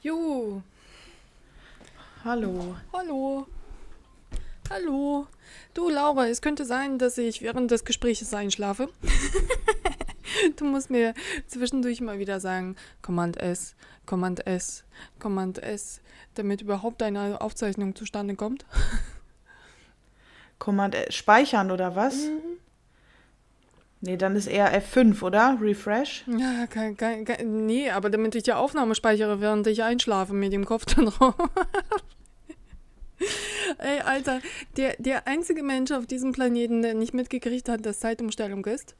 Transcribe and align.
Jo. 0.00 0.62
Hallo. 2.24 2.76
Hallo. 2.92 3.46
Hallo. 4.70 5.26
Du, 5.74 5.88
Laura, 5.88 6.28
es 6.28 6.40
könnte 6.40 6.64
sein, 6.64 6.98
dass 6.98 7.18
ich 7.18 7.42
während 7.42 7.72
des 7.72 7.84
Gesprächs 7.84 8.32
einschlafe. 8.32 8.90
du 10.56 10.66
musst 10.66 10.90
mir 10.90 11.14
zwischendurch 11.48 12.00
mal 12.00 12.20
wieder 12.20 12.38
sagen, 12.38 12.76
Command 13.02 13.38
S, 13.38 13.74
Command 14.06 14.46
S, 14.46 14.84
Command 15.18 15.60
S, 15.60 16.00
damit 16.34 16.60
überhaupt 16.60 17.02
eine 17.02 17.40
Aufzeichnung 17.40 17.96
zustande 17.96 18.36
kommt. 18.36 18.66
Command 20.60 20.94
S, 20.94 21.14
speichern 21.16 21.72
oder 21.72 21.96
was? 21.96 22.14
Mhm. 22.14 22.47
Nee, 24.00 24.16
dann 24.16 24.36
ist 24.36 24.46
eher 24.46 24.80
F5, 24.80 25.22
oder? 25.22 25.58
Refresh? 25.60 26.24
Ja, 26.26 26.66
kein, 26.68 26.96
kein, 26.96 27.24
kein, 27.24 27.66
nee, 27.66 27.90
aber 27.90 28.10
damit 28.10 28.36
ich 28.36 28.44
die 28.44 28.52
Aufnahme 28.52 28.94
speichere, 28.94 29.40
während 29.40 29.66
ich 29.66 29.82
einschlafe 29.82 30.32
mit 30.34 30.52
dem 30.52 30.64
Kopf 30.64 30.84
dann 30.84 31.06
drauf. 31.06 31.34
Ey, 33.78 34.00
Alter, 34.00 34.40
der, 34.76 34.94
der 34.98 35.26
einzige 35.26 35.64
Mensch 35.64 35.90
auf 35.90 36.06
diesem 36.06 36.30
Planeten, 36.32 36.82
der 36.82 36.94
nicht 36.94 37.12
mitgekriegt 37.12 37.68
hat, 37.68 37.84
dass 37.84 37.98
Zeitumstellung 37.98 38.64
ist, 38.66 38.94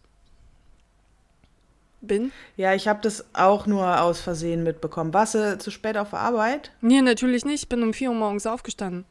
bin. 2.00 2.33
Ja, 2.56 2.74
ich 2.74 2.88
habe 2.88 3.00
das 3.00 3.24
auch 3.34 3.66
nur 3.66 4.00
aus 4.00 4.20
Versehen 4.20 4.62
mitbekommen. 4.62 5.14
Warst 5.14 5.34
du 5.34 5.58
zu 5.58 5.70
spät 5.70 5.96
auf 5.96 6.10
der 6.10 6.20
Arbeit? 6.20 6.72
Nee, 6.80 7.02
natürlich 7.02 7.44
nicht. 7.44 7.62
Ich 7.62 7.69
bin 7.69 7.83
um 7.83 7.92
4 7.92 8.10
Uhr 8.10 8.16
morgens 8.16 8.46
aufgestanden. 8.46 9.05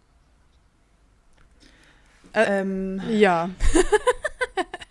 Äh, 2.33 2.61
ähm. 2.61 3.01
Ja. 3.09 3.49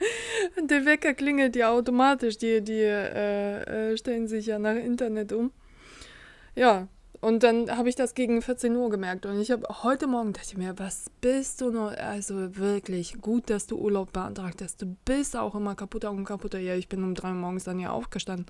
Der 0.62 0.84
Wecker 0.84 1.14
klingelt 1.14 1.56
ja 1.56 1.70
automatisch. 1.70 2.38
Die, 2.38 2.62
die 2.62 2.82
äh, 2.82 3.92
äh, 3.92 3.96
stellen 3.96 4.28
sich 4.28 4.46
ja 4.46 4.58
nach 4.58 4.76
Internet 4.76 5.32
um. 5.32 5.50
Ja, 6.54 6.88
und 7.20 7.42
dann 7.42 7.76
habe 7.76 7.88
ich 7.88 7.96
das 7.96 8.14
gegen 8.14 8.42
14 8.42 8.76
Uhr 8.76 8.90
gemerkt. 8.90 9.26
Und 9.26 9.40
ich 9.40 9.50
habe 9.50 9.66
heute 9.82 10.06
Morgen 10.06 10.32
dachte 10.32 10.48
ich 10.52 10.56
mir, 10.56 10.78
was 10.78 11.10
bist 11.20 11.60
du 11.60 11.70
nur? 11.70 11.98
Also 11.98 12.56
wirklich 12.56 13.20
gut, 13.20 13.50
dass 13.50 13.66
du 13.66 13.76
Urlaub 13.76 14.12
beantragt 14.12 14.62
hast. 14.62 14.80
Du 14.82 14.96
bist 15.04 15.36
auch 15.36 15.54
immer 15.54 15.74
kaputter 15.74 16.10
und 16.10 16.24
kaputter. 16.24 16.58
Ja, 16.58 16.74
ich 16.74 16.88
bin 16.88 17.02
um 17.02 17.14
drei 17.14 17.30
Uhr 17.30 17.34
morgens 17.34 17.64
dann 17.64 17.80
ja 17.80 17.90
aufgestanden. 17.90 18.46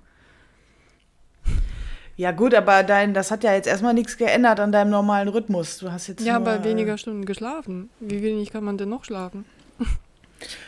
Ja, 2.15 2.31
gut, 2.31 2.53
aber 2.53 2.83
dein, 2.83 3.13
das 3.13 3.31
hat 3.31 3.43
ja 3.45 3.53
jetzt 3.53 3.65
erstmal 3.65 3.93
nichts 3.93 4.17
geändert 4.17 4.59
an 4.59 4.73
deinem 4.73 4.91
normalen 4.91 5.29
Rhythmus. 5.29 5.77
Du 5.77 5.91
hast 5.91 6.07
jetzt. 6.07 6.21
Ja, 6.21 6.37
nur, 6.37 6.49
aber 6.49 6.63
weniger 6.63 6.97
Stunden 6.97 7.25
geschlafen. 7.25 7.89
Wie 8.01 8.21
wenig 8.21 8.51
kann 8.51 8.63
man 8.63 8.77
denn 8.77 8.89
noch 8.89 9.05
schlafen? 9.05 9.45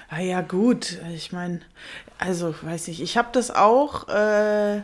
Ah 0.09 0.19
ja, 0.19 0.41
gut. 0.41 0.99
Ich 1.13 1.31
meine, 1.31 1.61
also 2.17 2.53
weiß 2.61 2.87
ich, 2.89 3.01
ich 3.01 3.17
habe 3.17 3.29
das 3.31 3.51
auch 3.51 4.07
äh, 4.09 4.77
äh, 4.77 4.81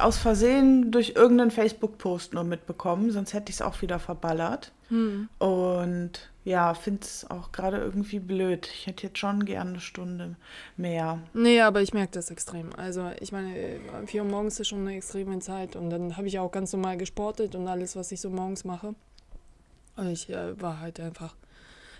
aus 0.00 0.18
Versehen 0.18 0.90
durch 0.90 1.10
irgendeinen 1.16 1.50
Facebook-Post 1.50 2.34
nur 2.34 2.44
mitbekommen, 2.44 3.10
sonst 3.10 3.34
hätte 3.34 3.50
ich 3.50 3.56
es 3.56 3.62
auch 3.62 3.80
wieder 3.82 3.98
verballert. 3.98 4.72
Hm. 4.88 5.28
Und 5.38 6.30
ja, 6.44 6.72
finde 6.74 7.02
es 7.02 7.30
auch 7.30 7.52
gerade 7.52 7.76
irgendwie 7.76 8.20
blöd. 8.20 8.68
Ich 8.72 8.86
hätte 8.86 9.06
jetzt 9.06 9.18
schon 9.18 9.44
gerne 9.44 9.70
eine 9.70 9.80
Stunde 9.80 10.36
mehr. 10.76 11.20
Nee, 11.34 11.60
aber 11.60 11.82
ich 11.82 11.92
merke 11.92 12.12
das 12.12 12.30
extrem. 12.30 12.70
Also 12.76 13.10
ich 13.20 13.32
meine, 13.32 13.54
4 14.06 14.24
Uhr 14.24 14.28
morgens 14.28 14.58
ist 14.58 14.68
schon 14.68 14.80
eine 14.80 14.96
extreme 14.96 15.38
Zeit 15.40 15.76
und 15.76 15.90
dann 15.90 16.16
habe 16.16 16.26
ich 16.26 16.38
auch 16.38 16.50
ganz 16.50 16.72
normal 16.72 16.96
gesportet 16.96 17.54
und 17.54 17.68
alles, 17.68 17.96
was 17.96 18.10
ich 18.12 18.20
so 18.20 18.30
morgens 18.30 18.64
mache. 18.64 18.94
Und 19.96 20.08
ich 20.08 20.30
äh, 20.30 20.60
war 20.60 20.80
halt 20.80 21.00
einfach, 21.00 21.34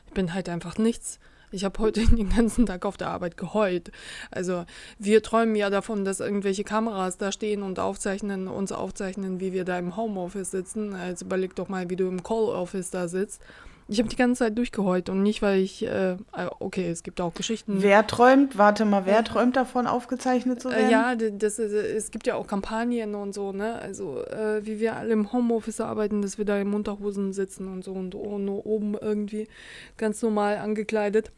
ich 0.08 0.14
bin 0.14 0.32
halt 0.32 0.48
einfach 0.48 0.78
nichts. 0.78 1.18
Ich 1.50 1.64
habe 1.64 1.78
heute 1.78 2.04
den 2.16 2.30
ganzen 2.30 2.66
Tag 2.66 2.84
auf 2.84 2.96
der 2.96 3.08
Arbeit 3.08 3.36
geheult. 3.36 3.92
Also 4.30 4.64
wir 4.98 5.22
träumen 5.22 5.54
ja 5.54 5.70
davon, 5.70 6.04
dass 6.04 6.20
irgendwelche 6.20 6.64
Kameras 6.64 7.18
da 7.18 7.30
stehen 7.30 7.62
und 7.62 7.78
aufzeichnen, 7.78 8.48
uns 8.48 8.72
aufzeichnen, 8.72 9.40
wie 9.40 9.52
wir 9.52 9.64
da 9.64 9.78
im 9.78 9.96
Homeoffice 9.96 10.50
sitzen. 10.50 10.94
Also 10.94 11.26
überleg 11.26 11.54
doch 11.54 11.68
mal, 11.68 11.90
wie 11.90 11.96
du 11.96 12.08
im 12.08 12.22
Call-Office 12.22 12.90
da 12.90 13.08
sitzt 13.08 13.42
ich 13.88 13.98
habe 13.98 14.08
die 14.08 14.16
ganze 14.16 14.40
Zeit 14.40 14.58
durchgeheult 14.58 15.08
und 15.08 15.22
nicht, 15.22 15.40
weil 15.40 15.60
ich, 15.60 15.84
äh, 15.84 16.12
äh, 16.12 16.16
okay, 16.60 16.90
es 16.90 17.02
gibt 17.02 17.20
auch 17.22 17.32
Geschichten. 17.32 17.80
Wer 17.80 18.06
träumt, 18.06 18.58
warte 18.58 18.84
mal, 18.84 19.06
wer 19.06 19.24
träumt 19.24 19.56
davon, 19.56 19.86
aufgezeichnet 19.86 20.60
zu 20.60 20.70
werden? 20.70 20.88
Äh, 20.88 20.90
ja, 20.90 21.14
das, 21.14 21.58
es 21.58 22.10
gibt 22.10 22.26
ja 22.26 22.34
auch 22.34 22.46
Kampagnen 22.46 23.14
und 23.14 23.32
so, 23.34 23.52
ne? 23.52 23.76
Also, 23.80 24.22
äh, 24.26 24.64
wie 24.66 24.78
wir 24.78 24.96
alle 24.96 25.14
im 25.14 25.32
Homeoffice 25.32 25.80
arbeiten, 25.80 26.20
dass 26.20 26.36
wir 26.36 26.44
da 26.44 26.58
in 26.58 26.74
Unterhosen 26.74 27.32
sitzen 27.32 27.66
und 27.66 27.82
so 27.82 27.92
und 27.92 28.14
nur 28.44 28.66
oben 28.66 28.94
irgendwie 28.94 29.48
ganz 29.96 30.20
normal 30.20 30.58
angekleidet. 30.58 31.32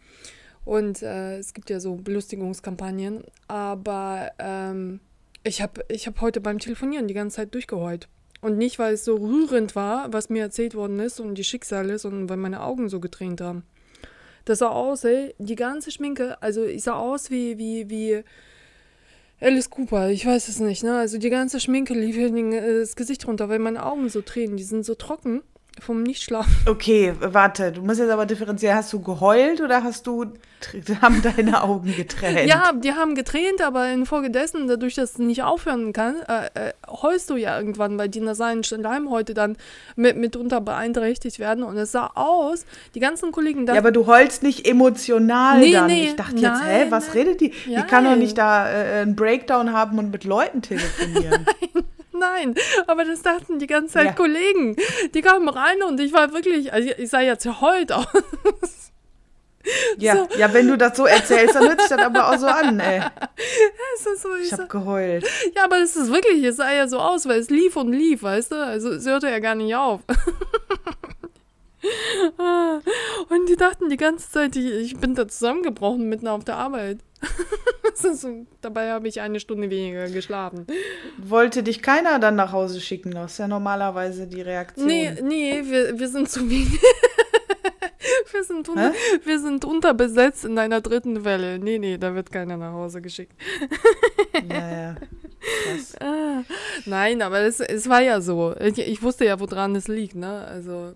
Und 0.65 1.03
äh, 1.03 1.39
es 1.39 1.55
gibt 1.55 1.71
ja 1.71 1.81
so 1.81 1.95
Belustigungskampagnen. 1.95 3.25
Aber 3.49 4.33
ähm, 4.39 5.01
ich 5.45 5.63
habe 5.63 5.85
ich 5.89 6.07
hab 6.07 6.21
heute 6.21 6.41
beim 6.41 6.59
Telefonieren 6.59 7.09
die 7.09 7.15
ganze 7.15 7.37
Zeit 7.37 7.55
durchgeheult. 7.55 8.09
Und 8.41 8.57
nicht, 8.57 8.79
weil 8.79 8.95
es 8.95 9.05
so 9.05 9.17
rührend 9.17 9.77
war, 9.77 10.13
was 10.13 10.31
mir 10.31 10.43
erzählt 10.43 10.75
worden 10.75 10.99
ist 10.99 11.21
und 11.21 11.35
die 11.35 11.45
Schicksale, 11.45 11.99
sondern 11.99 12.29
weil 12.29 12.39
meine 12.39 12.63
Augen 12.63 12.89
so 12.89 13.01
getränt 13.01 13.41
haben. 13.41 13.65
Das 14.47 14.61
sah 14.61 14.69
aus, 14.69 15.05
ey, 15.05 15.35
die 15.39 15.57
ganze 15.57 15.91
Schminke, 15.91 16.41
also 16.43 16.65
ich 16.65 16.83
sah 16.83 16.95
aus 16.95 17.31
wie, 17.31 17.59
wie, 17.59 17.91
wie 17.91 18.23
Alice 19.41 19.69
Cooper, 19.69 20.09
ich 20.09 20.25
weiß 20.25 20.49
es 20.49 20.59
nicht, 20.61 20.83
ne? 20.83 20.99
Also 20.99 21.19
die 21.19 21.31
ganze 21.31 21.61
Schminke 21.61 21.95
lief 21.95 22.17
mir 22.17 22.81
das 22.81 22.97
Gesicht 22.97 23.27
runter, 23.27 23.49
weil 23.49 23.59
meine 23.59 23.85
Augen 23.85 24.09
so 24.09 24.23
tränen, 24.23 24.57
die 24.57 24.65
sind 24.65 24.85
so 24.85 24.95
trocken 24.95 25.43
vom 25.79 26.03
Nichtschlafen. 26.03 26.51
Okay, 26.67 27.15
warte, 27.21 27.73
du 27.73 27.83
musst 27.83 28.01
jetzt 28.01 28.11
aber 28.11 28.27
differenzieren. 28.27 28.77
Hast 28.77 28.93
du 28.93 29.01
geheult 29.01 29.61
oder 29.61 29.83
hast 29.83 30.07
du, 30.07 30.27
haben 31.01 31.23
deine 31.23 31.63
Augen 31.63 31.95
getränt? 31.95 32.49
Ja, 32.49 32.73
die 32.73 32.93
haben 32.93 33.15
getränt, 33.15 33.61
aber 33.63 33.91
infolgedessen, 33.91 34.69
dadurch, 34.69 34.95
dass 34.95 35.13
es 35.13 35.19
nicht 35.19 35.43
aufhören 35.43 35.93
kann, 35.93 36.17
äh, 36.29 36.69
äh, 36.69 36.73
heulst 36.89 37.31
du 37.31 37.37
ja 37.37 37.59
irgendwann, 37.59 37.99
weil 37.99 38.09
die 38.09 38.21
nasalen 38.21 38.63
Schleimhäute 38.63 39.35
dann 39.35 39.57
mit, 39.97 40.17
mitunter 40.17 40.61
beeinträchtigt 40.61 41.39
werden. 41.39 41.65
Und 41.65 41.77
es 41.77 41.93
sah 41.93 42.11
aus, 42.15 42.65
die 42.95 43.01
ganzen 43.01 43.33
Kollegen 43.33 43.67
da. 43.67 43.75
Ja, 43.75 43.81
aber 43.81 43.93
du 43.93 44.07
heulst 44.07 44.43
nicht 44.43 44.67
emotional 44.67 45.61
nee, 45.61 45.73
dann. 45.73 45.87
Nee, 45.87 46.05
ich 46.09 46.17
dachte 46.17 46.37
jetzt, 46.37 46.65
hä, 46.65 46.87
was 46.91 47.09
nein. 47.09 47.17
redet 47.17 47.41
die? 47.41 47.53
Ja, 47.67 47.83
die 47.83 47.87
kann 47.87 48.05
doch 48.05 48.17
nicht 48.17 48.39
da 48.39 48.71
äh, 48.71 49.03
einen 49.03 49.17
Breakdown 49.17 49.73
haben 49.73 49.99
und 49.99 50.11
mit 50.11 50.25
Leuten 50.25 50.63
telefonieren. 50.63 51.47
nein. 51.75 51.85
Nein, 52.21 52.55
aber 52.87 53.05
das 53.05 53.23
dachten 53.23 53.59
die 53.59 53.67
ganze 53.67 53.95
Zeit 53.95 54.07
ja. 54.07 54.13
Kollegen. 54.13 54.77
Die 55.15 55.23
kamen 55.23 55.49
rein 55.49 55.83
und 55.83 55.99
ich 55.99 56.13
war 56.13 56.33
wirklich, 56.33 56.73
also 56.73 56.91
ich 56.97 57.09
sah 57.09 57.21
ja 57.21 57.39
zerheult 57.39 57.93
aus. 57.93 58.07
Ja, 59.99 60.17
so. 60.17 60.39
ja, 60.39 60.53
wenn 60.55 60.69
du 60.69 60.79
das 60.79 60.97
so 60.97 61.05
erzählst, 61.05 61.55
dann 61.55 61.69
hört 61.69 61.81
sich 61.81 61.91
das 61.91 61.99
aber 61.99 62.31
auch 62.31 62.39
so 62.39 62.47
an, 62.47 62.81
ey. 62.81 63.03
So, 64.17 64.35
ich, 64.37 64.47
ich 64.47 64.53
hab 64.55 64.71
geheult. 64.71 65.29
Ja, 65.55 65.65
aber 65.65 65.77
es 65.83 65.97
ist 65.97 66.11
wirklich, 66.11 66.43
es 66.45 66.57
sah 66.57 66.73
ja 66.73 66.89
so 66.89 66.99
aus, 66.99 67.29
weil 67.29 67.39
es 67.39 67.51
lief 67.51 67.77
und 67.77 67.93
lief, 67.93 68.23
weißt 68.23 68.53
du? 68.53 68.57
Also 68.57 68.91
es 68.93 69.05
hörte 69.05 69.29
ja 69.29 69.39
gar 69.39 69.55
nicht 69.55 69.75
auf. 69.75 70.01
und 73.29 73.49
die 73.49 73.57
dachten 73.57 73.89
die 73.89 73.97
ganze 73.97 74.31
Zeit, 74.31 74.57
ich, 74.57 74.67
ich 74.67 74.97
bin 74.99 75.15
da 75.15 75.27
zusammengebrochen 75.27 76.09
mitten 76.09 76.29
auf 76.29 76.45
der 76.45 76.57
Arbeit. 76.57 76.99
so, 77.95 78.47
dabei 78.61 78.91
habe 78.91 79.09
ich 79.09 79.21
eine 79.21 79.41
Stunde 79.41 79.71
weniger 79.71 80.09
geschlafen. 80.09 80.67
Wollte 81.19 81.63
dich 81.63 81.83
keiner 81.83 82.19
dann 82.19 82.37
nach 82.37 82.53
Hause 82.53 82.81
schicken? 82.81 83.11
Das 83.13 83.33
ist 83.33 83.39
ja 83.39 83.49
normalerweise 83.49 84.27
die 84.27 84.43
Reaktion. 84.43 84.87
Nee, 84.87 85.13
nee, 85.23 85.63
wir, 85.65 85.99
wir 85.99 86.09
sind 86.09 86.29
zu 86.29 86.49
wenig. 86.49 86.81
wir, 88.33 88.45
sind 88.45 88.69
unter, 88.69 88.93
wir 89.25 89.41
sind 89.41 89.65
unterbesetzt 89.65 90.45
in 90.45 90.59
einer 90.59 90.81
dritten 90.81 91.25
Welle. 91.25 91.59
Nee, 91.59 91.79
nee, 91.79 91.99
da 91.99 92.15
wird 92.15 92.31
keiner 92.31 92.57
nach 92.57 92.73
Hause 92.73 93.01
geschickt. 93.01 93.33
ja, 94.49 94.71
ja. 94.71 94.97
Krass. 95.41 95.97
Ah, 96.01 96.43
nein, 96.85 97.23
aber 97.23 97.41
es, 97.41 97.61
es 97.61 97.89
war 97.89 98.03
ja 98.03 98.21
so. 98.21 98.55
Ich, 98.61 98.79
ich 98.79 99.03
wusste 99.03 99.25
ja, 99.25 99.41
woran 99.41 99.75
es 99.75 99.89
liegt, 99.89 100.15
ne? 100.15 100.47
Also 100.47 100.93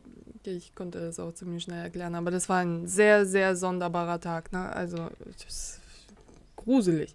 ich 0.47 0.75
konnte 0.75 1.01
das 1.01 1.19
auch 1.19 1.33
ziemlich 1.33 1.65
schnell 1.65 1.83
erklären, 1.83 2.15
aber 2.15 2.31
das 2.31 2.49
war 2.49 2.59
ein 2.59 2.87
sehr, 2.87 3.27
sehr 3.27 3.57
sonderbarer 3.57 4.21
Tag, 4.21 4.53
ne? 4.53 4.71
Also 4.73 5.09
gruselig. 6.57 7.15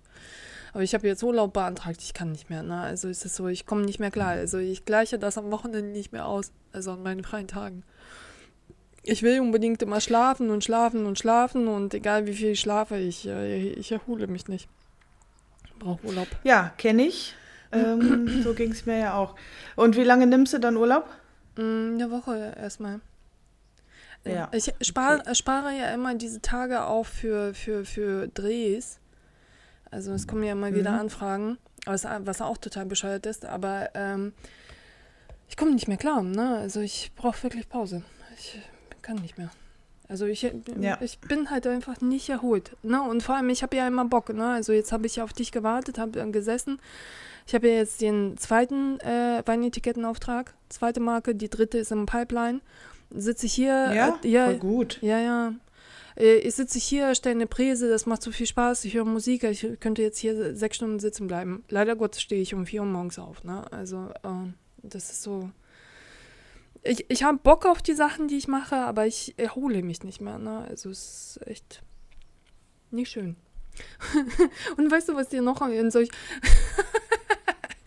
Aber 0.73 0.84
ich 0.84 0.94
habe 0.94 1.07
jetzt 1.07 1.23
Urlaub 1.23 1.53
beantragt, 1.53 2.01
ich 2.01 2.13
kann 2.13 2.31
nicht 2.31 2.50
mehr. 2.50 2.63
Ne? 2.63 2.79
Also 2.79 3.07
ist 3.07 3.25
es 3.25 3.35
so, 3.35 3.47
ich 3.47 3.66
komme 3.66 3.81
nicht 3.81 4.00
mehr 4.00 4.12
klar. 4.12 4.30
Also 4.30 4.57
ich 4.59 4.86
gleiche 4.86 5.18
das 5.18 5.38
am 5.38 5.51
Wochenende 5.51 5.89
nicht 5.89 6.12
mehr 6.12 6.27
aus, 6.27 6.51
also 6.71 6.92
an 6.92 7.04
meinen 7.04 7.24
freien 7.24 7.48
Tagen. 7.48 7.83
Ich 9.01 9.24
will 9.24 9.39
unbedingt 9.39 9.81
immer 9.81 10.01
schlafen 10.01 10.50
und 10.50 10.63
schlafen 10.63 11.06
und 11.06 11.18
schlafen 11.18 11.68
und 11.68 11.94
egal 11.94 12.27
wie 12.27 12.33
viel 12.33 12.50
ich 12.50 12.59
schlafe, 12.59 12.98
ich, 12.98 13.27
äh, 13.27 13.69
ich 13.69 13.92
erhole 13.92 14.27
mich 14.27 14.48
nicht. 14.48 14.68
Brauche 15.80 16.06
Urlaub. 16.06 16.27
Ja, 16.44 16.74
kenne 16.77 17.04
ich. 17.04 17.33
Ähm, 17.71 18.42
so 18.44 18.54
ging 18.54 18.71
es 18.71 18.86
mir 18.86 19.00
ja 19.00 19.13
auch. 19.15 19.36
Und 19.75 19.95
wie 19.95 20.04
lange 20.04 20.27
nimmst 20.27 20.54
du 20.54 20.59
dann 20.59 20.75
Urlaub? 20.75 21.07
Mm, 21.56 21.94
eine 21.95 22.12
Woche 22.12 22.56
erstmal. 22.59 23.00
Ja. 24.25 24.50
Ich 24.51 24.71
spar, 24.81 25.19
okay. 25.19 25.36
spare 25.36 25.77
ja 25.77 25.94
immer 25.94 26.16
diese 26.16 26.42
Tage 26.42 26.83
auf 26.83 27.07
für, 27.07 27.54
für, 27.54 27.86
für 27.86 28.27
Drehs. 28.27 29.00
Also 29.92 30.12
es 30.13 30.27
kommen 30.27 30.44
ja 30.44 30.51
immer 30.51 30.74
wieder 30.74 30.92
mhm. 30.92 31.00
Anfragen, 31.00 31.57
was, 31.86 32.04
was 32.04 32.42
auch 32.42 32.57
total 32.57 32.86
bescheuert 32.86 33.25
ist, 33.25 33.45
aber 33.45 33.89
ähm, 33.95 34.33
ich 35.48 35.57
komme 35.57 35.71
nicht 35.71 35.88
mehr 35.88 35.98
klar. 35.98 36.21
Ne? 36.21 36.57
Also 36.57 36.80
ich 36.80 37.12
brauche 37.16 37.42
wirklich 37.44 37.68
Pause. 37.69 38.04
Ich 38.38 38.60
kann 39.01 39.18
nicht 39.18 39.38
mehr. 39.38 39.50
Also 40.07 40.25
ich, 40.25 40.42
ja. 40.80 40.98
ich 41.01 41.19
bin 41.19 41.51
halt 41.51 41.68
einfach 41.68 42.01
nicht 42.01 42.30
erholt. 42.30 42.75
Ne? 42.81 43.01
Und 43.01 43.21
vor 43.21 43.36
allem, 43.36 43.50
ich 43.50 43.62
habe 43.62 43.75
ja 43.75 43.88
immer 43.88 44.06
Bock. 44.06 44.30
Ne? 44.30 44.48
Also 44.48 44.74
jetzt 44.74 44.92
habe 44.92 45.06
ich 45.06 45.21
auf 45.21 45.33
dich 45.33 45.51
gewartet, 45.51 46.00
habe 46.00 46.12
dann 46.12 46.31
gesessen. 46.31 46.80
Ich 47.45 47.56
habe 47.56 47.68
ja 47.68 47.75
jetzt 47.75 48.01
den 48.01 48.38
zweiten 48.38 49.00
äh, 49.00 49.42
Weinetikettenauftrag, 49.45 50.54
zweite 50.69 51.00
Marke, 51.00 51.36
die 51.36 51.50
dritte 51.50 51.80
ist 51.80 51.92
im 51.92 52.06
Pipeline. 52.06 52.62
Sitze 53.11 53.45
ich 53.45 53.53
hier. 53.53 53.91
Ja, 53.94 54.19
äh, 54.23 54.27
ja 54.27 54.45
voll 54.45 54.57
gut. 54.57 55.00
Ja, 55.01 55.19
ja. 55.19 55.53
Äh, 56.15 56.38
ich 56.38 56.56
sitze 56.56 56.79
hier, 56.79 57.15
stelle 57.15 57.35
eine 57.35 57.47
Präse, 57.47 57.89
das 57.89 58.06
macht 58.06 58.21
so 58.21 58.31
viel 58.31 58.45
Spaß, 58.45 58.85
ich 58.85 58.94
höre 58.94 59.06
Musik, 59.06 59.44
ich 59.44 59.65
könnte 59.79 60.01
jetzt 60.01 60.19
hier 60.19 60.56
sechs 60.56 60.77
Stunden 60.77 61.00
sitzen 61.00 61.27
bleiben. 61.27 61.63
Leider 61.69 61.95
Gottes 61.95 62.21
stehe 62.21 62.41
ich 62.41 62.53
um 62.53 62.65
vier 62.65 62.81
Uhr 62.81 62.88
morgens 62.88 63.19
auf. 63.19 63.44
Ne? 63.44 63.65
Also 63.71 64.09
äh, 64.23 64.51
das 64.83 65.11
ist 65.11 65.23
so 65.23 65.50
ich, 66.83 67.06
ich 67.09 67.23
habe 67.23 67.38
Bock 67.38 67.65
auf 67.65 67.81
die 67.81 67.94
Sachen, 67.94 68.27
die 68.27 68.38
ich 68.38 68.47
mache, 68.47 68.75
aber 68.75 69.06
ich 69.06 69.33
erhole 69.38 69.83
mich 69.83 70.03
nicht 70.03 70.21
mehr. 70.21 70.38
Ne? 70.38 70.65
Also 70.69 70.89
es 70.89 71.38
ist 71.38 71.47
echt 71.47 71.83
nicht 72.91 73.11
schön. 73.11 73.35
Und 74.77 74.89
weißt 74.91 75.09
du, 75.09 75.15
was 75.15 75.29
dir 75.29 75.41
noch 75.41 75.61
in 75.67 75.91
solch 75.91 76.09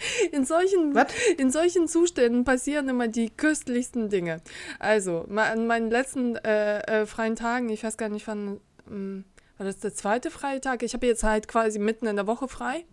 in 0.33 0.45
solchen, 0.45 0.95
in 1.39 1.51
solchen 1.51 1.89
Zuständen 1.89 2.45
passieren 2.45 2.89
immer 2.89 3.09
die 3.09 3.31
köstlichsten 3.31 4.09
Dinge. 4.09 4.41
Also, 4.79 5.27
an 5.35 5.67
meinen 5.67 5.91
letzten 5.91 6.37
äh, 6.37 6.81
äh, 6.81 7.07
freien 7.07 7.37
Tagen, 7.37 7.69
ich 7.69 7.85
weiß 7.85 7.97
gar 7.97 8.09
nicht, 8.09 8.27
wann 8.27 8.61
ähm, 8.91 9.25
war 9.59 9.67
das 9.67 9.79
der 9.79 9.95
zweite 9.95 10.31
freie 10.31 10.61
Tag? 10.61 10.83
Ich 10.83 10.95
habe 10.95 11.07
jetzt 11.07 11.25
halt 11.25 11.49
quasi 11.49 11.79
mitten 11.79 12.07
in 12.07 12.17
der 12.17 12.27
Woche 12.27 12.49
frei. 12.49 12.85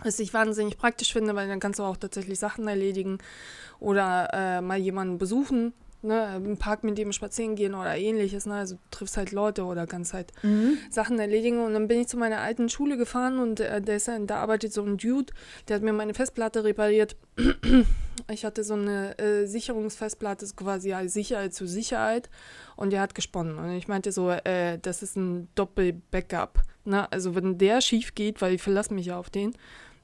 Was 0.00 0.18
ich 0.18 0.34
wahnsinnig 0.34 0.76
praktisch 0.76 1.12
finde, 1.12 1.34
weil 1.36 1.48
dann 1.48 1.60
kannst 1.60 1.78
du 1.78 1.84
auch 1.84 1.96
tatsächlich 1.96 2.38
Sachen 2.38 2.66
erledigen 2.66 3.18
oder 3.78 4.28
äh, 4.32 4.60
mal 4.60 4.78
jemanden 4.78 5.18
besuchen, 5.18 5.72
ne, 6.04 6.36
im 6.36 6.56
Park 6.56 6.84
mit 6.84 6.98
dem 6.98 7.12
spazieren 7.12 7.56
gehen 7.56 7.74
oder 7.74 7.96
ähnliches. 7.96 8.46
Ne? 8.46 8.54
Also 8.54 8.76
du 8.76 8.80
triffst 8.90 9.16
halt 9.16 9.32
Leute 9.32 9.64
oder 9.64 9.86
kannst 9.86 10.14
halt 10.14 10.32
mhm. 10.42 10.78
Sachen 10.90 11.18
erledigen. 11.18 11.64
Und 11.64 11.74
dann 11.74 11.88
bin 11.88 12.00
ich 12.00 12.08
zu 12.08 12.16
meiner 12.16 12.38
alten 12.38 12.68
Schule 12.68 12.96
gefahren 12.96 13.38
und 13.38 13.60
äh, 13.60 13.80
der 13.80 13.96
ist, 13.96 14.08
da 14.08 14.36
arbeitet 14.36 14.72
so 14.72 14.82
ein 14.82 14.96
Dude, 14.96 15.32
der 15.68 15.76
hat 15.76 15.82
mir 15.82 15.92
meine 15.92 16.14
Festplatte 16.14 16.64
repariert. 16.64 17.16
ich 18.30 18.44
hatte 18.44 18.64
so 18.64 18.74
eine 18.74 19.18
äh, 19.18 19.46
Sicherungsfestplatte, 19.46 20.46
quasi 20.56 20.92
als 20.92 21.14
Sicherheit 21.14 21.54
zu 21.54 21.66
Sicherheit 21.66 22.30
und 22.76 22.90
der 22.90 23.00
hat 23.00 23.14
gesponnen. 23.14 23.58
Und 23.58 23.70
ich 23.70 23.88
meinte 23.88 24.12
so, 24.12 24.30
äh, 24.30 24.78
das 24.80 25.02
ist 25.02 25.16
ein 25.16 25.48
Doppel-Backup. 25.54 26.62
Ne? 26.84 27.10
Also 27.10 27.34
wenn 27.34 27.58
der 27.58 27.80
schief 27.80 28.14
geht, 28.14 28.42
weil 28.42 28.54
ich 28.54 28.62
verlasse 28.62 28.94
mich 28.94 29.06
ja 29.06 29.18
auf 29.18 29.30
den, 29.30 29.54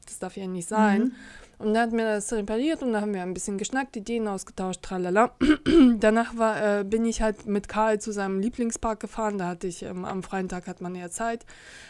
das 0.06 0.19
darf 0.19 0.37
ja 0.37 0.47
nicht 0.47 0.69
sein. 0.69 1.02
Mhm. 1.02 1.12
Und 1.61 1.75
dann 1.75 1.83
hat 1.83 1.93
mir 1.93 2.05
das 2.05 2.33
repariert 2.33 2.83
und 2.83 2.95
dann 2.95 3.03
haben 3.03 3.12
wir 3.12 3.21
ein 3.21 3.35
bisschen 3.35 3.59
geschnackt, 3.59 3.95
Ideen 3.95 4.27
ausgetauscht, 4.27 4.81
tralala. 4.81 5.33
Danach 5.99 6.39
war, 6.39 6.81
äh, 6.81 6.85
bin 6.85 7.05
ich 7.05 7.21
halt 7.21 7.45
mit 7.45 7.69
Karl 7.69 8.01
zu 8.01 8.12
seinem 8.12 8.41
Lieblingspark 8.41 8.99
gefahren. 8.99 9.37
Da 9.37 9.49
hatte 9.49 9.67
ich, 9.67 9.83
ähm, 9.83 10.07
am 10.07 10.23
freien 10.23 10.49
Tag 10.49 10.67
hat 10.67 10.81
man 10.81 10.95
ja 10.95 11.11
Zeit. 11.11 11.45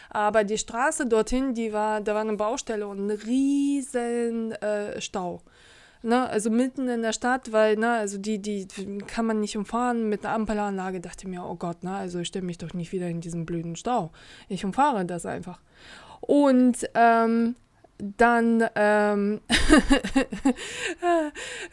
Aber 0.09 0.43
die 0.43 0.57
Straße 0.57 1.05
dorthin, 1.05 1.53
die 1.53 1.71
war, 1.71 2.01
da 2.01 2.13
war 2.13 2.21
eine 2.21 2.35
Baustelle 2.35 2.85
und 2.85 3.07
ein 3.07 3.11
riesen 3.11 4.51
äh, 4.51 4.99
Stau. 4.99 5.41
Ne, 6.03 6.27
also 6.27 6.49
mitten 6.49 6.89
in 6.89 7.01
der 7.03 7.13
Stadt, 7.13 7.53
weil, 7.53 7.77
ne, 7.77 7.91
also 7.91 8.17
die, 8.17 8.39
die 8.39 8.67
kann 9.07 9.25
man 9.25 9.39
nicht 9.39 9.55
umfahren 9.55 10.09
mit 10.09 10.25
einer 10.25 10.35
Ampelanlage. 10.35 10.99
Dachte 10.99 11.29
mir, 11.29 11.45
oh 11.45 11.55
Gott, 11.55 11.83
ne, 11.83 11.95
also 11.95 12.19
ich 12.19 12.27
stelle 12.27 12.45
mich 12.45 12.57
doch 12.57 12.73
nicht 12.73 12.91
wieder 12.91 13.07
in 13.07 13.21
diesen 13.21 13.45
blöden 13.45 13.77
Stau. 13.77 14.11
Ich 14.49 14.65
umfahre 14.65 15.05
das 15.05 15.25
einfach. 15.25 15.61
Und 16.19 16.89
ähm, 16.93 17.55
dann 18.17 18.67
ähm, 18.75 19.41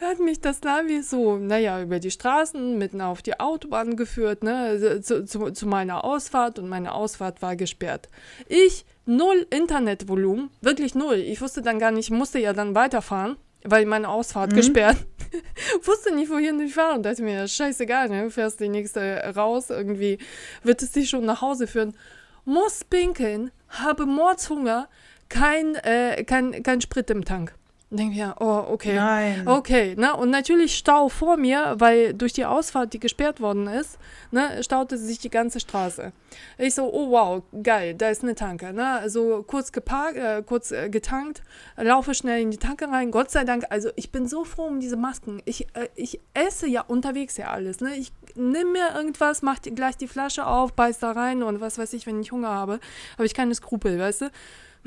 hat 0.00 0.20
mich 0.20 0.40
das 0.40 0.60
Navi 0.60 1.02
so, 1.02 1.38
naja, 1.38 1.80
über 1.82 2.00
die 2.00 2.10
Straßen 2.10 2.76
mitten 2.76 3.00
auf 3.00 3.22
die 3.22 3.40
Autobahn 3.40 3.96
geführt, 3.96 4.42
ne, 4.42 4.56
also 4.56 4.98
zu, 5.00 5.24
zu, 5.24 5.50
zu 5.52 5.66
meiner 5.66 6.04
Ausfahrt 6.04 6.58
und 6.58 6.68
meine 6.68 6.92
Ausfahrt 6.92 7.40
war 7.40 7.56
gesperrt. 7.56 8.10
Ich, 8.46 8.84
null 9.06 9.46
Internetvolumen, 9.48 10.50
wirklich 10.60 10.94
null. 10.94 11.16
Ich 11.16 11.40
wusste 11.40 11.62
dann 11.62 11.78
gar 11.78 11.92
nicht, 11.92 12.10
ich 12.10 12.16
musste 12.16 12.38
ja 12.38 12.52
dann 12.52 12.74
weiterfahren, 12.74 13.36
weil 13.64 13.86
meine 13.86 14.10
Ausfahrt 14.10 14.52
mhm. 14.52 14.56
gesperrt. 14.56 14.98
wusste 15.82 16.14
nicht, 16.14 16.30
wohin 16.30 16.60
ich 16.60 16.74
fahre 16.74 16.96
und 16.96 17.04
dachte 17.04 17.22
mir, 17.22 17.48
scheißegal, 17.48 18.10
ne, 18.10 18.30
fährst 18.30 18.60
die 18.60 18.68
nächste 18.68 19.32
raus, 19.34 19.70
irgendwie 19.70 20.18
wird 20.62 20.82
es 20.82 20.92
dich 20.92 21.08
schon 21.08 21.24
nach 21.24 21.40
Hause 21.40 21.66
führen. 21.66 21.96
Muss 22.44 22.84
pinkeln, 22.84 23.50
habe 23.68 24.04
Mordshunger, 24.04 24.88
kein, 25.28 25.74
äh, 25.76 26.24
kein, 26.24 26.62
kein 26.62 26.80
Sprit 26.80 27.10
im 27.10 27.24
Tank. 27.24 27.54
Denke 27.90 28.12
ich 28.12 28.18
ja, 28.18 28.36
oh, 28.38 28.66
okay. 28.70 28.94
Nein. 28.94 29.48
Okay, 29.48 29.94
ne? 29.96 30.14
Und 30.14 30.28
natürlich 30.28 30.76
Stau 30.76 31.08
vor 31.08 31.38
mir, 31.38 31.76
weil 31.78 32.12
durch 32.12 32.34
die 32.34 32.44
Ausfahrt, 32.44 32.92
die 32.92 33.00
gesperrt 33.00 33.40
worden 33.40 33.66
ist, 33.66 33.98
ne, 34.30 34.62
staute 34.62 34.98
sich 34.98 35.20
die 35.20 35.30
ganze 35.30 35.58
Straße. 35.58 36.12
Ich 36.58 36.74
so, 36.74 36.92
oh 36.92 37.10
wow, 37.10 37.42
geil, 37.62 37.94
da 37.94 38.10
ist 38.10 38.22
eine 38.22 38.34
Tanke, 38.34 38.74
ne? 38.74 38.98
Also 38.98 39.42
kurz 39.46 39.72
geparkt, 39.72 40.18
äh, 40.18 40.42
kurz 40.44 40.70
äh, 40.70 40.90
getankt, 40.90 41.40
laufe 41.78 42.12
schnell 42.12 42.42
in 42.42 42.50
die 42.50 42.58
Tanke 42.58 42.88
rein. 42.88 43.10
Gott 43.10 43.30
sei 43.30 43.44
Dank, 43.44 43.64
also 43.70 43.88
ich 43.96 44.12
bin 44.12 44.28
so 44.28 44.44
froh 44.44 44.66
um 44.66 44.80
diese 44.80 44.96
Masken. 44.96 45.40
Ich, 45.46 45.62
äh, 45.74 45.88
ich 45.94 46.20
esse 46.34 46.68
ja 46.68 46.82
unterwegs 46.82 47.38
ja 47.38 47.52
alles, 47.52 47.80
ne? 47.80 47.96
Ich 47.96 48.12
nehme 48.34 48.72
mir 48.72 48.94
irgendwas, 48.96 49.40
mach 49.40 49.62
gleich 49.62 49.96
die 49.96 50.08
Flasche 50.08 50.46
auf, 50.46 50.74
beiß 50.74 50.98
da 50.98 51.12
rein 51.12 51.42
und 51.42 51.62
was 51.62 51.78
weiß 51.78 51.94
ich, 51.94 52.06
wenn 52.06 52.20
ich 52.20 52.32
Hunger 52.32 52.50
habe, 52.50 52.80
habe 53.14 53.24
ich 53.24 53.32
keine 53.32 53.54
Skrupel, 53.54 53.98
weißt 53.98 54.20
du? 54.20 54.30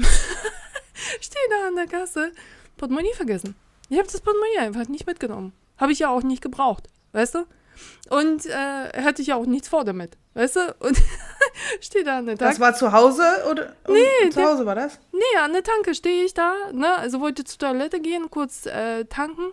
Stehe 1.22 1.46
da 1.50 1.68
an 1.68 1.76
der 1.76 1.88
Kasse, 1.88 2.32
Portemonnaie 2.78 3.14
vergessen. 3.14 3.56
Ich 3.90 3.98
habe 3.98 4.08
das 4.08 4.22
Portemonnaie 4.22 4.60
einfach 4.60 4.88
nicht 4.88 5.08
mitgenommen. 5.08 5.54
Habe 5.78 5.92
ich 5.92 6.00
ja 6.00 6.10
auch 6.10 6.24
nicht 6.24 6.42
gebraucht, 6.42 6.88
weißt 7.14 7.36
du? 7.36 7.46
Und 8.10 8.46
äh, 8.46 9.04
hatte 9.04 9.22
ich 9.22 9.30
ja 9.30 9.36
auch 9.36 9.46
nichts 9.46 9.70
vor 9.70 9.84
damit, 9.84 10.18
weißt 10.34 10.56
du? 10.58 10.76
Und 10.80 10.98
stehe 11.82 12.04
da 12.04 12.20
an 12.20 12.26
der 12.26 12.38
Tanke. 12.38 12.54
Das 12.54 12.60
war 12.60 12.76
zu 12.76 12.92
Hause 12.92 13.24
oder? 13.50 13.76
Nee, 13.88 14.30
zu 14.30 14.44
Hause 14.44 14.66
war 14.66 14.76
das? 14.76 15.00
Nee, 15.12 15.40
an 15.42 15.54
der 15.54 15.64
Tanke 15.64 15.96
stehe 15.96 16.26
ich 16.26 16.34
da, 16.34 16.54
ne? 16.72 16.96
Also 16.98 17.20
wollte 17.20 17.44
zur 17.44 17.60
Toilette 17.60 18.00
gehen, 18.00 18.30
kurz 18.30 18.66
äh, 18.66 19.06
tanken. 19.06 19.52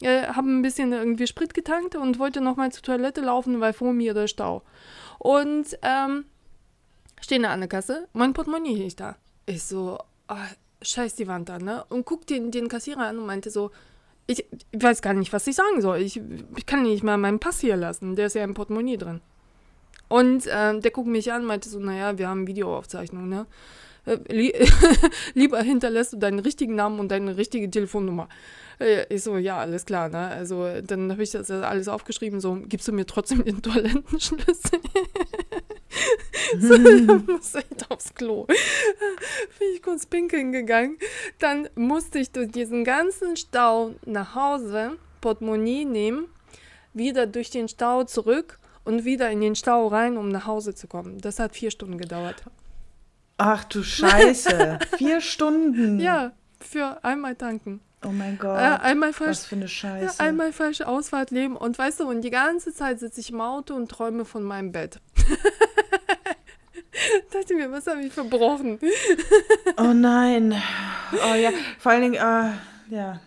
Äh, 0.00 0.28
habe 0.28 0.48
ein 0.48 0.62
bisschen 0.62 0.92
irgendwie 0.92 1.26
Sprit 1.26 1.54
getankt 1.54 1.96
und 1.96 2.18
wollte 2.18 2.40
nochmal 2.40 2.70
zur 2.70 2.82
Toilette 2.82 3.20
laufen, 3.20 3.60
weil 3.60 3.72
vor 3.72 3.92
mir 3.92 4.14
der 4.14 4.28
Stau. 4.28 4.62
Und 5.18 5.76
ähm, 5.82 6.24
stehe 7.20 7.40
da 7.42 7.50
an 7.50 7.60
der 7.60 7.68
Kasse, 7.68 8.08
mein 8.12 8.32
Portemonnaie 8.32 8.86
ist 8.86 9.00
da. 9.00 9.16
Ich 9.48 9.62
so, 9.62 9.98
oh, 10.28 10.34
scheiß 10.82 11.14
die 11.14 11.26
Wand 11.26 11.48
an, 11.48 11.64
ne? 11.64 11.84
Und 11.88 12.04
guck 12.04 12.26
den, 12.26 12.50
den 12.50 12.68
Kassierer 12.68 13.06
an 13.06 13.18
und 13.18 13.26
meinte 13.26 13.50
so, 13.50 13.70
ich, 14.26 14.44
ich 14.50 14.82
weiß 14.82 15.00
gar 15.00 15.14
nicht, 15.14 15.32
was 15.32 15.46
ich 15.46 15.56
sagen 15.56 15.80
soll. 15.80 16.02
Ich, 16.02 16.20
ich 16.54 16.66
kann 16.66 16.82
nicht 16.82 17.02
mal 17.02 17.16
meinen 17.16 17.38
Pass 17.38 17.60
hier 17.60 17.76
lassen. 17.76 18.14
Der 18.14 18.26
ist 18.26 18.34
ja 18.34 18.44
im 18.44 18.52
Portemonnaie 18.52 18.98
drin. 18.98 19.22
Und 20.08 20.46
äh, 20.46 20.78
der 20.78 20.90
guckt 20.90 21.08
mich 21.08 21.32
an 21.32 21.42
und 21.42 21.46
meinte 21.46 21.70
so, 21.70 21.78
naja, 21.78 22.18
wir 22.18 22.28
haben 22.28 22.46
Videoaufzeichnung, 22.46 23.26
ne? 23.26 23.46
Äh, 24.04 24.18
lieber 25.34 25.62
hinterlässt 25.62 26.12
du 26.12 26.18
deinen 26.18 26.40
richtigen 26.40 26.74
Namen 26.74 27.00
und 27.00 27.08
deine 27.08 27.38
richtige 27.38 27.70
Telefonnummer. 27.70 28.28
Äh, 28.80 29.12
ich 29.12 29.22
so, 29.22 29.36
ja, 29.36 29.58
alles 29.58 29.84
klar, 29.84 30.08
ne? 30.08 30.28
Also 30.28 30.80
dann 30.82 31.10
habe 31.10 31.22
ich 31.22 31.30
das 31.30 31.50
alles 31.50 31.88
aufgeschrieben, 31.88 32.40
so, 32.40 32.58
gibst 32.66 32.88
du 32.88 32.92
mir 32.92 33.06
trotzdem 33.06 33.44
den 33.44 33.62
Toilettenschlüssel? 33.62 34.80
so, 36.58 36.78
dann 37.06 37.26
musste 37.26 37.64
ich 37.70 37.90
aufs 37.90 38.14
Klo. 38.14 38.44
Bin 39.58 39.68
ich 39.74 39.82
kurz 39.82 40.06
pinkeln 40.06 40.52
gegangen. 40.52 40.98
Dann 41.38 41.68
musste 41.74 42.18
ich 42.18 42.30
durch 42.30 42.50
diesen 42.50 42.84
ganzen 42.84 43.36
Stau 43.36 43.94
nach 44.04 44.34
Hause, 44.34 44.96
Portemonnaie 45.20 45.84
nehmen, 45.84 46.26
wieder 46.94 47.26
durch 47.26 47.50
den 47.50 47.68
Stau 47.68 48.04
zurück 48.04 48.58
und 48.84 49.04
wieder 49.04 49.30
in 49.30 49.40
den 49.40 49.54
Stau 49.54 49.88
rein, 49.88 50.16
um 50.16 50.28
nach 50.28 50.46
Hause 50.46 50.74
zu 50.74 50.86
kommen. 50.86 51.18
Das 51.20 51.38
hat 51.38 51.54
vier 51.54 51.70
Stunden 51.70 51.98
gedauert. 51.98 52.42
Ach 53.36 53.64
du 53.64 53.82
Scheiße. 53.82 54.78
vier 54.96 55.20
Stunden. 55.20 56.00
Ja, 56.00 56.32
für 56.60 57.04
einmal 57.04 57.36
tanken. 57.36 57.80
Oh 58.04 58.10
mein 58.10 58.38
Gott. 58.38 58.58
Äh, 58.58 58.78
einmal 58.82 59.12
falsch, 59.12 59.30
was 59.30 59.46
für 59.46 59.56
eine 59.56 59.68
Scheiße. 59.68 60.20
Einmal 60.20 60.52
falsche 60.52 60.86
Ausfahrt 60.86 61.30
leben. 61.30 61.56
Und 61.56 61.78
weißt 61.78 62.00
du, 62.00 62.08
und 62.08 62.22
die 62.22 62.30
ganze 62.30 62.72
Zeit 62.72 63.00
sitze 63.00 63.20
ich 63.20 63.30
im 63.30 63.40
Auto 63.40 63.74
und 63.74 63.90
träume 63.90 64.24
von 64.24 64.42
meinem 64.44 64.70
Bett. 64.72 65.00
dachte 67.32 67.54
mir, 67.54 67.70
was 67.72 67.86
habe 67.86 68.02
ich 68.02 68.12
verbrochen? 68.12 68.78
oh 69.76 69.92
nein. 69.92 70.54
Oh 71.12 71.34
ja, 71.34 71.50
vor 71.78 71.92
allen 71.92 72.02
Dingen, 72.02 72.14
äh, 72.14 72.94
ja. 72.94 73.20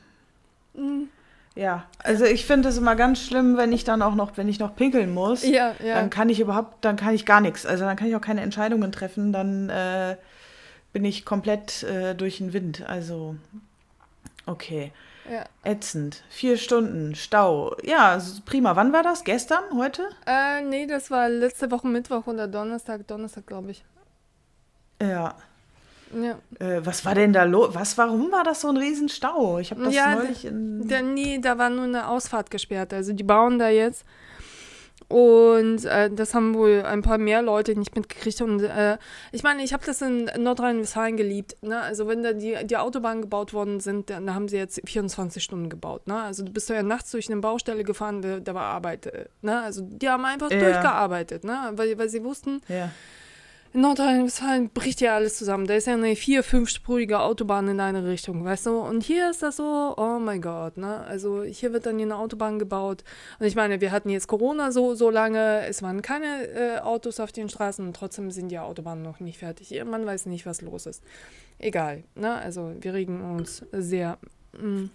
Mhm. 0.74 1.10
Ja, 1.54 1.86
also 2.00 2.24
ich 2.24 2.46
finde 2.46 2.70
es 2.70 2.78
immer 2.78 2.96
ganz 2.96 3.22
schlimm, 3.22 3.58
wenn 3.58 3.74
ich 3.74 3.84
dann 3.84 4.02
auch 4.02 4.16
noch, 4.16 4.38
wenn 4.38 4.48
ich 4.48 4.60
noch 4.60 4.74
pinkeln 4.74 5.14
muss, 5.14 5.44
ja, 5.44 5.76
ja. 5.84 5.96
dann 5.96 6.10
kann 6.10 6.30
ich 6.30 6.40
überhaupt, 6.40 6.86
dann 6.86 6.96
kann 6.96 7.14
ich 7.14 7.26
gar 7.26 7.42
nichts. 7.42 7.66
Also 7.66 7.84
dann 7.84 7.98
kann 7.98 8.08
ich 8.08 8.16
auch 8.16 8.22
keine 8.22 8.40
Entscheidungen 8.40 8.92
treffen, 8.94 9.34
dann 9.34 9.70
äh, 9.70 10.16
bin 10.94 11.04
ich 11.04 11.26
komplett 11.26 11.84
äh, 11.84 12.16
durch 12.16 12.38
den 12.38 12.54
Wind. 12.54 12.86
Also 12.88 13.36
Okay. 14.52 14.92
Ja. 15.32 15.46
Ätzend. 15.64 16.24
Vier 16.30 16.58
Stunden 16.58 17.16
Stau. 17.16 17.76
Ja, 17.84 18.20
prima. 18.46 18.76
Wann 18.76 18.92
war 18.92 19.04
das? 19.04 19.24
Gestern? 19.24 19.64
Heute? 19.76 20.10
Äh, 20.26 20.62
nee, 20.64 20.88
das 20.88 21.12
war 21.12 21.30
letzte 21.30 21.70
Woche 21.72 21.88
Mittwoch 21.88 22.28
oder 22.28 22.48
Donnerstag. 22.48 23.08
Donnerstag, 23.08 23.46
glaube 23.46 23.72
ich. 23.72 23.84
Ja. 25.02 25.36
Ja. 26.14 26.38
Äh, 26.60 26.86
was 26.86 27.06
war 27.06 27.16
denn 27.16 27.32
da 27.34 27.44
los? 27.44 27.74
Was, 27.74 27.98
warum 27.98 28.32
war 28.32 28.44
das 28.44 28.62
so 28.62 28.70
ein 28.70 28.78
Riesenstau? 28.78 29.60
Ich 29.60 29.72
habe 29.72 29.84
das 29.84 29.94
ja, 29.94 30.16
neulich 30.16 30.44
in. 30.46 30.88
Da, 30.88 31.02
nee, 31.02 31.40
da 31.40 31.58
war 31.58 31.70
nur 31.70 31.86
eine 31.86 32.08
Ausfahrt 32.08 32.52
gesperrt. 32.52 32.94
Also 32.94 33.14
die 33.14 33.24
bauen 33.24 33.60
da 33.60 33.70
jetzt 33.70 34.04
Und 35.12 35.84
äh, 35.84 36.10
das 36.10 36.34
haben 36.34 36.56
wohl 36.56 36.84
ein 36.84 37.02
paar 37.02 37.18
mehr 37.18 37.42
Leute 37.42 37.76
nicht 37.76 37.96
mitgekriegt. 37.96 38.42
Und 38.42 38.64
äh, 38.64 38.98
ich 39.34 39.44
meine, 39.44 39.62
ich 39.62 39.74
habe 39.74 39.86
das 39.86 40.02
in 40.02 40.30
Nordrhein-Westfalen 40.38 41.18
geliebt. 41.18 41.58
Ne? 41.62 41.82
Also 41.82 42.08
wenn 42.08 42.24
da 42.24 42.32
die, 42.32 42.56
die 42.64 42.78
Autobahnen 42.78 43.22
gebaut 43.22 43.54
worden 43.54 43.82
sind, 43.82 44.10
dann 44.10 44.26
da 44.26 44.34
haben 44.34 44.48
sie 44.48 44.56
jetzt 44.56 44.82
24 44.86 45.44
Stunden 45.44 45.70
gebaut. 45.70 46.08
Ne? 46.08 46.16
Also 46.16 46.46
du 46.46 46.54
bist 46.54 46.70
ja 46.70 46.82
nachts 46.82 47.12
durch 47.12 47.30
eine 47.30 47.42
Baustelle 47.42 47.84
gefahren, 47.84 48.22
da, 48.22 48.40
da 48.40 48.54
war 48.54 48.64
Arbeit. 48.64 49.08
Äh, 49.08 49.26
ne? 49.42 49.62
Also 49.62 49.82
die 49.82 50.08
haben 50.08 50.24
einfach 50.24 50.50
ja. 50.50 50.60
durchgearbeitet, 50.60 51.44
ne? 51.44 51.72
weil, 51.74 51.98
weil 51.98 52.08
sie 52.08 52.24
wussten, 52.24 52.62
ja 52.70 52.90
in 53.74 53.82
Nordrhein-Westfalen 53.82 54.70
bricht 54.70 55.00
ja 55.00 55.16
alles 55.16 55.38
zusammen. 55.38 55.66
Da 55.66 55.76
ist 55.76 55.88
ja 55.88 55.94
eine 55.94 56.16
vier-, 56.16 56.44
fünfspurige 56.44 57.20
Autobahn 57.20 57.68
in 57.70 57.80
eine 57.80 58.06
Richtung, 58.06 58.44
weißt 58.44 58.66
du? 58.66 58.80
Und 58.80 59.04
hier 59.04 59.30
ist 59.30 59.42
das 59.44 59.58
so, 59.58 59.94
oh 59.98 60.20
mein 60.20 60.42
Gott, 60.42 60.78
ne? 60.78 61.02
Also 61.06 61.44
hier 61.44 61.72
wird 61.72 61.86
dann 61.86 61.98
hier 61.98 62.06
eine 62.06 62.18
Autobahn 62.18 62.60
gebaut. 62.60 63.04
Und 63.40 63.46
ich 63.46 63.56
meine, 63.56 63.80
wir 63.80 63.92
hatten 63.92 64.10
jetzt 64.10 64.28
Corona 64.28 64.72
so, 64.72 64.94
so 64.96 65.10
lange, 65.10 65.66
es 65.68 65.82
waren 65.82 66.02
keine 66.02 66.48
äh, 66.48 66.80
Autos 66.80 67.20
auf 67.20 67.32
den 67.32 67.48
Straßen 67.48 67.86
und 67.86 67.96
trotzdem 67.96 68.30
sind 68.32 68.50
die 68.50 68.60
Autobahnen 68.60 69.04
noch 69.04 69.22
nicht 69.22 69.40
fertig. 69.40 69.74
Man 69.86 70.06
weiß 70.06 70.26
nicht, 70.26 70.46
was 70.46 70.62
los 70.62 70.86
ist. 70.86 71.02
Egal, 71.58 72.04
ne? 72.16 72.34
Also 72.34 72.74
wir 72.80 72.94
regen 72.94 73.22
uns 73.22 73.66
sehr. 73.72 74.18
Mh, 74.54 74.68
mm, 74.68 74.90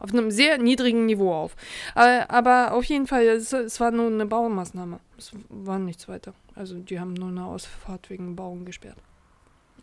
auf 0.00 0.12
einem 0.12 0.32
sehr 0.32 0.58
niedrigen 0.58 1.06
Niveau 1.06 1.32
auf. 1.32 1.54
Äh, 1.94 2.24
aber 2.26 2.72
auf 2.72 2.82
jeden 2.82 3.06
Fall, 3.06 3.22
es, 3.22 3.52
es 3.52 3.78
war 3.78 3.92
nur 3.92 4.08
eine 4.08 4.26
Baumaßnahme. 4.26 4.98
Es 5.16 5.30
war 5.48 5.78
nichts 5.78 6.08
weiter. 6.08 6.34
Also 6.54 6.78
die 6.78 7.00
haben 7.00 7.14
nur 7.14 7.28
eine 7.28 7.44
Ausfahrt 7.44 8.10
wegen 8.10 8.36
Bauen 8.36 8.64
gesperrt. 8.64 8.98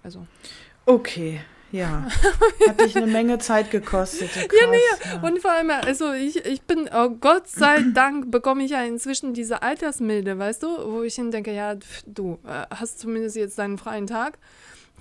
Also. 0.04 0.26
Okay, 0.86 1.42
ja. 1.72 2.08
Hat 2.68 2.80
dich 2.80 2.96
eine 2.96 3.08
Menge 3.08 3.38
Zeit 3.40 3.72
gekostet. 3.72 4.32
Krass, 4.32 4.48
ja, 4.60 4.70
nee, 4.70 4.78
ja. 5.12 5.22
und 5.22 5.40
vor 5.40 5.52
allem, 5.52 5.70
also 5.70 6.14
ich, 6.14 6.46
ich 6.46 6.62
bin, 6.62 6.90
oh 6.94 7.10
Gott 7.10 7.48
sei 7.48 7.84
Dank, 7.94 8.32
bekomme 8.32 8.64
ich 8.64 8.72
ja 8.72 8.84
inzwischen 8.84 9.34
diese 9.34 9.62
Altersmilde, 9.62 10.38
weißt 10.38 10.64
du, 10.64 10.68
wo 10.92 11.04
ich 11.04 11.16
denke, 11.16 11.54
ja, 11.54 11.76
du 12.06 12.40
äh, 12.46 12.66
hast 12.72 13.00
zumindest 13.00 13.36
jetzt 13.36 13.60
deinen 13.60 13.78
freien 13.78 14.08
Tag 14.08 14.38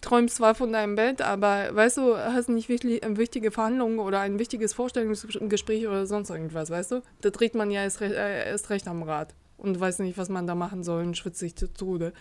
träumst 0.00 0.36
zwar 0.36 0.54
von 0.54 0.72
deinem 0.72 0.94
Bett, 0.94 1.22
aber 1.22 1.74
weißt 1.74 1.96
du, 1.96 2.16
hast 2.16 2.48
nicht 2.48 2.68
wirklich 2.68 3.00
wichtige 3.04 3.50
Verhandlung 3.50 3.98
oder 3.98 4.20
ein 4.20 4.38
wichtiges 4.38 4.72
Vorstellungsgespräch 4.72 5.88
oder 5.88 6.06
sonst 6.06 6.30
irgendwas, 6.30 6.70
weißt 6.70 6.92
du? 6.92 7.02
Da 7.20 7.30
dreht 7.30 7.54
man 7.54 7.70
ja 7.70 7.82
erst, 7.82 8.00
äh, 8.00 8.48
erst 8.48 8.70
recht 8.70 8.86
am 8.86 9.02
Rad 9.02 9.34
und 9.58 9.78
weiß 9.78 9.98
nicht, 10.00 10.16
was 10.16 10.28
man 10.28 10.46
da 10.46 10.54
machen 10.54 10.82
soll 10.82 11.02
und 11.04 11.16
schwitzt 11.16 11.40
sich 11.40 11.54
zu 11.56 11.72
Tode. 11.72 12.12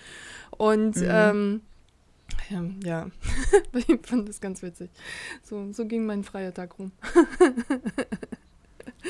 Und 0.51 0.97
mhm. 0.97 1.07
ähm, 1.09 1.61
ja, 2.83 3.07
ich 3.73 3.99
fand 4.03 4.27
das 4.27 4.41
ganz 4.41 4.61
witzig. 4.61 4.89
So, 5.43 5.71
so 5.71 5.85
ging 5.85 6.05
mein 6.05 6.23
freier 6.23 6.53
Tag 6.53 6.77
rum. 6.77 6.91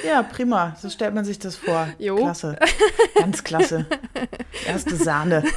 Ja, 0.05 0.21
prima. 0.23 0.75
So 0.79 0.89
stellt 0.89 1.13
man 1.13 1.25
sich 1.25 1.39
das 1.39 1.55
vor. 1.55 1.87
Jo. 1.97 2.17
Klasse. 2.17 2.57
Ganz 3.15 3.43
klasse. 3.43 3.85
Erste 4.65 4.95
Sahne. 4.95 5.43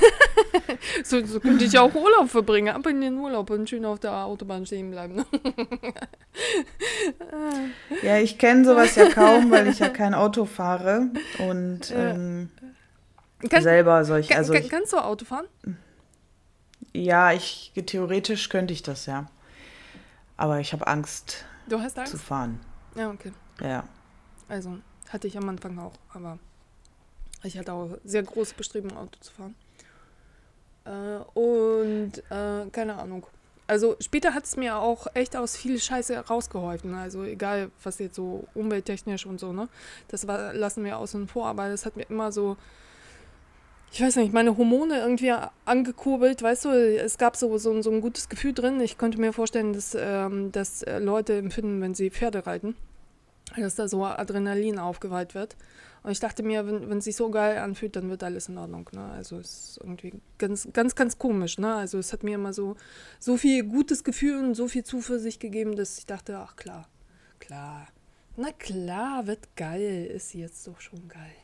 So, 1.04 1.24
so 1.24 1.40
könnte 1.40 1.64
ich 1.64 1.78
auch 1.78 1.94
Urlaub 1.94 2.30
verbringen. 2.30 2.74
Ab 2.74 2.86
in 2.86 3.00
den 3.00 3.18
Urlaub 3.18 3.50
und 3.50 3.68
schön 3.68 3.84
auf 3.84 3.98
der 3.98 4.24
Autobahn 4.24 4.64
stehen 4.64 4.90
bleiben. 4.90 5.24
ja, 8.02 8.18
ich 8.18 8.38
kenne 8.38 8.64
sowas 8.64 8.94
ja 8.94 9.08
kaum, 9.08 9.50
weil 9.50 9.68
ich 9.68 9.78
ja 9.78 9.88
kein 9.88 10.14
Auto 10.14 10.46
fahre. 10.46 11.08
Und 11.38 11.92
ähm, 11.94 12.50
kann, 13.48 13.62
selber 13.62 14.04
solch. 14.04 14.36
Also 14.36 14.52
kann, 14.52 14.68
kannst 14.68 14.92
du 14.92 14.98
Auto 14.98 15.24
fahren? 15.24 15.46
Ja, 16.92 17.32
ich 17.32 17.72
theoretisch 17.86 18.48
könnte 18.48 18.72
ich 18.72 18.82
das 18.82 19.06
ja. 19.06 19.26
Aber 20.36 20.58
ich 20.60 20.72
habe 20.72 20.86
Angst, 20.86 21.44
Angst 21.70 22.08
zu 22.08 22.18
fahren. 22.18 22.60
Ja, 22.94 23.10
okay. 23.10 23.32
Ja. 23.60 23.84
Also 24.48 24.78
hatte 25.08 25.26
ich 25.26 25.36
am 25.36 25.48
Anfang 25.48 25.78
auch, 25.78 25.92
aber 26.12 26.38
ich 27.42 27.58
hatte 27.58 27.72
auch 27.72 27.98
sehr 28.04 28.22
große 28.22 28.54
Bestrebungen, 28.54 28.96
Auto 28.96 29.18
zu 29.20 29.32
fahren. 29.32 29.54
Äh, 30.84 31.38
und 31.38 32.12
äh, 32.30 32.70
keine 32.70 32.96
Ahnung. 32.98 33.26
Also 33.66 33.96
später 34.00 34.34
hat 34.34 34.44
es 34.44 34.56
mir 34.56 34.78
auch 34.78 35.06
echt 35.14 35.36
aus 35.36 35.56
viel 35.56 35.78
Scheiße 35.78 36.18
rausgeholfen. 36.26 36.94
Also 36.94 37.22
egal, 37.22 37.70
was 37.84 37.98
jetzt 38.00 38.16
so 38.16 38.48
umwelttechnisch 38.54 39.26
und 39.26 39.38
so, 39.38 39.52
ne? 39.52 39.68
Das 40.08 40.26
war, 40.26 40.52
lassen 40.52 40.84
wir 40.84 40.98
außen 40.98 41.28
vor, 41.28 41.46
aber 41.46 41.68
das 41.68 41.86
hat 41.86 41.96
mir 41.96 42.02
immer 42.08 42.32
so, 42.32 42.56
ich 43.92 44.00
weiß 44.00 44.16
nicht, 44.16 44.32
meine 44.32 44.56
Hormone 44.56 45.00
irgendwie 45.00 45.32
angekurbelt, 45.64 46.42
weißt 46.42 46.66
du, 46.66 46.70
es 46.70 47.18
gab 47.18 47.36
so, 47.36 47.58
so, 47.58 47.82
so 47.82 47.90
ein 47.90 48.00
gutes 48.00 48.28
Gefühl 48.28 48.52
drin. 48.52 48.80
Ich 48.80 48.98
könnte 48.98 49.20
mir 49.20 49.32
vorstellen, 49.32 49.72
dass, 49.72 49.96
ähm, 49.98 50.52
dass 50.52 50.82
äh, 50.82 50.98
Leute 50.98 51.36
empfinden, 51.36 51.80
wenn 51.80 51.94
sie 51.94 52.10
Pferde 52.10 52.46
reiten 52.46 52.74
dass 53.56 53.74
da 53.74 53.88
so 53.88 54.04
Adrenalin 54.04 54.78
aufgeweiht 54.78 55.34
wird. 55.34 55.56
Und 56.02 56.12
ich 56.12 56.20
dachte 56.20 56.42
mir, 56.42 56.66
wenn, 56.66 56.88
wenn 56.88 56.98
es 56.98 57.04
sich 57.04 57.16
so 57.16 57.30
geil 57.30 57.58
anfühlt, 57.58 57.96
dann 57.96 58.08
wird 58.08 58.22
alles 58.22 58.48
in 58.48 58.56
Ordnung. 58.56 58.88
Ne? 58.92 59.04
Also 59.12 59.38
es 59.38 59.70
ist 59.70 59.78
irgendwie 59.78 60.14
ganz, 60.38 60.68
ganz, 60.72 60.94
ganz 60.94 61.18
komisch. 61.18 61.58
Ne? 61.58 61.74
Also 61.74 61.98
es 61.98 62.12
hat 62.12 62.22
mir 62.22 62.36
immer 62.36 62.52
so, 62.52 62.76
so 63.18 63.36
viel 63.36 63.64
gutes 63.64 64.04
Gefühl 64.04 64.42
und 64.42 64.54
so 64.54 64.68
viel 64.68 64.84
Zuversicht 64.84 65.40
gegeben, 65.40 65.76
dass 65.76 65.98
ich 65.98 66.06
dachte, 66.06 66.38
ach 66.38 66.56
klar, 66.56 66.88
klar. 67.38 67.88
Na 68.36 68.52
klar, 68.52 69.26
wird 69.26 69.54
geil, 69.56 70.06
ist 70.06 70.32
jetzt 70.34 70.66
doch 70.66 70.80
schon 70.80 71.08
geil. 71.08 71.34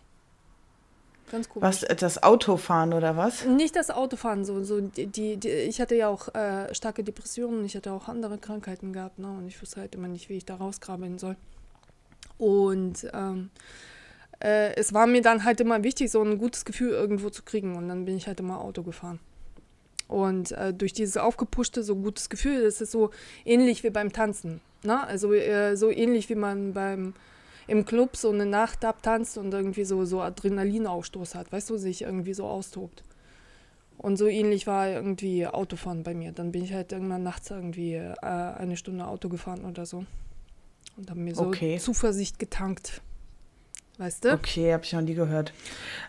Ganz 1.30 1.48
komisch. 1.48 1.66
Was, 1.66 1.80
das 1.80 2.22
Autofahren 2.22 2.92
oder 2.92 3.16
was? 3.16 3.44
Nicht 3.44 3.74
das 3.76 3.90
Autofahren, 3.90 4.44
so, 4.44 4.62
so 4.62 4.80
die, 4.80 5.06
die, 5.06 5.36
die 5.36 5.48
ich 5.48 5.80
hatte 5.80 5.96
ja 5.96 6.08
auch 6.08 6.34
äh, 6.34 6.72
starke 6.74 7.02
Depressionen, 7.02 7.64
ich 7.64 7.74
hatte 7.74 7.92
auch 7.92 8.08
andere 8.08 8.38
Krankheiten 8.38 8.92
gehabt, 8.92 9.18
ne? 9.18 9.28
Und 9.28 9.48
ich 9.48 9.60
wusste 9.60 9.80
halt 9.80 9.94
immer 9.94 10.08
nicht, 10.08 10.28
wie 10.28 10.34
ich 10.36 10.44
da 10.44 10.56
rausgraben 10.56 11.18
soll. 11.18 11.36
Und 12.38 13.08
ähm, 13.12 13.50
äh, 14.40 14.74
es 14.76 14.92
war 14.92 15.06
mir 15.06 15.22
dann 15.22 15.44
halt 15.44 15.60
immer 15.60 15.82
wichtig, 15.82 16.10
so 16.10 16.22
ein 16.22 16.38
gutes 16.38 16.64
Gefühl 16.64 16.90
irgendwo 16.90 17.30
zu 17.30 17.42
kriegen. 17.42 17.76
Und 17.76 17.88
dann 17.88 18.04
bin 18.04 18.16
ich 18.16 18.26
halt 18.26 18.40
immer 18.40 18.60
Auto 18.60 18.82
gefahren. 18.82 19.18
Und 20.08 20.52
äh, 20.52 20.72
durch 20.72 20.92
dieses 20.92 21.16
aufgepuschte, 21.16 21.82
so 21.82 21.96
gutes 21.96 22.28
Gefühl, 22.28 22.62
das 22.62 22.80
ist 22.80 22.92
so 22.92 23.10
ähnlich 23.44 23.82
wie 23.82 23.90
beim 23.90 24.12
Tanzen. 24.12 24.60
Ne? 24.84 25.02
Also 25.04 25.32
äh, 25.32 25.76
so 25.76 25.90
ähnlich 25.90 26.28
wie 26.28 26.36
man 26.36 26.74
beim 26.74 27.14
im 27.66 27.84
Club 27.84 28.16
so 28.16 28.30
eine 28.30 28.46
Nacht 28.46 28.84
abtanzt 28.84 29.38
und 29.38 29.52
irgendwie 29.52 29.84
so, 29.84 30.04
so 30.04 30.20
Adrenalinausstoß 30.20 31.34
hat, 31.34 31.52
weißt 31.52 31.70
du, 31.70 31.76
sich 31.76 32.02
irgendwie 32.02 32.34
so 32.34 32.46
austobt. 32.46 33.02
Und 33.98 34.16
so 34.18 34.26
ähnlich 34.26 34.66
war 34.66 34.88
irgendwie 34.88 35.46
Autofahren 35.46 36.02
bei 36.02 36.14
mir. 36.14 36.32
Dann 36.32 36.52
bin 36.52 36.62
ich 36.62 36.72
halt 36.72 36.92
irgendwann 36.92 37.22
nachts 37.22 37.50
irgendwie 37.50 37.94
äh, 37.94 38.12
eine 38.20 38.76
Stunde 38.76 39.06
Auto 39.06 39.28
gefahren 39.28 39.64
oder 39.64 39.86
so 39.86 40.04
und 40.96 41.10
haben 41.10 41.24
mir 41.24 41.34
so 41.34 41.46
okay. 41.46 41.78
Zuversicht 41.78 42.38
getankt. 42.38 43.00
Weißt 43.98 44.26
du? 44.26 44.32
Okay, 44.34 44.74
habe 44.74 44.84
ich 44.84 44.92
noch 44.92 45.00
nie 45.00 45.14
gehört. 45.14 45.54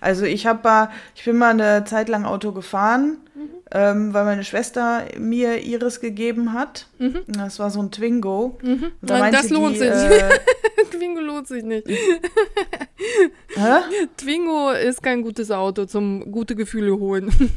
Also 0.02 0.26
ich 0.26 0.46
habe 0.46 0.90
ich 1.16 1.24
bin 1.24 1.38
mal 1.38 1.52
eine 1.52 1.86
Zeit 1.86 2.10
lang 2.10 2.26
Auto 2.26 2.52
gefahren, 2.52 3.18
mhm. 3.34 3.50
ähm, 3.72 4.14
weil 4.14 4.26
meine 4.26 4.44
Schwester 4.44 5.06
mir 5.18 5.60
ihres 5.60 6.02
gegeben 6.02 6.52
hat. 6.52 6.88
Mhm. 7.00 7.22
Das 7.28 7.60
war 7.60 7.70
so 7.70 7.82
ein 7.82 7.92
Twingo. 7.92 8.58
Mhm. 8.62 8.92
Da 9.02 9.32
das 9.32 9.50
lohnt 9.50 9.76
die, 9.76 9.80
sich. 9.80 9.90
Äh, 9.90 10.38
Twingo 10.92 11.22
lohnt 11.22 11.48
sich 11.48 11.64
nicht. 11.64 11.88
Hä? 13.56 14.08
Twingo 14.18 14.72
ist 14.72 15.02
kein 15.02 15.22
gutes 15.22 15.50
Auto 15.50 15.86
zum 15.86 16.30
gute 16.32 16.56
Gefühle 16.56 16.98
holen. 17.00 17.32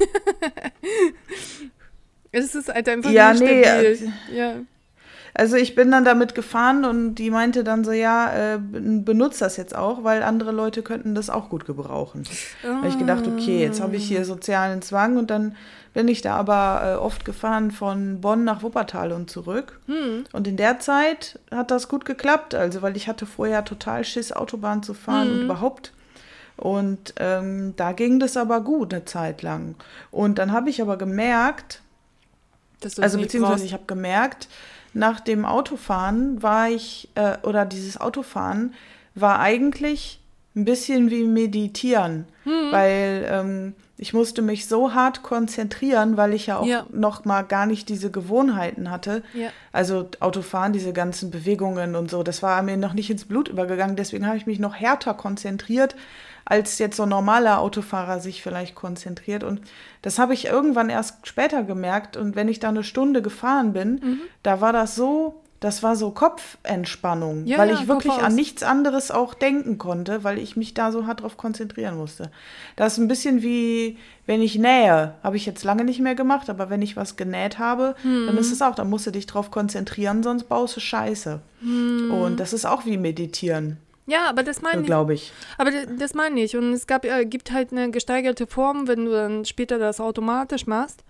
es 2.32 2.54
ist 2.54 2.68
halt 2.68 2.88
einfach 2.88 3.10
ja, 3.10 3.32
nicht 3.32 3.42
nee, 3.42 3.64
stabil. 3.64 4.12
Äh, 4.32 4.36
ja. 4.36 4.54
Also 5.34 5.56
ich 5.56 5.74
bin 5.74 5.90
dann 5.90 6.04
damit 6.04 6.34
gefahren 6.34 6.84
und 6.84 7.14
die 7.14 7.30
meinte 7.30 7.64
dann 7.64 7.84
so, 7.84 7.92
ja, 7.92 8.54
äh, 8.54 8.58
benutzt 8.58 9.40
das 9.40 9.56
jetzt 9.56 9.76
auch, 9.76 10.02
weil 10.04 10.22
andere 10.22 10.52
Leute 10.52 10.82
könnten 10.82 11.14
das 11.14 11.30
auch 11.30 11.48
gut 11.48 11.66
gebrauchen. 11.66 12.24
Oh. 12.64 12.86
Ich 12.86 12.98
gedacht, 12.98 13.26
okay, 13.26 13.60
jetzt 13.60 13.80
habe 13.80 13.96
ich 13.96 14.06
hier 14.06 14.24
sozialen 14.24 14.82
Zwang 14.82 15.16
und 15.16 15.30
dann 15.30 15.54
bin 15.92 16.08
ich 16.08 16.22
da 16.22 16.36
aber 16.36 16.82
äh, 16.84 16.96
oft 16.96 17.24
gefahren 17.24 17.70
von 17.70 18.20
Bonn 18.20 18.44
nach 18.44 18.62
Wuppertal 18.62 19.12
und 19.12 19.30
zurück. 19.30 19.80
Hm. 19.86 20.24
Und 20.32 20.46
in 20.46 20.56
der 20.56 20.78
Zeit 20.78 21.38
hat 21.50 21.70
das 21.70 21.88
gut 21.88 22.04
geklappt, 22.04 22.54
also 22.54 22.82
weil 22.82 22.96
ich 22.96 23.08
hatte 23.08 23.26
vorher 23.26 23.64
total 23.64 24.04
Schiss, 24.04 24.32
Autobahn 24.32 24.82
zu 24.82 24.94
fahren 24.94 25.28
hm. 25.28 25.34
und 25.34 25.44
überhaupt. 25.44 25.92
Und 26.56 27.14
ähm, 27.16 27.74
da 27.76 27.92
ging 27.92 28.20
das 28.20 28.36
aber 28.36 28.60
gut 28.60 28.92
eine 28.92 29.04
Zeit 29.04 29.42
lang. 29.42 29.76
Und 30.10 30.38
dann 30.38 30.52
habe 30.52 30.68
ich 30.68 30.82
aber 30.82 30.98
gemerkt, 30.98 31.80
also 32.82 33.18
beziehungsweise 33.18 33.54
brauchst. 33.54 33.64
ich 33.64 33.72
habe 33.72 33.84
gemerkt, 33.86 34.48
nach 34.92 35.20
dem 35.20 35.44
Autofahren 35.44 36.42
war 36.42 36.68
ich, 36.68 37.08
äh, 37.14 37.36
oder 37.42 37.64
dieses 37.64 38.00
Autofahren 38.00 38.74
war 39.14 39.40
eigentlich 39.40 40.20
ein 40.56 40.64
bisschen 40.64 41.10
wie 41.10 41.24
meditieren, 41.24 42.26
mhm. 42.44 42.72
weil 42.72 43.28
ähm, 43.30 43.74
ich 43.96 44.14
musste 44.14 44.40
mich 44.40 44.66
so 44.66 44.94
hart 44.94 45.22
konzentrieren, 45.22 46.16
weil 46.16 46.32
ich 46.32 46.46
ja 46.46 46.56
auch 46.56 46.66
ja. 46.66 46.86
noch 46.90 47.26
mal 47.26 47.42
gar 47.42 47.66
nicht 47.66 47.88
diese 47.90 48.10
Gewohnheiten 48.10 48.90
hatte. 48.90 49.22
Ja. 49.34 49.50
Also 49.72 50.08
Autofahren, 50.20 50.72
diese 50.72 50.92
ganzen 50.94 51.30
Bewegungen 51.30 51.94
und 51.94 52.10
so, 52.10 52.22
das 52.22 52.42
war 52.42 52.62
mir 52.62 52.78
noch 52.78 52.94
nicht 52.94 53.10
ins 53.10 53.26
Blut 53.26 53.48
übergegangen. 53.48 53.96
Deswegen 53.96 54.26
habe 54.26 54.38
ich 54.38 54.46
mich 54.46 54.58
noch 54.58 54.74
härter 54.74 55.14
konzentriert, 55.14 55.96
als 56.50 56.78
jetzt 56.78 56.96
so 56.96 57.04
ein 57.04 57.08
normaler 57.08 57.60
Autofahrer 57.60 58.20
sich 58.20 58.42
vielleicht 58.42 58.74
konzentriert. 58.74 59.42
Und 59.44 59.62
das 60.02 60.18
habe 60.18 60.34
ich 60.34 60.44
irgendwann 60.46 60.90
erst 60.90 61.26
später 61.26 61.62
gemerkt. 61.62 62.16
Und 62.18 62.36
wenn 62.36 62.48
ich 62.48 62.60
da 62.60 62.68
eine 62.68 62.84
Stunde 62.84 63.22
gefahren 63.22 63.72
bin, 63.72 63.92
mhm. 64.02 64.20
da 64.42 64.60
war 64.60 64.74
das 64.74 64.94
so 64.94 65.40
Das 65.62 65.82
war 65.82 65.94
so 65.94 66.10
Kopfentspannung, 66.10 67.44
Ja, 67.46 67.58
weil 67.58 67.68
ja, 67.68 67.74
ich 67.74 67.86
wirklich 67.86 68.14
an 68.14 68.34
nichts 68.34 68.62
anderes 68.62 69.10
auch 69.10 69.34
denken 69.34 69.76
konnte, 69.76 70.24
weil 70.24 70.38
ich 70.38 70.56
mich 70.56 70.72
da 70.72 70.90
so 70.90 71.06
hart 71.06 71.20
drauf 71.20 71.36
konzentrieren 71.36 71.98
musste. 71.98 72.30
Das 72.76 72.94
ist 72.94 72.98
ein 72.98 73.08
bisschen 73.08 73.42
wie, 73.42 73.98
wenn 74.24 74.40
ich 74.40 74.56
nähe. 74.56 75.14
Habe 75.22 75.36
ich 75.36 75.44
jetzt 75.44 75.62
lange 75.64 75.84
nicht 75.84 76.00
mehr 76.00 76.14
gemacht, 76.14 76.48
aber 76.48 76.70
wenn 76.70 76.80
ich 76.80 76.96
was 76.96 77.16
genäht 77.16 77.58
habe, 77.58 77.94
dann 78.02 78.32
Mhm. 78.32 78.38
ist 78.38 78.52
es 78.52 78.62
auch, 78.62 78.74
da 78.74 78.84
musst 78.84 79.06
du 79.06 79.10
dich 79.10 79.26
drauf 79.26 79.50
konzentrieren, 79.50 80.22
sonst 80.22 80.44
baust 80.48 80.76
du 80.76 80.80
Scheiße. 80.80 81.40
Mhm. 81.60 82.10
Und 82.10 82.40
das 82.40 82.54
ist 82.54 82.64
auch 82.64 82.86
wie 82.86 82.96
Meditieren, 82.96 83.76
Ja, 84.10 84.28
aber 84.28 84.42
das 84.42 84.60
meine 84.60 84.80
ich. 84.80 84.86
glaube 84.86 85.14
ich. 85.14 85.32
Aber 85.56 85.70
das 85.70 86.14
meine 86.14 86.42
ich. 86.42 86.56
Und 86.56 86.72
es 86.72 86.86
gab, 86.86 87.04
äh, 87.04 87.24
gibt 87.24 87.52
halt 87.52 87.70
eine 87.70 87.90
gesteigerte 87.90 88.46
Form, 88.46 88.88
wenn 88.88 89.04
du 89.04 89.12
dann 89.12 89.44
später 89.44 89.78
das 89.78 90.00
automatisch 90.00 90.66
machst. 90.66 91.04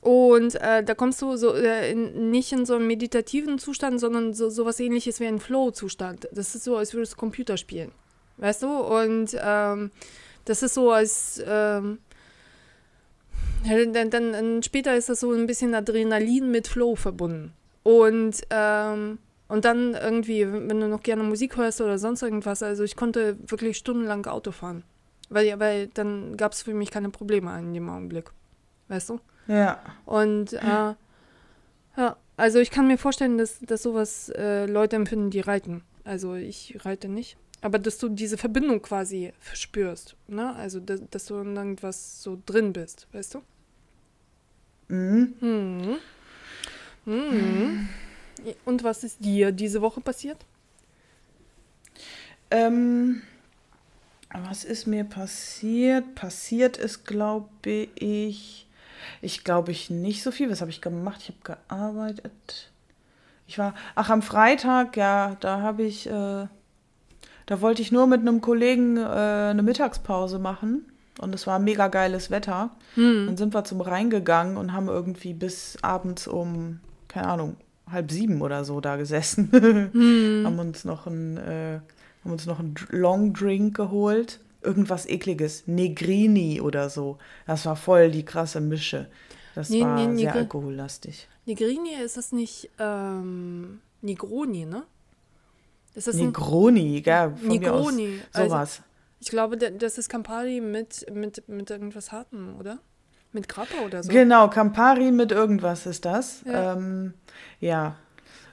Und 0.00 0.54
äh, 0.56 0.82
da 0.82 0.94
kommst 0.94 1.20
du 1.22 1.36
so 1.36 1.54
äh, 1.54 1.92
in, 1.92 2.30
nicht 2.30 2.52
in 2.52 2.66
so 2.66 2.74
einen 2.74 2.86
meditativen 2.86 3.58
Zustand, 3.58 4.00
sondern 4.00 4.32
so 4.34 4.48
sowas 4.50 4.80
ähnliches 4.80 5.20
wie 5.20 5.26
ein 5.26 5.38
Flow-Zustand. 5.38 6.28
Das 6.32 6.54
ist 6.54 6.64
so, 6.64 6.76
als 6.76 6.94
würdest 6.94 7.14
du 7.14 7.16
Computer 7.16 7.56
spielen. 7.56 7.92
Weißt 8.38 8.62
du? 8.62 8.68
Und 8.68 9.36
ähm, 9.38 9.90
das 10.46 10.62
ist 10.62 10.74
so, 10.74 10.90
als 10.92 11.42
ähm, 11.46 11.98
dann, 13.66 14.10
dann 14.10 14.62
später 14.62 14.94
ist 14.96 15.08
das 15.08 15.20
so 15.20 15.32
ein 15.32 15.46
bisschen 15.46 15.74
Adrenalin 15.74 16.50
mit 16.50 16.68
Flow 16.68 16.96
verbunden. 16.96 17.52
Und 17.82 18.42
ähm, 18.50 19.18
und 19.48 19.64
dann 19.64 19.94
irgendwie, 19.94 20.50
wenn 20.50 20.80
du 20.80 20.88
noch 20.88 21.02
gerne 21.02 21.22
Musik 21.22 21.56
hörst 21.56 21.80
oder 21.80 21.98
sonst 21.98 22.22
irgendwas, 22.22 22.62
also 22.62 22.82
ich 22.82 22.96
konnte 22.96 23.36
wirklich 23.46 23.76
stundenlang 23.76 24.26
Auto 24.26 24.52
fahren. 24.52 24.84
Weil, 25.28 25.58
weil 25.58 25.88
dann 25.88 26.36
gab 26.36 26.52
es 26.52 26.62
für 26.62 26.74
mich 26.74 26.90
keine 26.90 27.10
Probleme 27.10 27.58
in 27.58 27.72
dem 27.74 27.88
Augenblick. 27.88 28.30
Weißt 28.88 29.10
du? 29.10 29.20
Ja. 29.46 29.80
Und 30.06 30.52
äh, 30.52 30.94
ja, 31.96 32.16
also 32.36 32.58
ich 32.58 32.70
kann 32.70 32.86
mir 32.86 32.98
vorstellen, 32.98 33.38
dass, 33.38 33.60
dass 33.60 33.82
sowas 33.82 34.30
äh, 34.30 34.66
Leute 34.66 34.96
empfinden, 34.96 35.30
die 35.30 35.40
reiten. 35.40 35.82
Also 36.04 36.34
ich 36.34 36.76
reite 36.84 37.08
nicht. 37.08 37.36
Aber 37.60 37.78
dass 37.78 37.96
du 37.98 38.08
diese 38.10 38.36
Verbindung 38.36 38.82
quasi 38.82 39.32
verspürst. 39.40 40.16
Ne? 40.26 40.54
Also 40.54 40.80
dass, 40.80 41.00
dass 41.10 41.26
du 41.26 41.38
in 41.38 41.56
irgendwas 41.56 42.22
so 42.22 42.38
drin 42.44 42.72
bist, 42.72 43.06
weißt 43.12 43.34
du? 43.34 43.42
Mhm. 44.88 45.34
Mhm. 45.40 45.96
Mhm. 47.06 47.88
Und 48.64 48.84
was 48.84 49.04
ist 49.04 49.24
dir 49.24 49.52
diese 49.52 49.80
Woche 49.80 50.00
passiert? 50.00 50.38
Ähm, 52.50 53.22
was 54.32 54.64
ist 54.64 54.86
mir 54.86 55.04
passiert? 55.04 56.14
Passiert 56.14 56.76
ist, 56.76 57.04
glaube 57.04 57.88
ich, 57.94 58.66
ich 59.22 59.44
glaube 59.44 59.72
ich 59.72 59.90
nicht 59.90 60.22
so 60.22 60.30
viel. 60.30 60.50
Was 60.50 60.60
habe 60.60 60.70
ich 60.70 60.80
gemacht? 60.80 61.20
Ich 61.22 61.28
habe 61.28 61.58
gearbeitet. 61.68 62.70
Ich 63.46 63.58
war, 63.58 63.74
ach, 63.94 64.10
am 64.10 64.22
Freitag, 64.22 64.96
ja, 64.96 65.36
da 65.40 65.60
habe 65.60 65.82
ich, 65.82 66.06
äh, 66.06 66.46
da 67.46 67.60
wollte 67.60 67.82
ich 67.82 67.92
nur 67.92 68.06
mit 68.06 68.20
einem 68.20 68.40
Kollegen 68.40 68.96
äh, 68.96 69.00
eine 69.00 69.62
Mittagspause 69.62 70.38
machen. 70.38 70.90
Und 71.20 71.34
es 71.34 71.46
war 71.46 71.58
mega 71.58 71.88
geiles 71.88 72.30
Wetter. 72.30 72.70
Hm. 72.94 73.26
Dann 73.26 73.36
sind 73.36 73.54
wir 73.54 73.64
zum 73.64 73.80
Rhein 73.80 74.10
gegangen 74.10 74.56
und 74.56 74.72
haben 74.72 74.88
irgendwie 74.88 75.32
bis 75.32 75.78
abends 75.82 76.26
um, 76.26 76.80
keine 77.06 77.28
Ahnung, 77.28 77.56
halb 77.90 78.10
sieben 78.10 78.40
oder 78.42 78.64
so 78.64 78.80
da 78.80 78.96
gesessen. 78.96 79.50
Hm. 79.92 80.42
haben 80.44 80.58
uns 80.58 80.84
noch 80.84 81.06
ein, 81.06 81.36
äh, 81.36 81.80
haben 82.24 82.32
uns 82.32 82.46
noch 82.46 82.58
einen 82.60 82.74
Long 82.90 83.32
Drink 83.34 83.76
geholt. 83.76 84.40
Irgendwas 84.62 85.06
ekliges. 85.06 85.64
Negrini 85.66 86.60
oder 86.60 86.88
so. 86.88 87.18
Das 87.46 87.66
war 87.66 87.76
voll 87.76 88.10
die 88.10 88.24
krasse 88.24 88.60
Mische. 88.62 89.08
Das 89.54 89.68
Nee, 89.68 89.82
war 89.82 89.94
nee, 90.06 90.16
sehr 90.22 90.32
Negri- 90.32 90.38
alkohollastig. 90.38 91.28
Negrini 91.46 91.90
ist 92.02 92.16
das 92.16 92.32
nicht 92.32 92.70
ähm, 92.78 93.80
Negroni, 94.00 94.64
ne? 94.64 94.82
Ist 95.94 96.08
das 96.08 96.16
Negroni, 96.16 97.02
gell? 97.02 97.34
Von 97.36 97.48
mir 97.48 97.72
aus. 97.74 97.92
Negroni. 97.92 98.20
Also, 98.32 98.48
Sowas. 98.48 98.82
ich 99.20 99.28
glaube, 99.28 99.56
da- 99.58 99.70
das 99.70 99.98
ist 99.98 100.08
Campari 100.08 100.60
mit, 100.60 101.06
mit, 101.12 101.46
mit 101.48 101.70
irgendwas 101.70 102.10
Hartem, 102.10 102.56
oder? 102.58 102.78
Mit 103.32 103.48
Grappa 103.48 103.78
oder 103.84 104.02
so. 104.02 104.10
Genau, 104.10 104.48
Campari 104.48 105.10
mit 105.12 105.30
irgendwas 105.30 105.86
ist 105.86 106.04
das. 106.04 106.42
Ja. 106.46 106.72
Ähm, 106.74 107.14
ja. 107.60 107.96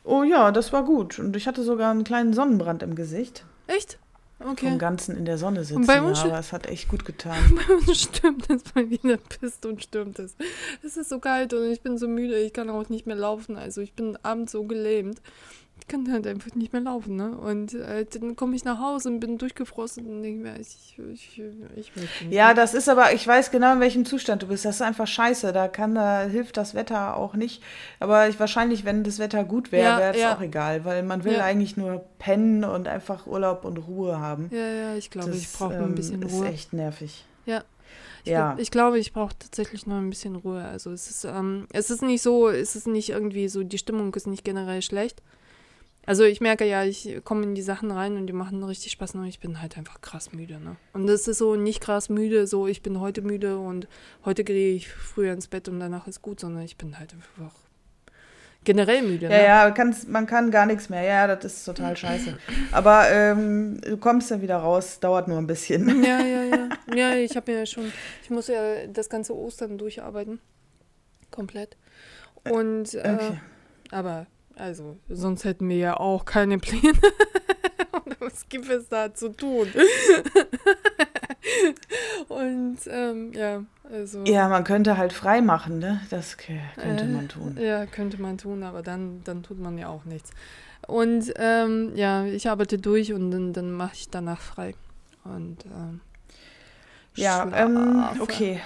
Oh 0.04 0.24
ja, 0.24 0.52
das 0.52 0.74
war 0.74 0.84
gut. 0.84 1.20
Und 1.20 1.36
ich 1.36 1.48
hatte 1.48 1.64
sogar 1.64 1.92
einen 1.92 2.04
kleinen 2.04 2.34
Sonnenbrand 2.34 2.84
im 2.84 2.96
Gesicht. 2.96 3.46
Echt? 3.68 4.00
Vom 4.40 4.52
Okay. 4.52 4.78
Ganzen 4.78 5.16
in 5.16 5.26
der 5.26 5.38
Sonne 5.38 5.64
sitzen. 5.64 5.82
Und 5.82 5.88
bei 5.88 6.02
uns 6.02 6.20
ja, 6.20 6.30
aber 6.30 6.40
es 6.40 6.52
hat 6.52 6.66
echt 6.66 6.88
gut 6.88 7.06
getan. 7.06 7.38
Bei 7.56 7.76
uns 7.76 8.02
stürmt 8.02 8.50
es 8.50 8.64
mal 8.74 8.90
wieder, 8.90 9.18
pisst 9.18 9.66
und 9.68 9.84
stürmt 9.84 10.18
es. 10.18 10.36
Es 10.82 10.98
ist 10.98 11.10
so 11.10 11.20
kalt 11.20 11.54
und 11.54 11.70
ich 11.72 11.82
bin 11.82 12.00
so 12.00 12.08
müde, 12.08 12.40
ich 12.40 12.52
kann 12.52 12.70
auch 12.72 12.90
nicht 12.90 13.06
mehr 13.06 13.16
laufen. 13.16 13.56
Also 13.56 13.82
ich 13.82 13.94
bin 13.94 14.18
abends 14.24 14.52
so 14.52 14.64
gelähmt. 14.64 15.22
Ich 15.82 15.88
kann 15.88 16.10
halt 16.12 16.26
einfach 16.28 16.54
nicht 16.56 16.72
mehr 16.72 16.82
laufen, 16.84 17.16
ne? 17.16 17.36
Und 17.38 17.74
äh, 17.74 18.06
dann 18.06 18.36
komme 18.36 18.56
ich 18.56 18.64
nach 18.64 18.80
Hause 18.80 19.10
und 19.10 19.20
bin 19.20 19.38
durchgefroren 19.40 20.06
und 20.06 20.22
denke 20.22 20.44
mir, 20.44 20.60
ich, 20.60 20.96
ich, 21.12 21.42
ich 21.76 21.96
nicht. 21.96 22.32
Ja, 22.32 22.54
das 22.54 22.74
ist 22.74 22.88
aber, 22.88 23.14
ich 23.14 23.28
weiß 23.28 23.50
genau, 23.52 23.74
in 23.74 23.80
welchem 23.80 24.06
Zustand 24.06 24.44
du 24.44 24.48
bist. 24.48 24.64
Das 24.64 24.76
ist 24.76 24.82
einfach 24.84 25.08
scheiße. 25.08 25.52
Da 25.52 25.68
kann, 25.68 25.96
da 25.96 26.22
hilft 26.22 26.56
das 26.58 26.76
Wetter 26.76 27.18
auch 27.18 27.34
nicht. 27.34 27.62
Aber 28.00 28.30
ich, 28.30 28.40
wahrscheinlich, 28.40 28.86
wenn 28.86 29.04
das 29.04 29.18
Wetter 29.20 29.44
gut 29.44 29.72
wäre, 29.72 29.84
Ja, 29.90 29.98
wäre 29.98 30.14
es 30.14 30.22
ja. 30.22 30.36
auch 30.38 30.42
egal, 30.42 30.86
weil 30.86 31.02
man 31.04 31.24
will 31.24 31.34
Ja. 31.34 31.44
eigentlich 31.46 31.76
nur 31.78 32.06
pennen 32.20 32.64
und 32.64 32.88
einfach 32.88 33.26
Urlaub 33.28 33.66
und 33.66 33.78
Ruhe 33.78 34.20
haben. 34.20 34.50
Ja, 34.54 34.60
ja, 34.72 34.96
ich 34.96 35.10
glaube, 35.10 35.32
ich 35.32 35.44
Das, 35.50 35.58
brauche 35.58 35.74
nur 35.74 35.82
ein 35.82 35.90
ähm, 35.90 35.96
bisschen 35.96 36.22
ist 36.22 36.32
Ruhe. 36.34 36.48
echt 36.48 36.74
nervig. 36.74 37.26
Ja. 37.48 37.64
Ich, 38.24 38.30
Ja. 38.32 38.56
ich 38.60 38.70
glaube, 38.70 39.00
ich 39.00 39.14
brauche 39.14 39.36
tatsächlich 39.38 39.88
nur 39.88 39.98
ein 39.98 40.10
bisschen 40.12 40.36
Ruhe. 40.36 40.64
Also 40.64 40.92
es 40.92 41.10
ist, 41.10 41.24
ähm, 41.26 41.68
es 41.74 41.90
ist 41.90 42.04
nicht 42.04 42.22
so, 42.22 42.50
es 42.50 42.76
ist 42.76 42.86
nicht 42.88 43.10
irgendwie 43.10 43.50
so, 43.50 43.64
die 43.64 43.80
Stimmung 43.80 44.14
ist 44.14 44.28
nicht 44.28 44.46
generell 44.46 44.84
schlecht. 44.84 45.24
Also 46.06 46.24
ich 46.24 46.42
merke 46.42 46.66
ja, 46.66 46.84
ich 46.84 47.22
komme 47.24 47.44
in 47.44 47.54
die 47.56 47.62
Sachen 47.62 47.92
rein 47.92 48.18
und 48.18 48.26
die 48.28 48.34
machen 48.34 48.64
richtig 48.64 48.92
Spaß 48.94 49.16
und 49.16 49.26
ich 49.26 49.40
bin 49.40 49.62
halt 49.62 49.78
einfach 49.78 50.02
krass 50.02 50.32
müde, 50.34 50.60
ne? 50.60 50.76
Und 50.94 51.06
das 51.08 51.28
ist 51.28 51.38
so 51.38 51.56
nicht 51.56 51.80
krass 51.82 52.10
müde, 52.10 52.48
so 52.48 52.66
ich 52.68 52.82
bin 52.82 53.00
heute 53.00 53.22
müde 53.22 53.60
und 53.60 53.88
heute 54.26 54.44
gehe 54.44 54.74
ich 54.74 54.90
früher 54.90 55.32
ins 55.34 55.48
Bett 55.48 55.70
und 55.70 55.80
danach 55.80 56.08
ist 56.08 56.22
gut, 56.24 56.40
sondern 56.40 56.64
ich 56.64 56.76
bin 56.78 56.98
halt 56.98 57.14
einfach 57.14 57.54
generell 58.64 59.02
müde, 59.04 59.26
Ja, 59.26 59.30
ne? 59.32 59.44
ja, 59.46 59.72
kannst, 59.72 60.08
man 60.08 60.26
kann 60.28 60.52
gar 60.52 60.66
nichts 60.66 60.90
mehr. 60.90 61.04
Ja, 61.04 61.28
das 61.36 61.46
ist 61.46 61.66
total 61.66 61.96
scheiße. 61.98 62.38
Aber 62.72 63.10
ähm, 63.10 63.80
du 63.82 63.98
kommst 63.98 64.30
ja 64.32 64.42
wieder 64.42 64.58
raus, 64.58 65.00
dauert 65.00 65.28
nur 65.28 65.38
ein 65.38 65.48
bisschen. 65.48 66.04
Ja, 66.04 66.20
ja, 66.20 66.44
ja. 66.44 66.70
Ja, 66.96 67.16
ich 67.16 67.36
habe 67.36 67.52
ja 67.54 67.66
schon, 67.66 67.92
ich 68.24 68.30
muss 68.30 68.48
ja 68.48 68.86
das 68.88 69.10
ganze 69.10 69.36
Ostern 69.36 69.78
durcharbeiten. 69.78 70.40
Komplett. 71.32 71.78
Und, 72.50 72.94
äh, 72.96 73.18
Okay. 73.18 73.40
aber, 73.92 74.28
also, 74.62 74.98
sonst 75.10 75.44
hätten 75.44 75.68
wir 75.70 75.78
ja 75.78 75.98
auch 75.98 76.26
keine 76.26 76.60
Pläne. 76.60 76.94
Und 78.06 78.22
was 78.22 78.48
gibt 78.48 78.70
es 78.70 78.88
da 78.88 79.14
zu 79.14 79.30
tun? 79.30 79.68
Und, 82.30 82.78
ähm, 82.88 83.34
ja, 83.34 83.64
also. 83.92 84.24
Ja, 84.26 84.48
man 84.48 84.64
könnte 84.64 84.98
halt 84.98 85.14
frei 85.14 85.42
machen, 85.42 85.80
ne? 85.80 86.02
Das 86.10 86.38
könnte 86.38 87.04
Äh, 87.04 87.08
man 87.08 87.28
tun. 87.28 87.58
Ja, 87.60 87.86
könnte 87.86 88.22
man 88.22 88.38
tun, 88.38 88.64
aber 88.64 88.82
dann, 88.82 89.24
dann 89.24 89.44
tut 89.44 89.60
man 89.60 89.78
ja 89.78 89.88
auch 89.88 90.06
nichts. 90.06 90.32
Und 90.88 91.34
ähm, 91.38 91.92
ja, 91.96 92.26
ich 92.26 92.50
arbeite 92.50 92.78
durch 92.78 93.14
und 93.14 93.32
dann, 93.32 93.54
dann 93.54 93.72
mache 93.72 93.94
ich 93.96 94.10
danach 94.10 94.42
frei. 94.42 94.74
Und 95.24 95.66
ähm, 95.66 96.02
Ja, 97.16 97.48
ähm, 97.54 98.04
okay. 98.20 98.62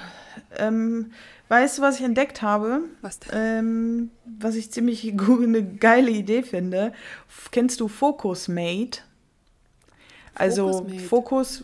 Weißt 1.48 1.78
du, 1.78 1.82
was 1.84 1.98
ich 2.00 2.06
entdeckt 2.06 2.42
habe? 2.42 2.82
Was 3.02 3.20
denn? 3.20 3.32
Ähm, 3.34 4.12
was 4.40 4.56
ich 4.56 4.72
ziemlich 4.72 5.14
eine 5.20 5.64
geile 5.64 6.12
Idee 6.12 6.44
finde. 6.44 6.92
Kennst 7.52 7.80
du 7.80 7.88
Focus 7.88 8.48
Mate? 8.48 9.02
Also 10.34 10.68
Focus 10.68 10.84
Mate. 10.84 11.04
Focus, 11.08 11.64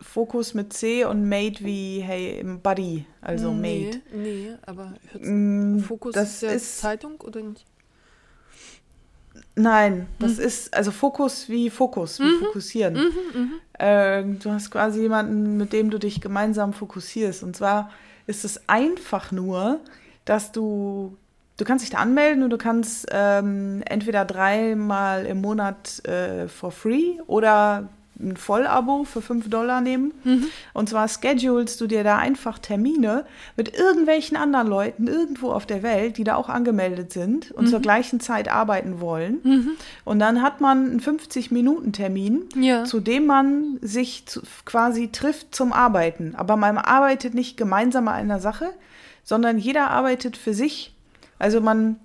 Focus 0.00 0.54
mit 0.54 0.72
C 0.72 1.04
und 1.04 1.28
Mate 1.28 1.64
wie 1.64 2.00
hey 2.00 2.42
Buddy, 2.62 3.04
also 3.20 3.52
nee, 3.52 3.90
Mate. 3.90 3.98
Nee, 4.12 4.54
aber 4.64 4.94
Mm, 5.18 5.78
Fokus 5.80 6.14
das 6.14 6.34
ist 6.36 6.42
ja 6.42 6.50
ist 6.50 6.78
Zeitung 6.78 7.20
oder 7.20 7.42
nicht? 7.42 7.64
nein, 9.54 10.06
das 10.18 10.38
Hm. 10.38 10.44
ist 10.44 10.74
also 10.74 10.90
Fokus 10.90 11.48
wie 11.48 11.70
Fokus, 11.70 12.20
wie 12.20 12.30
fokussieren. 12.30 12.94
Mhm, 12.94 13.40
mhm. 13.40 13.60
Ähm, 13.78 14.38
du 14.38 14.50
hast 14.50 14.70
quasi 14.70 15.02
jemanden, 15.02 15.56
mit 15.58 15.72
dem 15.72 15.90
du 15.90 15.98
dich 15.98 16.20
gemeinsam 16.20 16.72
fokussierst. 16.72 17.42
Und 17.42 17.56
zwar 17.56 17.90
ist 18.26 18.44
es 18.44 18.68
einfach 18.68 19.32
nur, 19.32 19.80
dass 20.24 20.52
du, 20.52 21.16
du 21.56 21.64
kannst 21.64 21.84
dich 21.84 21.90
da 21.90 21.98
anmelden 21.98 22.42
und 22.42 22.50
du 22.50 22.58
kannst 22.58 23.06
ähm, 23.10 23.82
entweder 23.86 24.24
dreimal 24.24 25.26
im 25.26 25.40
Monat 25.40 26.04
äh, 26.06 26.48
for 26.48 26.70
free 26.70 27.20
oder 27.26 27.88
ein 28.18 28.36
Vollabo 28.36 29.04
für 29.04 29.20
5 29.20 29.50
Dollar 29.50 29.80
nehmen. 29.80 30.12
Und 30.72 30.88
zwar 30.88 31.06
schedulst 31.08 31.80
du 31.80 31.86
dir 31.86 32.02
da 32.02 32.16
einfach 32.18 32.58
Termine 32.58 33.26
mit 33.56 33.76
irgendwelchen 33.78 34.36
anderen 34.36 34.68
Leuten 34.68 35.06
irgendwo 35.06 35.50
auf 35.52 35.66
der 35.66 35.82
Welt, 35.82 36.16
die 36.16 36.24
da 36.24 36.36
auch 36.36 36.48
angemeldet 36.48 37.12
sind 37.12 37.50
und 37.52 37.68
zur 37.68 37.80
gleichen 37.80 38.20
Zeit 38.20 38.48
arbeiten 38.50 39.00
wollen. 39.00 39.76
Und 40.04 40.18
dann 40.18 40.40
hat 40.42 40.60
man 40.60 40.90
einen 40.90 41.00
50-Minuten-Termin, 41.00 42.48
Ja. 42.56 42.84
zu 42.84 43.00
dem 43.00 43.26
man 43.26 43.78
sich 43.82 44.26
zu, 44.26 44.40
quasi 44.64 45.08
trifft 45.08 45.54
zum 45.54 45.72
Arbeiten. 45.72 46.34
Aber 46.36 46.56
man 46.56 46.78
arbeitet 46.78 47.34
nicht 47.34 47.56
gemeinsam 47.56 48.08
an 48.08 48.14
einer 48.14 48.40
Sache, 48.40 48.70
sondern 49.24 49.58
jeder 49.58 49.90
arbeitet 49.90 50.36
für 50.36 50.54
sich. 50.54 50.94
Also 51.38 51.60
man 51.60 51.96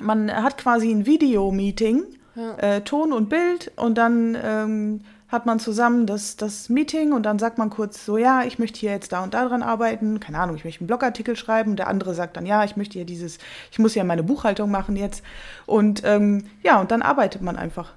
man 0.00 0.30
hat 0.32 0.58
quasi 0.58 0.92
ein 0.92 1.06
Video-Meeting, 1.06 2.04
Ja. 2.36 2.54
äh, 2.58 2.80
Ton 2.82 3.12
und 3.12 3.28
Bild 3.28 3.72
und 3.74 3.98
dann 3.98 4.38
ähm, 4.40 5.00
hat 5.28 5.44
man 5.44 5.60
zusammen 5.60 6.06
das, 6.06 6.36
das 6.36 6.68
Meeting 6.70 7.12
und 7.12 7.24
dann 7.24 7.38
sagt 7.38 7.58
man 7.58 7.68
kurz 7.70 8.04
so, 8.06 8.16
ja, 8.16 8.44
ich 8.44 8.58
möchte 8.58 8.80
hier 8.80 8.92
jetzt 8.92 9.12
da 9.12 9.22
und 9.22 9.34
da 9.34 9.46
dran 9.46 9.62
arbeiten, 9.62 10.20
keine 10.20 10.38
Ahnung, 10.38 10.56
ich 10.56 10.64
möchte 10.64 10.80
einen 10.80 10.86
Blogartikel 10.86 11.36
schreiben, 11.36 11.76
der 11.76 11.86
andere 11.88 12.14
sagt 12.14 12.36
dann, 12.36 12.46
ja, 12.46 12.64
ich 12.64 12.76
möchte 12.76 12.94
hier 12.94 13.04
dieses, 13.04 13.38
ich 13.70 13.78
muss 13.78 13.94
ja 13.94 14.04
meine 14.04 14.22
Buchhaltung 14.22 14.70
machen 14.70 14.96
jetzt 14.96 15.22
und 15.66 16.02
ähm, 16.04 16.46
ja, 16.62 16.80
und 16.80 16.90
dann 16.90 17.02
arbeitet 17.02 17.42
man 17.42 17.56
einfach. 17.56 17.92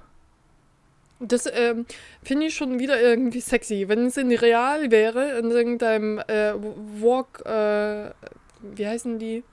Das 1.20 1.46
ähm, 1.50 1.86
finde 2.22 2.46
ich 2.46 2.54
schon 2.54 2.80
wieder 2.80 3.00
irgendwie 3.00 3.40
sexy. 3.40 3.84
Wenn 3.88 4.06
es 4.06 4.16
in 4.16 4.32
real 4.32 4.90
wäre, 4.90 5.38
in 5.38 5.50
irgendeinem 5.52 6.18
äh, 6.18 6.52
Walk, 7.00 7.46
äh, 7.46 8.10
wie 8.60 8.86
heißen 8.86 9.18
die? 9.20 9.44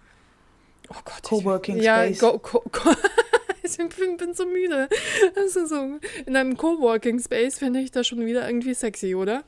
Oh 0.89 0.95
Gott. 1.05 1.19
ich- 1.23 1.29
Coworking 1.29 1.77
ja, 1.77 2.03
Space. 2.05 2.19
Go, 2.19 2.39
co, 2.39 2.63
co, 2.71 2.89
ich 3.77 3.95
bin, 3.97 4.17
bin 4.17 4.33
so 4.33 4.45
müde. 4.45 4.89
Ist 5.35 5.53
so, 5.53 5.99
in 6.25 6.35
einem 6.35 6.57
Coworking 6.57 7.19
Space 7.19 7.57
finde 7.59 7.79
ich 7.79 7.91
das 7.91 8.07
schon 8.07 8.25
wieder 8.25 8.47
irgendwie 8.47 8.73
sexy, 8.73 9.15
oder? 9.15 9.43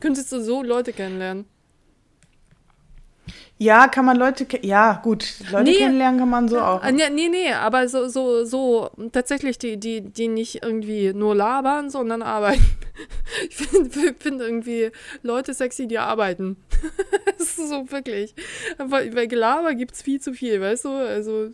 Könntest 0.00 0.30
du 0.32 0.40
so 0.40 0.62
Leute 0.62 0.92
kennenlernen? 0.92 1.46
Ja, 3.60 3.88
kann 3.88 4.04
man 4.04 4.16
Leute, 4.16 4.46
ja, 4.62 5.00
gut, 5.02 5.34
Leute 5.50 5.64
Nee. 5.64 5.78
kennenlernen 5.78 6.20
kann 6.20 6.30
man 6.30 6.48
so 6.48 6.60
auch. 6.60 6.80
Ah, 6.80 6.92
nee, 6.92 7.10
nee, 7.10 7.28
nee, 7.28 7.52
aber 7.52 7.88
so, 7.88 8.06
so, 8.08 8.44
so 8.44 8.88
tatsächlich 9.10 9.58
die, 9.58 9.76
die, 9.76 10.00
die 10.00 10.28
nicht 10.28 10.62
irgendwie 10.62 11.12
nur 11.12 11.34
labern, 11.34 11.90
sondern 11.90 12.22
arbeiten. 12.22 12.64
Ich 13.48 13.54
finde 13.54 14.14
find 14.18 14.40
irgendwie 14.40 14.90
Leute 15.22 15.54
sexy, 15.54 15.86
die 15.86 15.98
arbeiten. 15.98 16.56
Das 17.38 17.56
ist 17.56 17.68
so 17.68 17.88
wirklich. 17.92 18.34
Weil, 18.78 19.14
weil 19.14 19.28
Gelaber 19.28 19.74
gibt 19.74 19.94
es 19.94 20.02
viel 20.02 20.20
zu 20.20 20.32
viel, 20.32 20.60
weißt 20.60 20.86
du? 20.86 20.90
Also, 20.90 21.50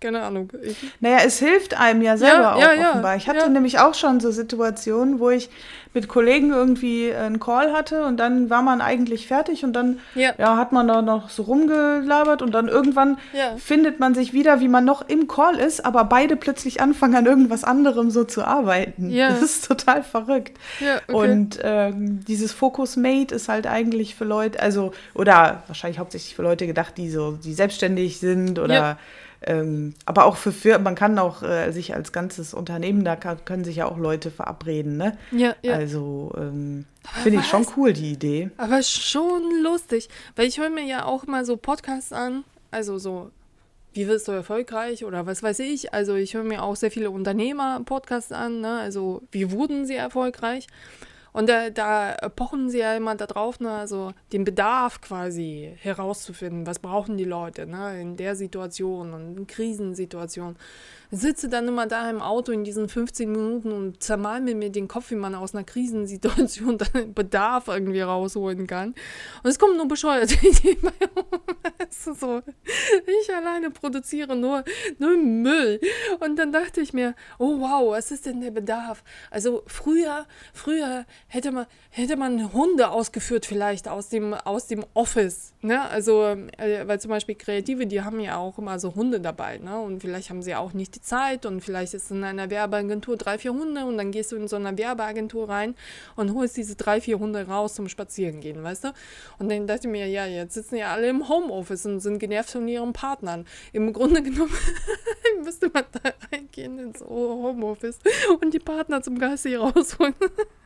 keine 0.00 0.22
Ahnung. 0.22 0.52
Ich, 0.62 0.76
Naja, 1.00 1.18
es 1.24 1.38
hilft 1.38 1.78
einem 1.78 2.02
ja 2.02 2.16
selber 2.16 2.38
Ja, 2.38 2.54
auch 2.54 2.60
ja, 2.60 2.90
offenbar. 2.90 3.16
Ich 3.16 3.28
hatte 3.28 3.40
ja. 3.40 3.48
nämlich 3.48 3.78
auch 3.78 3.94
schon 3.94 4.20
so 4.20 4.30
Situationen, 4.30 5.18
wo 5.18 5.30
ich 5.30 5.50
mit 5.94 6.06
Kollegen 6.06 6.52
irgendwie 6.52 7.12
einen 7.12 7.40
Call 7.40 7.72
hatte 7.72 8.04
und 8.04 8.18
dann 8.18 8.50
war 8.50 8.62
man 8.62 8.80
eigentlich 8.80 9.26
fertig 9.26 9.64
und 9.64 9.72
dann 9.72 9.98
ja, 10.14 10.56
hat 10.56 10.70
man 10.70 10.86
da 10.86 11.02
noch 11.02 11.30
so 11.30 11.44
rumgelabert 11.44 12.42
und 12.42 12.52
dann 12.52 12.68
irgendwann 12.68 13.18
findet 13.56 13.98
man 13.98 14.14
sich 14.14 14.32
wieder, 14.32 14.60
wie 14.60 14.68
man 14.68 14.84
noch 14.84 15.08
im 15.08 15.26
Call 15.26 15.56
ist, 15.58 15.84
aber 15.84 16.04
beide 16.04 16.36
plötzlich 16.36 16.80
anfangen 16.80 17.16
an 17.16 17.26
irgendwas 17.26 17.64
anderem 17.64 18.10
so 18.10 18.24
zu 18.24 18.44
arbeiten. 18.44 19.10
Das 19.30 19.42
ist 19.42 19.66
total 19.66 20.02
verrückt. 20.02 20.58
okay. 21.08 21.16
Und 21.16 21.58
ähm, 21.62 22.24
dieses 22.26 22.52
Focus 22.52 22.96
Mate 22.96 23.34
ist 23.34 23.48
halt 23.48 23.66
eigentlich 23.66 24.14
für 24.14 24.24
Leute, 24.24 24.60
also, 24.60 24.92
oder 25.14 25.62
wahrscheinlich 25.66 25.98
hauptsächlich 25.98 26.36
für 26.36 26.42
Leute 26.42 26.66
gedacht, 26.66 26.96
die 26.96 27.10
so, 27.10 27.32
die 27.32 27.54
selbstständig 27.54 28.20
sind 28.20 28.58
oder. 28.58 28.98
Ähm, 29.42 29.94
aber 30.04 30.24
auch 30.24 30.36
für 30.36 30.52
Firmen, 30.52 30.84
man 30.84 30.94
kann 30.94 31.18
auch 31.18 31.42
äh, 31.42 31.70
sich 31.70 31.94
als 31.94 32.12
ganzes 32.12 32.54
Unternehmen, 32.54 33.04
da 33.04 33.16
kann, 33.16 33.44
können 33.44 33.64
sich 33.64 33.76
ja 33.76 33.86
auch 33.86 33.98
Leute 33.98 34.30
verabreden, 34.30 34.96
ne? 34.96 35.16
ja, 35.30 35.54
ja. 35.62 35.74
Also 35.74 36.32
ähm, 36.36 36.86
finde 37.22 37.40
ich 37.40 37.46
schon 37.46 37.66
cool, 37.76 37.92
die 37.92 38.12
Idee. 38.12 38.50
Aber 38.56 38.82
schon 38.82 39.42
lustig, 39.62 40.08
weil 40.34 40.46
ich 40.48 40.58
höre 40.58 40.70
mir 40.70 40.84
ja 40.84 41.04
auch 41.04 41.26
mal 41.26 41.44
so 41.44 41.56
Podcasts 41.56 42.12
an, 42.12 42.44
also 42.70 42.98
so, 42.98 43.30
wie 43.92 44.08
wirst 44.08 44.28
du 44.28 44.32
erfolgreich 44.32 45.04
oder 45.04 45.26
was 45.26 45.42
weiß 45.42 45.60
ich. 45.60 45.94
Also 45.94 46.14
ich 46.14 46.34
höre 46.34 46.44
mir 46.44 46.62
auch 46.62 46.76
sehr 46.76 46.90
viele 46.90 47.10
Unternehmer-Podcasts 47.10 48.32
an, 48.32 48.60
ne? 48.60 48.78
also 48.80 49.22
wie 49.30 49.50
wurden 49.52 49.86
sie 49.86 49.94
erfolgreich. 49.94 50.66
Und 51.32 51.48
da, 51.48 51.70
da 51.70 52.14
pochen 52.34 52.70
sie 52.70 52.78
ja 52.78 52.94
immer 52.96 53.14
darauf, 53.14 53.60
ne? 53.60 53.70
also 53.70 54.12
den 54.32 54.44
Bedarf 54.44 55.00
quasi 55.00 55.74
herauszufinden, 55.80 56.66
was 56.66 56.78
brauchen 56.78 57.16
die 57.16 57.24
Leute 57.24 57.66
ne? 57.66 58.00
in 58.00 58.16
der 58.16 58.34
Situation 58.34 59.12
und 59.12 59.36
in 59.36 59.46
Krisensituationen. 59.46 60.56
Sitze 61.10 61.48
dann 61.48 61.68
immer 61.68 61.86
da 61.86 62.08
im 62.10 62.20
Auto 62.20 62.52
in 62.52 62.64
diesen 62.64 62.88
15 62.88 63.30
Minuten 63.30 63.72
und 63.72 64.02
zermal 64.02 64.40
mir 64.40 64.70
den 64.70 64.88
Kopf, 64.88 65.10
wie 65.10 65.16
man 65.16 65.34
aus 65.34 65.54
einer 65.54 65.64
Krisensituation 65.64 66.78
dann 66.92 67.14
Bedarf 67.14 67.68
irgendwie 67.68 68.00
rausholen 68.00 68.66
kann. 68.66 68.94
Und 69.42 69.50
es 69.50 69.58
kommen 69.58 69.76
nur 69.76 69.88
bescheuerte 69.88 70.34
Ideen 70.46 70.78
bei 70.82 70.92
ist 72.06 72.20
so, 72.20 72.42
ich 73.06 73.34
alleine 73.34 73.70
produziere 73.70 74.36
nur, 74.36 74.64
nur 74.98 75.16
Müll. 75.16 75.80
Und 76.20 76.38
dann 76.38 76.52
dachte 76.52 76.80
ich 76.80 76.92
mir, 76.92 77.14
oh 77.38 77.60
wow, 77.60 77.92
was 77.92 78.10
ist 78.10 78.26
denn 78.26 78.40
der 78.40 78.50
Bedarf? 78.50 79.02
Also 79.30 79.62
früher, 79.66 80.26
früher 80.52 81.04
hätte 81.26 81.52
man, 81.52 81.66
hätte 81.90 82.16
man 82.16 82.52
Hunde 82.52 82.90
ausgeführt 82.90 83.46
vielleicht 83.46 83.88
aus 83.88 84.08
dem, 84.08 84.34
aus 84.34 84.66
dem 84.66 84.84
Office. 84.94 85.54
Ne? 85.60 85.80
Also, 85.88 86.24
äh, 86.24 86.86
weil 86.86 87.00
zum 87.00 87.10
Beispiel 87.10 87.34
Kreative, 87.34 87.86
die 87.86 88.02
haben 88.02 88.20
ja 88.20 88.36
auch 88.36 88.58
immer 88.58 88.78
so 88.78 88.94
Hunde 88.94 89.20
dabei. 89.20 89.58
Ne? 89.58 89.78
Und 89.78 90.00
vielleicht 90.00 90.30
haben 90.30 90.42
sie 90.42 90.54
auch 90.54 90.72
nicht 90.72 90.97
die 90.98 91.02
Zeit 91.02 91.46
und 91.46 91.60
vielleicht 91.60 91.94
ist 91.94 92.10
in 92.10 92.24
einer 92.24 92.50
Werbeagentur 92.50 93.16
drei, 93.16 93.38
vier 93.38 93.52
Hunde 93.52 93.84
und 93.84 93.96
dann 93.96 94.10
gehst 94.10 94.32
du 94.32 94.36
in 94.36 94.48
so 94.48 94.56
eine 94.56 94.76
Werbeagentur 94.76 95.48
rein 95.48 95.74
und 96.16 96.34
holst 96.34 96.56
diese 96.56 96.74
drei, 96.74 97.00
vier 97.00 97.18
Hunde 97.18 97.46
raus 97.46 97.74
zum 97.74 97.88
Spazierengehen, 97.88 98.62
weißt 98.62 98.84
du? 98.84 98.88
Und 99.38 99.50
dann 99.50 99.66
dachte 99.66 99.86
ich 99.86 99.92
mir, 99.92 100.06
ja, 100.06 100.26
jetzt 100.26 100.54
sitzen 100.54 100.76
ja 100.76 100.92
alle 100.92 101.08
im 101.08 101.28
Homeoffice 101.28 101.86
und 101.86 102.00
sind 102.00 102.18
genervt 102.18 102.50
von 102.50 102.66
ihren 102.66 102.92
Partnern. 102.92 103.46
Im 103.72 103.92
Grunde 103.92 104.22
genommen 104.28 104.56
müsste 105.44 105.70
man 105.72 105.84
da 105.92 106.12
reingehen 106.32 106.78
ins 106.78 107.00
Homeoffice 107.00 107.98
und 108.40 108.52
die 108.52 108.58
Partner 108.58 109.02
zum 109.02 109.18
Gassi 109.18 109.54
rausholen. 109.54 110.14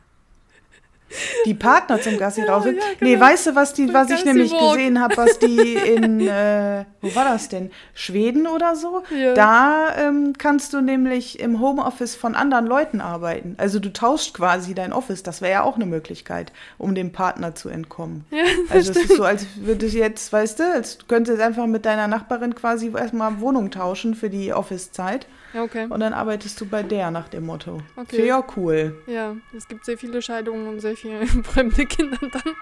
Die 1.45 1.53
Partner 1.53 2.01
zum 2.01 2.17
Gassi 2.17 2.43
raus. 2.43 2.65
ja, 2.65 2.71
Nee, 2.99 3.13
genau. 3.13 3.25
weißt 3.25 3.47
du, 3.47 3.55
was, 3.55 3.73
die, 3.73 3.93
was 3.93 4.09
ich 4.09 4.25
nämlich 4.25 4.51
Walk. 4.51 4.73
gesehen 4.75 4.99
habe, 5.01 5.15
was 5.17 5.39
die 5.39 5.73
in, 5.95 6.19
äh, 6.21 6.85
wo 7.01 7.15
war 7.15 7.25
das 7.25 7.49
denn? 7.49 7.71
Schweden 7.93 8.47
oder 8.47 8.75
so? 8.75 9.03
Ja. 9.15 9.33
Da 9.33 9.95
ähm, 9.97 10.33
kannst 10.37 10.73
du 10.73 10.81
nämlich 10.81 11.39
im 11.39 11.59
Homeoffice 11.59 12.15
von 12.15 12.35
anderen 12.35 12.65
Leuten 12.65 13.01
arbeiten. 13.01 13.55
Also 13.57 13.79
du 13.79 13.91
tauscht 13.91 14.33
quasi 14.33 14.73
dein 14.73 14.93
Office. 14.93 15.23
Das 15.23 15.41
wäre 15.41 15.51
ja 15.51 15.63
auch 15.63 15.75
eine 15.75 15.85
Möglichkeit, 15.85 16.51
um 16.77 16.95
dem 16.95 17.11
Partner 17.11 17.55
zu 17.55 17.69
entkommen. 17.69 18.25
Ja, 18.31 18.43
Also 18.69 18.91
es 18.91 18.97
ist 18.97 19.15
so, 19.17 19.23
als 19.23 19.45
würdest 19.55 19.93
du 19.93 19.99
jetzt, 19.99 20.31
weißt 20.33 20.59
du, 20.59 20.63
als 20.73 20.97
könntest 21.07 21.29
du 21.37 21.39
jetzt 21.41 21.45
einfach 21.47 21.67
mit 21.67 21.85
deiner 21.85 22.07
Nachbarin 22.07 22.55
quasi 22.55 22.91
erstmal 22.95 23.39
Wohnung 23.39 23.71
tauschen 23.71 24.15
für 24.15 24.29
die 24.29 24.53
Office-Zeit 24.53 25.27
okay. 25.55 25.87
und 25.89 25.99
dann 25.99 26.13
arbeitest 26.13 26.59
du 26.61 26.65
bei 26.65 26.83
der 26.83 27.11
nach 27.11 27.29
dem 27.29 27.45
Motto. 27.45 27.81
Okay. 27.95 28.15
Finde 28.17 28.43
cool. 28.55 29.01
Ja, 29.07 29.35
es 29.55 29.67
gibt 29.67 29.85
sehr 29.85 29.97
viele 29.97 30.21
Scheidungen 30.21 30.67
und 30.67 30.79
sehr 30.79 30.95
viele 30.95 31.25
fremde 31.43 31.85
Kinder 31.85 32.17
dann. 32.19 32.31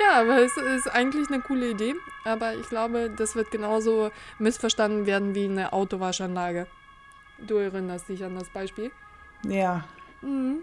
ja, 0.00 0.20
aber 0.20 0.38
es 0.38 0.56
ist 0.56 0.88
eigentlich 0.88 1.28
eine 1.28 1.40
coole 1.40 1.70
Idee. 1.70 1.94
Aber 2.24 2.54
ich 2.54 2.68
glaube, 2.68 3.10
das 3.14 3.36
wird 3.36 3.50
genauso 3.50 4.10
missverstanden 4.38 5.06
werden 5.06 5.34
wie 5.34 5.44
eine 5.44 5.72
Autowaschanlage. 5.72 6.66
Du 7.38 7.56
erinnerst 7.56 8.08
dich 8.08 8.24
an 8.24 8.34
das 8.34 8.48
Beispiel? 8.48 8.90
Ja. 9.46 9.84
Mhm. 10.22 10.56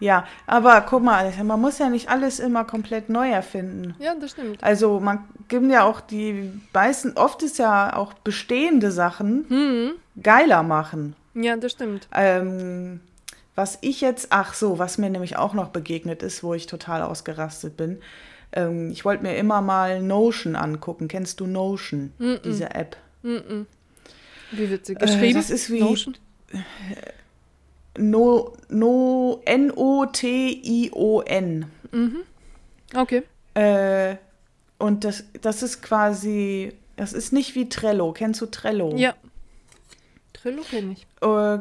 Ja, 0.00 0.26
aber 0.46 0.80
guck 0.82 1.02
mal, 1.02 1.32
man 1.44 1.60
muss 1.60 1.78
ja 1.78 1.88
nicht 1.88 2.08
alles 2.08 2.38
immer 2.40 2.64
komplett 2.64 3.08
neu 3.08 3.28
erfinden. 3.30 3.94
Ja, 3.98 4.14
das 4.14 4.30
stimmt. 4.32 4.62
Also 4.62 5.00
man 5.00 5.24
gibt 5.48 5.66
ja 5.70 5.84
auch 5.84 6.00
die 6.00 6.52
meisten, 6.72 7.12
oft 7.16 7.42
ist 7.42 7.58
ja 7.58 7.94
auch 7.96 8.12
bestehende 8.14 8.90
Sachen 8.92 9.46
Mhm. 9.48 9.90
geiler 10.22 10.62
machen. 10.62 11.14
Ja, 11.34 11.56
das 11.56 11.72
stimmt. 11.72 12.08
Ähm, 12.12 13.00
was 13.54 13.78
ich 13.80 14.00
jetzt, 14.00 14.28
ach 14.30 14.54
so, 14.54 14.78
was 14.78 14.98
mir 14.98 15.10
nämlich 15.10 15.36
auch 15.36 15.52
noch 15.54 15.68
begegnet 15.70 16.22
ist, 16.22 16.42
wo 16.44 16.54
ich 16.54 16.66
total 16.66 17.02
ausgerastet 17.02 17.76
bin. 17.76 17.98
Ähm, 18.52 18.90
ich 18.90 19.04
wollte 19.04 19.24
mir 19.24 19.36
immer 19.36 19.60
mal 19.62 20.00
Notion 20.00 20.54
angucken. 20.56 21.08
Kennst 21.08 21.40
du 21.40 21.46
Notion, 21.46 22.12
Mhm. 22.18 22.38
diese 22.44 22.72
App? 22.74 22.96
Wie 23.22 24.70
wird 24.70 24.86
sie 24.86 24.94
Äh, 24.94 24.96
geschrieben? 24.96 25.34
das 25.34 25.50
ist 25.50 25.70
wie- 25.70 25.80
Notion? 25.80 26.16
No, 27.98 28.52
no, 28.68 29.42
N-O-T-I-O-N. 30.48 31.66
Okay. 32.94 33.22
Äh, 33.54 34.16
und 34.78 35.04
das, 35.04 35.24
das 35.40 35.62
ist 35.62 35.82
quasi, 35.82 36.72
das 36.96 37.12
ist 37.12 37.32
nicht 37.32 37.54
wie 37.54 37.68
Trello. 37.68 38.12
Kennst 38.12 38.40
du 38.40 38.46
Trello? 38.46 38.94
Ja. 38.96 39.14
Trello 40.32 40.62
kenne 40.62 40.92
ich. 40.92 41.06
Äh, 41.20 41.58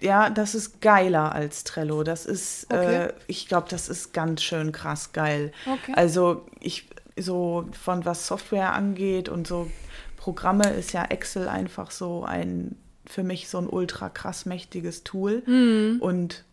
ja, 0.00 0.30
das 0.30 0.54
ist 0.54 0.80
geiler 0.80 1.32
als 1.34 1.64
Trello. 1.64 2.02
Das 2.04 2.26
ist, 2.26 2.66
Okay. 2.72 3.06
äh, 3.06 3.12
ich 3.26 3.48
glaube, 3.48 3.66
das 3.68 3.88
ist 3.88 4.12
ganz 4.12 4.42
schön 4.42 4.72
krass 4.72 5.12
geil. 5.12 5.52
Okay. 5.66 5.92
Also 5.96 6.46
ich, 6.60 6.88
so 7.18 7.66
von 7.72 8.04
was 8.04 8.26
Software 8.26 8.72
angeht 8.72 9.28
und 9.28 9.46
so 9.46 9.70
Programme 10.16 10.70
ist 10.70 10.92
ja 10.92 11.04
Excel 11.04 11.48
einfach 11.48 11.90
so 11.90 12.24
ein, 12.24 12.76
für 13.06 13.22
mich 13.22 13.48
so 13.48 13.58
ein 13.58 13.68
ultra 13.68 14.08
krass 14.08 14.46
mächtiges 14.46 15.04
Tool. 15.04 15.42
Mhm. 15.46 15.98
Und 16.00 16.44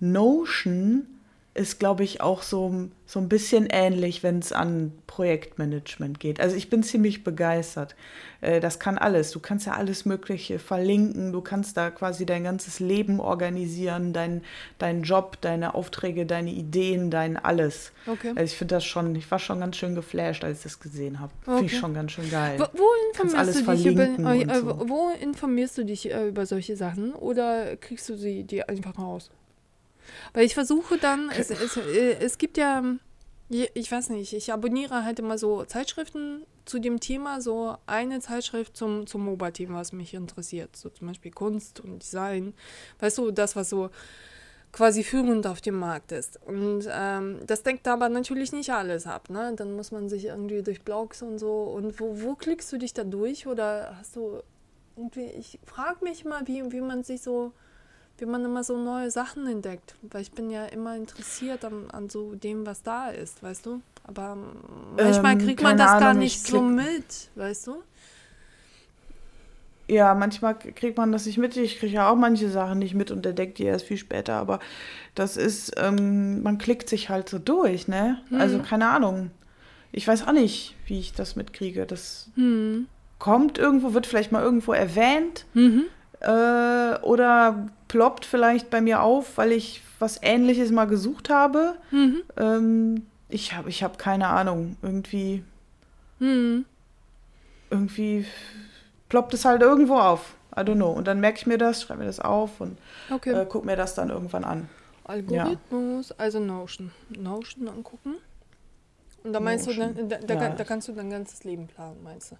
Notion 0.00 1.06
ist, 1.56 1.78
glaube 1.78 2.04
ich, 2.04 2.20
auch 2.20 2.42
so, 2.42 2.88
so 3.06 3.18
ein 3.18 3.28
bisschen 3.28 3.66
ähnlich, 3.70 4.22
wenn 4.22 4.38
es 4.38 4.52
an 4.52 4.92
Projektmanagement 5.06 6.20
geht. 6.20 6.40
Also 6.40 6.56
ich 6.56 6.68
bin 6.70 6.82
ziemlich 6.82 7.24
begeistert. 7.24 7.94
Äh, 8.40 8.60
das 8.60 8.78
kann 8.78 8.98
alles. 8.98 9.30
Du 9.30 9.40
kannst 9.40 9.66
ja 9.66 9.72
alles 9.72 10.04
Mögliche 10.04 10.58
verlinken. 10.58 11.32
Du 11.32 11.40
kannst 11.40 11.76
da 11.76 11.90
quasi 11.90 12.26
dein 12.26 12.44
ganzes 12.44 12.80
Leben 12.80 13.20
organisieren, 13.20 14.12
dein, 14.12 14.42
deinen 14.78 15.02
Job, 15.02 15.38
deine 15.40 15.74
Aufträge, 15.74 16.26
deine 16.26 16.50
Ideen, 16.50 17.10
dein 17.10 17.36
alles. 17.36 17.92
Okay. 18.06 18.30
Also 18.30 18.44
ich 18.44 18.56
finde 18.56 18.74
das 18.74 18.84
schon, 18.84 19.14
ich 19.14 19.30
war 19.30 19.38
schon 19.38 19.60
ganz 19.60 19.76
schön 19.76 19.94
geflasht, 19.94 20.44
als 20.44 20.58
ich 20.58 20.64
das 20.64 20.80
gesehen 20.80 21.20
habe. 21.20 21.32
Okay. 21.42 21.56
Finde 21.56 21.72
ich 21.72 21.78
schon 21.78 21.94
ganz 21.94 22.12
schön 22.12 22.30
geil. 22.30 22.58
Wo, 22.58 22.78
wo 22.78 22.88
informierst 23.10 23.66
du 23.66 23.72
dich 23.72 23.86
über, 23.86 24.04
äh, 24.04 24.60
so. 24.60 24.88
wo 24.88 25.10
informierst 25.20 25.78
du 25.78 25.84
dich 25.84 26.12
äh, 26.12 26.28
über 26.28 26.44
solche 26.44 26.76
Sachen 26.76 27.14
oder 27.14 27.76
kriegst 27.76 28.08
du 28.08 28.16
sie 28.16 28.44
dir 28.44 28.68
einfach 28.68 28.98
raus? 28.98 29.30
Weil 30.32 30.44
ich 30.44 30.54
versuche 30.54 30.98
dann, 30.98 31.30
es, 31.30 31.50
es, 31.50 31.76
äh, 31.76 32.16
es 32.20 32.38
gibt 32.38 32.58
ja, 32.58 32.82
ich 33.48 33.90
weiß 33.90 34.10
nicht, 34.10 34.32
ich 34.32 34.52
abonniere 34.52 35.04
halt 35.04 35.18
immer 35.18 35.38
so 35.38 35.64
Zeitschriften 35.64 36.44
zu 36.64 36.80
dem 36.80 36.98
Thema, 37.00 37.40
so 37.40 37.76
eine 37.86 38.20
Zeitschrift 38.20 38.76
zum, 38.76 39.06
zum 39.06 39.24
MOBA-Team, 39.24 39.72
was 39.72 39.92
mich 39.92 40.14
interessiert. 40.14 40.74
So 40.76 40.88
zum 40.90 41.06
Beispiel 41.06 41.30
Kunst 41.30 41.80
und 41.80 42.02
Design. 42.02 42.54
Weißt 42.98 43.18
du, 43.18 43.30
das, 43.30 43.54
was 43.54 43.70
so 43.70 43.90
quasi 44.72 45.04
führend 45.04 45.46
auf 45.46 45.60
dem 45.60 45.78
Markt 45.78 46.12
ist. 46.12 46.38
Und 46.44 46.86
ähm, 46.90 47.40
das 47.46 47.62
denkt 47.62 47.88
aber 47.88 48.08
natürlich 48.08 48.52
nicht 48.52 48.70
alles 48.70 49.06
ab. 49.06 49.30
Ne? 49.30 49.54
Dann 49.56 49.74
muss 49.74 49.90
man 49.90 50.08
sich 50.08 50.26
irgendwie 50.26 50.62
durch 50.62 50.82
Blogs 50.82 51.22
und 51.22 51.38
so. 51.38 51.62
Und 51.62 51.98
wo, 51.98 52.20
wo 52.20 52.34
klickst 52.34 52.72
du 52.72 52.78
dich 52.78 52.92
da 52.92 53.04
durch? 53.04 53.46
Oder 53.46 53.96
hast 53.98 54.16
du 54.16 54.42
irgendwie, 54.96 55.26
ich 55.26 55.58
frage 55.64 56.04
mich 56.04 56.24
mal, 56.24 56.46
wie, 56.46 56.72
wie 56.72 56.80
man 56.80 57.04
sich 57.04 57.22
so 57.22 57.52
wie 58.18 58.26
man 58.26 58.44
immer 58.44 58.64
so 58.64 58.78
neue 58.78 59.10
Sachen 59.10 59.46
entdeckt. 59.46 59.94
Weil 60.02 60.22
ich 60.22 60.32
bin 60.32 60.50
ja 60.50 60.66
immer 60.66 60.96
interessiert 60.96 61.64
an, 61.64 61.90
an 61.90 62.08
so 62.08 62.34
dem, 62.34 62.66
was 62.66 62.82
da 62.82 63.10
ist, 63.10 63.42
weißt 63.42 63.66
du? 63.66 63.80
Aber 64.04 64.36
manchmal 64.96 65.32
ähm, 65.32 65.38
kriegt 65.38 65.62
man 65.62 65.76
das 65.76 65.90
Ahnung, 65.90 66.00
gar 66.00 66.14
nicht 66.14 66.46
so 66.46 66.62
mit, 66.62 67.30
weißt 67.34 67.66
du? 67.66 67.82
Ja, 69.88 70.14
manchmal 70.14 70.58
kriegt 70.58 70.96
man 70.96 71.12
das 71.12 71.26
nicht 71.26 71.38
mit. 71.38 71.56
Ich 71.56 71.78
kriege 71.78 71.94
ja 71.94 72.10
auch 72.10 72.16
manche 72.16 72.48
Sachen 72.48 72.78
nicht 72.80 72.94
mit 72.94 73.10
und 73.10 73.24
entdeckt 73.24 73.58
die 73.58 73.64
erst 73.64 73.84
viel 73.84 73.96
später. 73.96 74.34
Aber 74.34 74.58
das 75.14 75.36
ist, 75.36 75.74
ähm, 75.76 76.42
man 76.42 76.58
klickt 76.58 76.88
sich 76.88 77.08
halt 77.08 77.28
so 77.28 77.38
durch, 77.38 77.86
ne? 77.86 78.18
Mhm. 78.30 78.40
Also 78.40 78.58
keine 78.60 78.88
Ahnung. 78.88 79.30
Ich 79.92 80.06
weiß 80.06 80.26
auch 80.26 80.32
nicht, 80.32 80.74
wie 80.86 80.98
ich 80.98 81.12
das 81.12 81.36
mitkriege. 81.36 81.86
Das 81.86 82.30
mhm. 82.34 82.86
kommt 83.18 83.58
irgendwo, 83.58 83.94
wird 83.94 84.06
vielleicht 84.06 84.32
mal 84.32 84.42
irgendwo 84.42 84.72
erwähnt. 84.72 85.46
Mhm. 85.54 85.84
Äh, 86.20 86.98
oder 87.02 87.68
ploppt 87.88 88.24
vielleicht 88.24 88.70
bei 88.70 88.80
mir 88.80 89.02
auf, 89.02 89.36
weil 89.38 89.52
ich 89.52 89.82
was 89.98 90.18
Ähnliches 90.22 90.70
mal 90.70 90.86
gesucht 90.86 91.30
habe. 91.30 91.76
Mhm. 91.90 92.22
Ähm, 92.36 93.06
ich 93.28 93.54
habe 93.54 93.68
ich 93.68 93.82
hab 93.82 93.98
keine 93.98 94.28
Ahnung. 94.28 94.76
Irgendwie. 94.82 95.44
Mhm. 96.18 96.64
Irgendwie 97.70 98.26
ploppt 99.08 99.34
es 99.34 99.44
halt 99.44 99.62
irgendwo 99.62 99.98
auf. 99.98 100.34
I 100.56 100.60
don't 100.60 100.76
know. 100.76 100.90
Und 100.90 101.06
dann 101.06 101.20
merke 101.20 101.38
ich 101.38 101.46
mir 101.46 101.58
das, 101.58 101.82
schreibe 101.82 102.00
mir 102.00 102.06
das 102.06 102.20
auf 102.20 102.60
und 102.60 102.78
okay. 103.10 103.32
äh, 103.32 103.44
gucke 103.44 103.66
mir 103.66 103.76
das 103.76 103.94
dann 103.94 104.10
irgendwann 104.10 104.44
an. 104.44 104.68
Algorithmus, 105.04 106.08
ja. 106.08 106.14
also 106.18 106.40
Notion. 106.40 106.92
Notion 107.10 107.68
angucken. 107.68 108.16
Und 109.22 109.32
da 109.32 109.40
meinst 109.40 109.66
Notion. 109.66 109.94
du, 109.94 110.06
da, 110.06 110.18
da, 110.18 110.34
ja. 110.34 110.48
da 110.48 110.64
kannst 110.64 110.88
du 110.88 110.92
dein 110.92 111.10
ganzes 111.10 111.44
Leben 111.44 111.66
planen, 111.66 112.02
meinst 112.02 112.32
du? 112.32 112.36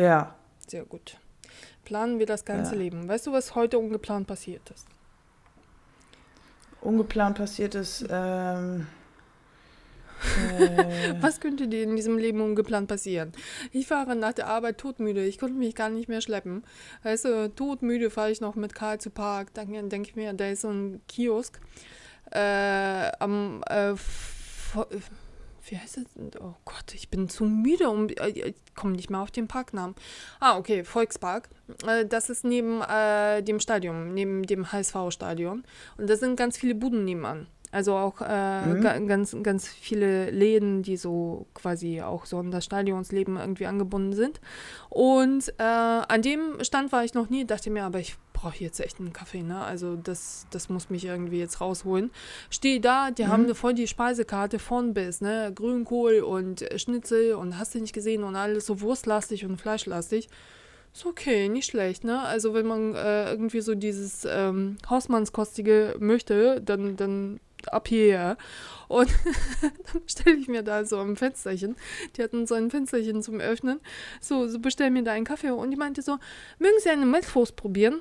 Ja. 0.00 0.34
Sehr 0.66 0.84
gut 0.84 1.18
planen 1.90 2.20
wir 2.20 2.26
das 2.26 2.44
ganze 2.44 2.74
ja. 2.76 2.82
Leben. 2.82 3.08
Weißt 3.08 3.26
du, 3.26 3.32
was 3.32 3.56
heute 3.56 3.76
ungeplant 3.76 4.28
passiert 4.28 4.70
ist? 4.70 4.86
Ungeplant 6.80 7.36
passiert 7.36 7.74
ist. 7.74 8.06
Ähm, 10.22 10.60
äh, 10.60 11.14
was 11.20 11.40
könnte 11.40 11.66
dir 11.66 11.82
in 11.82 11.96
diesem 11.96 12.16
Leben 12.16 12.40
ungeplant 12.42 12.86
passieren? 12.88 13.32
Ich 13.72 13.88
fahre 13.88 14.14
nach 14.14 14.34
der 14.34 14.46
Arbeit 14.46 14.78
todmüde. 14.78 15.24
Ich 15.24 15.38
konnte 15.38 15.56
mich 15.56 15.74
gar 15.74 15.88
nicht 15.88 16.08
mehr 16.08 16.20
schleppen. 16.20 16.62
Weißt 17.02 17.24
du, 17.24 17.52
todmüde 17.52 18.10
fahre 18.10 18.30
ich 18.30 18.40
noch 18.40 18.54
mit 18.54 18.74
Karl 18.74 19.00
zu 19.00 19.10
Park. 19.10 19.54
Dann 19.54 19.88
denke 19.88 20.10
ich 20.10 20.16
mir, 20.16 20.32
da 20.34 20.46
ist 20.48 20.60
so 20.60 20.68
ein 20.68 21.00
Kiosk 21.08 21.58
äh, 22.32 23.10
am 23.18 23.64
äh, 23.66 23.94
wie 25.68 25.76
heißt 25.76 25.98
das? 25.98 26.04
Oh 26.40 26.54
Gott, 26.64 26.94
ich 26.94 27.08
bin 27.10 27.28
zu 27.28 27.44
müde, 27.44 27.90
um, 27.90 28.08
äh, 28.08 28.28
ich 28.28 28.54
komme 28.74 28.92
nicht 28.92 29.10
mehr 29.10 29.20
auf 29.20 29.30
den 29.30 29.48
Parknamen. 29.48 29.94
Ah, 30.40 30.56
okay, 30.56 30.84
Volkspark. 30.84 31.48
Äh, 31.86 32.06
das 32.06 32.30
ist 32.30 32.44
neben 32.44 32.80
äh, 32.82 33.42
dem 33.42 33.60
Stadion, 33.60 34.14
neben 34.14 34.44
dem 34.44 34.72
HSV-Stadion. 34.72 35.64
Und 35.96 36.10
da 36.10 36.16
sind 36.16 36.36
ganz 36.36 36.56
viele 36.56 36.74
Buden 36.74 37.04
nebenan. 37.04 37.46
Also 37.72 37.94
auch 37.94 38.20
äh, 38.20 38.66
mhm. 38.66 39.06
ganz, 39.06 39.36
ganz 39.44 39.68
viele 39.68 40.30
Läden, 40.30 40.82
die 40.82 40.96
so 40.96 41.46
quasi 41.54 42.02
auch 42.02 42.26
so 42.26 42.38
an 42.38 42.50
das 42.50 42.64
Stadionsleben 42.64 43.36
irgendwie 43.36 43.66
angebunden 43.66 44.12
sind. 44.12 44.40
Und 44.88 45.54
äh, 45.58 45.62
an 45.62 46.22
dem 46.22 46.62
Stand 46.64 46.90
war 46.90 47.04
ich 47.04 47.14
noch 47.14 47.30
nie, 47.30 47.44
dachte 47.44 47.70
mir, 47.70 47.84
aber 47.84 48.00
ich 48.00 48.16
brauche 48.40 48.56
jetzt 48.58 48.80
echt 48.80 48.98
einen 48.98 49.12
Kaffee, 49.12 49.42
ne? 49.42 49.60
Also 49.60 49.96
das, 49.96 50.46
das 50.50 50.68
muss 50.68 50.88
mich 50.88 51.04
irgendwie 51.04 51.38
jetzt 51.38 51.60
rausholen. 51.60 52.10
Stehe 52.48 52.80
da, 52.80 53.10
die 53.10 53.24
mhm. 53.24 53.28
haben 53.28 53.54
voll 53.54 53.74
die 53.74 53.86
Speisekarte 53.86 54.58
von 54.58 54.94
bis, 54.94 55.20
ne? 55.20 55.52
Grünkohl 55.54 56.20
und 56.20 56.64
Schnitzel 56.76 57.34
und 57.34 57.58
hast 57.58 57.74
du 57.74 57.80
nicht 57.80 57.92
gesehen 57.92 58.24
und 58.24 58.36
alles 58.36 58.66
so 58.66 58.80
wurstlastig 58.80 59.44
und 59.44 59.60
fleischlastig. 59.60 60.28
Ist 60.92 61.06
okay, 61.06 61.48
nicht 61.48 61.66
schlecht, 61.66 62.02
ne? 62.02 62.22
Also 62.22 62.54
wenn 62.54 62.66
man 62.66 62.94
äh, 62.94 63.30
irgendwie 63.30 63.60
so 63.60 63.74
dieses 63.74 64.26
ähm, 64.28 64.78
Hausmannskostige 64.88 65.96
möchte, 66.00 66.60
dann, 66.62 66.96
dann 66.96 67.40
ab 67.66 67.88
hierher. 67.88 68.38
Und 68.88 69.08
dann 69.92 70.02
stelle 70.06 70.36
ich 70.36 70.48
mir 70.48 70.62
da 70.62 70.84
so 70.84 70.98
ein 70.98 71.16
Fensterchen. 71.16 71.76
Die 72.16 72.22
hatten 72.22 72.46
so 72.46 72.54
ein 72.54 72.70
Fensterchen 72.70 73.22
zum 73.22 73.38
Öffnen. 73.38 73.80
So, 74.20 74.48
so 74.48 74.58
bestell 74.58 74.90
mir 74.90 75.04
da 75.04 75.12
einen 75.12 75.26
Kaffee. 75.26 75.50
Und 75.50 75.70
die 75.70 75.76
meinte 75.76 76.02
so, 76.02 76.18
mögen 76.58 76.78
Sie 76.80 76.88
eine 76.88 77.06
Mettwurst 77.06 77.54
probieren? 77.54 78.00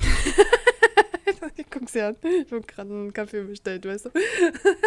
ich 1.56 1.66
guck 1.70 1.88
sie 1.88 2.00
an. 2.00 2.16
Ich 2.22 2.52
habe 2.52 2.62
gerade 2.62 2.90
einen 2.90 3.12
Kaffee 3.12 3.42
bestellt, 3.42 3.86
weißt 3.86 4.06
du? 4.06 4.10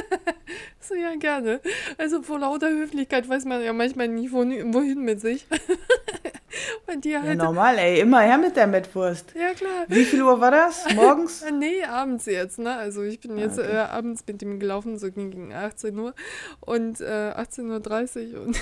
so, 0.79 0.95
ja, 0.95 1.15
gerne. 1.15 1.61
Also 1.97 2.21
vor 2.21 2.39
lauter 2.39 2.69
Höflichkeit 2.69 3.27
weiß 3.27 3.45
man 3.45 3.63
ja 3.63 3.73
manchmal 3.73 4.07
nicht, 4.07 4.31
wohin 4.31 5.01
mit 5.03 5.21
sich. 5.21 5.47
Bei 6.85 6.95
dir 6.95 7.21
halt. 7.21 7.37
Ja, 7.39 7.45
normal, 7.45 7.77
ey, 7.77 7.99
immer 7.99 8.21
her 8.21 8.37
mit 8.37 8.55
der 8.55 8.67
Mettwurst. 8.67 9.33
Ja, 9.35 9.53
klar. 9.53 9.85
Wie 9.87 10.05
viel 10.05 10.21
Uhr 10.21 10.39
war 10.39 10.51
das? 10.51 10.85
Morgens? 10.93 11.43
nee, 11.51 11.83
abends 11.83 12.25
jetzt, 12.25 12.59
ne? 12.59 12.75
Also 12.75 13.01
ich 13.03 13.19
bin 13.19 13.37
jetzt 13.37 13.59
ah, 13.59 13.63
okay. 13.63 13.73
äh, 13.73 13.77
abends 13.77 14.23
mit 14.27 14.41
ihm 14.41 14.59
gelaufen, 14.59 14.99
so 14.99 15.11
gegen 15.11 15.51
18 15.53 15.97
Uhr 15.97 16.13
und 16.59 17.01
äh, 17.01 17.33
18.30 17.35 18.33
Uhr 18.33 18.41
und 18.41 18.61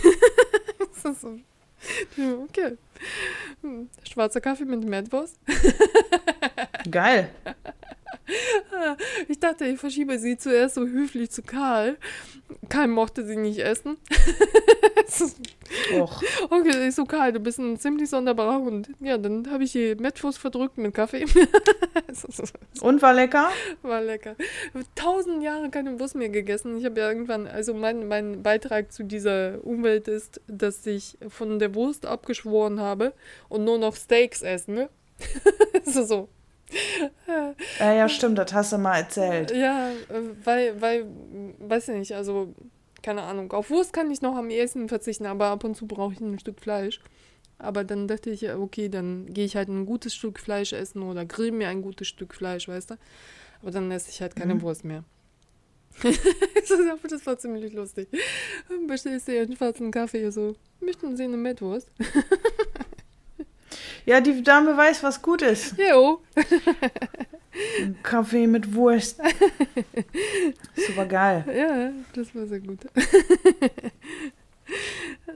das 1.03 1.13
ist 1.13 1.21
so. 1.21 1.37
Okay. 2.43 2.77
Hm, 3.61 3.89
schwarzer 4.07 4.41
Kaffee 4.41 4.65
mit 4.65 4.83
Mettwurst. 4.83 5.39
Geil. 6.89 7.29
Ich 9.27 9.39
dachte, 9.39 9.65
ich 9.65 9.79
verschiebe 9.79 10.17
sie 10.19 10.37
zuerst 10.37 10.75
so 10.75 10.85
höflich 10.85 11.31
zu 11.31 11.41
Karl. 11.41 11.97
Karl 12.69 12.87
mochte 12.87 13.25
sie 13.25 13.37
nicht 13.37 13.59
essen. 13.59 13.97
Och. 15.93 16.21
Okay, 16.49 16.87
ich 16.87 16.95
so, 16.95 17.05
Karl, 17.05 17.33
du 17.33 17.39
bist 17.39 17.59
ein 17.59 17.77
ziemlich 17.77 18.09
sonderbarer 18.09 18.59
Hund. 18.59 18.89
Ja, 18.99 19.17
dann 19.17 19.49
habe 19.49 19.63
ich 19.63 19.71
die 19.71 19.95
Mettwurst 19.95 20.37
verdrückt 20.37 20.77
mit 20.77 20.93
Kaffee. 20.93 21.25
Und 22.81 23.01
war 23.01 23.13
lecker? 23.13 23.49
War 23.81 24.01
lecker. 24.01 24.35
Tausend 24.95 25.43
Jahre 25.43 25.69
keine 25.69 25.99
Wurst 25.99 26.15
mehr 26.15 26.29
gegessen. 26.29 26.77
Ich 26.77 26.85
habe 26.85 26.99
ja 26.99 27.07
irgendwann, 27.07 27.47
also 27.47 27.73
mein, 27.73 28.07
mein 28.07 28.43
Beitrag 28.43 28.91
zu 28.91 29.03
dieser 29.03 29.63
Umwelt 29.63 30.07
ist, 30.07 30.41
dass 30.47 30.85
ich 30.85 31.17
von 31.29 31.59
der 31.59 31.73
Wurst 31.75 32.05
abgeschworen 32.05 32.79
habe 32.79 33.13
und 33.49 33.63
nur 33.63 33.77
noch 33.77 33.95
Steaks 33.95 34.41
essen. 34.41 34.75
Ne? 34.75 34.89
so, 35.85 36.03
so. 36.03 36.29
Ja, 37.79 37.93
ja, 37.93 38.09
stimmt, 38.09 38.37
das 38.37 38.53
hast 38.53 38.73
du 38.73 38.77
mal 38.77 38.99
erzählt. 38.99 39.51
Ja, 39.51 39.91
weil, 40.43 40.79
weil, 40.81 41.05
weiß 41.59 41.89
ich 41.89 41.95
nicht, 41.95 42.13
also, 42.13 42.53
keine 43.01 43.23
Ahnung. 43.23 43.51
Auf 43.51 43.69
Wurst 43.69 43.93
kann 43.93 44.11
ich 44.11 44.21
noch 44.21 44.35
am 44.35 44.49
ehesten 44.49 44.89
verzichten, 44.89 45.25
aber 45.25 45.47
ab 45.47 45.63
und 45.63 45.75
zu 45.75 45.87
brauche 45.87 46.13
ich 46.13 46.19
ein 46.19 46.39
Stück 46.39 46.59
Fleisch. 46.59 46.99
Aber 47.57 47.83
dann 47.83 48.07
dachte 48.07 48.31
ich, 48.31 48.49
okay, 48.51 48.89
dann 48.89 49.27
gehe 49.27 49.45
ich 49.45 49.55
halt 49.55 49.69
ein 49.69 49.85
gutes 49.85 50.15
Stück 50.15 50.39
Fleisch 50.39 50.73
essen 50.73 51.03
oder 51.03 51.25
grill 51.25 51.51
mir 51.51 51.69
ein 51.69 51.81
gutes 51.81 52.07
Stück 52.07 52.33
Fleisch, 52.33 52.67
weißt 52.67 52.91
du? 52.91 52.95
Aber 53.61 53.71
dann 53.71 53.91
esse 53.91 54.09
ich 54.09 54.21
halt 54.21 54.35
keine 54.35 54.55
mhm. 54.55 54.61
Wurst 54.63 54.83
mehr. 54.83 55.03
das 56.01 57.25
war 57.25 57.37
ziemlich 57.37 57.73
lustig. 57.73 58.07
Bestellst 58.87 59.27
du 59.27 59.39
einen 59.39 59.55
schwarzen 59.55 59.91
Kaffee, 59.91 60.31
so, 60.31 60.55
möchten 60.79 61.15
Sie 61.17 61.23
eine 61.23 61.37
Mettwurst? 61.37 61.91
Ja, 64.05 64.21
die 64.21 64.41
Dame 64.43 64.75
weiß, 64.75 65.03
was 65.03 65.21
gut 65.21 65.41
ist. 65.41 65.75
Jo. 65.77 66.21
Kaffee 68.03 68.47
mit 68.47 68.73
Wurst. 68.73 69.19
Super 70.75 71.05
geil. 71.05 71.45
Ja, 71.53 71.91
das 72.13 72.33
war 72.33 72.45
sehr 72.45 72.59
gut. 72.61 72.79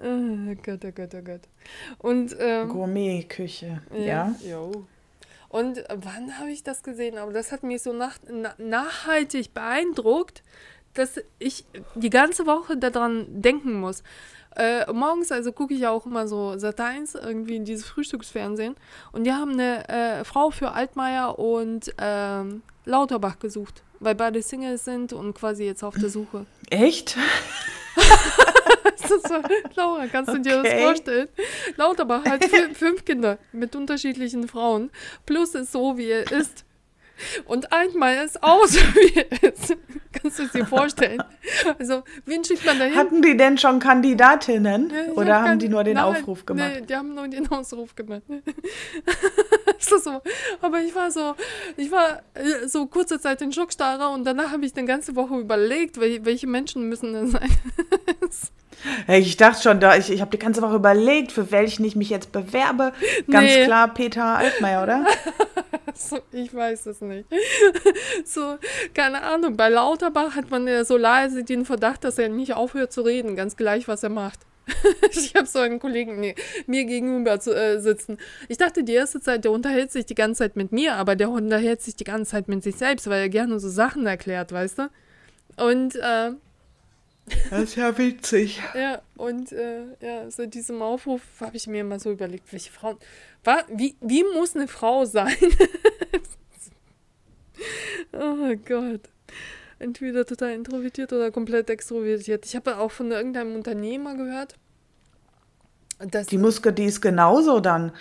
oh 0.04 0.56
Gott, 0.63 0.86
oh 0.86 0.91
Gott, 0.91 1.13
oh 1.13 1.21
Gott. 1.21 1.41
Und, 1.99 2.36
ähm, 2.39 2.69
Gourmet-Küche, 2.69 3.82
ja. 3.93 4.34
ja. 4.43 4.71
Und 5.49 5.84
wann 5.93 6.39
habe 6.39 6.51
ich 6.51 6.63
das 6.63 6.84
gesehen? 6.84 7.17
Aber 7.17 7.34
das 7.34 7.51
hat 7.51 7.63
mich 7.63 7.82
so 7.82 7.93
nach, 7.93 8.17
na, 8.30 8.54
nachhaltig 8.58 9.54
beeindruckt, 9.54 10.43
dass 10.93 11.21
ich 11.39 11.65
die 11.95 12.10
ganze 12.10 12.45
Woche 12.45 12.78
daran 12.78 13.25
denken 13.41 13.80
muss. 13.80 14.04
Äh, 14.56 14.91
morgens, 14.91 15.32
also 15.32 15.52
gucke 15.52 15.74
ich 15.74 15.86
auch 15.86 16.06
immer 16.06 16.28
so 16.28 16.58
Sat 16.58 16.80
1, 16.80 17.15
irgendwie 17.15 17.58
in 17.58 17.65
dieses 17.65 17.86
Frühstücksfernsehen. 17.86 18.76
Und 19.12 19.26
die 19.26 19.34
haben 19.34 19.54
eine 19.54 19.88
äh, 19.89 20.24
Frau 20.24 20.50
für 20.50 20.72
Altmaier 20.72 21.38
und 21.38 21.94
ähm, 21.98 22.62
Lauterbach 22.86 23.39
gesucht, 23.39 23.84
weil 24.00 24.15
beide 24.15 24.41
Singles 24.41 24.86
sind 24.86 25.12
und 25.13 25.34
quasi 25.34 25.65
jetzt 25.65 25.84
auf 25.84 25.96
der 25.96 26.10
Suche. 26.10 26.46
Echt? 26.70 27.18
so, 29.08 29.41
Laura, 29.76 30.08
kannst 30.08 30.34
du 30.34 30.39
dir 30.39 30.63
das 30.63 30.74
vorstellen? 30.74 31.28
Lauterbach 31.76 32.24
hat 32.26 32.46
fünf 32.74 33.06
Kinder 33.06 33.38
mit 33.52 33.76
unterschiedlichen 33.76 34.48
Frauen. 34.48 34.91
Plus 35.26 35.56
ist 35.56 35.72
so, 35.72 35.98
wie 35.98 36.10
er 36.10 36.32
ist. 36.32 36.65
Und 37.45 37.71
einmal 37.71 38.25
ist 38.25 38.41
aus, 38.43 38.75
wie 38.95 39.25
es 39.41 39.75
Kannst 40.21 40.39
du 40.39 40.43
es 40.43 40.51
dir 40.51 40.65
vorstellen? 40.65 41.21
Also, 41.78 42.04
wen 42.25 42.43
schickt 42.43 42.65
man 42.65 42.80
da 42.80 42.86
hin? 42.86 42.95
Hatten 42.95 43.21
die 43.21 43.36
denn 43.36 43.58
schon 43.58 43.80
Kandidatinnen? 43.80 44.89
Ja, 44.89 45.13
oder 45.13 45.41
hab 45.41 45.49
haben 45.49 45.60
die 45.60 45.67
nur 45.67 45.84
den 45.84 45.95
nein, 45.95 46.06
Aufruf 46.06 46.45
gemacht? 46.45 46.71
Nee, 46.73 46.82
die 46.82 46.95
haben 46.95 47.13
nur 47.13 47.28
den 47.28 47.51
Ausruf 47.51 47.95
gemacht. 47.95 48.23
so. 49.80 50.21
Aber 50.62 50.80
ich 50.80 50.95
war 50.95 51.12
so, 51.12 51.36
ich 51.78 51.91
war 51.91 52.21
äh, 52.34 52.67
so 52.67 52.86
kurze 52.86 53.19
Zeit 53.19 53.41
in 53.41 53.51
Schockstarre 53.51 54.10
und 54.10 54.23
danach 54.25 54.51
habe 54.51 54.65
ich 54.65 54.75
eine 54.75 54.88
ganze 54.88 55.15
Woche 55.15 55.38
überlegt, 55.38 55.99
welche 55.99 56.47
Menschen 56.47 56.88
müssen 56.88 57.13
das 57.13 57.32
sein. 57.32 57.49
Ich 59.08 59.38
dachte 59.38 59.62
schon, 59.62 59.80
da 59.80 59.96
ich, 59.96 60.12
ich 60.12 60.22
habe 60.22 60.32
die 60.32 60.40
ganze 60.40 60.62
Woche 60.62 60.76
überlegt, 60.76 61.32
für 61.32 61.52
welchen 61.52 61.86
ich 61.86 61.96
mich 61.96 62.10
jetzt 62.10 62.32
bewerbe. 62.32 62.94
Ganz 63.30 63.54
nee. 63.54 63.66
klar 63.66 63.94
Peter 63.94 64.38
Altmaier, 64.38 64.84
oder? 64.84 65.06
so, 65.94 66.20
ich 66.32 66.54
weiß 66.54 66.86
es 66.88 67.02
nicht. 67.02 67.26
so, 68.26 68.58
keine 68.94 69.24
Ahnung. 69.24 69.58
Bei 69.58 69.70
Lauterbach 69.70 70.36
hat 70.36 70.52
man 70.52 70.68
ja 70.68 70.84
so 70.86 70.98
leise 70.98 71.44
den 71.44 71.66
Verdacht, 71.66 72.04
dass 72.04 72.18
er 72.18 72.30
nicht 72.30 72.54
aufhört 72.54 72.92
zu 72.92 73.02
reden, 73.02 73.36
ganz 73.36 73.56
gleich, 73.56 73.88
was 73.88 74.04
er 74.04 74.10
macht. 74.10 74.40
ich 75.12 75.36
habe 75.36 75.46
so 75.46 75.60
einen 75.60 75.80
Kollegen 75.80 76.20
nee, 76.20 76.36
mir 76.66 76.86
gegenüber 76.86 77.40
zu, 77.40 77.56
äh, 77.56 77.80
sitzen. 77.80 78.18
Ich 78.48 78.58
dachte 78.58 78.84
die 78.84 78.94
erste 78.94 79.20
Zeit, 79.20 79.44
der 79.44 79.52
unterhält 79.52 79.92
sich 79.92 80.06
die 80.06 80.16
ganze 80.16 80.40
Zeit 80.40 80.56
mit 80.56 80.72
mir, 80.72 80.96
aber 80.96 81.16
der 81.16 81.30
unterhält 81.30 81.82
sich 81.82 81.96
die 81.96 82.04
ganze 82.04 82.32
Zeit 82.32 82.48
mit 82.48 82.64
sich 82.64 82.76
selbst, 82.76 83.08
weil 83.08 83.22
er 83.22 83.30
gerne 83.30 83.60
so 83.60 83.70
Sachen 83.70 84.06
erklärt, 84.08 84.52
weißt 84.52 84.80
du? 84.80 84.90
Und 85.58 85.96
äh, 85.96 86.32
das 87.50 87.64
ist 87.64 87.76
ja 87.76 87.98
witzig. 87.98 88.62
ja, 88.76 89.02
und 89.18 89.52
äh, 89.52 89.86
ja, 90.00 90.30
so 90.30 90.46
diesem 90.46 90.82
Aufruf 90.82 91.22
habe 91.42 91.58
ich 91.58 91.68
mir 91.68 91.82
immer 91.82 92.00
so 92.00 92.12
überlegt, 92.12 92.52
welche 92.52 92.72
Frauen. 92.72 92.98
War, 93.44 93.64
wie, 93.70 93.96
wie 94.02 94.24
muss 94.24 94.56
eine 94.56 94.68
Frau 94.68 95.06
sein? 95.06 95.34
oh 98.14 98.56
Gott. 98.68 99.02
Entweder 99.80 100.26
total 100.26 100.52
introvertiert 100.52 101.12
oder 101.14 101.32
komplett 101.32 101.70
extrovertiert. 101.70 102.46
Ich 102.46 102.56
habe 102.56 102.78
auch 102.78 102.92
von 102.92 103.12
irgendeinem 103.12 103.56
Unternehmer 103.56 104.16
gehört. 104.16 104.56
Dass 106.00 106.28
die 106.28 106.38
Muske, 106.38 106.74
die 106.74 106.86
ist 106.86 107.02
genauso 107.02 107.60
dann. 107.60 107.92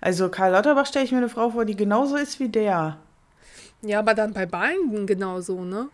Also 0.00 0.28
Karl 0.28 0.52
Lauterbach 0.52 0.86
stelle 0.86 1.04
ich 1.04 1.12
mir 1.12 1.18
eine 1.18 1.28
Frau 1.28 1.50
vor, 1.50 1.64
die 1.64 1.76
genauso 1.76 2.16
ist 2.16 2.40
wie 2.40 2.48
der. 2.48 2.98
Ja, 3.82 4.00
aber 4.00 4.14
dann 4.14 4.32
bei 4.32 4.46
beiden 4.46 5.06
genauso, 5.06 5.64
ne? 5.64 5.88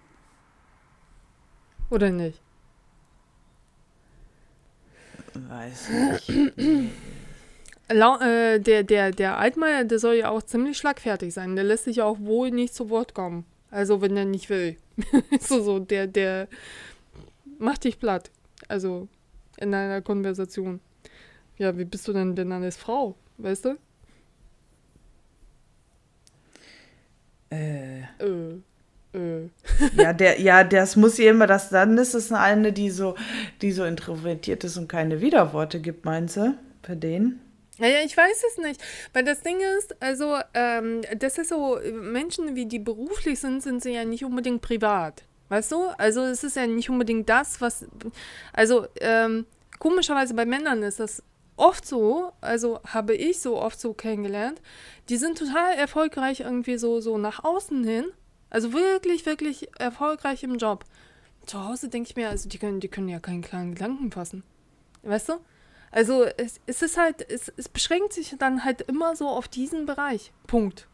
Oder 1.91 2.11
nicht? 2.11 2.41
Weiß 5.35 5.89
nicht. 5.89 6.59
La 7.93 8.21
äh, 8.21 8.61
der, 8.61 8.85
der, 8.85 9.11
der 9.11 9.39
Altmaier, 9.39 9.85
der 9.85 9.99
soll 9.99 10.15
ja 10.15 10.31
auch 10.31 10.43
ziemlich 10.43 10.79
schlagfertig 10.79 11.35
sein. 11.35 11.57
Der 11.57 11.65
lässt 11.65 11.85
sich 11.85 12.03
auch 12.03 12.21
wohl 12.21 12.51
nicht 12.51 12.75
zu 12.75 12.89
Wort 12.89 13.15
kommen. 13.15 13.45
Also, 13.71 14.01
wenn 14.01 14.17
er 14.17 14.25
nicht 14.25 14.49
will. 14.49 14.77
so, 15.41 15.61
so, 15.63 15.81
der, 15.81 16.07
der 16.07 16.49
macht 17.59 17.85
dich 17.85 17.99
platt. 17.99 18.31
Also, 18.69 19.09
in 19.59 19.75
einer 19.75 20.03
Konversation. 20.03 20.81
Ja, 21.59 21.77
wie 21.77 21.85
bist 21.85 22.07
du 22.07 22.13
denn 22.13 22.35
denn 22.37 22.53
als 22.53 22.77
Frau? 22.77 23.17
Weißt 23.39 23.65
du? 23.65 23.77
Äh. 27.51 28.03
Äh. 28.19 28.61
Äh. 29.13 29.49
Ja, 29.97 30.13
der, 30.13 30.41
ja, 30.41 30.65
das 30.65 30.97
muss 30.97 31.19
ja 31.19 31.31
immer 31.31 31.47
das, 31.47 31.71
dann 31.71 31.97
ist 31.99 32.15
es 32.15 32.33
eine, 32.33 32.73
die 32.73 32.91
so, 32.91 33.15
die 33.63 33.73
so 33.73 33.85
introvertiert 33.85 34.65
ist 34.65 34.77
und 34.77 34.89
keine 34.89 35.21
Widerworte 35.21 35.81
gibt, 35.81 36.05
meinst 36.05 36.37
du? 36.37 36.55
Bei 36.87 36.95
denen? 36.95 37.41
Naja, 37.79 37.99
ich 38.05 38.17
weiß 38.17 38.43
es 38.51 38.59
nicht. 38.59 38.81
Weil 39.13 39.25
das 39.25 39.43
Ding 39.43 39.59
ist, 39.79 40.01
also, 40.03 40.37
ähm, 40.55 41.01
das 41.19 41.39
ist 41.39 41.49
so, 41.49 41.79
Menschen, 41.93 42.55
wie 42.55 42.67
die 42.67 42.79
beruflich 42.79 43.41
sind, 43.41 43.63
sind 43.63 43.83
sie 43.83 43.93
ja 43.93 44.05
nicht 44.05 44.25
unbedingt 44.25 44.61
privat. 44.63 45.25
Weißt 45.49 45.73
du? 45.73 45.89
Also, 45.99 46.23
es 46.23 46.45
ist 46.45 46.57
ja 46.57 46.67
nicht 46.67 46.91
unbedingt 46.91 47.29
das, 47.29 47.61
was. 47.61 47.87
Also, 48.53 48.87
ähm, 49.01 49.47
komischerweise 49.79 50.35
bei 50.35 50.45
Männern 50.45 50.83
ist 50.83 51.01
das 51.01 51.23
oft 51.57 51.87
so, 51.87 52.33
also 52.41 52.81
habe 52.87 53.15
ich 53.15 53.41
so 53.41 53.61
oft 53.61 53.79
so 53.79 53.93
kennengelernt, 53.93 54.61
die 55.09 55.17
sind 55.17 55.39
total 55.39 55.75
erfolgreich 55.75 56.41
irgendwie 56.41 56.79
so, 56.79 57.01
so 57.01 57.19
nach 57.19 57.45
außen 57.45 57.85
hin 57.85 58.07
also 58.51 58.73
wirklich, 58.73 59.27
wirklich 59.27 59.69
erfolgreich 59.79 60.43
im 60.43 60.57
Job. 60.57 60.85
Zu 61.47 61.65
Hause 61.65 61.89
denke 61.89 62.11
ich 62.11 62.17
mir, 62.17 62.29
also 62.29 62.49
die 62.49 62.59
können, 62.59 62.81
die 62.81 62.89
können 62.89 63.09
ja 63.09 63.21
keinen 63.21 63.43
klaren 63.43 63.75
Gedanken 63.75 64.11
fassen. 64.11 64.43
Weißt 65.03 65.31
du? 65.31 65.35
Also 65.91 66.25
es, 66.25 66.61
es 66.67 66.83
ist 66.83 66.97
halt, 66.97 67.29
es, 67.31 67.53
es 67.57 67.69
beschränkt 67.69 68.13
sich 68.13 68.35
dann 68.39 68.65
halt 68.65 68.83
immer 68.83 69.17
so 69.17 69.29
auf 69.29 69.49
diesen 69.49 69.87
Bereich. 69.87 70.33
Punkt. 70.47 70.87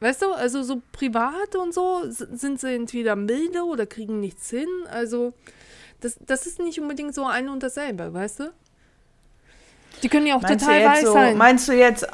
Weißt 0.00 0.22
du, 0.22 0.32
also 0.32 0.62
so 0.62 0.82
privat 0.92 1.56
und 1.56 1.74
so 1.74 2.02
sind 2.08 2.60
sie 2.60 2.74
entweder 2.74 3.16
milde 3.16 3.64
oder 3.64 3.86
kriegen 3.86 4.20
nichts 4.20 4.50
hin. 4.50 4.68
Also 4.90 5.32
das, 6.00 6.18
das 6.24 6.46
ist 6.46 6.60
nicht 6.60 6.80
unbedingt 6.80 7.14
so 7.14 7.26
ein 7.26 7.48
und 7.48 7.62
dasselbe, 7.62 8.12
weißt 8.12 8.40
du? 8.40 8.52
Die 10.02 10.08
können 10.08 10.26
ja 10.26 10.36
auch 10.36 10.42
meinst 10.42 10.64
total 10.64 10.84
weiß 10.84 11.00
so, 11.02 11.12
sein. 11.12 11.36
Meinst 11.36 11.68
du 11.68 11.72
jetzt, 11.72 12.06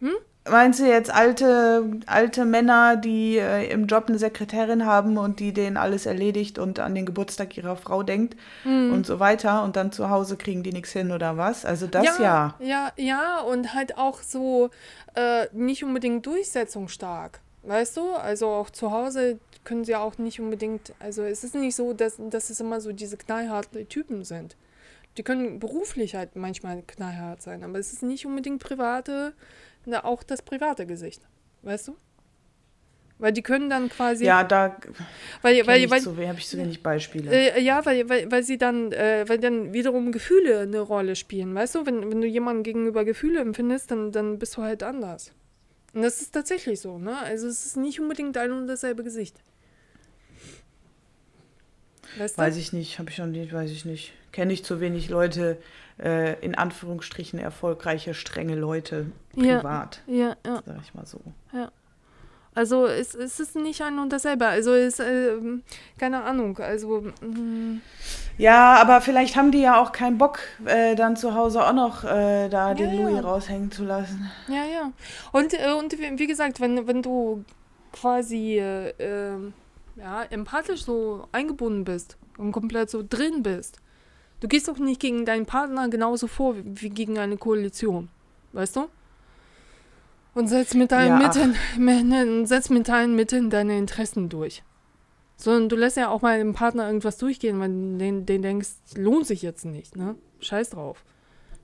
hm? 0.00 0.14
Meinst 0.46 0.78
du 0.78 0.84
jetzt 0.86 1.12
alte, 1.12 1.90
alte 2.04 2.44
Männer, 2.44 2.96
die 2.96 3.38
äh, 3.38 3.70
im 3.70 3.86
Job 3.86 4.04
eine 4.08 4.18
Sekretärin 4.18 4.84
haben 4.84 5.16
und 5.16 5.40
die 5.40 5.54
denen 5.54 5.78
alles 5.78 6.04
erledigt 6.04 6.58
und 6.58 6.80
an 6.80 6.94
den 6.94 7.06
Geburtstag 7.06 7.56
ihrer 7.56 7.76
Frau 7.76 8.02
denkt 8.02 8.36
mhm. 8.64 8.92
und 8.92 9.06
so 9.06 9.20
weiter 9.20 9.62
und 9.64 9.76
dann 9.76 9.90
zu 9.90 10.10
Hause 10.10 10.36
kriegen 10.36 10.62
die 10.62 10.72
nichts 10.72 10.92
hin 10.92 11.12
oder 11.12 11.38
was? 11.38 11.64
Also 11.64 11.86
das 11.86 12.04
ja. 12.04 12.18
Ja, 12.18 12.56
ja, 12.60 12.92
ja 12.96 13.40
und 13.40 13.72
halt 13.72 13.96
auch 13.96 14.20
so 14.20 14.68
äh, 15.14 15.46
nicht 15.52 15.82
unbedingt 15.82 16.26
durchsetzungsstark. 16.26 17.40
Weißt 17.62 17.96
du? 17.96 18.12
Also 18.12 18.48
auch 18.48 18.68
zu 18.68 18.90
Hause 18.90 19.38
können 19.64 19.84
sie 19.84 19.96
auch 19.96 20.18
nicht 20.18 20.40
unbedingt, 20.40 20.92
also 21.00 21.22
es 21.22 21.42
ist 21.42 21.54
nicht 21.54 21.74
so, 21.74 21.94
dass, 21.94 22.16
dass 22.18 22.50
es 22.50 22.60
immer 22.60 22.82
so 22.82 22.92
diese 22.92 23.16
knallharten 23.16 23.88
Typen 23.88 24.24
sind. 24.24 24.56
Die 25.16 25.22
können 25.22 25.58
beruflich 25.58 26.16
halt 26.16 26.36
manchmal 26.36 26.82
knallhart 26.82 27.40
sein, 27.40 27.64
aber 27.64 27.78
es 27.78 27.94
ist 27.94 28.02
nicht 28.02 28.26
unbedingt 28.26 28.62
private 28.62 29.32
na, 29.86 30.04
auch 30.04 30.22
das 30.22 30.42
private 30.42 30.86
Gesicht. 30.86 31.22
Weißt 31.62 31.88
du? 31.88 31.96
Weil 33.18 33.32
die 33.32 33.42
können 33.42 33.70
dann 33.70 33.88
quasi. 33.88 34.24
Ja, 34.24 34.42
da 34.42 34.76
weil, 35.40 35.66
weil, 35.66 35.88
weil, 35.88 36.00
so, 36.00 36.16
habe 36.16 36.38
ich 36.38 36.48
so 36.48 36.58
wenig 36.58 36.82
Beispiele. 36.82 37.30
Äh, 37.30 37.62
ja, 37.62 37.84
weil, 37.86 38.08
weil, 38.08 38.30
weil 38.30 38.42
sie 38.42 38.58
dann, 38.58 38.92
äh, 38.92 39.24
weil 39.28 39.38
dann 39.38 39.72
wiederum 39.72 40.10
Gefühle 40.10 40.60
eine 40.60 40.80
Rolle 40.80 41.14
spielen. 41.14 41.54
Weißt 41.54 41.76
du, 41.76 41.86
wenn, 41.86 42.10
wenn 42.10 42.20
du 42.20 42.26
jemandem 42.26 42.64
gegenüber 42.64 43.04
Gefühle 43.04 43.40
empfindest, 43.40 43.92
dann, 43.92 44.10
dann 44.10 44.38
bist 44.38 44.56
du 44.56 44.62
halt 44.62 44.82
anders. 44.82 45.32
Und 45.92 46.02
das 46.02 46.20
ist 46.20 46.32
tatsächlich 46.32 46.80
so, 46.80 46.98
ne? 46.98 47.16
Also 47.18 47.46
es 47.46 47.64
ist 47.64 47.76
nicht 47.76 48.00
unbedingt 48.00 48.36
ein 48.36 48.50
und 48.50 48.66
dasselbe 48.66 49.04
Gesicht. 49.04 49.36
Weißt 52.18 52.36
du? 52.36 52.42
Weiß 52.42 52.56
ich 52.56 52.72
nicht, 52.72 52.98
habe 52.98 53.10
ich 53.10 53.18
noch 53.18 53.26
nicht, 53.26 53.52
weiß 53.52 53.70
ich 53.70 53.84
nicht. 53.84 54.12
Kenne 54.32 54.52
ich 54.52 54.64
zu 54.64 54.80
wenig 54.80 55.08
Leute, 55.08 55.58
äh, 56.02 56.38
in 56.44 56.56
Anführungsstrichen 56.56 57.38
erfolgreiche, 57.38 58.14
strenge 58.14 58.56
Leute 58.56 59.06
privat. 59.34 60.00
Ja, 60.06 60.14
ja. 60.16 60.36
ja. 60.46 60.62
Sag 60.64 60.76
ich 60.82 60.94
mal 60.94 61.06
so. 61.06 61.20
Ja. 61.52 61.70
Also 62.56 62.86
es, 62.86 63.16
es 63.16 63.40
ist 63.40 63.56
nicht 63.56 63.82
ein 63.82 63.98
und 63.98 64.12
dasselbe. 64.12 64.46
Also 64.46 64.72
es 64.72 65.00
äh, 65.00 65.36
keine 65.98 66.22
Ahnung. 66.22 66.56
Also 66.58 67.00
mh. 67.20 67.80
ja, 68.38 68.76
aber 68.76 69.00
vielleicht 69.00 69.34
haben 69.34 69.50
die 69.50 69.60
ja 69.60 69.80
auch 69.80 69.90
keinen 69.90 70.18
Bock, 70.18 70.38
äh, 70.64 70.94
dann 70.94 71.16
zu 71.16 71.34
Hause 71.34 71.66
auch 71.66 71.72
noch 71.72 72.04
äh, 72.04 72.48
da 72.48 72.68
ja, 72.68 72.74
den 72.74 72.96
Louis 72.96 73.24
raushängen 73.24 73.72
zu 73.72 73.84
lassen. 73.84 74.30
Ja, 74.46 74.64
ja. 74.64 74.92
Und, 75.32 75.54
äh, 75.54 75.72
und 75.72 75.98
wie 75.98 76.26
gesagt, 76.26 76.60
wenn, 76.60 76.86
wenn 76.86 77.02
du 77.02 77.44
quasi 77.92 78.58
äh, 78.58 78.94
ähm, 78.98 79.52
ja, 79.96 80.22
empathisch 80.30 80.84
so 80.84 81.26
eingebunden 81.32 81.84
bist 81.84 82.16
und 82.38 82.52
komplett 82.52 82.88
so 82.88 83.02
drin 83.08 83.42
bist, 83.42 83.80
Du 84.44 84.48
gehst 84.48 84.68
doch 84.68 84.76
nicht 84.76 85.00
gegen 85.00 85.24
deinen 85.24 85.46
Partner 85.46 85.88
genauso 85.88 86.26
vor 86.26 86.54
wie 86.62 86.90
gegen 86.90 87.18
eine 87.18 87.38
Koalition. 87.38 88.10
Weißt 88.52 88.76
du? 88.76 88.88
Und 90.34 90.48
setz 90.48 90.74
mit 90.74 90.92
deinen 90.92 91.20
ja, 91.20 91.54
Mitteln, 91.76 92.46
setz 92.46 92.70
mit 92.70 92.88
deinen 92.88 93.14
Mitteln 93.14 93.50
deine 93.50 93.78
Interessen 93.78 94.28
durch. 94.28 94.62
Sondern 95.36 95.68
du 95.68 95.76
lässt 95.76 95.96
ja 95.96 96.08
auch 96.08 96.22
mal 96.22 96.38
dem 96.38 96.54
Partner 96.54 96.86
irgendwas 96.86 97.18
durchgehen, 97.18 97.60
weil 97.60 97.68
du 97.68 97.98
den, 97.98 98.26
den 98.26 98.42
denkst, 98.42 98.68
lohnt 98.96 99.26
sich 99.26 99.42
jetzt 99.42 99.64
nicht, 99.64 99.96
ne? 99.96 100.16
Scheiß 100.40 100.70
drauf. 100.70 101.04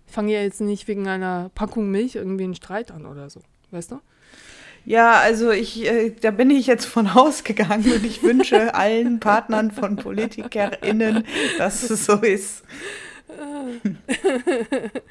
Ich 0.07 0.13
fange 0.13 0.33
ja 0.33 0.41
jetzt 0.41 0.61
nicht 0.61 0.89
wegen 0.89 1.07
einer 1.07 1.51
Packung 1.55 1.91
Milch 1.91 2.17
irgendwie 2.17 2.45
einen 2.45 2.55
Streit 2.55 2.91
an 2.91 3.07
oder 3.07 3.31
so. 3.31 3.41
weißt 3.71 3.93
du? 3.93 4.01
Ja, 4.85 5.13
also 5.21 5.51
ich, 5.51 5.87
äh, 5.87 6.11
da 6.21 6.31
bin 6.31 6.51
ich 6.51 6.67
jetzt 6.67 6.87
von 6.87 7.07
ausgegangen 7.15 7.93
und 7.93 8.05
ich 8.05 8.23
wünsche 8.23 8.75
allen 8.75 9.21
Partnern 9.21 9.71
von 9.71 9.97
PolitikerInnen, 9.97 11.25
dass 11.59 11.89
es 11.91 12.07
so 12.07 12.15
ist. 12.15 12.65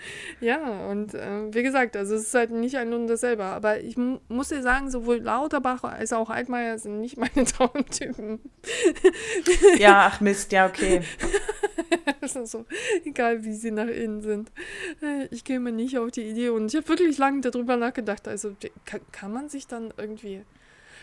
ja, 0.42 0.88
und 0.88 1.14
äh, 1.14 1.54
wie 1.54 1.64
gesagt, 1.64 1.96
also 1.96 2.16
es 2.16 2.24
ist 2.24 2.34
halt 2.34 2.52
nicht 2.52 2.78
ein 2.78 2.94
und 2.94 3.08
dasselbe. 3.08 3.44
Aber 3.44 3.80
ich 3.80 3.98
muss 3.98 4.50
dir 4.50 4.62
sagen, 4.62 4.90
sowohl 4.90 5.18
Lauterbach 5.18 5.84
als 5.84 6.14
auch 6.14 6.30
Altmaier 6.30 6.78
sind 6.78 7.00
nicht 7.00 7.18
meine 7.18 7.46
Traumtypen. 7.46 8.40
ja, 9.78 10.12
ach 10.12 10.22
Mist, 10.22 10.52
ja, 10.52 10.68
okay. 10.68 11.02
so, 12.46 12.66
egal 13.06 13.44
wie 13.44 13.54
sie 13.54 13.72
nach 13.72 13.88
innen 13.88 14.22
sind. 14.22 14.52
Äh, 15.02 15.28
ich 15.32 15.44
käme 15.44 15.72
nicht 15.72 15.98
auf 15.98 16.12
die 16.12 16.30
Idee 16.30 16.50
und 16.50 16.68
ich 16.68 16.76
habe 16.76 16.88
wirklich 16.90 17.18
lange 17.18 17.42
darüber 17.42 17.76
nachgedacht. 17.76 18.28
Also 18.28 18.56
kann, 18.86 19.02
kann 19.12 19.34
man 19.34 19.50
sich 19.50 19.68
dann 19.68 19.94
irgendwie. 19.98 20.44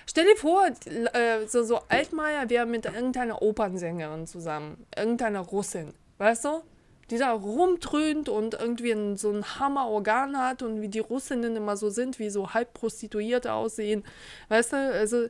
Stell 0.08 0.24
dir 0.24 0.36
vor, 0.36 0.66
äh, 0.66 1.48
so, 1.48 1.64
so 1.64 1.80
Altmaier 1.88 2.48
wäre 2.48 2.64
mit 2.64 2.84
irgendeiner 2.84 3.42
Opernsängerin 3.42 4.28
zusammen, 4.28 4.86
irgendeiner 4.96 5.40
Russin, 5.40 5.92
weißt 6.18 6.44
du? 6.44 6.62
Die 7.10 7.18
da 7.18 7.32
rumtrönt 7.32 8.28
und 8.28 8.54
irgendwie 8.54 8.92
ein, 8.92 9.16
so 9.16 9.30
ein 9.30 9.44
Hammerorgan 9.58 10.38
hat 10.38 10.62
und 10.62 10.80
wie 10.80 10.88
die 10.88 10.98
Russinnen 10.98 11.56
immer 11.56 11.76
so 11.76 11.90
sind, 11.90 12.18
wie 12.18 12.30
so 12.30 12.52
halb 12.52 12.74
Prostituierte 12.74 13.52
aussehen. 13.52 14.04
Weißt 14.48 14.72
du, 14.72 14.76
also 14.76 15.26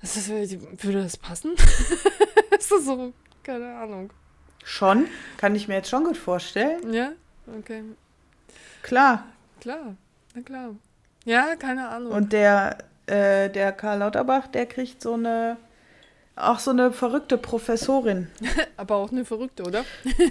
das 0.00 0.16
ist, 0.16 0.28
würde 0.82 1.02
das 1.02 1.16
passen? 1.16 1.52
ist 2.58 2.72
das 2.72 2.84
so, 2.84 3.12
keine 3.42 3.74
Ahnung. 3.76 4.10
Schon? 4.64 5.06
Kann 5.36 5.54
ich 5.54 5.68
mir 5.68 5.74
jetzt 5.74 5.88
schon 5.88 6.04
gut 6.04 6.16
vorstellen. 6.16 6.92
Ja? 6.92 7.12
Okay. 7.58 7.82
Klar. 8.82 9.26
Klar, 9.60 9.96
na 10.34 10.42
klar. 10.42 10.74
Ja, 11.24 11.54
keine 11.54 11.88
Ahnung. 11.88 12.12
Und 12.12 12.32
der, 12.32 12.78
äh, 13.06 13.48
der 13.48 13.70
Karl 13.70 14.00
Lauterbach, 14.00 14.48
der 14.48 14.66
kriegt 14.66 15.00
so 15.00 15.14
eine 15.14 15.56
auch 16.42 16.58
so 16.58 16.70
eine 16.70 16.92
verrückte 16.92 17.38
Professorin. 17.38 18.28
Aber 18.76 18.96
auch 18.96 19.12
eine 19.12 19.24
verrückte, 19.24 19.62
oder? 19.64 19.84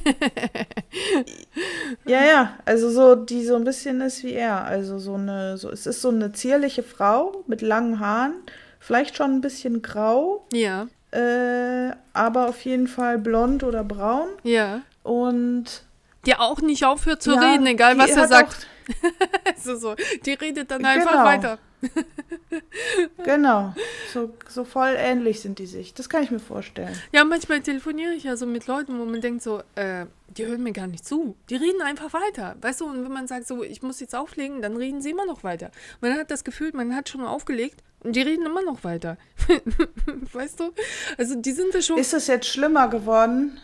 ja, 2.05 2.25
ja, 2.25 2.57
also 2.65 2.89
so, 2.89 3.15
die 3.15 3.43
so 3.45 3.55
ein 3.55 3.63
bisschen 3.63 4.01
ist 4.01 4.23
wie 4.23 4.33
er. 4.33 4.63
Also 4.63 4.99
so 4.99 5.15
eine, 5.15 5.57
so, 5.57 5.69
es 5.69 5.85
ist 5.85 6.01
so 6.01 6.09
eine 6.09 6.31
zierliche 6.31 6.83
Frau 6.83 7.43
mit 7.47 7.61
langen 7.61 7.99
Haaren, 7.99 8.33
vielleicht 8.79 9.15
schon 9.15 9.31
ein 9.31 9.41
bisschen 9.41 9.81
grau. 9.81 10.45
Ja. 10.53 10.87
Äh, 11.11 11.93
aber 12.13 12.49
auf 12.49 12.63
jeden 12.63 12.87
Fall 12.87 13.17
blond 13.17 13.63
oder 13.63 13.83
braun. 13.83 14.27
Ja. 14.43 14.81
Und. 15.03 15.83
Die 16.25 16.35
auch 16.35 16.61
nicht 16.61 16.85
aufhört 16.85 17.23
zu 17.23 17.33
ja, 17.33 17.51
reden, 17.51 17.65
egal 17.65 17.97
was 17.97 18.11
er 18.11 18.27
sagt. 18.27 18.67
so, 19.57 19.75
so. 19.75 19.95
Die 20.25 20.33
redet 20.33 20.71
dann 20.71 20.85
einfach 20.85 21.11
genau. 21.11 21.23
weiter. 21.23 21.59
genau. 23.23 23.73
So, 24.13 24.33
so 24.47 24.63
voll 24.63 24.95
ähnlich 24.97 25.41
sind 25.41 25.59
die 25.59 25.65
sich. 25.65 25.93
Das 25.93 26.09
kann 26.09 26.23
ich 26.23 26.31
mir 26.31 26.39
vorstellen. 26.39 26.95
Ja, 27.11 27.23
manchmal 27.23 27.61
telefoniere 27.61 28.13
ich 28.13 28.23
ja 28.23 28.35
so 28.35 28.45
mit 28.45 28.67
Leuten, 28.67 28.99
wo 28.99 29.05
man 29.05 29.21
denkt 29.21 29.41
so, 29.41 29.61
äh, 29.75 30.05
die 30.37 30.45
hören 30.45 30.63
mir 30.63 30.73
gar 30.73 30.87
nicht 30.87 31.05
zu. 31.05 31.35
Die 31.49 31.55
reden 31.55 31.81
einfach 31.81 32.13
weiter. 32.13 32.55
Weißt 32.61 32.81
du, 32.81 32.85
und 32.85 33.03
wenn 33.03 33.11
man 33.11 33.27
sagt 33.27 33.47
so, 33.47 33.63
ich 33.63 33.81
muss 33.81 33.99
jetzt 33.99 34.15
auflegen, 34.15 34.61
dann 34.61 34.77
reden 34.77 35.01
sie 35.01 35.11
immer 35.11 35.25
noch 35.25 35.43
weiter. 35.43 35.71
Man 35.99 36.13
hat 36.13 36.31
das 36.31 36.43
Gefühl, 36.43 36.71
man 36.73 36.95
hat 36.95 37.09
schon 37.09 37.21
aufgelegt 37.21 37.83
und 38.01 38.15
die 38.15 38.21
reden 38.21 38.45
immer 38.45 38.63
noch 38.63 38.83
weiter. 38.83 39.17
weißt 40.33 40.59
du? 40.59 40.71
Also 41.17 41.35
die 41.35 41.51
sind 41.51 41.73
da 41.73 41.81
schon. 41.81 41.97
Ist 41.97 42.13
es 42.13 42.27
jetzt 42.27 42.47
schlimmer 42.47 42.87
geworden? 42.87 43.59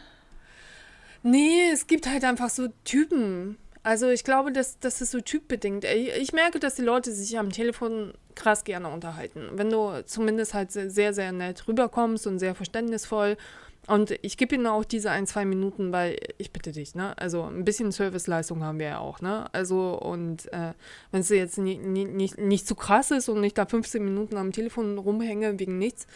Nee, 1.23 1.69
es 1.71 1.87
gibt 1.87 2.07
halt 2.07 2.23
einfach 2.23 2.49
so 2.49 2.67
Typen. 2.83 3.57
Also 3.87 4.09
ich 4.09 4.25
glaube, 4.25 4.51
dass 4.51 4.79
das 4.79 4.99
ist 4.99 5.11
so 5.11 5.21
typbedingt. 5.21 5.85
Ich 5.85 6.33
merke, 6.33 6.59
dass 6.59 6.75
die 6.75 6.81
Leute 6.81 7.13
sich 7.13 7.39
am 7.39 7.53
Telefon 7.53 8.11
krass 8.35 8.65
gerne 8.65 8.89
unterhalten. 8.89 9.47
Wenn 9.53 9.69
du 9.69 10.03
zumindest 10.03 10.53
halt 10.53 10.73
sehr, 10.73 11.13
sehr 11.13 11.31
nett 11.31 11.69
rüberkommst 11.69 12.27
und 12.27 12.37
sehr 12.37 12.53
verständnisvoll. 12.53 13.37
Und 13.87 14.11
ich 14.23 14.35
gebe 14.35 14.55
ihnen 14.55 14.67
auch 14.67 14.83
diese 14.83 15.11
ein, 15.11 15.25
zwei 15.25 15.45
Minuten, 15.45 15.93
weil 15.93 16.17
ich 16.37 16.51
bitte 16.51 16.73
dich, 16.73 16.95
ne? 16.95 17.17
Also 17.17 17.43
ein 17.43 17.63
bisschen 17.63 17.93
Serviceleistung 17.93 18.61
haben 18.61 18.77
wir 18.79 18.87
ja 18.87 18.99
auch, 18.99 19.21
ne? 19.21 19.45
Also 19.53 19.97
und 19.97 20.51
äh, 20.51 20.73
wenn 21.11 21.21
es 21.21 21.29
jetzt 21.29 21.57
nie, 21.57 21.77
nie, 21.77 22.03
nicht, 22.03 22.37
nicht 22.37 22.67
zu 22.67 22.75
krass 22.75 23.11
ist 23.11 23.29
und 23.29 23.41
ich 23.41 23.53
da 23.53 23.65
15 23.65 24.03
Minuten 24.03 24.35
am 24.35 24.51
Telefon 24.51 24.97
rumhänge 24.97 25.59
wegen 25.59 25.77
nichts, 25.77 26.07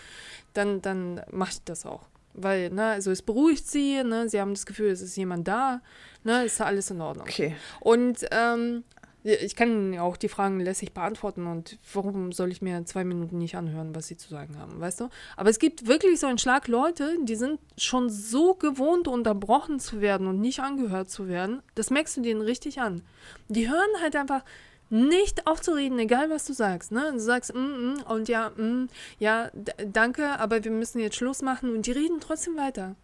dann, 0.53 0.81
dann 0.81 1.21
mache 1.31 1.51
ich 1.51 1.63
das 1.63 1.85
auch. 1.85 2.01
Weil, 2.33 2.69
ne, 2.69 2.87
also 2.87 3.11
es 3.11 3.21
beruhigt 3.21 3.67
sie, 3.67 4.03
ne, 4.03 4.27
sie 4.29 4.41
haben 4.41 4.53
das 4.53 4.65
Gefühl, 4.65 4.89
es 4.89 5.01
ist 5.01 5.15
jemand 5.15 5.47
da, 5.47 5.81
ne, 6.23 6.45
ist 6.45 6.61
alles 6.61 6.91
in 6.91 7.01
Ordnung. 7.01 7.27
Okay. 7.27 7.55
Und 7.79 8.25
ähm, 8.31 8.83
ich 9.23 9.55
kann 9.55 9.97
auch 9.99 10.17
die 10.17 10.29
Fragen 10.29 10.59
lässig 10.59 10.93
beantworten 10.93 11.45
und 11.45 11.77
warum 11.93 12.31
soll 12.31 12.49
ich 12.51 12.61
mir 12.61 12.85
zwei 12.85 13.03
Minuten 13.03 13.37
nicht 13.37 13.55
anhören, 13.55 13.93
was 13.93 14.07
sie 14.07 14.17
zu 14.17 14.29
sagen 14.29 14.57
haben, 14.57 14.79
weißt 14.79 15.01
du? 15.01 15.09
Aber 15.37 15.49
es 15.49 15.59
gibt 15.59 15.87
wirklich 15.87 16.19
so 16.19 16.25
einen 16.25 16.39
Schlag 16.39 16.67
Leute, 16.67 17.17
die 17.21 17.35
sind 17.35 17.59
schon 17.77 18.09
so 18.09 18.55
gewohnt, 18.55 19.07
unterbrochen 19.07 19.79
zu 19.79 20.01
werden 20.01 20.25
und 20.25 20.39
nicht 20.39 20.59
angehört 20.59 21.11
zu 21.11 21.27
werden. 21.27 21.61
Das 21.75 21.91
merkst 21.91 22.17
du 22.17 22.21
denen 22.21 22.41
richtig 22.41 22.81
an. 22.81 23.03
Die 23.47 23.69
hören 23.69 24.01
halt 24.01 24.15
einfach 24.15 24.43
nicht 24.89 25.47
aufzureden, 25.47 25.99
egal 25.99 26.29
was 26.29 26.45
du 26.45 26.53
sagst. 26.53 26.91
Ne? 26.91 27.11
Du 27.13 27.19
sagst, 27.19 27.53
mm, 27.53 27.59
mm, 27.59 28.01
und 28.09 28.27
ja, 28.27 28.49
mm, 28.49 28.89
ja, 29.19 29.51
danke, 29.85 30.39
aber 30.39 30.63
wir 30.63 30.71
müssen 30.71 30.99
jetzt 30.99 31.15
Schluss 31.15 31.41
machen 31.41 31.73
und 31.75 31.85
die 31.85 31.91
reden 31.91 32.19
trotzdem 32.19 32.57
weiter. 32.57 32.95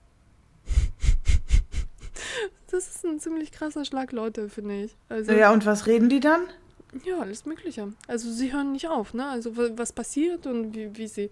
Das 2.77 2.95
ist 2.95 3.05
ein 3.05 3.19
ziemlich 3.19 3.51
krasser 3.51 3.85
Schlag, 3.85 4.11
Leute, 4.11 4.49
finde 4.49 4.83
ich. 4.83 4.95
Also, 5.09 5.31
ja, 5.31 5.51
und 5.51 5.65
was 5.65 5.87
reden 5.87 6.09
die 6.09 6.19
dann? 6.19 6.41
Ja, 7.03 7.19
alles 7.19 7.45
Mögliche. 7.45 7.91
Also 8.07 8.31
sie 8.31 8.53
hören 8.53 8.71
nicht 8.71 8.87
auf, 8.87 9.13
ne? 9.13 9.27
Also 9.27 9.57
was 9.57 9.91
passiert 9.91 10.47
und 10.47 10.73
wie, 10.75 10.95
wie 10.95 11.07
sie 11.07 11.29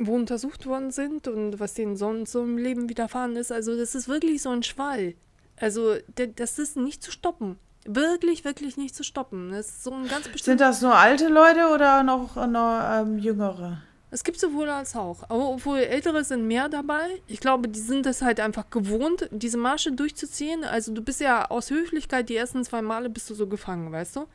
wo 0.00 0.14
untersucht 0.14 0.66
worden 0.66 0.90
sind 0.90 1.28
und 1.28 1.58
was 1.58 1.74
denen 1.74 1.96
sonst 1.96 2.32
so 2.32 2.42
im 2.42 2.58
Leben 2.58 2.88
widerfahren 2.88 3.36
ist. 3.36 3.52
Also 3.52 3.76
das 3.76 3.94
ist 3.94 4.08
wirklich 4.08 4.42
so 4.42 4.50
ein 4.50 4.62
Schwall. 4.62 5.14
Also 5.56 5.96
das 6.16 6.58
ist 6.58 6.76
nicht 6.76 7.02
zu 7.02 7.10
stoppen 7.10 7.58
wirklich, 7.86 8.44
wirklich 8.44 8.76
nicht 8.76 8.94
zu 8.94 9.04
stoppen. 9.04 9.50
Das 9.50 9.68
ist 9.68 9.84
so 9.84 9.92
ein 9.92 10.08
ganz 10.08 10.28
Sind 10.42 10.60
das 10.60 10.80
nur 10.80 10.94
alte 10.94 11.28
Leute 11.28 11.68
oder 11.72 12.02
noch, 12.02 12.36
noch 12.46 12.80
ähm, 12.90 13.18
jüngere? 13.18 13.82
Es 14.14 14.22
gibt 14.22 14.38
sowohl 14.38 14.68
als 14.68 14.94
auch. 14.94 15.24
Aber 15.24 15.48
obwohl 15.48 15.78
Ältere 15.78 16.22
sind 16.22 16.46
mehr 16.46 16.68
dabei. 16.68 17.20
Ich 17.26 17.40
glaube, 17.40 17.66
die 17.66 17.80
sind 17.80 18.06
es 18.06 18.22
halt 18.22 18.38
einfach 18.38 18.70
gewohnt, 18.70 19.28
diese 19.32 19.58
Marsche 19.58 19.90
durchzuziehen. 19.90 20.62
Also 20.62 20.92
du 20.94 21.02
bist 21.02 21.20
ja 21.20 21.50
aus 21.50 21.70
Höflichkeit 21.70 22.28
die 22.28 22.36
ersten 22.36 22.62
zwei 22.62 22.80
Male 22.80 23.10
bist 23.10 23.28
du 23.28 23.34
so 23.34 23.48
gefangen, 23.48 23.90
weißt 23.90 24.14
du? 24.14 24.26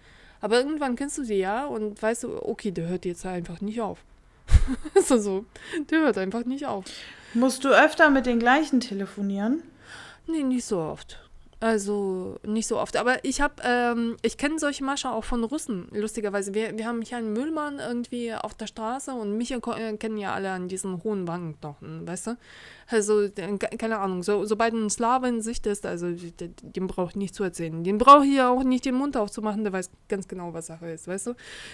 Aber 0.42 0.58
irgendwann 0.58 0.98
kennst 0.98 1.18
du 1.18 1.24
sie 1.24 1.38
ja 1.38 1.66
und 1.66 2.02
weißt 2.02 2.24
du, 2.24 2.46
okay, 2.46 2.72
der 2.72 2.90
hört 2.90 3.06
jetzt 3.06 3.26
einfach 3.26 3.62
nicht 3.62 3.80
auf. 3.80 4.00
ist 4.96 5.08
so. 5.08 5.46
Der 5.90 6.00
hört 6.02 6.18
einfach 6.18 6.44
nicht 6.44 6.66
auf. 6.66 6.84
Musst 7.34 7.64
du 7.64 7.70
öfter 7.70 8.10
mit 8.10 8.26
den 8.26 8.40
gleichen 8.40 8.82
telefonieren? 8.82 9.64
Nee, 10.28 10.44
nicht 10.44 10.66
so 10.66 10.80
oft. 10.80 11.29
Also 11.62 12.40
nicht 12.46 12.68
so 12.68 12.80
oft. 12.80 12.96
Aber 12.96 13.24
ich 13.26 13.42
habe, 13.42 13.56
ähm, 13.66 14.16
ich 14.22 14.38
kenne 14.38 14.60
solche 14.60 14.84
Mascher 14.86 15.14
auch 15.14 15.26
von 15.26 15.44
Russen, 15.44 15.90
lustigerweise. 15.92 16.54
Wir, 16.54 16.78
wir 16.78 16.86
haben 16.86 17.02
hier 17.02 17.18
einen 17.18 17.34
Müllmann 17.34 17.80
irgendwie 17.80 18.34
auf 18.34 18.54
der 18.54 18.68
Straße 18.68 19.12
und 19.12 19.38
mich 19.38 19.52
äh, 19.52 19.98
kennen 19.98 20.18
ja 20.18 20.34
alle 20.34 20.52
an 20.52 20.70
diesen 20.70 21.04
hohen 21.04 21.28
Wangenknochen, 21.28 22.08
weißt 22.08 22.28
du? 22.28 22.38
Also, 22.88 23.28
keine 23.78 24.00
Ahnung, 24.00 24.24
so, 24.24 24.46
sobald 24.46 24.74
ein 24.74 24.90
Slave 24.90 25.28
in 25.28 25.42
Sicht 25.42 25.68
ist, 25.68 25.86
also 25.86 26.08
dem 26.12 26.88
brauche 26.88 27.10
ich 27.10 27.16
nicht 27.18 27.36
zu 27.36 27.44
erzählen. 27.44 27.84
Den 27.84 27.98
brauche 27.98 28.26
ich 28.26 28.36
ja 28.36 28.50
auch 28.50 28.64
nicht 28.64 28.86
den 28.86 28.96
Mund 28.96 29.18
aufzumachen, 29.18 29.64
der 29.64 29.74
weiß 29.74 29.92
ganz 30.08 30.30
genau, 30.30 30.54
was 30.54 30.68
Sache 30.68 30.90
ist, 30.90 31.10
weißt 31.10 31.28
du? 31.28 31.34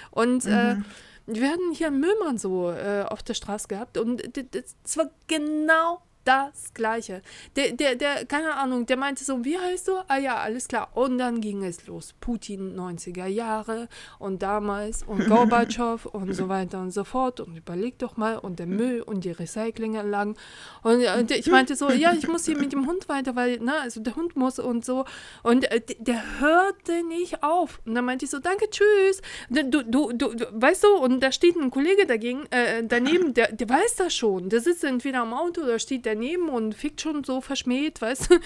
Und 0.09 0.45
äh, 0.45 0.75
mhm. 0.75 0.85
äh, 1.27 1.39
wir 1.39 1.49
hatten 1.51 1.71
hier 1.73 1.87
einen 1.87 1.99
Müllmann 1.99 2.39
so 2.39 2.71
äh, 2.71 3.05
auf 3.07 3.21
der 3.21 3.35
Straße 3.35 3.67
gehabt 3.67 3.99
und 3.99 4.23
das 4.51 4.97
war 4.97 5.11
genau 5.27 6.01
das 6.25 6.73
Gleiche. 6.73 7.21
Der, 7.55 7.71
der, 7.71 7.95
der, 7.95 8.25
keine 8.25 8.55
Ahnung, 8.55 8.85
der 8.85 8.97
meinte 8.97 9.23
so, 9.23 9.45
wie 9.45 9.57
heißt 9.57 9.87
du? 9.87 9.93
Ah 10.07 10.17
ja, 10.17 10.37
alles 10.37 10.67
klar. 10.67 10.89
Und 10.95 11.19
dann 11.19 11.39
ging 11.39 11.63
es 11.63 11.85
los. 11.87 12.13
Putin 12.19 12.75
90er 12.75 13.27
Jahre 13.27 13.87
und 14.19 14.41
damals 14.41 15.03
und 15.03 15.25
Gorbatschow 15.29 16.05
und 16.07 16.33
so 16.33 16.49
weiter 16.49 16.81
und 16.81 16.91
so 16.91 17.03
fort. 17.03 17.39
Und 17.39 17.55
überleg 17.55 17.99
doch 17.99 18.17
mal 18.17 18.37
und 18.37 18.57
der 18.59 18.65
Müll 18.65 19.01
und 19.01 19.23
die 19.23 19.31
Recyclinganlagen. 19.31 20.35
Und, 20.81 21.05
und 21.05 21.31
ich 21.31 21.47
meinte 21.47 21.75
so, 21.75 21.91
ja, 21.91 22.13
ich 22.13 22.27
muss 22.27 22.45
hier 22.45 22.57
mit 22.57 22.73
dem 22.73 22.87
Hund 22.87 23.07
weiter, 23.07 23.35
weil, 23.35 23.59
na, 23.61 23.79
also 23.81 24.01
der 24.01 24.15
Hund 24.15 24.35
muss 24.35 24.57
und 24.57 24.83
so. 24.83 25.05
Und 25.43 25.71
äh, 25.71 25.81
der 25.99 26.39
hörte 26.39 27.03
nicht 27.07 27.43
auf. 27.43 27.79
Und 27.85 27.93
dann 27.93 28.05
meinte 28.05 28.25
ich 28.25 28.31
so, 28.31 28.39
danke, 28.39 28.67
tschüss. 28.69 29.21
Du, 29.49 29.83
du, 29.83 30.11
du, 30.11 30.33
du 30.33 30.45
weißt 30.51 30.83
du, 30.83 30.95
und 30.97 31.19
da 31.21 31.31
steht 31.31 31.55
ein 31.55 31.69
Kollege 31.69 32.07
dagegen, 32.07 32.47
äh, 32.49 32.83
daneben, 32.83 33.35
der, 33.35 33.51
der 33.51 33.69
weiß 33.69 33.97
das 33.97 34.15
schon. 34.15 34.49
Der 34.49 34.61
sitzt 34.61 34.83
entweder 34.83 35.21
am 35.21 35.33
Auto 35.33 35.61
oder 35.61 35.77
steht 35.77 36.05
der 36.05 36.14
daneben 36.15 36.49
und 36.49 36.73
fickt 36.75 37.01
schon 37.01 37.23
so 37.23 37.41
verschmäht, 37.41 38.01
weißt 38.01 38.31
du? 38.31 38.39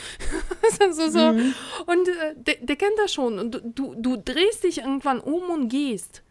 so, 0.94 1.10
so. 1.10 1.32
Mhm. 1.32 1.54
Und 1.86 2.08
äh, 2.08 2.36
der, 2.36 2.56
der, 2.62 2.76
kennt 2.76 2.98
das 2.98 3.14
schon. 3.14 3.40
Und 3.40 3.62
du, 3.64 3.96
du 3.96 4.18
drehst 4.18 4.64
dich 4.64 4.80
irgendwann 4.80 5.20
um 5.20 5.50
und 5.50 5.70
gehst. 5.70 6.24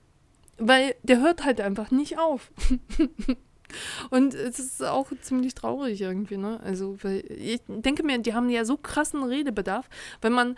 Weil 0.59 0.97
der 1.05 1.21
hört 1.21 1.45
halt 1.45 1.61
einfach 1.61 1.91
nicht 1.93 2.19
auf. 2.19 2.51
Und 4.11 4.35
es 4.35 4.59
ist 4.59 4.83
auch 4.83 5.13
ziemlich 5.21 5.55
traurig 5.55 6.01
irgendwie, 6.01 6.37
ne? 6.37 6.59
Also, 6.65 6.97
weil 7.03 7.23
ich 7.31 7.61
denke 7.67 8.03
mir, 8.03 8.19
die 8.19 8.35
haben 8.35 8.49
ja 8.49 8.65
so 8.65 8.77
krassen 8.77 9.23
Redebedarf, 9.23 9.89
wenn 10.21 10.33
man, 10.33 10.57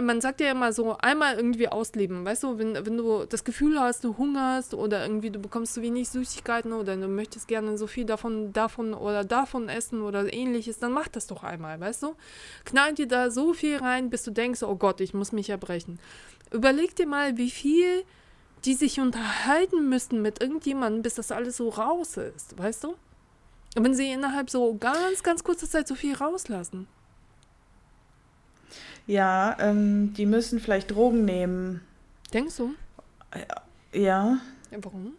man 0.00 0.20
sagt 0.20 0.40
ja 0.40 0.50
immer 0.50 0.72
so, 0.72 0.96
einmal 0.98 1.36
irgendwie 1.36 1.68
ausleben, 1.68 2.24
weißt 2.24 2.42
du, 2.42 2.58
wenn, 2.58 2.74
wenn 2.74 2.96
du 2.96 3.24
das 3.24 3.44
Gefühl 3.44 3.80
hast, 3.80 4.04
du 4.04 4.16
hungerst 4.16 4.74
oder 4.74 5.02
irgendwie 5.02 5.30
du 5.30 5.38
bekommst 5.38 5.74
zu 5.74 5.82
wenig 5.82 6.08
Süßigkeiten 6.10 6.72
oder 6.72 6.96
du 6.96 7.08
möchtest 7.08 7.48
gerne 7.48 7.78
so 7.78 7.86
viel 7.86 8.04
davon, 8.04 8.52
davon 8.52 8.92
oder 8.92 9.24
davon 9.24 9.68
essen 9.68 10.02
oder 10.02 10.32
ähnliches, 10.32 10.78
dann 10.78 10.92
mach 10.92 11.08
das 11.08 11.26
doch 11.26 11.42
einmal, 11.42 11.80
weißt 11.80 12.02
du? 12.02 12.14
Knall 12.64 12.94
dir 12.94 13.08
da 13.08 13.30
so 13.30 13.54
viel 13.54 13.78
rein, 13.78 14.10
bis 14.10 14.22
du 14.22 14.30
denkst, 14.30 14.62
oh 14.62 14.76
Gott, 14.76 15.00
ich 15.00 15.14
muss 15.14 15.32
mich 15.32 15.48
erbrechen. 15.48 15.98
Überleg 16.52 16.94
dir 16.94 17.06
mal, 17.06 17.36
wie 17.36 17.50
viel 17.50 18.04
die 18.66 18.74
sich 18.74 19.00
unterhalten 19.00 19.88
müssten 19.88 20.20
mit 20.20 20.42
irgendjemandem, 20.42 21.02
bis 21.02 21.14
das 21.14 21.32
alles 21.32 21.56
so 21.56 21.70
raus 21.70 22.18
ist, 22.18 22.58
weißt 22.58 22.84
du? 22.84 22.94
Wenn 23.74 23.94
sie 23.94 24.10
innerhalb 24.10 24.50
so 24.50 24.74
ganz, 24.74 25.22
ganz 25.22 25.42
kurzer 25.44 25.68
Zeit 25.68 25.88
so 25.88 25.94
viel 25.94 26.14
rauslassen. 26.14 26.86
Ja, 29.10 29.56
ähm, 29.58 30.14
die 30.14 30.24
müssen 30.24 30.60
vielleicht 30.60 30.92
Drogen 30.92 31.24
nehmen. 31.24 31.80
Denkst 32.32 32.58
du? 32.58 32.74
Ja. 33.92 33.98
ja 34.00 34.38
warum? 34.82 35.14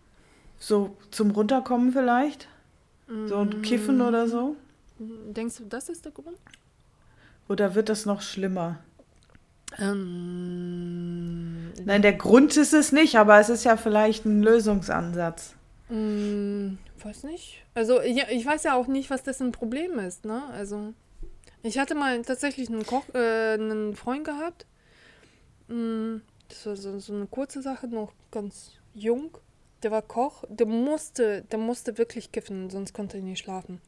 So 0.57 0.95
zum 1.11 1.31
Runterkommen 1.31 1.91
vielleicht? 1.91 2.47
So 3.25 3.39
ein 3.39 3.61
Kiffen 3.61 3.97
Mm. 3.97 4.01
oder 4.01 4.29
so? 4.29 4.55
Denkst 4.97 5.57
du, 5.57 5.65
das 5.65 5.89
ist 5.89 6.05
der 6.05 6.13
Grund? 6.13 6.37
Oder 7.49 7.75
wird 7.75 7.89
das 7.89 8.05
noch 8.05 8.21
schlimmer? 8.21 8.77
Ähm, 9.77 11.73
Nein, 11.83 12.01
der 12.01 12.13
Grund 12.13 12.55
ist 12.55 12.73
es 12.73 12.93
nicht, 12.93 13.17
aber 13.17 13.39
es 13.41 13.49
ist 13.49 13.65
ja 13.65 13.75
vielleicht 13.75 14.25
ein 14.25 14.41
Lösungsansatz. 14.41 15.55
Mm, 15.89 16.75
weiß 17.03 17.23
nicht. 17.23 17.63
Also 17.73 18.01
ja, 18.01 18.23
ich 18.29 18.45
weiß 18.45 18.63
ja 18.63 18.75
auch 18.75 18.87
nicht, 18.87 19.09
was 19.09 19.23
das 19.23 19.41
ein 19.41 19.51
Problem 19.51 19.99
ist, 19.99 20.23
ne? 20.23 20.43
Also 20.53 20.93
ich 21.63 21.77
hatte 21.79 21.95
mal 21.95 22.21
tatsächlich 22.23 22.69
einen 22.69 22.85
Koch, 22.85 23.03
äh, 23.13 23.53
einen 23.53 23.95
Freund 23.95 24.23
gehabt. 24.25 24.65
Mm, 25.67 26.17
das 26.49 26.65
war 26.65 26.75
so, 26.75 26.99
so 26.99 27.13
eine 27.13 27.27
kurze 27.27 27.61
Sache, 27.61 27.87
noch 27.87 28.13
ganz 28.31 28.73
jung. 28.93 29.37
Der 29.83 29.91
war 29.91 30.01
Koch, 30.01 30.43
der 30.49 30.67
musste, 30.67 31.43
der 31.43 31.59
musste 31.59 31.97
wirklich 31.97 32.31
kiffen, 32.31 32.69
sonst 32.69 32.93
konnte 32.93 33.17
er 33.17 33.23
nicht 33.23 33.39
schlafen. 33.39 33.81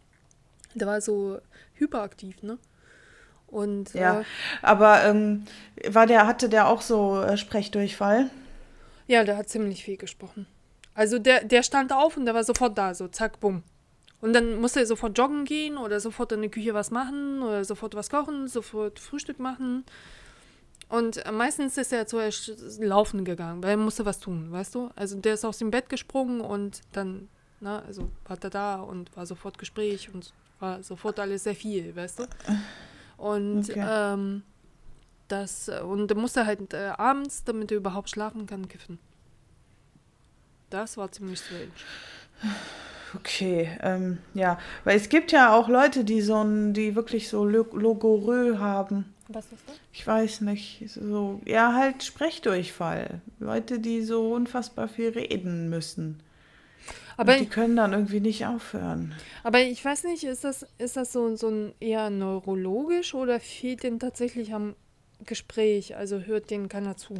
Der 0.73 0.87
war 0.87 1.01
so 1.01 1.39
hyperaktiv, 1.75 2.41
ne? 2.41 2.57
Und 3.47 3.93
Ja, 3.93 4.21
äh, 4.21 4.23
aber 4.63 5.03
ähm, 5.03 5.45
war 5.87 6.07
der, 6.07 6.25
hatte 6.25 6.49
der 6.49 6.67
auch 6.67 6.81
so 6.81 7.21
äh, 7.21 7.37
Sprechdurchfall? 7.37 8.31
Ja, 9.05 9.23
der 9.23 9.37
hat 9.37 9.49
ziemlich 9.49 9.83
viel 9.83 9.97
gesprochen. 9.97 10.47
Also 10.95 11.19
der, 11.19 11.43
der 11.43 11.61
stand 11.61 11.91
auf 11.91 12.17
und 12.17 12.25
der 12.25 12.33
war 12.33 12.43
sofort 12.43 12.77
da, 12.77 12.95
so 12.95 13.07
zack, 13.07 13.39
bumm. 13.39 13.63
Und 14.23 14.31
dann 14.31 14.61
musste 14.61 14.79
er 14.79 14.85
sofort 14.85 15.17
joggen 15.17 15.43
gehen 15.43 15.77
oder 15.77 15.99
sofort 15.99 16.31
in 16.31 16.39
der 16.39 16.49
Küche 16.49 16.73
was 16.73 16.91
machen 16.91 17.41
oder 17.41 17.65
sofort 17.65 17.93
was 17.93 18.09
kochen, 18.09 18.47
sofort 18.47 18.97
Frühstück 18.97 19.37
machen. 19.37 19.83
Und 20.87 21.21
meistens 21.33 21.77
ist 21.77 21.91
er 21.91 22.07
zuerst 22.07 22.79
laufen 22.79 23.25
gegangen, 23.25 23.61
weil 23.61 23.71
er 23.71 23.77
musste 23.77 24.05
was 24.05 24.21
tun, 24.21 24.49
weißt 24.49 24.75
du? 24.75 24.89
Also 24.95 25.19
der 25.19 25.33
ist 25.33 25.43
aus 25.43 25.57
dem 25.57 25.71
Bett 25.71 25.89
gesprungen 25.89 26.39
und 26.39 26.79
dann, 26.93 27.27
na, 27.59 27.79
also 27.81 28.09
war 28.25 28.37
er 28.41 28.49
da 28.49 28.75
und 28.75 29.13
war 29.17 29.25
sofort 29.25 29.57
Gespräch 29.57 30.09
und 30.13 30.31
war 30.61 30.81
sofort 30.83 31.19
alles 31.19 31.43
sehr 31.43 31.55
viel, 31.55 31.93
weißt 31.93 32.19
du? 32.19 32.23
Und 33.17 33.69
Okay. 33.69 33.85
ähm, 33.85 34.43
das, 35.27 35.67
und 35.67 36.09
er 36.09 36.17
musste 36.17 36.45
halt 36.45 36.73
äh, 36.73 36.93
abends, 36.95 37.43
damit 37.43 37.71
er 37.71 37.77
überhaupt 37.77 38.09
schlafen 38.09 38.45
kann, 38.45 38.69
kiffen. 38.69 38.99
Das 40.69 40.95
war 40.95 41.11
ziemlich 41.11 41.41
strange. 41.41 41.71
Okay, 43.15 43.69
ähm, 43.81 44.17
ja. 44.33 44.59
Weil 44.83 44.97
es 44.97 45.09
gibt 45.09 45.31
ja 45.31 45.55
auch 45.55 45.69
Leute, 45.69 46.03
die 46.03 46.21
so 46.21 46.41
ein, 46.43 46.73
die 46.73 46.95
wirklich 46.95 47.29
so 47.29 47.45
Lo- 47.45 47.75
Logorö 47.75 48.57
haben. 48.57 49.13
Was 49.27 49.45
ist 49.45 49.67
das? 49.67 49.75
Ich 49.91 50.05
weiß 50.05 50.41
nicht, 50.41 50.83
so, 50.89 51.39
ja, 51.45 51.73
halt 51.73 52.03
Sprechdurchfall. 52.03 53.21
Leute, 53.39 53.79
die 53.79 54.01
so 54.03 54.33
unfassbar 54.33 54.87
viel 54.87 55.09
reden 55.09 55.69
müssen. 55.69 56.21
Aber, 57.15 57.33
Und 57.33 57.39
die 57.41 57.45
können 57.47 57.75
dann 57.75 57.93
irgendwie 57.93 58.19
nicht 58.19 58.45
aufhören. 58.45 59.13
aber 59.43 59.61
ich 59.61 59.83
weiß 59.85 60.05
nicht, 60.05 60.23
ist 60.23 60.43
das, 60.43 60.65
ist 60.79 60.97
das 60.97 61.13
so, 61.13 61.35
so 61.35 61.47
ein 61.49 61.73
eher 61.79 62.09
neurologisch 62.09 63.13
oder 63.13 63.39
fehlt 63.39 63.83
denen 63.83 63.99
tatsächlich 63.99 64.53
am 64.53 64.75
Gespräch? 65.23 65.95
Also 65.95 66.21
hört 66.21 66.49
denen 66.49 66.69
keiner 66.69 66.97
zu? 66.97 67.13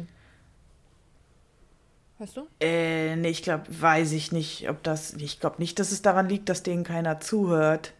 Weißt 2.24 2.36
du? 2.38 2.46
Äh, 2.60 3.16
nee, 3.16 3.28
ich 3.28 3.42
glaube, 3.42 3.64
weiß 3.68 4.12
ich 4.12 4.32
nicht, 4.32 4.68
ob 4.70 4.82
das, 4.82 5.12
ich 5.14 5.40
glaube 5.40 5.56
nicht, 5.58 5.78
dass 5.78 5.92
es 5.92 6.00
daran 6.00 6.26
liegt, 6.28 6.48
dass 6.48 6.62
denen 6.62 6.82
keiner 6.84 7.20
zuhört. 7.20 7.92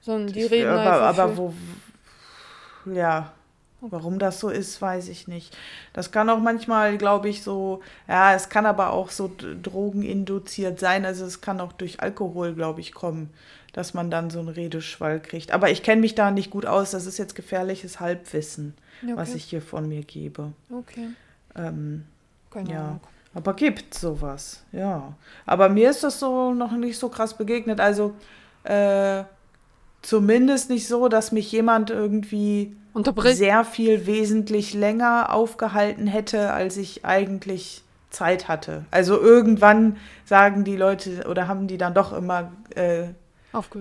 Sondern 0.00 0.32
die 0.32 0.40
Ich- 0.40 0.50
reden 0.50 0.70
aber, 0.70 1.08
einfach 1.08 1.22
aber 1.24 1.36
wo, 1.36 1.54
ja, 2.86 3.32
warum 3.80 4.18
das 4.18 4.40
so 4.40 4.48
ist, 4.48 4.82
weiß 4.82 5.08
ich 5.08 5.28
nicht. 5.28 5.56
Das 5.92 6.10
kann 6.10 6.28
auch 6.28 6.40
manchmal, 6.40 6.98
glaube 6.98 7.28
ich, 7.28 7.42
so, 7.44 7.82
ja, 8.08 8.34
es 8.34 8.48
kann 8.48 8.66
aber 8.66 8.90
auch 8.90 9.10
so 9.10 9.30
drogeninduziert 9.62 10.80
sein. 10.80 11.04
Also 11.04 11.24
es 11.24 11.40
kann 11.40 11.60
auch 11.60 11.72
durch 11.72 12.00
Alkohol, 12.00 12.54
glaube 12.54 12.80
ich, 12.80 12.92
kommen, 12.92 13.30
dass 13.72 13.94
man 13.94 14.10
dann 14.10 14.30
so 14.30 14.40
einen 14.40 14.48
Redeschwall 14.48 15.20
kriegt. 15.20 15.52
Aber 15.52 15.70
ich 15.70 15.84
kenne 15.84 16.00
mich 16.00 16.16
da 16.16 16.32
nicht 16.32 16.50
gut 16.50 16.66
aus. 16.66 16.90
Das 16.90 17.06
ist 17.06 17.18
jetzt 17.18 17.36
gefährliches 17.36 18.00
Halbwissen, 18.00 18.74
Ja, 19.06 19.16
was 19.16 19.28
okay. 19.30 19.38
ich 19.38 19.44
hier 19.44 19.62
von 19.62 19.86
mir 19.88 20.02
gebe. 20.02 20.52
Okay, 20.70 21.10
Ähm, 21.54 22.06
keine 22.50 22.72
Ja. 22.72 22.80
Ahnung. 22.84 23.00
Aber 23.34 23.54
gibt 23.54 23.94
sowas, 23.94 24.62
ja. 24.72 25.14
Aber 25.46 25.68
mir 25.68 25.90
ist 25.90 26.04
das 26.04 26.18
so 26.18 26.52
noch 26.52 26.72
nicht 26.72 26.98
so 26.98 27.08
krass 27.08 27.34
begegnet. 27.34 27.80
Also 27.80 28.14
äh, 28.64 29.24
zumindest 30.02 30.68
nicht 30.70 30.86
so, 30.86 31.08
dass 31.08 31.32
mich 31.32 31.50
jemand 31.52 31.90
irgendwie 31.90 32.76
sehr 33.36 33.64
viel 33.64 34.06
wesentlich 34.06 34.74
länger 34.74 35.32
aufgehalten 35.32 36.06
hätte, 36.06 36.52
als 36.52 36.76
ich 36.76 37.04
eigentlich 37.04 37.82
Zeit 38.10 38.48
hatte. 38.48 38.84
Also 38.90 39.18
irgendwann 39.18 39.96
sagen 40.26 40.64
die 40.64 40.76
Leute 40.76 41.26
oder 41.26 41.48
haben 41.48 41.66
die 41.66 41.78
dann 41.78 41.94
doch 41.94 42.12
immer 42.12 42.52
äh, 42.74 43.08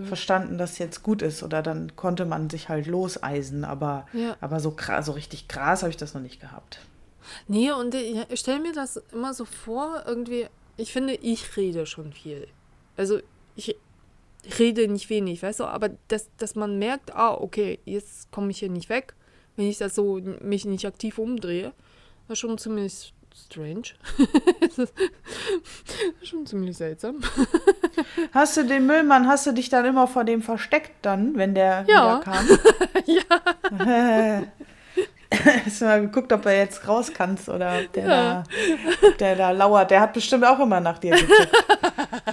verstanden, 0.06 0.58
dass 0.58 0.78
jetzt 0.78 1.04
gut 1.04 1.22
ist 1.22 1.44
oder 1.44 1.62
dann 1.62 1.96
konnte 1.96 2.26
man 2.26 2.50
sich 2.50 2.70
halt 2.70 2.88
loseisen. 2.88 3.66
Aber, 3.66 4.06
Ja. 4.14 4.36
aber 4.40 4.60
so, 4.60 4.76
so 5.02 5.12
richtig 5.12 5.48
krass 5.48 5.82
habe 5.82 5.90
ich 5.90 5.98
das 5.98 6.14
noch 6.14 6.22
nicht 6.22 6.40
gehabt. 6.40 6.80
Nee, 7.48 7.72
und 7.72 7.94
ich 7.96 8.40
stelle 8.40 8.60
mir 8.60 8.74
das 8.74 9.02
immer 9.12 9.34
so 9.34 9.46
vor, 9.46 10.04
irgendwie, 10.06 10.48
ich 10.78 10.92
finde, 10.92 11.14
ich 11.14 11.56
rede 11.58 11.86
schon 11.86 12.14
viel. 12.14 12.48
Also 12.98 13.20
ich 13.56 13.76
rede 14.60 14.88
nicht 14.88 15.10
wenig, 15.10 15.44
weißt 15.44 15.60
du, 15.60 15.66
aber 15.66 15.90
dass, 16.08 16.30
dass 16.38 16.56
man 16.56 16.80
merkt, 16.80 17.16
ah, 17.16 17.34
okay, 17.34 17.80
jetzt 17.86 18.32
komme 18.32 18.52
ich 18.52 18.60
hier 18.60 18.70
nicht 18.70 18.90
weg, 18.90 19.14
wenn 19.56 19.68
ich 19.68 19.78
das 19.78 19.96
so 19.96 20.20
mich 20.42 20.66
nicht 20.66 20.86
aktiv 20.86 21.18
umdrehe, 21.18 21.74
das 22.28 22.34
ist 22.36 22.40
schon 22.40 22.58
ziemlich 22.58 23.14
strange. 23.36 23.84
das 24.62 24.78
ist 24.78 24.94
schon 26.28 26.46
ziemlich 26.46 26.78
seltsam. 26.78 27.20
Hast 28.34 28.58
du 28.58 28.66
den 28.66 28.86
Müllmann, 28.86 29.28
hast 29.28 29.46
du 29.48 29.52
dich 29.54 29.70
dann 29.70 29.86
immer 29.86 30.08
vor 30.08 30.24
dem 30.24 30.42
versteckt 30.42 30.92
dann, 31.02 31.36
wenn 31.36 31.54
der 31.56 31.86
Ja. 31.88 32.20
wieder 32.20 32.20
kam? 32.20 32.48
ja. 33.06 34.44
Hast 35.66 35.82
du 35.82 35.86
mal 35.86 36.02
geguckt, 36.02 36.34
ob 36.34 36.46
er 36.46 36.58
jetzt 36.58 36.88
raus 36.88 37.12
kannst 37.14 37.48
oder 37.48 37.80
ob 37.80 37.94
der, 37.94 38.06
Ja. 38.06 38.44
da, 38.44 39.08
ob 39.08 39.18
der 39.18 39.36
da 39.36 39.52
lauert? 39.52 39.90
Der 39.92 40.02
hat 40.02 40.14
bestimmt 40.14 40.46
auch 40.46 40.60
immer 40.60 40.80
nach 40.82 41.00
dir 41.00 41.12
geguckt. 41.16 41.50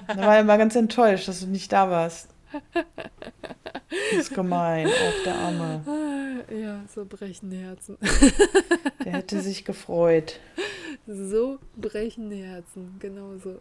da 0.09 0.17
war 0.19 0.35
er 0.35 0.41
immer 0.41 0.59
ganz 0.59 0.75
enttäuscht, 0.75 1.29
dass 1.29 1.41
du 1.41 1.47
nicht 1.47 1.73
da 1.73 1.89
warst. 1.91 2.29
Das 2.53 4.19
ist 4.21 4.35
gemein, 4.35 4.87
auch 4.89 5.25
der 5.25 5.35
Arme. 5.35 6.45
Ja, 6.51 6.81
so 6.93 7.05
brechende 7.05 7.57
Herzen. 7.57 7.99
Der 9.05 9.13
hätte 9.13 9.41
sich 9.41 9.65
gefreut. 9.65 10.41
So 11.07 11.59
brechende 11.77 12.37
Herzen, 12.37 12.97
genau 12.99 13.37
so. 13.43 13.61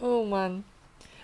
oh 0.00 0.24
Mann. 0.24 0.64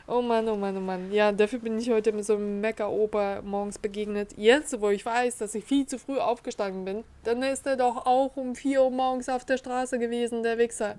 Oh 0.09 0.23
Mann, 0.23 0.49
oh 0.49 0.55
Mann, 0.57 0.77
oh 0.77 0.81
Mann. 0.81 1.11
Ja, 1.11 1.33
dafür 1.33 1.59
bin 1.59 1.79
ich 1.79 1.91
heute 1.91 2.13
mit 2.13 2.25
so 2.25 2.35
einem 2.37 2.61
Mecker-Opa 2.61 3.43
morgens 3.45 3.77
begegnet. 3.79 4.31
Jetzt, 4.37 4.81
wo 4.81 4.91
ich 4.91 5.05
weiß, 5.05 5.39
dass 5.39 5.55
ich 5.57 5.65
viel 5.65 5.85
zu 5.87 5.99
früh 5.99 6.19
aufgestanden 6.19 6.85
bin, 6.85 7.03
dann 7.25 7.43
ist 7.43 7.67
er 7.67 7.77
doch 7.77 8.07
auch 8.07 8.37
um 8.37 8.55
4 8.55 8.85
Uhr 8.85 8.91
morgens 8.93 9.29
auf 9.29 9.45
der 9.45 9.57
Straße 9.57 9.99
gewesen, 9.99 10.45
der 10.45 10.59
Wichser. 10.59 10.95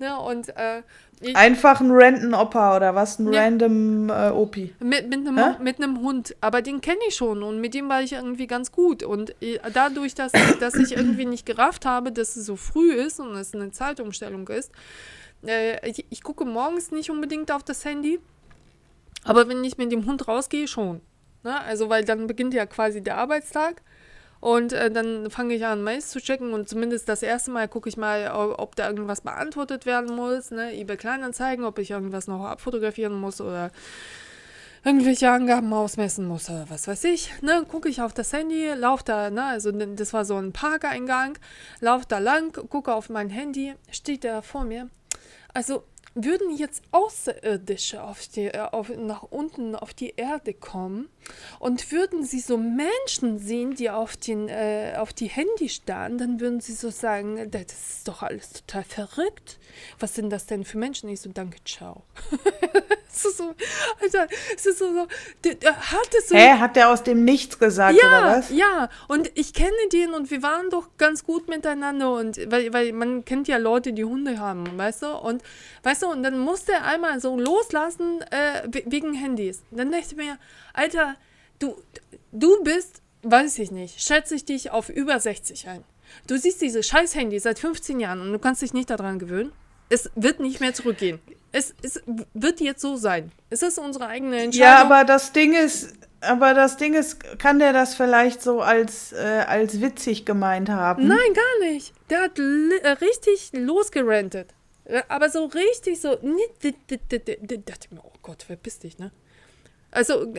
Ne, 0.00 0.16
und 0.20 0.48
äh, 0.56 0.82
ich, 1.20 1.36
Einfach 1.36 1.80
ein 1.80 1.90
random 1.90 2.32
Opa 2.34 2.76
oder 2.76 2.94
was? 2.94 3.18
Ein 3.18 3.32
Ja. 3.32 3.42
random 3.42 4.10
äh, 4.10 4.30
Opi. 4.30 4.74
mit, 4.80 5.08
mit, 5.08 5.26
einem, 5.26 5.36
Hä? 5.38 5.56
mit 5.62 5.80
einem 5.82 6.00
Hund, 6.02 6.36
aber 6.40 6.62
den 6.62 6.80
kenne 6.80 7.00
ich 7.08 7.16
schon 7.16 7.42
und 7.42 7.60
mit 7.60 7.74
dem 7.74 7.88
war 7.88 8.02
ich 8.02 8.12
irgendwie 8.12 8.46
ganz 8.46 8.70
gut. 8.72 9.02
Und 9.04 9.34
äh, 9.42 9.58
dadurch, 9.72 10.14
dass, 10.14 10.30
dass 10.60 10.74
ich 10.76 10.96
irgendwie 10.96 11.24
nicht 11.26 11.46
gerafft 11.46 11.84
habe, 11.84 12.12
dass 12.12 12.36
es 12.36 12.46
so 12.46 12.54
früh 12.56 12.92
ist 12.92 13.18
und 13.20 13.34
es 13.36 13.54
eine 13.54 13.70
Zeitumstellung 13.72 14.46
ist, 14.48 14.70
äh, 15.46 15.84
ich, 15.88 16.04
ich 16.10 16.22
gucke 16.22 16.44
morgens 16.44 16.90
nicht 16.92 17.10
unbedingt 17.10 17.50
auf 17.50 17.64
das 17.64 17.84
Handy, 17.84 18.20
aber 19.28 19.48
wenn 19.48 19.62
ich 19.64 19.78
mit 19.78 19.92
dem 19.92 20.06
Hund 20.06 20.26
rausgehe, 20.26 20.66
schon. 20.66 21.00
Ne? 21.44 21.60
Also, 21.60 21.88
weil 21.88 22.04
dann 22.04 22.26
beginnt 22.26 22.54
ja 22.54 22.66
quasi 22.66 23.02
der 23.02 23.16
Arbeitstag 23.18 23.82
Und 24.40 24.72
äh, 24.72 24.90
dann 24.90 25.30
fange 25.30 25.54
ich 25.54 25.66
an, 25.66 25.82
Mails 25.82 26.10
zu 26.10 26.20
checken 26.20 26.52
und 26.52 26.68
zumindest 26.68 27.08
das 27.08 27.22
erste 27.22 27.50
Mal 27.50 27.66
gucke 27.68 27.88
ich 27.88 27.96
mal, 27.96 28.30
ob, 28.30 28.76
da 28.76 28.88
irgendwas 28.88 29.22
beantwortet 29.22 29.84
werden 29.84 30.14
muss, 30.14 30.50
ne, 30.52 30.78
eBay 30.78 30.96
Kleinanzeigen, 30.96 31.64
ob 31.64 31.78
ich 31.78 31.90
irgendwas 31.90 32.28
noch 32.28 32.44
abfotografieren 32.44 33.14
muss 33.18 33.40
oder 33.40 33.72
irgendwelche 34.84 35.28
Angaben 35.28 35.72
ausmessen 35.72 36.28
muss 36.28 36.48
oder 36.48 36.66
was 36.68 36.86
weiß 36.86 37.02
ich. 37.04 37.32
Ne, 37.42 37.64
gucke 37.68 37.88
ich 37.88 38.00
auf 38.00 38.14
das 38.14 38.32
Handy, 38.32 38.68
laufe 38.74 39.02
da, 39.04 39.30
ne, 39.30 39.44
also 39.44 39.72
das 39.72 40.12
war 40.12 40.24
so 40.24 40.36
ein 40.36 40.52
Parkeingang, 40.52 41.36
laufe 41.80 42.06
da 42.06 42.18
lang, 42.18 42.52
gucke 42.52 42.94
auf 42.94 43.08
mein 43.08 43.30
Handy, 43.30 43.74
steht 43.90 44.22
da 44.22 44.40
vor 44.40 44.62
mir. 44.62 44.88
Also 45.52 45.82
würden 46.14 46.56
jetzt 46.56 46.82
Außerirdische 46.90 48.02
auf 48.02 48.26
die, 48.28 48.46
äh, 48.46 48.58
auf, 48.58 48.88
nach 48.90 49.22
unten 49.22 49.74
auf 49.74 49.94
die 49.94 50.14
Erde 50.16 50.54
kommen 50.54 51.08
und 51.58 51.90
würden 51.92 52.24
sie 52.24 52.40
so 52.40 52.56
Menschen 52.56 53.38
sehen, 53.38 53.74
die 53.74 53.90
auf, 53.90 54.16
den, 54.16 54.48
äh, 54.48 54.94
auf 54.96 55.12
die 55.12 55.28
Handy 55.28 55.68
starren, 55.68 56.18
dann 56.18 56.40
würden 56.40 56.60
sie 56.60 56.74
so 56.74 56.90
sagen, 56.90 57.50
das 57.50 57.62
ist 57.62 58.08
doch 58.08 58.22
alles 58.22 58.52
total 58.52 58.84
verrückt. 58.84 59.58
Was 59.98 60.14
sind 60.14 60.30
das 60.30 60.46
denn 60.46 60.64
für 60.64 60.78
Menschen? 60.78 61.08
Ich 61.08 61.20
so, 61.20 61.30
danke, 61.30 61.58
ciao. 61.64 62.04
es 63.12 63.24
ist 63.24 63.38
so, 63.38 63.54
Alter, 64.00 64.28
es 64.54 64.66
ist 64.66 64.78
so, 64.78 64.92
so 64.92 65.06
der, 65.44 65.54
der 65.54 65.76
hat 65.76 66.08
es 66.16 66.28
so. 66.28 66.36
Hä, 66.36 66.58
hat 66.58 66.76
der 66.76 66.90
aus 66.90 67.02
dem 67.02 67.24
Nichts 67.24 67.58
gesagt, 67.58 67.98
ja, 68.00 68.06
oder 68.06 68.38
was? 68.38 68.50
Ja, 68.50 68.88
und 69.08 69.30
ich 69.34 69.54
kenne 69.54 69.72
den 69.92 70.14
und 70.14 70.30
wir 70.30 70.42
waren 70.42 70.70
doch 70.70 70.88
ganz 70.98 71.24
gut 71.24 71.48
miteinander 71.48 72.14
und, 72.14 72.38
weil, 72.50 72.72
weil 72.72 72.92
man 72.92 73.24
kennt 73.24 73.48
ja 73.48 73.56
Leute, 73.56 73.92
die 73.92 74.04
Hunde 74.04 74.38
haben, 74.38 74.64
weißt 74.76 75.02
du, 75.02 75.16
und, 75.16 75.42
weißt 75.82 76.02
du, 76.02 76.06
und 76.08 76.22
dann 76.22 76.38
musste 76.38 76.72
er 76.72 76.84
einmal 76.84 77.20
so 77.20 77.38
loslassen 77.38 78.20
äh, 78.30 78.68
wegen 78.86 79.14
Handys. 79.14 79.62
Dann 79.70 79.90
dachte 79.90 80.06
ich 80.10 80.16
mir, 80.16 80.38
Alter, 80.78 81.16
du, 81.58 81.74
du 82.30 82.62
bist, 82.62 83.02
weiß 83.22 83.58
ich 83.58 83.72
nicht, 83.72 84.00
schätze 84.00 84.36
ich 84.36 84.44
dich 84.44 84.70
auf 84.70 84.88
über 84.88 85.18
60 85.18 85.66
ein. 85.66 85.82
Du 86.28 86.38
siehst 86.38 86.62
diese 86.62 86.84
scheiß 86.84 87.16
Handy 87.16 87.40
seit 87.40 87.58
15 87.58 87.98
Jahren 87.98 88.20
und 88.20 88.32
du 88.32 88.38
kannst 88.38 88.62
dich 88.62 88.72
nicht 88.72 88.88
daran 88.88 89.18
gewöhnen. 89.18 89.52
Es 89.88 90.08
wird 90.14 90.38
nicht 90.38 90.60
mehr 90.60 90.72
zurückgehen. 90.74 91.18
Es, 91.50 91.74
es 91.82 92.00
wird 92.32 92.60
jetzt 92.60 92.80
so 92.80 92.94
sein. 92.96 93.32
Es 93.50 93.62
ist 93.62 93.78
unsere 93.78 94.06
eigene 94.06 94.36
Entscheidung. 94.40 94.68
Ja, 94.68 94.80
aber 94.84 95.04
das 95.04 95.32
Ding 95.32 95.52
ist, 95.52 95.94
aber 96.20 96.54
das 96.54 96.76
Ding 96.76 96.94
ist, 96.94 97.38
kann 97.40 97.58
der 97.58 97.72
das 97.72 97.96
vielleicht 97.96 98.40
so 98.40 98.60
als, 98.60 99.12
äh, 99.12 99.44
als 99.48 99.80
witzig 99.80 100.26
gemeint 100.26 100.68
haben? 100.68 101.08
Nein, 101.08 101.34
gar 101.34 101.70
nicht. 101.70 101.92
Der 102.08 102.22
hat 102.22 102.38
äh, 102.38 102.88
richtig 102.88 103.50
losgerantet. 103.52 104.54
Äh, 104.84 105.02
aber 105.08 105.28
so 105.28 105.46
richtig 105.46 106.00
so. 106.00 106.10
dachte 106.10 107.94
mir, 107.94 108.00
oh 108.04 108.12
Gott, 108.22 108.44
verpiss 108.44 108.78
dich, 108.78 108.98
ne? 108.98 109.10
Also 109.90 110.32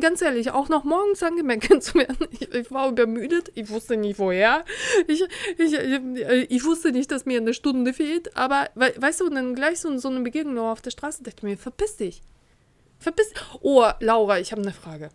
ganz 0.00 0.20
ehrlich, 0.20 0.50
auch 0.50 0.68
noch 0.68 0.82
morgens 0.82 1.22
angemeckert 1.22 1.82
zu 1.82 1.94
werden. 1.94 2.26
Ich, 2.32 2.52
ich, 2.52 2.70
war 2.70 2.88
übermüdet, 2.88 3.52
ich 3.54 3.70
wusste 3.70 3.96
nicht 3.96 4.18
woher. 4.18 4.64
Ich, 5.06 5.22
ich, 5.58 5.72
ich, 6.50 6.64
wusste 6.64 6.90
nicht, 6.90 7.12
dass 7.12 7.24
mir 7.24 7.40
eine 7.40 7.54
Stunde 7.54 7.92
fehlt. 7.92 8.36
Aber 8.36 8.68
we, 8.74 8.92
weißt 8.96 9.20
du, 9.20 9.28
dann 9.28 9.54
gleich 9.54 9.80
so, 9.80 9.96
so 9.98 10.08
eine 10.08 10.20
Begegnung 10.20 10.58
auf 10.58 10.82
der 10.82 10.90
Straße, 10.90 11.22
dachte 11.22 11.38
ich 11.38 11.42
mir, 11.44 11.56
verpiss 11.56 11.96
dich. 11.96 12.22
Verpiss. 12.98 13.32
Oh, 13.60 13.84
Laura, 14.00 14.40
ich 14.40 14.50
habe 14.52 14.62
eine 14.62 14.72
Frage. 14.72 15.10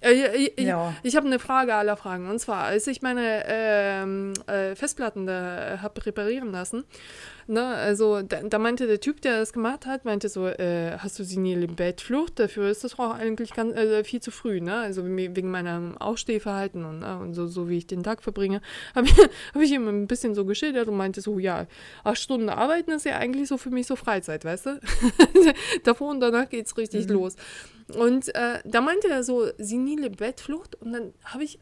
Äh, 0.00 0.48
ich, 0.56 0.64
ja. 0.64 0.94
ich 1.02 1.16
habe 1.16 1.26
eine 1.26 1.38
Frage 1.38 1.74
aller 1.74 1.96
Fragen. 1.96 2.28
Und 2.28 2.38
zwar, 2.38 2.64
als 2.64 2.86
ich 2.86 3.02
meine 3.02 3.44
ähm, 3.46 4.32
äh, 4.46 4.74
Festplatten 4.74 5.26
da 5.26 5.78
habe 5.82 6.04
reparieren 6.06 6.52
lassen, 6.52 6.84
Ne? 7.50 7.66
Also 7.66 8.22
da, 8.22 8.42
da, 8.44 8.60
meinte 8.60 8.86
der 8.86 9.00
Typ, 9.00 9.20
der 9.22 9.40
das 9.40 9.52
gemacht 9.52 9.84
hat, 9.84 10.04
meinte 10.04 10.28
so, 10.28 10.46
äh, 10.46 10.96
hast 10.98 11.18
du 11.18 11.24
senile 11.24 11.66
Bettflucht? 11.66 12.38
Dafür 12.38 12.70
ist 12.70 12.84
das 12.84 12.96
auch 12.96 13.12
eigentlich 13.12 13.52
ganz, 13.54 13.74
äh, 13.74 14.04
viel 14.04 14.20
zu 14.20 14.30
früh, 14.30 14.60
ne? 14.60 14.76
Also 14.76 15.04
wegen 15.04 15.50
meinem 15.50 15.98
Aufstehverhalten 15.98 16.84
und, 16.84 17.02
äh, 17.02 17.06
und 17.06 17.34
so, 17.34 17.48
so 17.48 17.68
wie 17.68 17.78
ich 17.78 17.88
den 17.88 18.04
Tag 18.04 18.22
verbringe, 18.22 18.60
habe 18.94 19.08
ich, 19.08 19.18
hab 19.18 19.60
ich 19.60 19.72
ihm 19.72 19.88
ein 19.88 20.06
bisschen 20.06 20.36
so 20.36 20.44
geschildert 20.44 20.86
und 20.86 20.96
meinte 20.96 21.22
so, 21.22 21.40
ja, 21.40 21.66
acht 22.04 22.18
Stunden 22.18 22.50
arbeiten 22.50 22.92
ist 22.92 23.04
ja 23.04 23.16
eigentlich 23.16 23.48
so 23.48 23.58
für 23.58 23.70
mich 23.70 23.88
so 23.88 23.96
Freizeit, 23.96 24.44
weißt 24.44 24.66
du? 24.66 24.80
Davor 25.82 26.10
und 26.10 26.20
danach 26.20 26.48
geht 26.48 26.66
es 26.66 26.76
richtig 26.76 27.08
mhm. 27.08 27.14
los. 27.14 27.34
Und 27.96 28.34
äh, 28.34 28.60
da 28.64 28.80
meinte 28.80 29.08
er 29.08 29.22
so, 29.22 29.48
senile 29.58 30.10
Bettflucht 30.10 30.76
und 30.76 30.92
dann 30.92 31.14
habe 31.24 31.44
ich, 31.44 31.58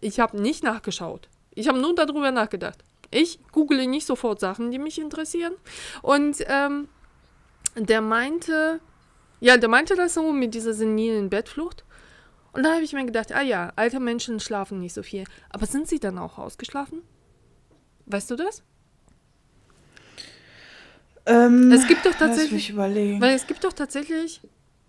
ich 0.00 0.20
habe 0.20 0.40
nicht 0.40 0.62
nachgeschaut. 0.62 1.28
Ich 1.54 1.68
habe 1.68 1.78
nur 1.78 1.94
darüber 1.94 2.30
nachgedacht. 2.30 2.84
Ich 3.10 3.40
google 3.52 3.86
nicht 3.86 4.06
sofort 4.06 4.40
Sachen, 4.40 4.70
die 4.70 4.78
mich 4.78 4.98
interessieren. 4.98 5.54
Und 6.02 6.36
ähm, 6.46 6.88
der 7.76 8.00
meinte, 8.00 8.80
ja, 9.40 9.56
der 9.56 9.68
meinte 9.68 9.96
das 9.96 10.14
so 10.14 10.32
mit 10.32 10.54
dieser 10.54 10.74
senilen 10.74 11.28
Bettflucht. 11.28 11.84
Und 12.52 12.64
da 12.64 12.74
habe 12.74 12.82
ich 12.82 12.92
mir 12.92 13.04
gedacht, 13.04 13.32
ah 13.32 13.42
ja, 13.42 13.72
alte 13.76 14.00
Menschen 14.00 14.40
schlafen 14.40 14.80
nicht 14.80 14.94
so 14.94 15.02
viel. 15.02 15.24
Aber 15.50 15.66
sind 15.66 15.88
sie 15.88 16.00
dann 16.00 16.18
auch 16.18 16.38
ausgeschlafen? 16.38 17.02
Weißt 18.06 18.30
du 18.30 18.36
das? 18.36 18.62
Ähm, 21.26 21.70
es 21.70 21.86
gibt 21.86 22.06
doch 22.06 22.14
tatsächlich. 22.14 22.76
Weil 22.76 23.34
es 23.34 23.46
gibt 23.46 23.62
doch 23.64 23.72
tatsächlich 23.72 24.40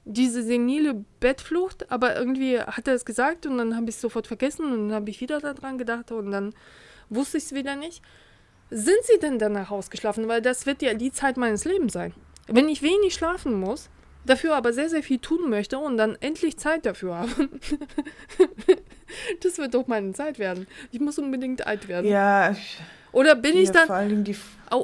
diese 0.06 0.44
senile 0.44 1.06
Bettflucht, 1.20 1.92
aber 1.92 2.16
irgendwie 2.16 2.60
hat 2.60 2.88
er 2.88 2.96
es 2.96 3.06
gesagt 3.06 3.46
und 3.46 3.58
dann 3.58 3.76
habe 3.76 3.90
ich 3.90 3.96
es 3.96 4.02
sofort 4.02 4.28
vergessen 4.28 4.66
und 4.66 4.90
dann 4.90 4.94
habe 4.94 5.10
ich 5.10 5.22
wieder 5.22 5.40
daran 5.40 5.78
gedacht 5.78 6.12
und 6.12 6.32
dann 6.32 6.54
wusste 7.10 7.38
ich 7.38 7.46
es 7.46 7.54
wieder 7.54 7.76
nicht. 7.76 8.02
Sind 8.72 9.04
sie 9.04 9.20
denn 9.20 9.38
danach 9.38 9.70
ausgeschlafen? 9.70 10.28
Weil 10.28 10.42
das 10.42 10.66
wird 10.66 10.82
ja 10.82 10.94
die 10.94 11.12
Zeit 11.12 11.38
meines 11.38 11.66
Lebens 11.66 11.94
sein. 11.94 12.14
Wenn 12.48 12.70
ich 12.70 12.82
wenig 12.82 13.14
schlafen 13.14 13.60
muss, 13.60 13.90
dafür 14.26 14.56
aber 14.56 14.74
sehr, 14.74 14.90
sehr 14.90 15.04
viel 15.04 15.20
tun 15.20 15.50
möchte 15.50 15.78
und 15.78 15.98
dann 15.98 16.16
endlich 16.20 16.58
Zeit 16.58 16.86
dafür 16.86 17.18
habe. 17.18 17.50
das 19.44 19.58
wird 19.58 19.74
doch 19.74 19.88
meine 19.88 20.14
Zeit 20.14 20.40
werden. 20.40 20.68
Ich 20.92 21.00
muss 21.00 21.20
unbedingt 21.20 21.68
alt 21.68 21.88
werden. 21.88 22.10
Ja. 22.10 22.56
Oder 23.12 23.36
bin 23.36 23.56
ja, 23.56 23.62
ich 23.62 23.72
dann 23.72 23.90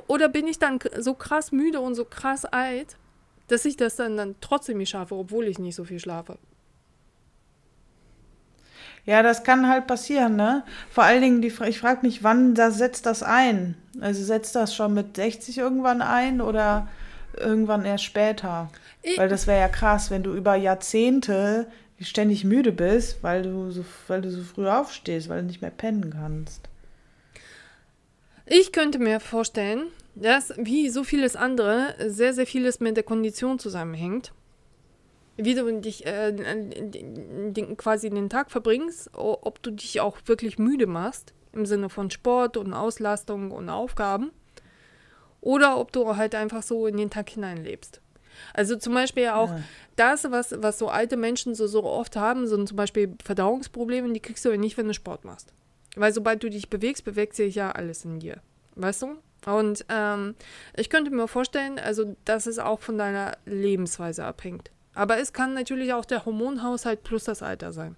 oder 0.07 0.28
bin 0.28 0.47
ich 0.47 0.59
dann 0.59 0.80
so 0.99 1.13
krass 1.13 1.53
müde 1.53 1.80
und 1.80 1.95
so 1.95 2.03
krass 2.03 2.43
alt, 2.43 2.97
dass 3.47 3.65
ich 3.65 3.77
das 3.77 3.95
dann, 3.95 4.17
dann 4.17 4.35
trotzdem 4.41 4.77
nicht 4.77 4.89
schaffe, 4.89 5.15
obwohl 5.15 5.47
ich 5.47 5.59
nicht 5.59 5.75
so 5.75 5.83
viel 5.83 5.99
schlafe. 5.99 6.37
Ja, 9.05 9.23
das 9.23 9.43
kann 9.43 9.69
halt 9.69 9.87
passieren, 9.87 10.35
ne? 10.35 10.63
Vor 10.89 11.05
allen 11.05 11.21
Dingen, 11.21 11.41
die, 11.41 11.47
ich 11.47 11.79
frage 11.79 12.05
mich, 12.05 12.23
wann 12.23 12.55
das 12.55 12.77
setzt 12.77 13.05
das 13.05 13.23
ein? 13.23 13.75
Also 14.01 14.21
setzt 14.21 14.53
das 14.55 14.75
schon 14.75 14.93
mit 14.93 15.15
60 15.15 15.57
irgendwann 15.57 16.01
ein 16.01 16.41
oder 16.41 16.89
irgendwann 17.37 17.85
erst 17.85 18.03
später? 18.03 18.69
Ich 19.01 19.17
weil 19.17 19.29
das 19.29 19.47
wäre 19.47 19.61
ja 19.61 19.69
krass, 19.69 20.11
wenn 20.11 20.23
du 20.23 20.33
über 20.33 20.55
Jahrzehnte 20.55 21.67
ständig 22.01 22.43
müde 22.43 22.73
bist, 22.73 23.23
weil 23.23 23.43
du 23.43 23.71
so, 23.71 23.85
weil 24.07 24.21
du 24.21 24.29
so 24.29 24.43
früh 24.43 24.67
aufstehst, 24.67 25.29
weil 25.29 25.39
du 25.41 25.47
nicht 25.47 25.61
mehr 25.61 25.71
pennen 25.71 26.11
kannst. 26.11 26.67
Ich 28.45 28.71
könnte 28.71 28.99
mir 28.99 29.21
vorstellen, 29.21 29.83
dass 30.22 30.53
wie 30.57 30.89
so 30.89 31.03
vieles 31.03 31.36
andere 31.36 31.95
sehr, 32.07 32.34
sehr 32.34 32.47
vieles 32.47 32.80
mit 32.80 32.97
der 32.97 33.03
Kondition 33.03 33.59
zusammenhängt 33.59 34.34
wie 35.38 35.53
du 35.53 35.72
dich 35.80 36.05
äh, 36.05 36.34
den, 36.34 37.78
quasi 37.78 38.09
den 38.09 38.30
Tag 38.30 38.51
verbringst, 38.51 39.11
ob 39.13 39.61
du 39.61 39.72
dich 39.72 40.01
auch 40.01 40.18
wirklich 40.26 40.57
müde 40.57 40.88
machst, 40.88 41.34
im 41.53 41.65
Sinne 41.65 41.89
von 41.89 42.09
Sport 42.09 42.57
und 42.57 42.74
Auslastung 42.74 43.51
und 43.51 43.70
Aufgaben, 43.70 44.32
oder 45.39 45.78
ob 45.78 45.91
du 45.91 46.18
halt 46.18 46.34
einfach 46.34 46.63
so 46.63 46.88
in 46.88 46.97
den 46.97 47.11
Tag 47.11 47.30
hineinlebst. 47.30 48.01
Also 48.53 48.76
zum 48.76 48.93
Beispiel 48.93 49.30
auch 49.30 49.49
ja. 49.49 49.61
das, 49.95 50.30
was, 50.30 50.55
was 50.57 50.78
so 50.80 50.89
alte 50.89 51.18
Menschen 51.18 51.55
so, 51.55 51.68
so 51.68 51.84
oft 51.84 52.15
haben, 52.15 52.47
sind 52.47 52.68
zum 52.68 52.78
Beispiel 52.78 53.15
Verdauungsprobleme, 53.24 54.11
die 54.13 54.20
kriegst 54.20 54.43
du 54.45 54.49
ja 54.49 54.57
nicht, 54.57 54.78
wenn 54.78 54.88
du 54.88 54.93
Sport 54.93 55.24
machst. 55.24 55.53
Weil 55.95 56.13
sobald 56.13 56.43
du 56.43 56.49
dich 56.49 56.70
bewegst, 56.70 57.03
bewegt 57.03 57.36
sich 57.36 57.55
ja 57.55 57.72
alles 57.72 58.05
in 58.05 58.20
dir. 58.20 58.41
Weißt 58.76 59.03
du? 59.03 59.18
Und 59.47 59.85
ähm, 59.87 60.35
ich 60.75 60.89
könnte 60.89 61.09
mir 61.09 61.27
vorstellen, 61.29 61.79
also 61.79 62.17
dass 62.25 62.47
es 62.47 62.59
auch 62.59 62.81
von 62.81 62.97
deiner 62.97 63.37
Lebensweise 63.45 64.25
abhängt. 64.25 64.71
Aber 64.93 65.19
es 65.19 65.31
kann 65.31 65.53
natürlich 65.53 65.93
auch 65.93 66.03
der 66.03 66.25
Hormonhaushalt 66.25 67.03
plus 67.03 67.23
das 67.23 67.41
Alter 67.41 67.71
sein. 67.71 67.95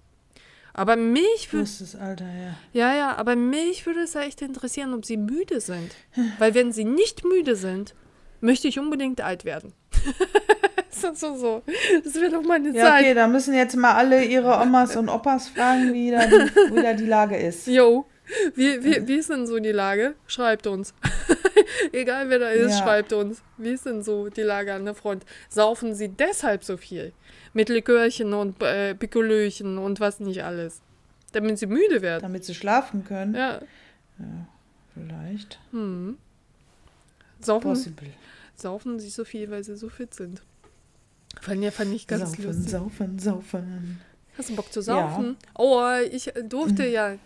Aber 0.74 0.94
mich 0.94 1.52
würde. 1.52 1.68
Das 1.80 1.96
Alter, 1.96 2.26
ja. 2.26 2.54
Ja, 2.72 2.94
ja, 2.94 3.16
aber 3.16 3.34
mich 3.34 3.84
würde 3.84 4.02
es 4.02 4.14
ja 4.14 4.20
echt 4.20 4.42
interessieren, 4.42 4.94
ob 4.94 5.04
sie 5.04 5.16
müde 5.16 5.60
sind. 5.60 5.90
Weil 6.38 6.54
wenn 6.54 6.70
sie 6.70 6.84
nicht 6.84 7.24
müde 7.24 7.56
sind, 7.56 7.96
möchte 8.40 8.68
ich 8.68 8.78
unbedingt 8.78 9.20
alt 9.20 9.44
werden. 9.44 9.72
das 10.88 11.02
ist 11.02 11.20
so, 11.20 11.34
so. 11.34 11.62
Das 12.04 12.14
wäre 12.14 12.30
doch 12.30 12.44
meine 12.44 12.70
ja, 12.70 12.84
Zeit. 12.84 13.02
Okay, 13.02 13.14
da 13.14 13.26
müssen 13.26 13.54
jetzt 13.54 13.74
mal 13.74 13.94
alle 13.94 14.24
ihre 14.24 14.56
Omas 14.60 14.94
und 14.94 15.08
Opas 15.08 15.48
fragen, 15.48 15.92
wie 15.92 16.12
da 16.12 16.26
die, 16.26 16.76
wie 16.76 16.82
da 16.82 16.92
die 16.92 17.06
Lage 17.06 17.36
ist. 17.36 17.66
Jo. 17.66 18.06
Wie, 18.54 18.84
wie, 18.84 19.08
wie 19.08 19.14
ist 19.16 19.30
denn 19.30 19.46
so 19.46 19.58
die 19.58 19.72
Lage? 19.72 20.14
Schreibt 20.26 20.66
uns. 20.66 20.94
Egal 21.92 22.28
wer 22.30 22.38
da 22.38 22.50
ist, 22.50 22.78
ja. 22.78 22.84
schreibt 22.84 23.12
uns. 23.12 23.42
Wie 23.56 23.70
ist 23.70 23.86
denn 23.86 24.02
so 24.02 24.28
die 24.28 24.42
Lage 24.42 24.74
an 24.74 24.84
der 24.84 24.94
Front? 24.94 25.24
Saufen 25.48 25.94
sie 25.94 26.08
deshalb 26.08 26.64
so 26.64 26.76
viel? 26.76 27.12
Mit 27.52 27.68
Likörchen 27.68 28.32
und 28.32 28.62
äh, 28.62 28.94
Pikolöchen 28.94 29.78
und 29.78 30.00
was 30.00 30.20
nicht 30.20 30.44
alles. 30.44 30.80
Damit 31.32 31.58
sie 31.58 31.66
müde 31.66 32.02
werden. 32.02 32.22
Damit 32.22 32.44
sie 32.44 32.54
schlafen 32.54 33.04
können. 33.04 33.34
Ja. 33.34 33.60
Ja, 34.18 34.48
vielleicht. 34.94 35.58
Hm. 35.70 36.18
Saufen, 37.40 37.70
Possible. 37.70 38.10
saufen 38.56 39.00
sie 39.00 39.08
so 39.08 39.24
viel, 39.24 39.50
weil 39.50 39.64
sie 39.64 39.76
so 39.76 39.88
fit 39.88 40.14
sind. 40.14 40.42
Fand, 41.40 41.62
ja, 41.62 41.70
fand 41.70 41.94
ich 41.94 42.06
ganz 42.06 42.30
saufen, 42.30 42.44
lustig. 42.44 42.70
Saufen, 42.70 43.18
saufen, 43.18 44.00
Hast 44.36 44.50
du 44.50 44.56
Bock 44.56 44.72
zu 44.72 44.82
saufen? 44.82 45.36
Ja. 45.40 45.48
Oh, 45.54 46.06
ich 46.10 46.32
durfte 46.44 46.86
ja 46.86 47.16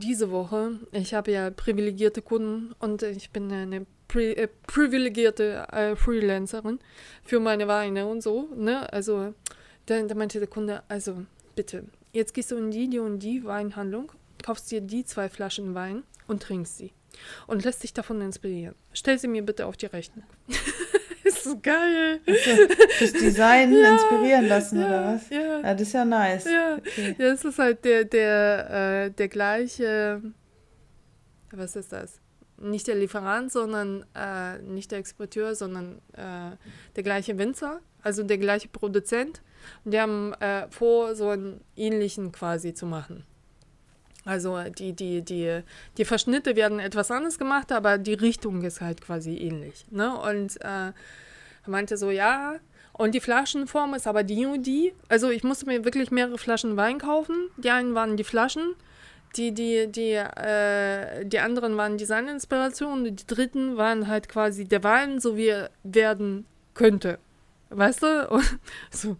diese 0.00 0.30
Woche, 0.30 0.78
ich 0.92 1.14
habe 1.14 1.30
ja 1.30 1.50
privilegierte 1.50 2.22
Kunden 2.22 2.74
und 2.78 3.02
ich 3.02 3.30
bin 3.30 3.50
eine 3.52 3.86
pri 4.08 4.32
äh, 4.32 4.48
privilegierte 4.66 5.66
äh, 5.70 5.94
Freelancerin 5.94 6.80
für 7.22 7.40
meine 7.40 7.68
Weine 7.68 8.06
und 8.06 8.22
so. 8.22 8.48
Ne? 8.56 8.92
Also 8.92 9.34
da, 9.86 10.02
da 10.02 10.14
meinte 10.14 10.38
der 10.38 10.48
Kunde, 10.48 10.82
also 10.88 11.24
bitte, 11.54 11.84
jetzt 12.12 12.34
gehst 12.34 12.50
du 12.50 12.56
in 12.56 12.70
die, 12.70 12.88
die 12.88 12.98
und 12.98 13.20
die 13.20 13.44
Weinhandlung, 13.44 14.12
kaufst 14.42 14.70
dir 14.70 14.80
die 14.80 15.04
zwei 15.04 15.28
Flaschen 15.28 15.74
Wein 15.74 16.02
und 16.26 16.42
trinkst 16.42 16.78
sie. 16.78 16.92
Und 17.46 17.64
lässt 17.64 17.82
dich 17.82 17.92
davon 17.92 18.20
inspirieren. 18.20 18.74
Stell 18.92 19.18
sie 19.18 19.28
mir 19.28 19.42
bitte 19.42 19.66
auf 19.66 19.76
die 19.76 19.86
Rechnung. 19.86 20.24
ist 21.40 21.52
so 21.52 21.58
geil. 21.60 22.20
Also, 22.26 22.66
das 23.00 23.12
Design 23.12 23.72
ja, 23.76 23.92
inspirieren 23.92 24.46
lassen, 24.46 24.80
ja, 24.80 24.86
oder 24.86 25.14
was? 25.14 25.30
Ja. 25.30 25.60
ja, 25.60 25.72
das 25.72 25.82
ist 25.82 25.92
ja 25.92 26.04
nice. 26.04 26.44
Ja, 26.44 26.76
okay. 26.76 27.16
ja 27.18 27.26
es 27.26 27.44
ist 27.44 27.58
halt 27.58 27.84
der, 27.84 28.04
der, 28.04 29.06
äh, 29.06 29.10
der 29.10 29.28
gleiche, 29.28 30.22
was 31.50 31.76
ist 31.76 31.92
das? 31.92 32.20
Nicht 32.58 32.86
der 32.88 32.96
Lieferant, 32.96 33.50
sondern 33.50 34.04
äh, 34.14 34.58
nicht 34.58 34.90
der 34.90 34.98
Exporteur, 34.98 35.54
sondern 35.54 35.98
äh, 36.12 36.56
der 36.94 37.02
gleiche 37.02 37.38
Winzer, 37.38 37.80
also 38.02 38.22
der 38.22 38.38
gleiche 38.38 38.68
Produzent. 38.68 39.42
Und 39.84 39.92
die 39.92 40.00
haben 40.00 40.34
äh, 40.34 40.68
vor, 40.70 41.14
so 41.14 41.30
einen 41.30 41.60
ähnlichen 41.76 42.32
quasi 42.32 42.74
zu 42.74 42.86
machen. 42.86 43.24
Also 44.24 44.58
die, 44.62 44.92
die, 44.92 45.22
die, 45.22 45.62
die 45.96 46.04
Verschnitte 46.04 46.54
werden 46.56 46.78
etwas 46.78 47.10
anders 47.10 47.38
gemacht, 47.38 47.72
aber 47.72 47.98
die 47.98 48.14
Richtung 48.14 48.62
ist 48.62 48.80
halt 48.80 49.00
quasi 49.00 49.36
ähnlich. 49.36 49.86
Ne? 49.90 50.14
Und 50.16 50.60
äh, 50.60 50.92
meinte 51.70 51.96
so, 51.96 52.10
ja, 52.10 52.56
und 52.92 53.14
die 53.14 53.20
Flaschenform 53.20 53.94
ist 53.94 54.06
aber 54.06 54.22
die 54.24 54.44
und 54.44 54.66
die. 54.66 54.92
Also 55.08 55.30
ich 55.30 55.42
musste 55.42 55.64
mir 55.64 55.86
wirklich 55.86 56.10
mehrere 56.10 56.36
Flaschen 56.36 56.76
Wein 56.76 56.98
kaufen. 56.98 57.48
Die 57.56 57.70
einen 57.70 57.94
waren 57.94 58.18
die 58.18 58.24
Flaschen, 58.24 58.74
die, 59.36 59.52
die, 59.52 59.90
die, 59.90 60.12
äh, 60.12 61.24
die 61.24 61.38
anderen 61.38 61.76
waren 61.78 61.96
Designinspirationen, 61.96 63.16
die 63.16 63.26
dritten 63.26 63.76
waren 63.76 64.06
halt 64.08 64.28
quasi 64.28 64.66
der 64.66 64.84
Wein, 64.84 65.18
so 65.18 65.36
wie 65.36 65.46
er 65.46 65.70
werden 65.82 66.44
könnte. 66.74 67.18
Weißt 67.70 68.02
du? 68.02 68.28
Und 68.30 68.58
so, 68.90 69.16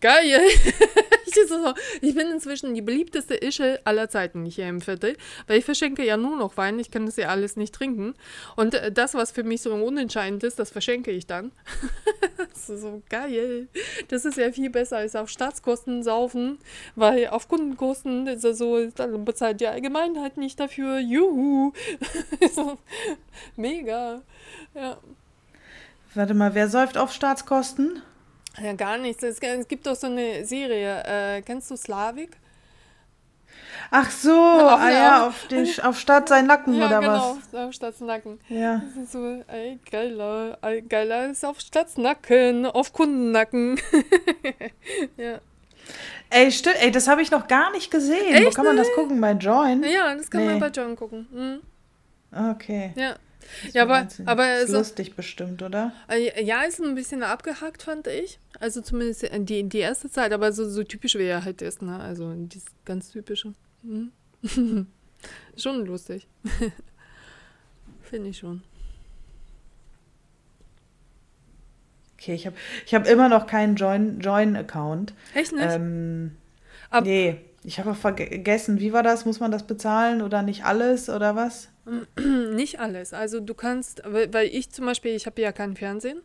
geil. 0.00 0.40
ich, 1.36 1.48
so, 1.48 1.74
ich 2.00 2.14
bin 2.14 2.28
inzwischen 2.28 2.74
die 2.74 2.82
beliebteste 2.82 3.34
Ische 3.34 3.80
aller 3.84 4.08
Zeiten 4.08 4.44
hier 4.46 4.68
im 4.68 4.80
Viertel, 4.80 5.16
weil 5.46 5.58
ich 5.58 5.64
verschenke 5.64 6.04
ja 6.04 6.16
nur 6.16 6.36
noch 6.36 6.56
Wein, 6.56 6.78
ich 6.78 6.90
kann 6.90 7.06
das 7.06 7.16
ja 7.16 7.28
alles 7.28 7.56
nicht 7.56 7.74
trinken. 7.74 8.14
Und 8.56 8.74
äh, 8.74 8.92
das, 8.92 9.14
was 9.14 9.30
für 9.30 9.42
mich 9.42 9.62
so 9.62 9.74
unentscheidend 9.74 10.42
ist, 10.44 10.58
das 10.58 10.70
verschenke 10.70 11.10
ich 11.10 11.26
dann. 11.26 11.52
das 12.36 12.70
ist 12.70 12.82
so 12.82 13.02
geil. 13.08 13.68
Das 14.08 14.24
ist 14.24 14.38
ja 14.38 14.52
viel 14.52 14.70
besser 14.70 14.98
als 14.98 15.16
auf 15.16 15.28
Staatskosten 15.28 16.02
saufen, 16.02 16.58
weil 16.96 17.28
auf 17.28 17.48
Kundenkosten 17.48 18.26
ist 18.26 18.44
er 18.44 18.54
so, 18.54 18.86
dann 18.90 19.24
bezahlt 19.24 19.60
die 19.60 19.66
Allgemeinheit 19.66 20.36
nicht 20.36 20.58
dafür. 20.60 20.98
Juhu. 20.98 21.72
Mega. 23.56 24.22
Ja. 24.74 24.98
Warte 26.14 26.34
mal, 26.34 26.54
wer 26.54 26.68
säuft 26.68 26.96
auf 26.96 27.12
Staatskosten? 27.12 28.02
Ja, 28.62 28.72
gar 28.74 28.98
nichts. 28.98 29.22
Es, 29.22 29.38
es 29.38 29.68
gibt 29.68 29.86
doch 29.86 29.96
so 29.96 30.06
eine 30.06 30.44
Serie. 30.44 31.02
Äh, 31.04 31.42
kennst 31.42 31.70
du 31.70 31.76
Slavik? 31.76 32.36
Ach 33.90 34.10
so, 34.10 34.30
auf, 34.32 34.80
ah 34.80 34.90
ja, 34.90 35.26
auf, 35.26 35.46
die, 35.48 35.82
auf 35.82 35.98
Stadt 35.98 36.28
sein 36.28 36.46
Nacken 36.46 36.74
ja, 36.74 36.86
oder 36.86 37.00
genau, 37.00 37.36
was? 37.50 37.54
auf 37.54 37.72
Stadt 37.72 38.00
Nacken. 38.00 38.40
Ja. 38.48 38.82
Das 38.86 39.04
ist 39.04 39.12
so, 39.12 39.42
ey, 39.48 39.78
geiler, 39.90 40.58
ey, 40.62 40.82
geiler 40.82 41.30
ist 41.30 41.44
auf 41.44 41.60
Stadt 41.60 41.96
Nacken, 41.98 42.66
auf 42.66 42.92
Kundennacken. 42.92 43.80
ja. 45.16 45.38
Ey, 46.30 46.50
stimmt, 46.50 46.76
ey, 46.80 46.90
das 46.90 47.08
habe 47.08 47.22
ich 47.22 47.30
noch 47.30 47.46
gar 47.46 47.70
nicht 47.72 47.90
gesehen. 47.90 48.34
Echt? 48.34 48.46
Wo 48.46 48.50
kann 48.50 48.64
man 48.64 48.76
das 48.76 48.90
gucken? 48.94 49.20
Bei 49.20 49.32
Join? 49.32 49.82
Ja, 49.84 50.14
das 50.14 50.30
kann 50.30 50.42
Nee. 50.42 50.50
man 50.52 50.60
bei 50.60 50.68
John 50.68 50.96
gucken. 50.96 51.28
Mhm. 51.30 52.50
Okay. 52.50 52.92
Ja. 52.96 53.16
Das 53.64 53.74
Ja, 53.74 53.82
aber- 53.82 53.94
Wahnsinn. 53.94 54.26
aber 54.28 54.58
ist 54.60 54.70
so- 54.70 54.78
lustig 54.78 55.14
bestimmt, 55.16 55.62
oder? 55.62 55.92
Äh, 56.08 56.42
Ja, 56.44 56.62
ist 56.62 56.80
ein 56.80 56.94
bisschen 56.94 57.22
abgehackt, 57.22 57.82
fand 57.82 58.06
ich. 58.06 58.38
Also 58.60 58.80
zumindest 58.80 59.28
die, 59.32 59.68
die 59.68 59.78
erste 59.78 60.10
Zeit, 60.10 60.32
aber 60.32 60.52
so, 60.52 60.68
so 60.68 60.82
typisch 60.84 61.14
wie 61.16 61.24
er 61.24 61.44
halt 61.44 61.62
ist, 61.62 61.82
ne? 61.82 61.98
Also 62.00 62.32
dieses 62.34 62.66
ganz 62.84 63.10
typische. 63.10 63.54
Mhm. 63.82 64.10
schon 65.56 65.86
lustig. 65.86 66.26
Finde 68.02 68.28
ich 68.30 68.38
schon. 68.38 68.62
Okay, 72.18 72.34
ich 72.34 72.46
habe 72.46 72.56
ich 72.86 72.94
hab 72.94 73.06
immer 73.06 73.28
noch 73.28 73.46
keinen 73.46 73.76
Join- 73.76 74.20
Join-Account. 74.20 75.12
Echt 75.34 75.52
nicht? 75.52 75.64
ähm, 75.68 76.36
Ab- 76.90 77.04
nee, 77.04 77.36
ich 77.64 77.78
habe 77.78 77.94
vergessen, 77.94 78.80
wie 78.80 78.92
war 78.92 79.02
das? 79.02 79.24
Muss 79.26 79.40
man 79.40 79.50
das 79.50 79.66
bezahlen 79.66 80.22
oder 80.22 80.42
nicht 80.42 80.64
alles 80.64 81.08
oder 81.10 81.36
was? 81.36 81.68
Nicht 82.54 82.80
alles. 82.80 83.12
Also 83.12 83.40
du 83.40 83.54
kannst, 83.54 84.02
weil, 84.06 84.46
ich 84.46 84.70
zum 84.70 84.86
Beispiel, 84.86 85.12
ich 85.12 85.26
habe 85.26 85.40
ja 85.40 85.52
kein 85.52 85.76
Fernsehen. 85.76 86.20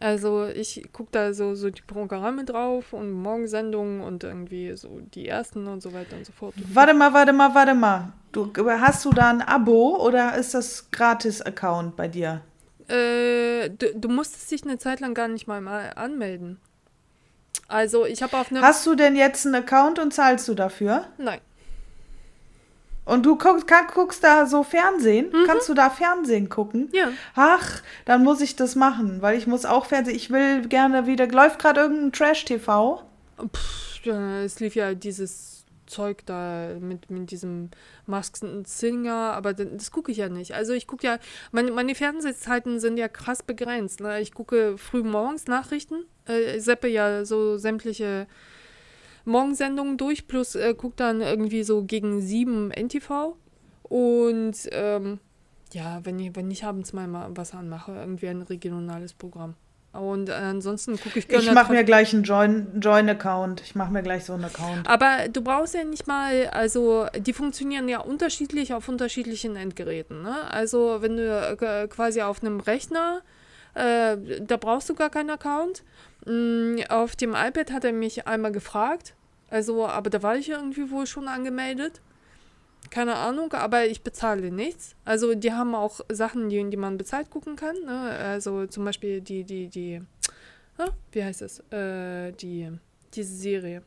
Also 0.00 0.46
ich 0.46 0.88
gucke 0.92 1.10
da 1.12 1.32
so, 1.32 1.54
so 1.54 1.70
die 1.70 1.82
Programme 1.82 2.44
drauf 2.44 2.92
und 2.92 3.12
Morgensendungen 3.12 4.00
und 4.00 4.24
irgendwie 4.24 4.76
so 4.76 5.00
die 5.14 5.28
ersten 5.28 5.68
und 5.68 5.82
so 5.82 5.92
weiter 5.92 6.16
und 6.16 6.26
so 6.26 6.32
fort. 6.32 6.54
Warte 6.72 6.94
mal, 6.94 7.12
warte 7.12 7.32
mal, 7.32 7.54
warte 7.54 7.74
mal. 7.74 8.12
Du, 8.32 8.50
hast 8.66 9.04
du 9.04 9.10
da 9.10 9.30
ein 9.30 9.42
Abo 9.42 10.04
oder 10.04 10.36
ist 10.36 10.54
das 10.54 10.90
Gratis-Account 10.90 11.94
bei 11.94 12.08
dir? 12.08 12.42
Äh, 12.88 13.70
du, 13.70 13.94
du 13.94 14.08
musstest 14.08 14.50
dich 14.50 14.64
eine 14.64 14.78
Zeit 14.78 15.00
lang 15.00 15.14
gar 15.14 15.28
nicht 15.28 15.46
mal, 15.46 15.60
mal 15.60 15.92
anmelden. 15.94 16.60
Also 17.68 18.04
ich 18.04 18.22
habe 18.22 18.36
auf 18.36 18.50
eine... 18.50 18.60
Hast 18.60 18.84
du 18.86 18.94
denn 18.94 19.16
jetzt 19.16 19.46
einen 19.46 19.54
Account 19.54 19.98
und 19.98 20.12
zahlst 20.12 20.48
du 20.48 20.54
dafür? 20.54 21.06
Nein. 21.18 21.40
Und 23.04 23.26
du 23.26 23.36
guckst, 23.36 23.66
kann, 23.66 23.86
guckst 23.92 24.24
da 24.24 24.46
so 24.46 24.62
Fernsehen? 24.62 25.30
Kannst 25.46 25.68
du 25.68 25.74
da 25.74 25.90
Fernsehen 25.90 26.48
gucken? 26.48 26.88
Ja. 26.92 27.10
Ach, 27.34 27.82
dann 28.06 28.24
muss 28.24 28.40
ich 28.40 28.56
das 28.56 28.76
machen, 28.76 29.20
weil 29.20 29.36
ich 29.36 29.46
muss 29.46 29.66
auch 29.66 29.86
Fernsehen. 29.86 30.16
Ich 30.16 30.30
will 30.30 30.66
gerne 30.68 31.06
wieder. 31.06 31.26
Läuft 31.28 31.58
gerade 31.58 31.80
irgendein 31.80 32.12
Trash-TV? 32.12 33.02
Es 34.44 34.60
lief 34.60 34.74
ja 34.74 34.94
dieses 34.94 35.64
Zeug 35.86 36.24
da 36.26 36.76
mit, 36.80 37.10
mit 37.10 37.30
diesem 37.30 37.70
Masken 38.06 38.64
Singer, 38.64 39.32
aber 39.34 39.52
das, 39.52 39.66
das 39.72 39.90
gucke 39.90 40.12
ich 40.12 40.18
ja 40.18 40.28
nicht. 40.28 40.54
Also 40.54 40.72
ich 40.72 40.86
gucke 40.86 41.06
ja, 41.06 41.18
meine, 41.52 41.70
meine 41.72 41.94
Fernsehzeiten 41.94 42.80
sind 42.80 42.96
ja 42.96 43.08
krass 43.08 43.42
begrenzt. 43.42 44.00
Ne? 44.00 44.20
Ich 44.20 44.32
gucke 44.32 44.78
früh 44.78 45.02
morgens 45.02 45.46
Nachrichten, 45.46 46.04
äh, 46.26 46.58
seppe 46.58 46.88
ja 46.88 47.24
so 47.24 47.58
sämtliche 47.58 48.26
Morgensendungen 49.24 49.96
durch, 49.96 50.26
plus 50.26 50.54
äh, 50.54 50.74
gucke 50.74 50.94
dann 50.96 51.20
irgendwie 51.20 51.62
so 51.64 51.84
gegen 51.84 52.20
sieben 52.20 52.70
NTV. 52.70 53.36
Und 53.82 54.54
ähm, 54.72 55.18
ja, 55.72 56.00
wenn 56.04 56.18
ich, 56.18 56.34
wenn 56.36 56.50
ich 56.50 56.64
abends 56.64 56.92
mal 56.92 57.08
was 57.34 57.52
anmache, 57.54 57.92
irgendwie 57.92 58.28
ein 58.28 58.42
regionales 58.42 59.12
Programm. 59.14 59.54
Und 59.92 60.28
ansonsten 60.28 60.98
gucke 60.98 61.20
ich 61.20 61.30
Ich 61.30 61.52
mache 61.52 61.72
mir 61.72 61.84
gleich 61.84 62.12
einen 62.12 62.24
Join- 62.24 62.80
Join-Account. 62.80 63.60
ich 63.60 63.76
mache 63.76 63.92
mir 63.92 64.02
gleich 64.02 64.24
so 64.24 64.32
einen 64.32 64.44
Account. 64.44 64.88
Aber 64.88 65.28
du 65.32 65.40
brauchst 65.40 65.74
ja 65.74 65.84
nicht 65.84 66.08
mal, 66.08 66.48
also 66.48 67.06
die 67.16 67.32
funktionieren 67.32 67.88
ja 67.88 68.00
unterschiedlich 68.00 68.74
auf 68.74 68.88
unterschiedlichen 68.88 69.54
Endgeräten. 69.54 70.22
Ne? 70.22 70.50
Also 70.50 70.96
wenn 71.00 71.16
du 71.16 71.56
äh, 71.60 71.86
quasi 71.86 72.22
auf 72.22 72.42
einem 72.42 72.58
Rechner, 72.58 73.22
äh, 73.74 74.16
da 74.40 74.56
brauchst 74.56 74.88
du 74.88 74.94
gar 74.94 75.10
keinen 75.10 75.30
Account. 75.30 75.84
Mm, 76.24 76.80
auf 76.88 77.16
dem 77.16 77.34
iPad 77.34 77.70
hat 77.72 77.84
er 77.84 77.92
mich 77.92 78.26
einmal 78.26 78.52
gefragt, 78.52 79.14
also 79.50 79.86
aber 79.86 80.10
da 80.10 80.22
war 80.22 80.36
ich 80.36 80.48
irgendwie 80.48 80.90
wohl 80.90 81.06
schon 81.06 81.28
angemeldet. 81.28 82.00
Keine 82.90 83.16
Ahnung, 83.16 83.52
aber 83.52 83.86
ich 83.86 84.02
bezahle 84.02 84.50
nichts. 84.50 84.94
Also 85.04 85.34
die 85.34 85.52
haben 85.52 85.74
auch 85.74 86.00
Sachen, 86.10 86.48
die, 86.48 86.68
die 86.68 86.76
man 86.76 86.98
bezahlt 86.98 87.30
gucken 87.30 87.56
kann. 87.56 87.76
Ne? 87.84 88.10
Also 88.10 88.66
zum 88.66 88.84
Beispiel 88.84 89.20
die, 89.20 89.42
die, 89.44 89.68
die, 89.68 90.02
ah, 90.78 90.90
wie 91.12 91.24
heißt 91.24 91.42
es? 91.42 91.60
Äh, 91.72 92.32
die, 92.32 92.70
diese 93.14 93.34
Serie. 93.34 93.82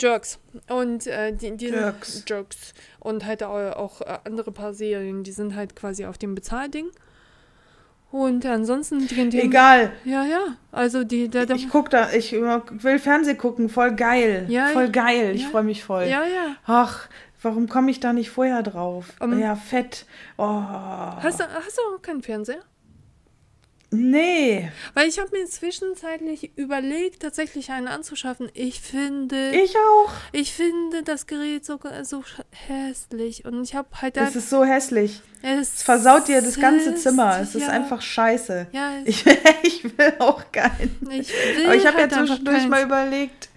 Jerks. 0.00 0.38
Und 0.68 1.06
äh, 1.06 1.32
die, 1.32 1.56
die 1.56 1.66
Jerks. 1.66 2.24
Jerks. 2.26 2.74
Und 2.98 3.24
halt 3.24 3.42
auch, 3.42 3.76
auch 3.76 4.00
äh, 4.00 4.18
andere 4.24 4.50
paar 4.50 4.74
Serien, 4.74 5.22
die 5.22 5.32
sind 5.32 5.54
halt 5.54 5.76
quasi 5.76 6.06
auf 6.06 6.18
dem 6.18 6.34
Bezahlding. 6.34 6.90
Und 8.12 8.44
ansonsten 8.44 9.06
die, 9.08 9.28
die 9.30 9.40
Egal. 9.40 9.90
Ja, 10.04 10.24
ja. 10.24 10.40
Also 10.70 11.02
die, 11.02 11.28
der, 11.28 11.46
der 11.46 11.56
Ich 11.56 11.70
guck 11.70 11.88
da, 11.88 12.12
ich 12.12 12.32
will 12.32 12.98
Fernsehen 12.98 13.38
gucken, 13.38 13.70
voll 13.70 13.96
geil. 13.96 14.44
Ja, 14.48 14.66
voll 14.68 14.84
ja. 14.84 14.90
geil. 14.90 15.32
Ich 15.34 15.42
Ja. 15.44 15.48
freue 15.48 15.62
mich 15.62 15.82
voll. 15.82 16.04
Ja, 16.04 16.22
ja. 16.22 16.56
Ach, 16.66 17.08
warum 17.40 17.68
komme 17.70 17.90
ich 17.90 18.00
da 18.00 18.12
nicht 18.12 18.28
vorher 18.30 18.62
drauf? 18.62 19.14
Ähm, 19.22 19.38
ja, 19.38 19.56
fett. 19.56 20.04
Oh. 20.36 20.44
Hast 20.44 21.40
du, 21.40 21.44
hast 21.44 21.78
du 21.78 21.82
auch 21.96 22.02
keinen 22.02 22.22
Fernseher? 22.22 22.60
Nee, 23.92 24.70
Weil 24.94 25.08
ich 25.08 25.18
habe 25.18 25.30
mir 25.36 25.46
zwischenzeitlich 25.46 26.50
überlegt, 26.56 27.22
tatsächlich 27.22 27.70
einen 27.70 27.88
anzuschaffen. 27.88 28.50
Ich 28.54 28.80
finde, 28.80 29.50
ich 29.50 29.74
auch. 29.76 30.10
ich 30.32 30.52
finde 30.52 31.02
das 31.02 31.26
Gerät 31.26 31.64
so, 31.66 31.78
so 32.02 32.24
hässlich. 32.50 33.44
Und 33.44 33.62
ich 33.62 33.74
habe 33.74 33.88
halt 34.00 34.16
da. 34.16 34.24
ist 34.26 34.48
so 34.50 34.64
hässlich. 34.64 35.20
Es 35.42 35.74
Es 35.74 35.82
versaut 35.82 36.28
dir 36.28 36.40
das 36.40 36.58
ganze 36.58 36.90
ist- 36.90 37.02
Zimmer. 37.02 37.38
Es 37.40 37.54
ist 37.54 37.62
ja, 37.62 37.68
einfach 37.68 38.00
scheiße. 38.00 38.68
Ja, 38.72 38.92
Ich, 39.04 39.24
ich 39.62 39.84
will 39.84 40.14
auch 40.20 40.42
keinen. 40.52 40.96
ich 41.10 41.28
will 41.28 41.66
Aber 41.66 41.74
ich 41.76 41.86
habe 41.86 41.98
halt 41.98 42.12
ja 42.12 42.18
zwischendurch 42.24 42.66
mal 42.68 42.82
überlegt, 42.82 43.48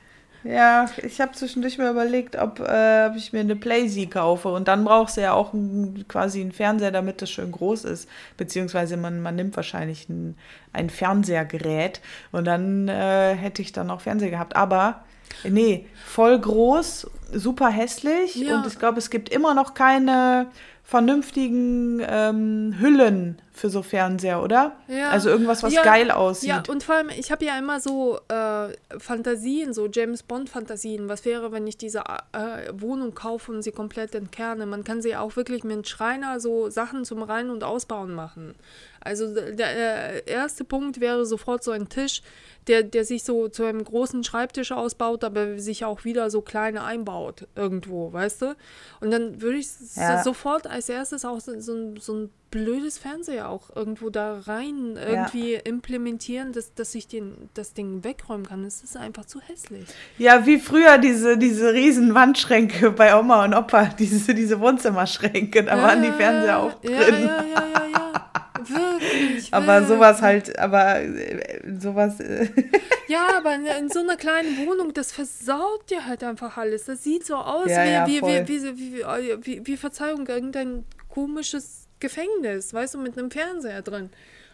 Ja, 0.46 0.86
ich 1.02 1.20
habe 1.20 1.32
zwischendurch 1.32 1.80
mal 1.80 1.91
überlegt, 1.91 2.36
ob, 2.36 2.60
äh, 2.60 3.08
ob 3.10 3.16
ich 3.16 3.34
mir 3.34 3.39
eine 3.39 3.56
Playsee 3.56 4.06
kaufe. 4.06 4.50
Und 4.50 4.68
dann 4.68 4.86
brauchst 4.86 5.18
du 5.18 5.22
ja 5.22 5.34
auch 5.34 5.54
ein, 5.54 6.06
quasi 6.08 6.41
einen 6.41 6.52
Fernseher, 6.52 6.91
damit 6.91 7.24
das 7.24 7.32
schön 7.32 7.52
groß 7.52 7.86
ist. 7.86 8.08
Beziehungsweise 8.38 8.96
man, 8.96 9.22
man 9.22 9.36
nimmt 9.36 9.56
wahrscheinlich 9.56 10.08
ein, 10.08 10.38
ein 10.72 10.91
Fernsehergerät. 10.91 12.00
Und 12.32 12.46
dann 12.46 12.88
äh, 12.88 13.34
hätte 13.34 13.64
ich 13.64 13.72
dann 13.72 13.89
auch 13.89 14.02
Fernseher 14.02 14.30
gehabt. 14.30 14.56
Aber 14.56 15.04
nee, 15.43 15.88
voll 16.06 16.39
groß, 16.39 17.10
super 17.34 17.70
hässlich. 17.70 18.36
Ja. 18.36 18.58
Und 18.60 18.68
ich 18.68 18.78
glaube, 18.78 19.00
es 19.00 19.10
gibt 19.10 19.30
immer 19.30 19.56
noch 19.56 19.74
keine 19.74 20.46
vernünftigen 20.84 22.04
ähm, 22.08 22.76
Hüllen 22.80 23.41
für 23.56 23.70
so 23.70 23.82
Fernseher, 23.82 24.43
oder? 24.43 24.76
Ja. 24.89 25.12
Also 25.12 25.30
irgendwas, 25.30 25.64
was 25.64 25.74
Ja, 25.74 25.82
geil 25.82 26.12
aussieht. 26.12 26.49
Ja, 26.49 26.64
und 26.68 26.84
vor 26.84 26.95
allem, 26.95 27.10
ich 27.10 27.32
habe 27.32 27.45
ja 27.45 27.58
immer 27.58 27.80
so 27.80 28.20
äh, 28.28 28.68
Fantasien, 28.99 29.74
so 29.74 29.88
James 29.88 30.24
Bond-Fantasien. 30.24 31.08
Was 31.08 31.24
wäre, 31.24 31.53
wenn 31.53 31.66
ich 31.66 31.78
diese 31.78 31.99
äh, 32.34 32.70
Wohnung 32.74 33.16
kaufe 33.16 33.53
und 33.53 33.62
sie 33.62 33.72
komplett 33.72 34.14
entkerne? 34.14 34.66
Man 34.66 34.84
kann 34.84 35.01
sie 35.01 35.16
auch 35.16 35.38
wirklich 35.38 35.64
mit 35.64 35.72
einem 35.74 35.84
Schreiner 35.86 36.39
so 36.41 36.70
Sachen 36.70 37.06
zum 37.06 37.24
Rein- 37.24 37.49
und 37.49 37.64
Ausbauen 37.64 38.14
machen. 38.14 38.56
Also 38.99 39.34
der 39.34 40.16
äh, 40.18 40.30
erste 40.30 40.64
Punkt 40.66 40.99
wäre 40.99 41.26
sofort 41.26 41.64
so 41.64 41.72
ein 41.72 41.88
Tisch, 41.88 42.24
der, 42.68 42.82
der 42.84 43.06
sich 43.06 43.24
so 43.24 43.47
zu 43.47 43.64
einem 43.64 43.84
großen 43.84 44.24
Schreibtisch 44.24 44.72
ausbaut, 44.72 45.24
aber 45.24 45.60
sich 45.60 45.86
auch 45.86 46.03
wieder 46.03 46.30
so 46.32 46.41
kleine 46.41 46.84
einbaut 46.84 47.47
irgendwo, 47.56 48.12
weißt 48.12 48.41
du? 48.41 48.56
Und 49.01 49.12
dann 49.12 49.41
würde 49.41 49.60
ich 49.60 49.68
Ja. 49.95 50.24
sofort 50.24 50.66
als 50.68 50.89
erstes 50.89 51.24
auch 51.24 51.39
so, 51.39 51.60
so, 51.62 51.93
so 51.99 52.14
ein 52.16 52.30
blödes 52.56 52.97
Fernseher 52.97 53.49
auch 53.49 53.76
irgendwo 53.76 54.10
da 54.10 54.39
rein 54.39 54.97
irgendwie 54.97 55.56
implementieren, 55.56 56.53
dass, 56.53 56.74
dass 56.74 56.95
ich 56.95 57.06
den, 57.06 57.49
das 57.53 57.74
Ding 57.74 58.06
wegräumen 58.06 58.45
kann. 58.45 58.64
Es 58.64 58.82
ist 58.82 58.95
einfach 58.95 59.26
zu 59.26 59.41
hässlich. 59.41 59.84
Ja, 60.18 60.45
wie 60.45 60.58
früher 60.58 60.97
diese, 60.97 61.38
diese 61.38 61.74
riesen 61.74 62.14
Wandschränke 62.14 62.91
bei 62.91 63.20
Oma 63.20 63.43
und 63.43 63.53
Opa, 63.53 63.86
diese, 63.99 64.34
diese 64.34 64.62
Wohnzimmerschränke, 64.62 65.66
da 65.66 65.82
waren 65.82 66.01
die 66.01 66.12
Fernseher 66.12 66.60
auch 66.60 66.82
ja, 66.82 67.03
drin. 67.03 67.24
Ja, 67.28 67.43
ja, 67.43 67.64
ja, 67.74 67.86
ja. 67.91 68.32
Wirklich. 68.68 69.49
Aber 69.53 69.68
wirklich. 69.68 69.88
sowas 69.89 70.22
halt, 70.22 70.58
aber 70.58 71.01
äh, 71.01 71.62
sowas, 71.80 72.20
äh, 72.20 72.47
Ja, 73.08 73.38
aber 73.38 73.53
in, 73.53 73.66
in 73.66 73.89
so 73.89 73.99
einer 73.99 74.16
kleinen 74.16 74.66
Wohnung, 74.66 74.93
das 74.93 75.12
versaut 75.12 75.89
dir 75.91 76.06
halt 76.08 76.24
einfach 76.24 76.58
alles. 76.58 76.86
Das 76.86 77.03
sieht 77.03 77.26
so 77.26 77.36
aus 77.36 77.70
Ja, 77.70 77.86
wie, 77.86 77.91
ja, 77.91 78.08
wie, 78.08 78.22
wie, 78.22 78.47
wie, 78.47 78.78
wie, 78.78 79.03
wie, 79.03 79.45
wie, 79.45 79.68
wie 79.68 79.78
Verzeihung, 79.78 80.26
irgendein 80.26 80.86
komisches 81.10 81.84
Gefängnis, 82.00 82.74
weißt 82.74 82.96
du, 82.96 82.98
mit 83.00 83.18
einem 83.18 83.32
Fernseher 83.32 83.82
drin. 83.82 84.10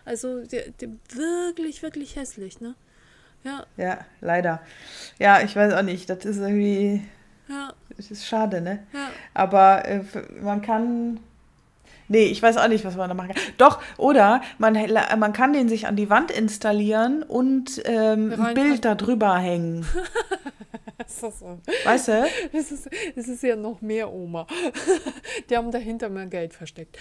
Also 0.06 0.44
der, 0.46 0.70
der, 0.80 0.89
wirklich, 1.14 1.84
wirklich 1.84 2.16
hässlich, 2.16 2.60
ne? 2.60 2.76
Ja, 3.44 3.66
ja, 3.78 4.00
leider. 4.20 4.62
Ja, 5.20 5.42
ich 5.42 5.56
weiß 5.56 5.74
auch 5.74 5.82
nicht, 5.82 6.10
das 6.10 6.26
ist 6.26 6.38
irgendwie, 6.38 7.02
ja, 7.48 7.74
das 7.98 8.12
ist 8.12 8.26
schade, 8.28 8.62
ne? 8.62 8.80
ja. 8.94 9.10
Aber 9.34 9.86
äh, 9.86 10.04
man 10.42 10.62
kann. 10.62 11.20
Nee, 12.08 12.26
ich 12.26 12.44
weiß 12.44 12.58
auch 12.58 12.68
nicht, 12.68 12.84
was 12.84 12.98
man 12.98 13.08
da 13.08 13.16
machen 13.16 13.30
kann. 13.30 13.44
Doch, 13.58 13.82
oder 13.98 14.42
man, 14.58 14.78
man 15.18 15.32
kann 15.32 15.54
den 15.54 15.70
sich 15.70 15.88
an 15.88 15.96
die 15.96 16.10
Wand 16.10 16.30
installieren 16.30 17.24
und 17.24 17.82
ähm, 17.86 18.34
ein 18.38 18.54
Bild 18.54 18.84
da 18.84 18.96
drüber 18.96 19.36
hängen. 21.02 21.10
Ist 21.10 21.24
das 21.24 21.39
so? 21.39 21.60
Weißt 21.84 22.08
du? 22.08 22.28
Es 22.54 22.72
ist, 22.72 22.89
es 23.16 23.28
ist 23.28 23.43
ja 23.43 23.56
noch 23.56 23.82
mehr 23.82 24.12
Oma. 24.12 24.47
Die 25.49 25.58
haben 25.58 25.72
dahinter 25.72 26.10
mehr 26.10 26.28
Geld 26.28 26.54
versteckt. 26.54 26.97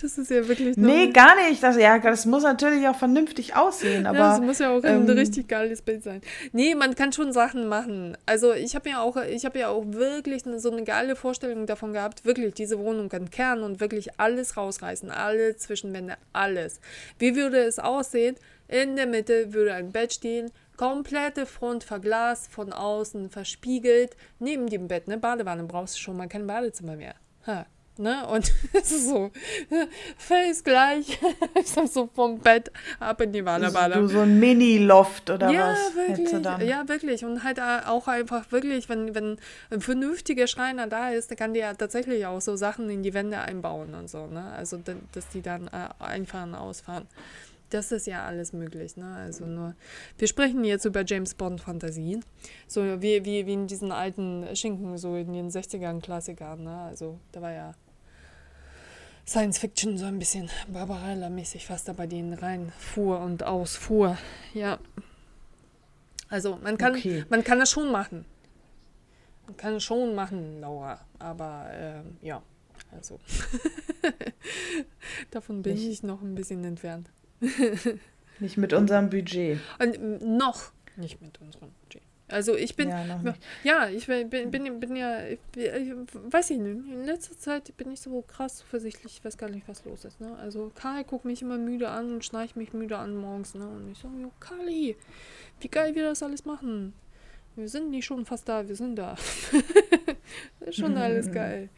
Das 0.00 0.18
ist 0.18 0.30
ja 0.30 0.46
wirklich 0.48 0.76
Nee, 0.76 1.08
gar 1.08 1.36
nicht. 1.36 1.62
Das, 1.62 1.76
ja, 1.76 1.98
das 1.98 2.26
muss 2.26 2.42
natürlich 2.42 2.86
auch 2.88 2.96
vernünftig 2.96 3.54
aussehen, 3.54 4.06
aber. 4.06 4.18
ja, 4.18 4.30
das 4.30 4.40
muss 4.40 4.58
ja 4.58 4.70
auch 4.70 4.82
ein 4.82 5.08
ähm, 5.08 5.10
richtig 5.10 5.48
geiles 5.48 5.82
Bild 5.82 6.02
sein. 6.02 6.20
Nee, 6.52 6.74
man 6.74 6.94
kann 6.94 7.12
schon 7.12 7.32
Sachen 7.32 7.68
machen. 7.68 8.16
Also 8.26 8.52
ich 8.52 8.74
habe 8.74 8.88
ja 8.88 9.02
auch, 9.02 9.16
ich 9.16 9.44
habe 9.44 9.58
ja 9.58 9.68
auch 9.68 9.84
wirklich 9.86 10.42
so 10.56 10.70
eine 10.70 10.84
geile 10.84 11.16
Vorstellung 11.16 11.66
davon 11.66 11.92
gehabt, 11.92 12.24
wirklich 12.24 12.54
diese 12.54 12.78
Wohnung 12.78 13.10
entkernen 13.12 13.64
und 13.64 13.80
wirklich 13.80 14.18
alles 14.18 14.56
rausreißen, 14.56 15.10
alle 15.10 15.56
Zwischenwände, 15.56 16.14
alles. 16.32 16.80
Wie 17.18 17.36
würde 17.36 17.58
es 17.58 17.78
aussehen? 17.78 18.36
In 18.72 18.96
der 18.96 19.06
Mitte 19.06 19.52
würde 19.52 19.74
ein 19.74 19.92
Bett 19.92 20.14
stehen, 20.14 20.50
komplette 20.76 21.44
Front 21.46 21.84
verglast, 21.84 22.50
von 22.50 22.72
außen 22.72 23.28
verspiegelt, 23.30 24.16
neben 24.38 24.66
dem 24.68 24.88
Bett, 24.88 25.06
ne, 25.08 25.18
Badewanne 25.18 25.64
brauchst 25.64 25.96
du 25.96 26.00
schon 26.00 26.16
mal 26.16 26.28
kein 26.28 26.46
Badezimmer 26.46 26.96
mehr. 26.96 27.14
Ha. 27.46 27.66
Ne? 27.98 28.26
Und 28.26 28.50
es 28.72 28.90
ist 28.90 29.08
so, 29.10 29.30
face 30.16 30.64
gleich, 30.64 31.18
so 31.92 32.08
vom 32.14 32.38
Bett 32.38 32.72
ab 32.98 33.20
in 33.20 33.32
die 33.32 33.42
Badewanne. 33.42 33.94
du, 33.96 34.08
so 34.08 34.20
ein 34.20 34.40
Mini-Loft 34.40 35.28
oder 35.28 35.50
Ja, 35.50 35.72
was 35.72 35.94
wirklich. 35.94 36.42
dann? 36.42 36.66
Ja, 36.66 36.88
wirklich. 36.88 37.22
Und 37.26 37.44
halt 37.44 37.60
auch 37.60 38.08
einfach 38.08 38.50
wirklich, 38.50 38.88
wenn, 38.88 39.14
wenn 39.14 39.36
ein 39.70 39.82
vernünftiger 39.82 40.46
Schreiner 40.46 40.86
da 40.86 41.10
ist, 41.10 41.28
der 41.28 41.36
kann 41.36 41.52
dir 41.52 41.60
ja 41.60 41.74
tatsächlich 41.74 42.24
auch 42.24 42.40
so 42.40 42.56
Sachen 42.56 42.88
in 42.88 43.02
die 43.02 43.12
Wände 43.12 43.38
einbauen 43.38 43.94
und 43.94 44.08
so, 44.08 44.26
ne? 44.26 44.50
Also, 44.56 44.78
da- 44.78 44.94
dass 45.12 45.28
die 45.28 45.42
dann 45.42 45.66
äh, 45.68 45.88
einfahren, 46.02 46.54
ausfahren. 46.54 47.06
Das 47.72 47.90
ist 47.90 48.06
ja 48.06 48.24
alles 48.26 48.52
möglich, 48.52 48.96
ne? 48.98 49.14
Also 49.16 49.46
nur, 49.46 49.74
wir 50.18 50.28
sprechen 50.28 50.62
jetzt 50.62 50.84
über 50.84 51.04
James 51.06 51.34
Bond-Fantasien. 51.34 52.22
So 52.68 52.82
wie, 53.00 53.24
wie, 53.24 53.46
wie 53.46 53.52
in 53.54 53.66
diesen 53.66 53.92
alten 53.92 54.44
Schinken, 54.54 54.98
so 54.98 55.16
in 55.16 55.32
den 55.32 55.48
60ern 55.50 56.02
Klassikern, 56.02 56.64
ne? 56.64 56.76
Also, 56.82 57.18
da 57.32 57.40
war 57.40 57.52
ja 57.52 57.72
Science 59.26 59.56
Fiction 59.58 59.96
so 59.96 60.04
ein 60.04 60.18
bisschen 60.18 60.50
Barbarella-mäßig, 60.68 61.70
was 61.70 61.84
da 61.84 61.92
bei 61.94 62.06
denen 62.06 62.34
reinfuhr 62.34 63.20
und 63.20 63.42
ausfuhr. 63.44 64.18
Ja. 64.52 64.78
Also 66.28 66.58
man 66.62 66.76
kann, 66.76 66.92
Okay. 66.96 67.24
man 67.30 67.42
kann 67.44 67.60
es 67.60 67.70
schon 67.70 67.90
machen. 67.90 68.24
Man 69.46 69.56
kann 69.56 69.74
es 69.76 69.84
schon 69.84 70.14
machen, 70.14 70.60
Laura. 70.60 71.00
Aber 71.18 71.68
ähm, 71.72 72.16
ja, 72.20 72.42
also 72.90 73.18
davon 75.30 75.62
bin 75.62 75.74
Nicht- 75.74 75.88
ich 75.88 76.02
noch 76.02 76.20
ein 76.20 76.34
bisschen 76.34 76.64
entfernt. 76.64 77.10
Nicht 78.40 78.56
mit 78.56 78.72
unserem 78.72 79.10
Budget. 79.10 79.58
Und 79.78 80.22
noch 80.22 80.72
nicht 80.96 81.20
mit 81.20 81.40
unserem 81.40 81.70
Budget. 81.82 82.02
Also 82.32 82.56
ich 82.56 82.76
bin, 82.76 82.88
ja. 82.88 83.34
Ja, 83.62 83.88
ich 83.88 84.06
bin, 84.06 84.30
bin, 84.30 84.80
bin, 84.80 84.96
ja, 84.96 85.20
ich, 85.26 85.38
weiß 85.54 86.50
ich 86.50 86.58
nicht, 86.58 86.90
in 86.90 87.04
letzter 87.04 87.36
Zeit 87.36 87.76
bin 87.76 87.90
ich 87.90 88.00
so 88.00 88.22
krass 88.22 88.56
zuversichtlich, 88.56 89.18
ich 89.18 89.24
weiß 89.24 89.36
gar 89.36 89.50
nicht, 89.50 89.68
was 89.68 89.84
los 89.84 90.06
ist. 90.06 90.18
Ne? 90.18 90.34
Also 90.38 90.72
Kai 90.74 91.02
guckt 91.02 91.26
mich 91.26 91.42
immer 91.42 91.58
müde 91.58 91.90
an 91.90 92.14
und 92.14 92.24
schnarcht 92.24 92.56
mich 92.56 92.72
müde 92.72 92.96
an 92.96 93.16
morgens. 93.16 93.54
Ne? 93.54 93.68
Und 93.68 93.92
ich 93.92 93.98
so, 93.98 94.08
jo, 94.18 94.32
Kali, 94.40 94.96
wie 95.60 95.68
geil 95.68 95.94
wir 95.94 96.04
das 96.04 96.22
alles 96.22 96.46
machen. 96.46 96.94
Wir 97.54 97.68
sind 97.68 97.90
nicht 97.90 98.06
schon 98.06 98.24
fast 98.24 98.48
da, 98.48 98.66
wir 98.66 98.76
sind 98.76 98.96
da. 98.96 99.14
das 100.60 100.70
ist 100.70 100.76
schon 100.76 100.96
alles 100.96 101.30
geil. 101.32 101.68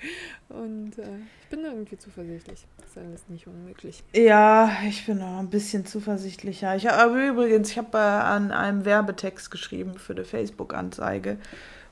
Und 0.49 0.99
äh, 0.99 1.03
ich 1.43 1.49
bin 1.51 1.65
irgendwie 1.65 1.99
zuversichtlich. 1.99 2.67
Das 2.79 2.89
ist 2.91 2.99
alles 2.99 3.29
nicht 3.29 3.47
unmöglich. 3.47 4.03
Ja, 4.15 4.71
ich 4.89 5.07
bin 5.07 5.19
noch 5.19 5.39
ein 5.39 5.51
bisschen 5.51 5.87
zuversichtlicher. 5.87 6.77
Ich 6.77 6.87
habe 6.87 6.99
aber 7.03 7.27
übrigens, 7.29 7.71
ich 7.71 7.79
habe 7.79 7.97
äh, 7.99 8.01
an 8.01 8.51
einem 8.53 8.85
Werbetext 8.85 9.51
geschrieben 9.51 9.99
für 9.99 10.13
eine 10.15 10.25
Facebook-Anzeige. 10.25 11.39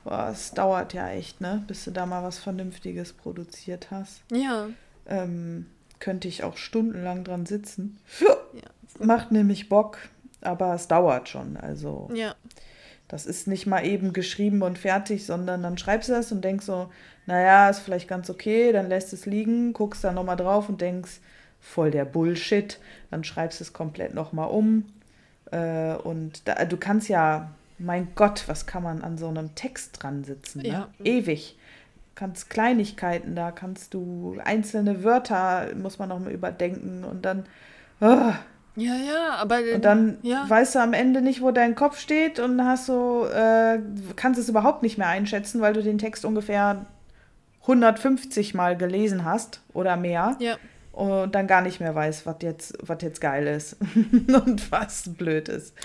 Es 0.05 0.51
dauert 0.51 0.93
ja 0.93 1.09
echt, 1.11 1.39
ne, 1.39 1.63
bis 1.65 1.85
du 1.85 1.91
da 1.91 2.05
mal 2.05 2.23
was 2.23 2.37
Vernünftiges 2.39 3.13
produziert 3.13 3.87
hast. 3.89 4.21
Ja, 4.31 4.67
Ähm, 5.05 5.67
könnte 5.99 6.27
ich 6.27 6.43
auch 6.43 6.57
stundenlang 6.57 7.23
dran 7.23 7.45
sitzen. 7.45 7.97
ja, 8.19 8.35
Macht 8.99 9.31
nämlich 9.31 9.69
Bock, 9.69 9.97
aber 10.41 10.73
es 10.75 10.89
dauert 10.89 11.29
schon. 11.29 11.55
Also 11.55 12.09
ja, 12.13 12.35
das 13.13 13.27
ist 13.27 13.47
nicht 13.47 13.67
mal 13.67 13.85
eben 13.85 14.11
geschrieben 14.11 14.63
und 14.63 14.79
fertig, 14.79 15.27
sondern 15.27 15.61
dann 15.61 15.77
schreibst 15.77 16.09
du 16.09 16.13
das 16.13 16.31
und 16.31 16.43
denkst 16.43 16.65
so, 16.65 16.89
naja, 17.27 17.69
ist 17.69 17.81
vielleicht 17.81 18.07
ganz 18.07 18.27
okay, 18.31 18.71
dann 18.71 18.89
lässt 18.89 19.13
es 19.13 19.27
liegen, 19.27 19.71
guckst 19.71 20.03
dann 20.03 20.15
nochmal 20.15 20.35
drauf 20.35 20.67
und 20.67 20.81
denkst, 20.81 21.19
voll 21.61 21.91
der 21.91 22.05
Bullshit, 22.05 22.79
dann 23.11 23.23
schreibst 23.23 23.59
du 23.59 23.65
es 23.65 23.71
komplett 23.71 24.15
nochmal 24.15 24.49
um. 24.49 24.85
Äh, 25.51 25.93
und 25.93 26.47
da, 26.47 26.65
du 26.65 26.75
kannst 26.75 27.07
ja, 27.07 27.51
mein 27.77 28.07
Gott, 28.15 28.45
was 28.47 28.65
kann 28.65 28.81
man 28.81 29.03
an 29.03 29.19
so 29.19 29.27
einem 29.27 29.53
Text 29.53 30.01
dran 30.01 30.23
sitzen? 30.23 30.63
Ne? 30.63 30.69
Ja. 30.69 30.87
Ewig. 31.03 31.55
Kannst 32.15 32.49
Kleinigkeiten, 32.49 33.35
da 33.35 33.51
kannst 33.51 33.93
du 33.93 34.39
einzelne 34.43 35.03
Wörter, 35.03 35.67
muss 35.75 35.99
man 35.99 36.09
nochmal 36.09 36.31
überdenken 36.31 37.03
und 37.03 37.23
dann. 37.23 37.45
ah, 38.01 38.39
ja, 38.75 38.95
ja, 38.95 39.35
aber 39.35 39.59
und 39.75 39.85
dann 39.85 40.17
ja. 40.23 40.45
weißt 40.47 40.75
du 40.75 40.79
am 40.79 40.93
Ende 40.93 41.21
nicht, 41.21 41.41
wo 41.41 41.51
dein 41.51 41.75
Kopf 41.75 41.99
steht 41.99 42.39
und 42.39 42.63
hast 42.65 42.87
so, 42.87 43.27
äh, 43.27 43.79
kannst 44.15 44.39
es 44.39 44.49
überhaupt 44.49 44.81
nicht 44.81 44.97
mehr 44.97 45.07
einschätzen, 45.07 45.61
weil 45.61 45.73
du 45.73 45.83
den 45.83 45.99
Text 45.99 46.25
ungefähr 46.25 46.85
150 47.61 48.53
Mal 48.55 48.75
gelesen 48.75 49.25
hast 49.25 49.61
oder 49.73 49.95
mehr 49.95 50.35
ja. 50.39 50.57
und 50.91 51.33
dann 51.35 51.47
gar 51.47 51.61
nicht 51.61 51.79
mehr 51.79 51.93
weißt, 51.93 52.25
was 52.25 52.37
jetzt, 52.41 52.73
was 52.81 53.01
jetzt 53.01 53.21
geil 53.21 53.47
ist 53.47 53.77
und 53.95 54.71
was 54.71 55.13
blöd 55.15 55.49
ist. 55.49 55.75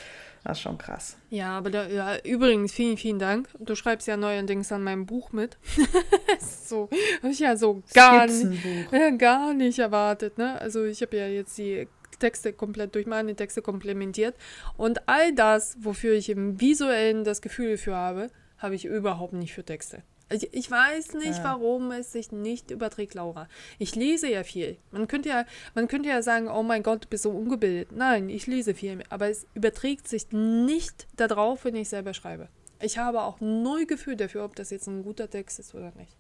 Das 0.45 0.57
ist 0.57 0.63
schon 0.63 0.79
krass. 0.79 1.17
Ja, 1.31 1.59
aber 1.59 1.71
da, 1.71 1.87
ja, 1.89 2.17
übrigens, 2.25 2.73
vielen, 2.73 2.97
vielen 2.97 3.19
Dank. 3.19 3.49
Du 3.59 3.75
schreibst 3.75 4.07
ja 4.07 4.17
neuerdings 4.17 4.73
an 4.73 4.83
meinem 4.83 5.05
Buch 5.05 5.33
mit. 5.33 5.59
so, 6.65 6.89
habe 7.23 7.33
ich 7.33 7.41
ja 7.41 7.57
so 7.57 7.83
gar 7.93 8.27
äh, 8.27 9.13
gar 9.19 9.53
nicht 9.53 9.79
erwartet, 9.79 10.39
ne? 10.39 10.59
Also 10.61 10.85
ich 10.85 11.03
habe 11.03 11.17
ja 11.17 11.27
jetzt 11.27 11.59
die 11.59 11.87
Texte 12.19 12.53
komplett 12.53 12.95
durch 12.95 13.07
meine 13.07 13.35
Texte 13.35 13.63
komplementiert. 13.63 14.35
Und 14.77 15.09
all 15.09 15.35
das, 15.35 15.77
wofür 15.81 16.15
ich 16.15 16.31
im 16.31 16.61
Visuellen 16.61 17.25
das 17.25 17.43
Gefühl 17.43 17.73
dafür 17.73 17.97
habe, 17.97 18.31
habe 18.59 18.75
ich 18.75 18.85
überhaupt 18.85 19.33
nicht 19.33 19.55
für 19.55 19.65
Texte. 19.65 20.03
Ich, 20.31 20.53
ich 20.53 20.71
weiß 20.71 21.15
nicht, 21.15 21.39
ja. 21.39 21.45
warum 21.45 21.91
es 21.91 22.13
sich 22.13 22.33
nicht 22.33 22.71
überträgt, 22.71 23.15
Laura. 23.15 23.49
Ich 23.79 23.95
lese 23.95 24.29
ja 24.31 24.45
viel. 24.45 24.77
Man 24.91 25.09
könnte 25.09 25.31
ja, 25.31 25.47
man 25.75 25.89
könnte 25.89 26.11
ja 26.11 26.21
sagen, 26.23 26.49
oh 26.49 26.63
mein 26.63 26.83
Gott, 26.83 27.05
du 27.05 27.09
bist 27.09 27.23
so 27.23 27.31
ungebildet. 27.31 27.93
Nein, 27.93 28.29
ich 28.29 28.47
lese 28.47 28.75
viel. 28.75 29.03
Aber 29.09 29.29
es 29.29 29.47
überträgt 29.55 30.07
sich 30.07 30.31
nicht 30.33 31.07
darauf, 31.17 31.65
wenn 31.65 31.77
ich 31.77 31.89
selber 31.89 32.13
schreibe. 32.13 32.49
Ich 32.81 32.99
habe 32.99 33.23
auch 33.23 33.41
null 33.41 33.87
Gefühl 33.87 34.17
dafür, 34.17 34.45
ob 34.45 34.55
das 34.55 34.71
jetzt 34.71 34.87
ein 34.87 35.03
guter 35.03 35.29
Text 35.31 35.59
ist 35.59 35.75
oder 35.75 35.93
nicht. 35.97 36.15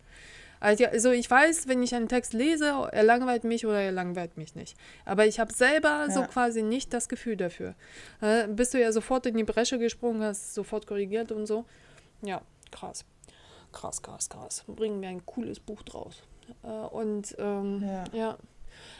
Also, 0.61 1.11
ich 1.13 1.31
weiß, 1.31 1.69
wenn 1.69 1.83
ich 1.83 1.95
einen 1.95 2.09
Text 2.09 2.33
lese, 2.33 2.89
er 2.93 3.03
langweilt 3.03 3.45
mich 3.45 3.67
oder 3.67 3.81
er 3.81 3.93
langweilt 3.93 4.37
mich 4.37 4.55
nicht. 4.55 4.77
Aber 5.05 5.27
ich 5.27 5.41
habe 5.41 5.53
selber 5.53 6.07
ja. 6.09 6.11
so 6.11 6.23
quasi 6.23 6.63
nicht 6.63 6.93
das 6.93 7.09
Gefühl 7.09 7.37
dafür. 7.37 7.75
Äh, 8.21 8.49
bist 8.49 8.75
du 8.75 8.81
ja 8.81 8.93
sofort 8.93 9.27
in 9.27 9.37
die 9.37 9.45
Bresche 9.45 9.79
gesprungen, 9.79 10.23
hast 10.23 10.55
sofort 10.55 10.87
korrigiert 10.87 11.33
und 11.33 11.47
so. 11.47 11.65
Ja, 12.23 12.43
krass. 12.71 13.05
Krass, 13.73 14.03
krass, 14.03 14.29
krass. 14.29 14.65
Bringen 14.67 15.01
wir 15.01 15.09
ein 15.09 15.25
cooles 15.27 15.61
Buch 15.61 15.83
draus. 15.83 16.23
Äh, 16.63 16.69
und 16.69 17.37
ähm, 17.39 17.83
ja. 17.85 18.05
ja. 18.13 18.39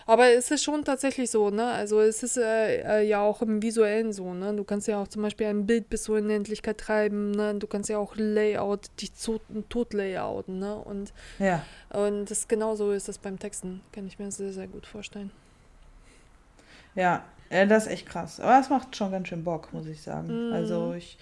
Aber 0.09 0.33
es 0.33 0.51
ist 0.51 0.65
schon 0.65 0.87
tatsächlich 0.87 1.31
so, 1.31 1.51
ne? 1.51 1.67
Also 1.67 2.01
es 2.01 2.23
ist 2.23 2.39
äh, 2.39 2.81
äh, 2.81 3.07
ja 3.07 3.21
auch 3.21 3.43
im 3.43 3.61
Visuellen 3.61 4.15
so, 4.15 4.33
ne? 4.33 4.55
Du 4.55 4.65
kannst 4.65 4.89
ja 4.89 5.03
auch 5.03 5.09
zum 5.09 5.21
Beispiel 5.21 5.49
ein 5.49 5.67
Bild 5.67 5.91
bis 5.91 6.05
zur 6.05 6.17
Unendlichkeit 6.17 6.79
treiben, 6.79 7.33
ne? 7.33 7.55
Du 7.57 7.67
kannst 7.67 7.91
ja 7.91 7.99
auch 7.99 8.17
Layout, 8.17 8.89
dich 9.03 9.13
tot 9.69 9.93
layouten, 9.93 10.61
ne? 10.61 10.77
Und, 10.77 11.13
ja. 11.39 11.63
und 11.91 12.25
das 12.31 12.49
genauso 12.49 12.91
ist 12.93 13.07
das 13.09 13.19
beim 13.19 13.39
Texten. 13.39 13.83
Kann 13.93 14.07
ich 14.07 14.19
mir 14.19 14.31
sehr, 14.31 14.55
sehr 14.55 14.67
gut 14.67 14.87
vorstellen. 14.87 15.31
Ja, 16.95 17.23
äh, 17.51 17.67
das 17.67 17.85
ist 17.85 17.93
echt 17.93 18.07
krass. 18.07 18.41
Aber 18.41 18.59
es 18.59 18.71
macht 18.71 18.97
schon 18.97 19.13
ganz 19.13 19.29
schön 19.29 19.45
Bock, 19.45 19.75
muss 19.75 19.87
ich 19.87 20.01
sagen. 20.01 20.49
Mm. 20.49 20.53
Also 20.55 20.95
ich 20.95 21.19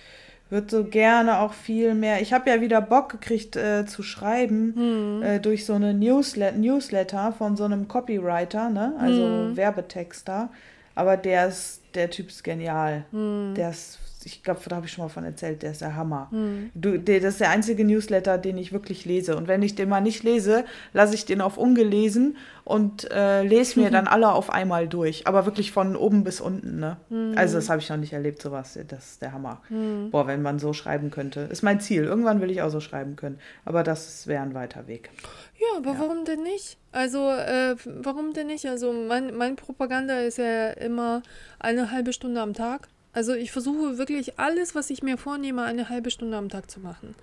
würde 0.51 0.69
so 0.71 0.85
gerne 0.85 1.41
auch 1.41 1.53
viel 1.53 1.95
mehr. 1.95 2.23
Ich 2.23 2.33
habe 2.33 2.51
ja 2.51 2.61
wieder 2.61 2.81
Bock 2.81 3.11
gekriegt 3.11 3.57
äh, 3.57 3.85
zu 3.87 4.03
schreiben 4.03 4.75
hm. 4.77 5.23
äh, 5.23 5.41
durch 5.41 5.67
so 5.67 5.75
eine 5.75 5.93
Newslet 5.93 6.57
Newsletter 6.57 7.33
von 7.33 7.57
so 7.57 7.65
einem 7.65 7.89
Copywriter, 7.89 8.71
ne? 8.71 8.95
Also 8.99 9.23
hm. 9.23 9.57
Werbetexter. 9.57 10.51
Aber 10.95 11.17
der 11.17 11.49
ist, 11.49 11.83
der 11.95 12.11
Typ 12.11 12.29
ist 12.29 12.45
genial. 12.45 13.05
Hm. 13.11 13.55
Der 13.57 13.71
ist 13.71 13.99
ich 14.27 14.43
glaube, 14.43 14.59
da 14.68 14.74
habe 14.74 14.87
ich 14.87 14.93
schon 14.93 15.05
mal 15.05 15.09
von 15.09 15.24
erzählt, 15.24 15.62
der 15.62 15.70
ist 15.70 15.81
der 15.81 15.95
Hammer. 15.95 16.27
Hm. 16.33 16.70
Du, 16.74 16.99
der, 16.99 17.20
das 17.20 17.35
ist 17.35 17.41
der 17.41 17.51
einzige 17.51 17.85
Newsletter, 17.85 18.39
den 18.39 18.59
ich 18.59 18.72
wirklich 18.72 19.05
lese. 19.05 19.37
Und 19.37 19.47
wenn 19.47 19.62
ich 19.62 19.77
den 19.77 19.89
mal 19.89 20.01
nicht 20.01 20.24
lese, 20.24 20.64
lasse 20.93 21.14
ich 21.14 21.27
den 21.27 21.41
auf 21.41 21.57
ungelesen 21.57 22.37
und 22.64 23.09
äh, 23.12 23.45
lese 23.45 23.79
mir 23.79 23.91
dann 23.93 24.09
alle 24.09 24.33
auf 24.33 24.51
einmal 24.51 24.89
durch. 24.89 25.29
Aber 25.29 25.47
wirklich 25.47 25.70
von 25.70 25.95
oben 25.95 26.24
bis 26.24 26.41
unten. 26.41 26.81
Ne? 26.81 26.97
Hm. 27.09 27.35
Also 27.37 27.55
das 27.55 27.70
habe 27.70 27.81
ich 27.81 27.89
noch 27.89 27.99
nicht 27.99 28.14
erlebt, 28.14 28.43
sowas. 28.43 28.77
Das 28.89 29.12
ist 29.12 29.22
der 29.22 29.33
Hammer. 29.33 29.62
Hm. 29.68 30.11
Boah, 30.11 30.27
wenn 30.27 30.43
man 30.43 30.59
so 30.59 30.72
schreiben 30.72 31.12
könnte. 31.12 31.43
Ist 31.43 31.62
mein 31.62 31.79
Ziel. 31.79 32.03
Irgendwann 32.03 32.41
will 32.41 32.51
ich 32.51 32.62
auch 32.62 32.70
so 32.70 32.81
schreiben 32.81 33.14
können. 33.14 33.39
Aber 33.64 33.85
das 33.85 34.27
wäre 34.27 34.43
ein 34.43 34.55
weiter 34.55 34.89
Weg. 34.89 35.11
Ja, 35.57 35.79
aber 35.79 35.93
ja. 35.93 36.01
warum 36.01 36.24
denn 36.24 36.43
nicht? 36.43 36.79
Also, 36.91 37.31
äh, 37.31 37.77
warum 37.85 38.33
denn 38.33 38.49
nicht? 38.49 38.66
Also, 38.66 38.93
mein, 38.93 39.37
mein 39.37 39.55
Propaganda 39.55 40.18
ist 40.18 40.39
ja 40.39 40.70
immer 40.70 41.22
eine 41.61 41.93
halbe 41.93 42.12
Stunde 42.12 42.41
am 42.41 42.53
Tag. 42.53 42.89
Also 43.17 43.33
ich 43.33 43.51
versuche 43.51 43.97
wirklich 43.97 44.39
alles, 44.39 44.75
was 44.75 44.91
ich 44.91 45.03
mir 45.03 45.17
vornehme, 45.17 45.62
eine 45.62 45.89
halbe 45.89 46.11
Stunde 46.11 46.37
am 46.37 46.51
Tag 46.51 46.71
zu 46.71 46.81
machen. 46.81 47.14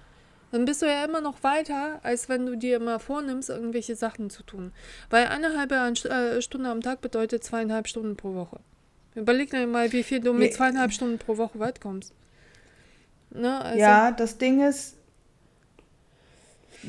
Dann 0.51 0.65
bist 0.65 0.81
du 0.81 0.87
ja 0.87 1.05
immer 1.05 1.21
noch 1.21 1.43
weiter, 1.43 1.99
als 2.01 2.29
wenn 2.29 2.47
du 2.47 2.57
dir 2.57 2.77
immer 2.77 2.97
vornimmst, 2.97 3.51
irgendwelche 3.51 3.95
Sachen 3.95 4.31
zu 4.31 4.41
tun. 4.41 4.71
Weil 5.11 5.27
eine 5.27 5.55
halbe 5.55 5.75
äh, 5.75 6.41
Stunde 6.41 6.71
am 6.71 6.81
Tag 6.81 7.01
bedeutet 7.01 7.43
zweieinhalb 7.43 7.87
Stunden 7.87 8.17
pro 8.17 8.33
Woche. 8.33 8.59
Überleg 9.13 9.51
dir 9.51 9.67
mal, 9.67 9.91
wie 9.91 10.01
viel 10.01 10.19
du 10.19 10.33
mit 10.33 10.55
zweieinhalb 10.55 10.93
Stunden 10.93 11.19
pro 11.19 11.37
Woche 11.37 11.59
weit 11.59 11.79
kommst. 11.79 12.11
Ne? 13.29 13.61
Also 13.61 13.79
ja, 13.79 14.09
das 14.09 14.39
Ding 14.39 14.67
ist, 14.67 14.97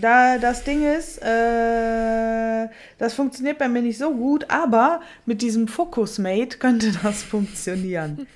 da 0.01 0.38
das 0.38 0.64
Ding 0.64 0.84
ist, 0.84 1.18
äh, 1.22 2.68
das 2.99 3.14
funktioniert 3.14 3.59
bei 3.59 3.68
mir 3.68 3.82
nicht 3.82 3.99
so 3.99 4.14
gut, 4.14 4.47
aber 4.49 5.01
mit 5.26 5.42
diesem 5.42 5.68
Focusmate 5.68 6.59
könnte 6.59 6.92
das 7.03 7.22
funktionieren. 7.22 8.26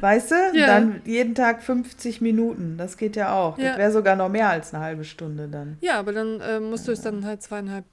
weißt 0.00 0.30
du? 0.30 0.34
Ja. 0.54 0.66
Dann 0.66 1.02
jeden 1.04 1.34
Tag 1.34 1.62
50 1.62 2.20
Minuten. 2.20 2.76
Das 2.76 2.96
geht 2.96 3.16
ja 3.16 3.34
auch. 3.34 3.58
Ja. 3.58 3.70
Das 3.70 3.78
wäre 3.78 3.92
sogar 3.92 4.16
noch 4.16 4.28
mehr 4.28 4.48
als 4.48 4.74
eine 4.74 4.82
halbe 4.82 5.04
Stunde 5.04 5.48
dann. 5.48 5.78
Ja, 5.80 5.98
aber 5.98 6.12
dann 6.12 6.40
äh, 6.40 6.60
musst 6.60 6.86
du 6.88 6.92
es 6.92 7.00
dann 7.00 7.24
halt 7.24 7.42
zweieinhalb 7.42 7.84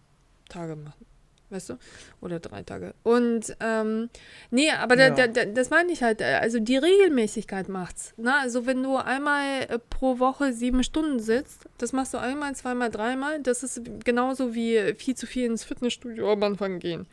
Tage 0.50 0.76
machen 0.76 1.07
weißt 1.50 1.70
du? 1.70 1.78
Oder 2.22 2.39
drei 2.39 2.64
Tage. 2.64 2.93
Und 3.04 3.56
ähm, 3.60 4.10
nee, 4.52 4.70
aber 4.72 4.98
ja. 4.98 5.10
da, 5.10 5.28
da, 5.28 5.45
das 5.45 5.70
meine 5.70 5.91
ich 5.91 6.04
halt, 6.04 6.22
also 6.22 6.60
die 6.60 6.78
Regelmäßigkeit 6.78 7.70
macht's. 7.70 8.14
Ne? 8.18 8.34
Also 8.36 8.66
wenn 8.66 8.84
du 8.84 8.98
einmal 8.98 9.64
äh, 9.70 9.80
pro 9.80 10.20
Woche 10.20 10.54
sieben 10.54 10.84
Stunden 10.84 11.20
sitzt, 11.20 11.66
das 11.78 11.93
machst 11.93 12.14
du 12.14 12.18
einmal, 12.18 12.56
zweimal, 12.56 12.89
dreimal, 12.89 13.41
das 13.41 13.64
ist 13.64 13.82
genauso 14.04 14.54
wie 14.54 14.93
viel 14.98 15.16
zu 15.16 15.26
viel 15.26 15.45
ins 15.45 15.64
Fitnessstudio 15.64 16.32
am 16.32 16.43
Anfang 16.43 16.80
gehen. 16.80 17.08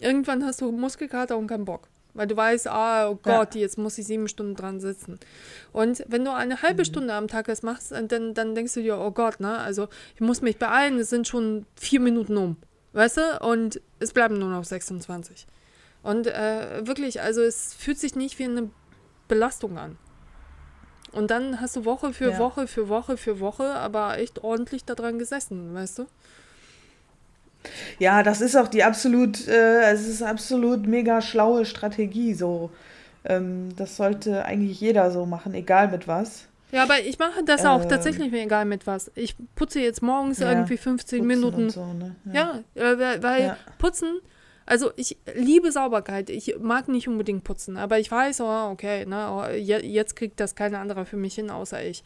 Irgendwann 0.00 0.44
hast 0.44 0.60
du 0.60 0.70
Muskelkater 0.70 1.36
und 1.36 1.46
keinen 1.46 1.64
Bock. 1.64 1.88
Weil 2.14 2.28
du 2.28 2.36
weißt, 2.36 2.68
ah, 2.68 3.08
oh 3.10 3.18
Gott, 3.20 3.56
ja. 3.56 3.62
jetzt 3.62 3.76
muss 3.76 3.98
ich 3.98 4.06
sieben 4.06 4.28
Stunden 4.28 4.54
dran 4.54 4.78
sitzen. 4.78 5.18
Und 5.72 6.04
wenn 6.06 6.24
du 6.24 6.32
eine 6.32 6.62
halbe 6.62 6.82
mhm. 6.82 6.86
Stunde 6.86 7.14
am 7.14 7.26
Tag 7.26 7.46
das 7.46 7.62
machst, 7.62 7.90
dann, 7.90 8.34
dann 8.34 8.54
denkst 8.54 8.74
du 8.74 8.82
dir, 8.82 8.98
oh 8.98 9.10
Gott, 9.10 9.40
ne, 9.40 9.58
also 9.58 9.88
ich 10.14 10.20
muss 10.20 10.40
mich 10.40 10.56
beeilen, 10.56 10.98
es 10.98 11.10
sind 11.10 11.26
schon 11.26 11.66
vier 11.74 11.98
Minuten 11.98 12.36
um. 12.36 12.56
Weißt 12.94 13.18
du? 13.18 13.38
Und 13.40 13.80
es 13.98 14.12
bleiben 14.12 14.38
nur 14.38 14.48
noch 14.48 14.64
26. 14.64 15.46
Und 16.02 16.26
äh, 16.26 16.86
wirklich, 16.86 17.20
also 17.20 17.42
es 17.42 17.74
fühlt 17.74 17.98
sich 17.98 18.14
nicht 18.14 18.38
wie 18.38 18.44
eine 18.44 18.70
Belastung 19.28 19.78
an. 19.78 19.98
Und 21.12 21.30
dann 21.30 21.60
hast 21.60 21.76
du 21.76 21.84
Woche 21.84 22.12
für 22.12 22.30
ja. 22.30 22.38
Woche 22.38 22.66
für 22.66 22.88
Woche 22.88 23.16
für 23.16 23.38
Woche 23.40 23.74
aber 23.74 24.18
echt 24.18 24.42
ordentlich 24.42 24.84
daran 24.84 25.18
gesessen, 25.18 25.74
weißt 25.74 26.00
du? 26.00 26.06
Ja, 27.98 28.22
das 28.22 28.40
ist 28.40 28.56
auch 28.56 28.68
die 28.68 28.84
absolut, 28.84 29.46
äh, 29.48 29.90
es 29.90 30.06
ist 30.06 30.22
absolut 30.22 30.86
mega 30.86 31.22
schlaue 31.22 31.64
Strategie. 31.64 32.34
So, 32.34 32.70
ähm, 33.24 33.74
das 33.76 33.96
sollte 33.96 34.44
eigentlich 34.44 34.80
jeder 34.80 35.10
so 35.10 35.24
machen, 35.24 35.54
egal 35.54 35.88
mit 35.88 36.06
was. 36.06 36.46
Ja, 36.72 36.82
aber 36.82 37.00
ich 37.00 37.18
mache 37.18 37.44
das 37.44 37.64
auch 37.64 37.82
ähm, 37.82 37.88
tatsächlich 37.88 38.30
mir 38.32 38.42
egal 38.42 38.64
mit 38.64 38.86
was. 38.86 39.10
Ich 39.14 39.36
putze 39.54 39.80
jetzt 39.80 40.02
morgens 40.02 40.38
ja, 40.38 40.50
irgendwie 40.50 40.76
15 40.76 41.24
Minuten. 41.24 41.70
So, 41.70 41.92
ne? 41.92 42.16
Ja, 42.32 42.60
ja 42.74 42.92
äh, 42.92 43.22
weil 43.22 43.42
ja. 43.42 43.56
Putzen, 43.78 44.20
also 44.66 44.90
ich 44.96 45.16
liebe 45.34 45.70
Sauberkeit. 45.70 46.30
Ich 46.30 46.56
mag 46.60 46.88
nicht 46.88 47.06
unbedingt 47.08 47.44
putzen, 47.44 47.76
aber 47.76 47.98
ich 47.98 48.10
weiß, 48.10 48.40
oh, 48.40 48.70
okay, 48.72 49.06
ne, 49.06 49.28
oh, 49.30 49.52
jetzt 49.54 50.16
kriegt 50.16 50.40
das 50.40 50.54
keiner 50.54 50.80
anderer 50.80 51.04
für 51.04 51.16
mich 51.16 51.34
hin, 51.34 51.50
außer 51.50 51.84
ich. 51.84 52.02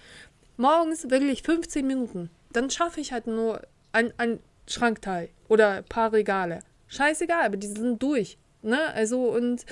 Morgens 0.56 1.08
wirklich 1.10 1.42
15 1.42 1.86
Minuten. 1.86 2.30
Dann 2.52 2.68
schaffe 2.68 3.00
ich 3.00 3.12
halt 3.12 3.26
nur 3.26 3.62
ein, 3.92 4.12
ein 4.18 4.40
Schrankteil 4.66 5.28
oder 5.48 5.70
ein 5.70 5.84
paar 5.84 6.12
Regale. 6.12 6.60
Scheißegal, 6.88 7.46
aber 7.46 7.56
die 7.56 7.68
sind 7.68 8.02
durch. 8.02 8.38
Ne? 8.62 8.92
Also, 8.94 9.28
und 9.28 9.64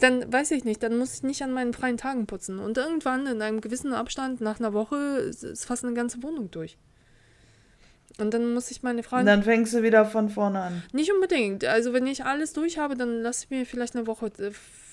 dann 0.00 0.32
weiß 0.32 0.50
ich 0.50 0.64
nicht, 0.64 0.82
dann 0.82 0.98
muss 0.98 1.14
ich 1.14 1.22
nicht 1.22 1.42
an 1.42 1.52
meinen 1.52 1.72
freien 1.72 1.96
Tagen 1.96 2.26
putzen. 2.26 2.58
Und 2.58 2.76
irgendwann 2.76 3.26
in 3.26 3.40
einem 3.40 3.60
gewissen 3.60 3.92
Abstand, 3.92 4.40
nach 4.40 4.58
einer 4.58 4.72
Woche, 4.72 4.96
ist 4.96 5.64
fast 5.64 5.84
eine 5.84 5.94
ganze 5.94 6.22
Wohnung 6.22 6.50
durch. 6.50 6.76
Und 8.18 8.34
dann 8.34 8.52
muss 8.52 8.70
ich 8.70 8.82
meine 8.82 9.02
Freunde. 9.02 9.30
Dann 9.30 9.42
fängst 9.42 9.72
du 9.72 9.82
wieder 9.82 10.04
von 10.04 10.28
vorne 10.28 10.60
an. 10.60 10.82
Nicht 10.92 11.12
unbedingt. 11.12 11.64
Also, 11.64 11.92
wenn 11.92 12.06
ich 12.06 12.24
alles 12.24 12.52
durch 12.52 12.78
habe, 12.78 12.96
dann 12.96 13.22
lasse 13.22 13.44
ich 13.44 13.50
mir 13.50 13.64
vielleicht 13.64 13.96
eine 13.96 14.06
Woche 14.06 14.26
äh, 14.38 14.50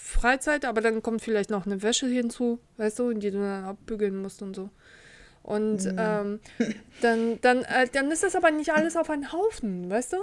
Freizeit, 0.10 0.66
aber 0.66 0.82
dann 0.82 1.04
kommt 1.04 1.22
vielleicht 1.22 1.50
noch 1.50 1.66
eine 1.66 1.82
Wäsche 1.82 2.08
hinzu, 2.08 2.60
weißt 2.78 3.00
du, 3.00 3.14
die 3.14 3.32
du 3.32 3.40
dann 3.40 3.66
abbügeln 3.66 4.22
musst 4.22 4.42
und 4.42 4.56
so. 4.56 4.70
Und 5.44 5.86
mhm. 5.86 5.96
ähm, 5.98 6.40
dann, 7.02 7.40
dann, 7.42 7.64
äh, 7.64 7.88
dann 7.92 8.12
ist 8.12 8.24
das 8.24 8.36
aber 8.36 8.52
nicht 8.52 8.72
alles 8.72 8.96
auf 8.96 9.10
einen 9.10 9.32
Haufen, 9.32 9.90
weißt 9.90 10.14
du? 10.14 10.18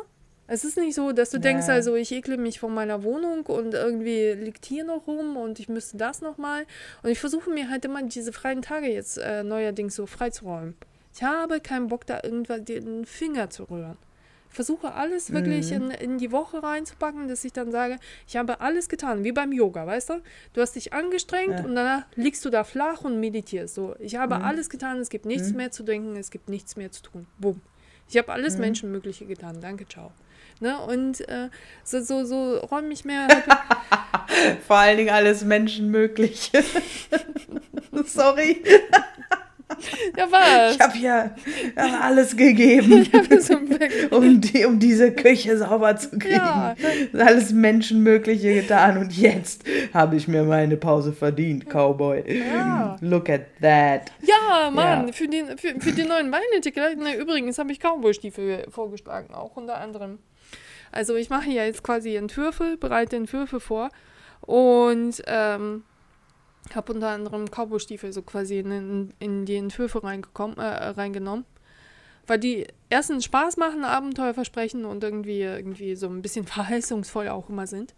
Es 0.49 0.65
ist 0.65 0.77
nicht 0.77 0.95
so, 0.95 1.13
dass 1.13 1.31
du 1.31 1.39
ja. 1.39 1.43
denkst, 1.43 1.69
also 1.69 1.97
ich 1.97 2.13
ekle 2.13 2.37
mich 2.37 2.61
von 2.61 2.73
meiner 2.73 3.03
Wohnung 3.03 3.47
und 3.47 3.75
irgendwie 3.75 4.33
liegt 4.33 4.65
hier 4.65 4.85
noch 4.85 5.07
rum 5.07 5.37
und 5.37 5.59
ich 5.59 5.69
müsste 5.69 5.97
das 5.97 6.21
nochmal. 6.21 6.67
Und 7.03 7.11
ich 7.11 7.19
versuche 7.19 7.51
mir 7.51 7.69
halt 7.69 7.85
immer 7.85 8.03
diese 8.03 8.33
freien 8.33 8.63
Tage 8.63 8.87
jetzt 8.87 9.19
äh, 9.19 9.43
neuerdings 9.43 9.97
so 9.97 10.07
freizuräumen. 10.07 10.77
Ich 11.15 11.23
habe 11.23 11.61
keinen 11.61 11.89
Bock, 11.89 12.07
da 12.07 12.21
irgendwann 12.23 12.65
den 12.65 13.07
Finger 13.07 13.51
zu 13.51 13.65
rühren. 13.65 13.97
Ich 14.51 14.55
versuche 14.55 14.95
alles 14.95 15.33
wirklich 15.33 15.71
mhm. 15.71 15.91
in, 15.91 15.91
in 15.91 16.19
die 16.19 16.31
Woche 16.31 16.63
reinzupacken, 16.63 17.27
dass 17.27 17.45
ich 17.45 17.53
dann 17.53 17.73
sage, 17.73 17.99
ich 18.29 18.37
habe 18.37 18.61
alles 18.61 18.89
getan, 18.89 19.25
wie 19.25 19.33
beim 19.33 19.53
Yoga, 19.53 19.87
weißt 19.87 20.11
du? 20.11 20.23
Du 20.53 20.61
hast 20.61 20.77
dich 20.77 20.93
angestrengt 20.93 21.59
ja. 21.59 21.65
und 21.65 21.75
danach 21.75 22.05
liegst 22.15 22.45
du 22.45 22.51
da 22.51 22.65
flach 22.65 23.03
und 23.03 23.19
meditierst. 23.19 23.75
So, 23.75 23.97
ich 23.99 24.17
habe 24.17 24.37
mhm. 24.37 24.45
alles 24.45 24.71
getan, 24.71 24.99
es 24.99 25.09
gibt 25.09 25.27
nichts 25.27 25.51
mhm. 25.51 25.57
mehr 25.57 25.71
zu 25.73 25.83
denken, 25.83 26.17
es 26.17 26.31
gibt 26.31 26.49
nichts 26.49 26.77
mehr 26.77 26.93
zu 26.93 27.03
tun. 27.03 27.27
Bumm. 27.39 27.61
Ich 28.09 28.17
habe 28.17 28.33
alles 28.33 28.55
mhm. 28.55 28.61
Menschenmögliche 28.61 29.27
getan. 29.27 29.61
Danke, 29.61 29.87
ciao. 29.89 30.13
Ne? 30.61 30.79
Und 30.79 31.21
äh, 31.29 31.49
so, 31.85 32.01
so, 32.03 32.25
so 32.25 32.59
räume 32.59 32.93
ich 32.93 33.05
mehr. 33.05 33.29
Vor 34.67 34.77
allen 34.77 34.97
Dingen 34.99 35.11
alles 35.11 35.45
Menschenmögliche. 35.45 36.63
Sorry. 38.07 38.63
Ja, 40.17 40.27
was? 40.31 40.77
Ich 40.77 40.81
habe 40.81 40.99
ja 40.99 41.31
hab 41.77 42.05
alles 42.05 42.37
gegeben, 42.37 43.07
um, 44.11 44.41
die, 44.41 44.65
um 44.65 44.79
diese 44.79 45.13
Küche 45.13 45.59
sauber 45.59 45.97
zu 45.97 46.11
kriegen. 46.11 46.37
Ja. 46.37 46.75
Alles 47.13 47.53
Menschenmögliche 47.53 48.55
getan 48.55 48.97
und 48.97 49.13
jetzt 49.13 49.65
habe 49.93 50.17
ich 50.17 50.29
mir 50.29 50.45
meine 50.45 50.77
Pause 50.77 51.13
verdient, 51.13 51.69
Cowboy. 51.69 52.23
Ja. 52.39 52.97
Look 53.01 53.29
at 53.29 53.43
that. 53.61 54.13
Ja, 54.23 54.71
Mann, 54.71 55.09
ja. 55.09 55.13
Für, 55.13 55.27
den, 55.27 55.59
für, 55.59 55.79
für 55.81 55.93
die 55.93 56.05
neuen 56.05 56.31
Weinetikel. 56.33 56.97
Übrigens 57.19 57.59
habe 57.59 57.73
ich 57.73 57.81
Cowboy-Stiefel 57.81 58.67
vorgeschlagen, 58.71 59.35
auch 59.35 59.57
unter 59.57 59.79
anderem. 59.79 60.21
Also 60.97 61.15
ich 61.15 61.29
mache 61.29 61.51
ja 61.51 61.65
jetzt 61.65 61.83
quasi 61.83 62.17
Entwürfe, 62.17 62.79
bereite 62.79 63.17
Entwürfe 63.17 63.61
vor 63.61 63.91
und 64.41 65.23
ähm, 65.27 65.85
habe 66.75 66.93
unter 66.95 67.11
anderem 67.11 67.45
Cowboy-Stiefel 67.51 68.15
so 68.15 68.23
quasi 68.23 68.61
in, 68.61 69.13
in 69.19 69.45
die 69.45 69.57
Entwürfe 69.57 70.03
reingekommen, 70.03 70.57
äh, 70.57 70.63
reingenommen. 70.63 71.45
Weil 72.27 72.39
die 72.39 72.67
erstens 72.89 73.27
Spaß 73.27 73.59
machen, 73.59 73.85
Abenteuer 73.85 74.33
versprechen 74.33 74.87
und 74.87 75.05
irgendwie, 75.05 75.43
irgendwie 75.43 75.95
so 75.97 76.09
ein 76.09 76.23
bisschen 76.23 76.47
verheißungsvoll 76.57 77.29
auch 77.29 77.51
immer 77.51 77.67
sind. 77.67 77.95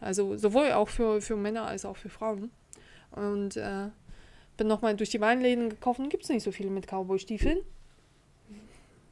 Also 0.00 0.36
sowohl 0.38 0.72
auch 0.72 0.88
für, 0.88 1.20
für 1.20 1.36
Männer 1.36 1.66
als 1.66 1.84
auch 1.84 1.98
für 1.98 2.08
Frauen. 2.08 2.50
Und 3.10 3.58
äh, 3.58 3.88
bin 4.56 4.68
nochmal 4.68 4.96
durch 4.96 5.10
die 5.10 5.20
Weinläden 5.20 5.68
gekauft 5.68 6.00
und 6.00 6.08
gibt 6.08 6.24
es 6.24 6.30
nicht 6.30 6.42
so 6.42 6.50
viele 6.50 6.70
mit 6.70 6.86
Cowboy-Stiefeln. 6.86 7.58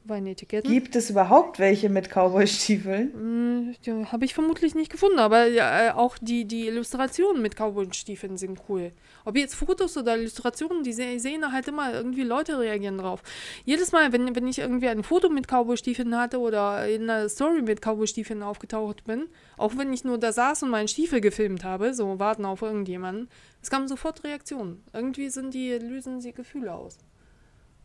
Weinetiketten. 0.09 0.71
Gibt 0.71 0.95
es 0.95 1.09
überhaupt 1.09 1.59
welche 1.59 1.89
mit 1.89 2.09
Cowboy-Stiefeln? 2.09 3.13
Hm, 3.13 4.05
Habe 4.11 4.25
ich 4.25 4.33
vermutlich 4.33 4.75
nicht 4.75 4.91
gefunden, 4.91 5.19
aber 5.19 5.47
äh, 5.47 5.91
auch 5.91 6.17
die, 6.19 6.45
die 6.45 6.67
Illustrationen 6.67 7.41
mit 7.41 7.55
Cowboy-Stiefeln 7.55 8.37
sind 8.37 8.61
cool. 8.69 8.91
Ob 9.25 9.35
jetzt 9.35 9.55
Fotos 9.55 9.97
oder 9.97 10.17
Illustrationen, 10.17 10.83
die 10.83 10.93
sehen 10.93 11.51
halt 11.51 11.67
immer 11.67 11.93
irgendwie 11.93 12.23
Leute 12.23 12.59
reagieren 12.59 12.97
drauf. 12.97 13.21
Jedes 13.65 13.91
Mal, 13.91 14.13
wenn, 14.13 14.35
wenn 14.35 14.47
ich 14.47 14.59
irgendwie 14.59 14.87
ein 14.87 15.03
Foto 15.03 15.29
mit 15.29 15.47
Cowboy-Stiefeln 15.47 16.17
hatte 16.17 16.39
oder 16.39 16.87
in 16.87 17.09
einer 17.09 17.29
Story 17.29 17.61
mit 17.61 17.81
Cowboy-Stiefeln 17.81 18.43
aufgetaucht 18.43 19.03
bin, 19.05 19.25
auch 19.57 19.77
wenn 19.77 19.93
ich 19.93 20.03
nur 20.03 20.17
da 20.17 20.31
saß 20.31 20.63
und 20.63 20.69
meinen 20.69 20.87
Stiefel 20.87 21.21
gefilmt 21.21 21.63
habe, 21.63 21.93
so 21.93 22.19
warten 22.19 22.45
auf 22.45 22.61
irgendjemanden, 22.61 23.29
es 23.61 23.69
kamen 23.69 23.87
sofort 23.87 24.23
Reaktionen. 24.23 24.83
Irgendwie 24.93 25.29
sind 25.29 25.53
die, 25.53 25.73
lösen 25.73 26.21
sie 26.21 26.31
Gefühle 26.31 26.73
aus. 26.73 26.97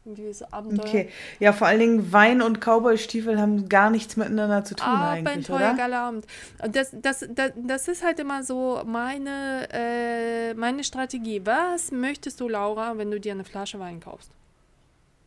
Dieses 0.04 0.42
Abenteuer. 0.52 0.84
Okay, 0.84 1.08
ja, 1.38 1.52
vor 1.52 1.68
allen 1.68 1.78
Dingen 1.78 2.12
Wein 2.12 2.42
und 2.42 2.60
Cowboy-Stiefel 2.60 3.40
haben 3.40 3.68
gar 3.68 3.88
nichts 3.88 4.16
miteinander 4.16 4.64
zu 4.64 4.74
tun 4.74 4.88
ah, 4.88 5.10
eigentlich, 5.12 5.48
oder? 5.48 5.74
geiler 5.74 6.00
Abend. 6.00 6.26
Das, 6.58 6.90
das, 6.92 7.24
das, 7.30 7.52
das 7.54 7.86
ist 7.86 8.04
halt 8.04 8.18
immer 8.18 8.42
so 8.42 8.82
meine, 8.84 9.68
äh, 9.72 10.54
meine 10.54 10.82
Strategie. 10.82 11.42
Was 11.44 11.92
möchtest 11.92 12.40
du, 12.40 12.48
Laura, 12.48 12.98
wenn 12.98 13.12
du 13.12 13.20
dir 13.20 13.30
eine 13.30 13.44
Flasche 13.44 13.78
Wein 13.78 14.00
kaufst? 14.00 14.32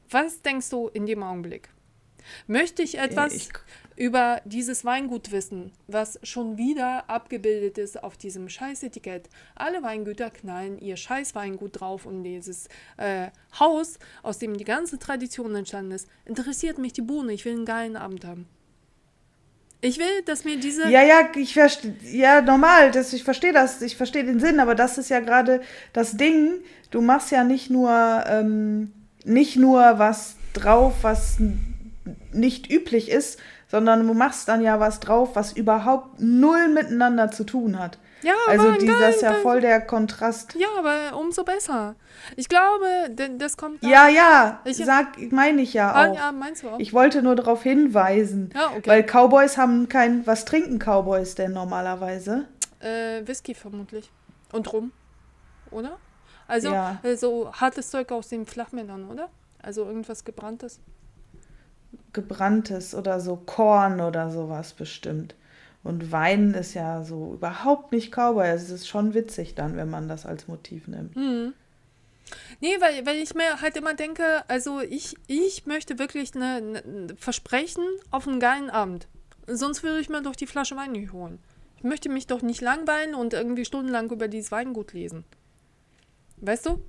Was 0.10 0.42
denkst 0.42 0.70
du 0.70 0.90
in 0.90 1.06
dem 1.06 1.24
Augenblick? 1.24 1.70
Möchte 2.48 2.84
ich 2.84 2.98
etwas 2.98 3.34
ich, 3.34 3.50
über 3.96 4.42
dieses 4.46 4.84
Weingut 4.84 5.32
wissen, 5.32 5.72
was 5.88 6.20
schon 6.24 6.58
wieder 6.58 7.10
abgebildet 7.10 7.78
ist 7.78 8.04
auf 8.04 8.18
diesem 8.18 8.50
Scheißetikett? 8.50 9.30
Alle 9.56 9.84
Weingüter 9.84 10.30
knallen 10.30 10.78
ihr 10.80 10.98
Scheißweingut 10.98 11.80
drauf 11.80 12.06
und 12.06 12.24
dieses 12.24 12.68
äh, 12.98 13.28
Haus, 13.60 14.00
aus 14.24 14.38
dem 14.38 14.58
die 14.58 14.66
ganze 14.66 15.00
Tradition 15.00 15.56
entstanden 15.56 15.92
ist, 15.92 16.08
interessiert 16.26 16.78
mich 16.78 16.94
die 16.94 17.02
Bohne. 17.02 17.34
Ich 17.34 17.46
will 17.46 17.54
einen 17.54 17.66
geilen 17.66 17.96
Abend 17.96 18.26
haben. 18.26 18.48
Ich 19.82 20.00
will, 20.00 20.24
dass 20.26 20.46
mir 20.46 20.58
diese. 20.60 20.90
Ja, 20.90 21.04
ja, 21.04 21.30
ich 21.36 21.54
verstehe. 21.54 21.96
Ja, 22.12 22.42
normal, 22.42 22.90
das, 22.92 23.14
ich 23.14 23.24
verstehe 23.24 23.54
das, 23.54 23.84
ich 23.84 23.96
verstehe 23.96 24.24
den 24.24 24.40
Sinn, 24.40 24.60
aber 24.60 24.74
das 24.74 24.98
ist 24.98 25.10
ja 25.10 25.20
gerade 25.20 25.62
das 25.94 26.18
Ding. 26.18 26.54
Du 26.90 27.02
machst 27.02 27.32
ja 27.32 27.44
nicht 27.44 27.70
nur, 27.70 28.24
ähm, 28.28 28.94
nicht 29.26 29.58
nur 29.58 30.00
was 30.00 30.38
drauf, 30.54 30.94
was 31.04 31.38
nicht 32.32 32.72
üblich 32.72 33.10
ist, 33.10 33.40
sondern 33.76 34.08
du 34.08 34.14
machst 34.14 34.48
dann 34.48 34.62
ja 34.62 34.80
was 34.80 35.02
drauf, 35.02 35.32
was 35.34 35.52
überhaupt 35.52 36.22
null 36.22 36.70
miteinander 36.70 37.30
zu 37.30 37.44
tun 37.44 37.78
hat. 37.78 38.00
Ja, 38.22 38.34
also 38.48 38.70
aber 38.70 38.78
dieser 38.78 39.10
ist 39.10 39.22
ja 39.22 39.34
voll 39.34 39.60
der 39.60 39.82
Kontrast. 39.82 40.56
Ja, 40.58 40.70
aber 40.80 41.20
umso 41.20 41.44
besser. 41.44 41.96
Ich 42.38 42.48
glaube, 42.48 42.86
das 43.38 43.58
kommt. 43.58 43.84
Ja, 43.84 44.08
ja, 44.08 44.62
ich 44.64 44.78
sag, 44.78 45.20
meine 45.34 45.62
ich 45.62 45.74
ja 45.74 45.92
ah, 45.92 46.08
auch. 46.08 46.16
Ja, 46.16 46.32
meinst 46.32 46.64
du 46.64 46.70
auch? 46.70 46.80
Ich 46.80 46.94
wollte 46.94 47.22
nur 47.22 47.36
darauf 47.36 47.64
hinweisen, 47.64 48.52
ja, 48.56 48.68
okay. 48.78 48.90
weil 48.90 49.04
Cowboys 49.04 49.58
haben 49.58 49.90
kein. 49.90 50.26
Was 50.26 50.46
trinken 50.46 50.80
Cowboys 50.80 51.36
denn 51.36 51.52
normalerweise? 51.52 52.46
Äh, 52.80 53.28
Whisky 53.28 53.54
vermutlich 53.54 54.10
und 54.54 54.72
Rum, 54.72 54.94
oder? 55.70 55.98
Also 56.48 56.70
ja. 56.70 56.98
Äh, 57.04 57.18
so 57.18 57.52
hartes 57.52 57.90
Zeug 57.90 58.10
aus 58.14 58.30
den 58.30 58.46
Flachmännern, 58.46 59.10
oder? 59.10 59.28
Also 59.62 59.84
irgendwas 59.84 60.24
gebranntes 60.24 60.80
gebranntes 62.16 62.96
oder 62.96 63.20
so 63.20 63.36
Korn 63.36 64.02
oder 64.02 64.32
sowas 64.32 64.74
bestimmt. 64.74 65.36
Und 65.84 66.12
Wein 66.12 66.56
ist 66.56 66.74
ja 66.74 67.04
so 67.04 67.36
überhaupt 67.36 67.92
nicht 67.92 68.12
Cowboy. 68.12 68.48
Also 68.48 68.66
es 68.66 68.82
ist 68.82 68.88
schon 68.88 69.14
witzig 69.14 69.54
dann, 69.54 69.78
wenn 69.78 69.90
man 69.90 70.08
das 70.08 70.26
als 70.26 70.48
Motiv 70.48 70.88
nimmt. 70.88 71.16
Mhm. 71.16 71.54
Nee, 72.60 72.78
weil, 72.80 73.06
weil 73.06 73.18
ich 73.18 73.36
mir 73.36 73.62
halt 73.62 73.78
immer 73.78 73.94
denke, 73.94 74.44
also 74.48 74.82
ich, 74.82 75.16
ich 75.28 75.68
möchte 75.68 76.00
wirklich 76.00 76.34
eine, 76.36 76.56
eine 76.56 77.16
Versprechen 77.18 77.84
auf 78.10 78.28
einen 78.28 78.40
geilen 78.40 78.72
Abend. 78.72 79.08
Sonst 79.46 79.84
würde 79.84 80.00
ich 80.00 80.10
mir 80.10 80.24
doch 80.24 80.36
die 80.36 80.48
Flasche 80.48 80.76
Wein 80.76 80.94
nicht 80.94 81.14
holen. 81.14 81.38
Ich 81.78 81.84
möchte 81.84 82.10
mich 82.10 82.26
doch 82.26 82.42
nicht 82.42 82.62
langweilen 82.62 83.14
und 83.14 83.34
irgendwie 83.34 83.66
stundenlang 83.66 84.10
über 84.10 84.28
dieses 84.28 84.52
Weingut 84.52 84.94
lesen. 84.94 85.24
Weißt 86.38 86.66
du? 86.66 86.82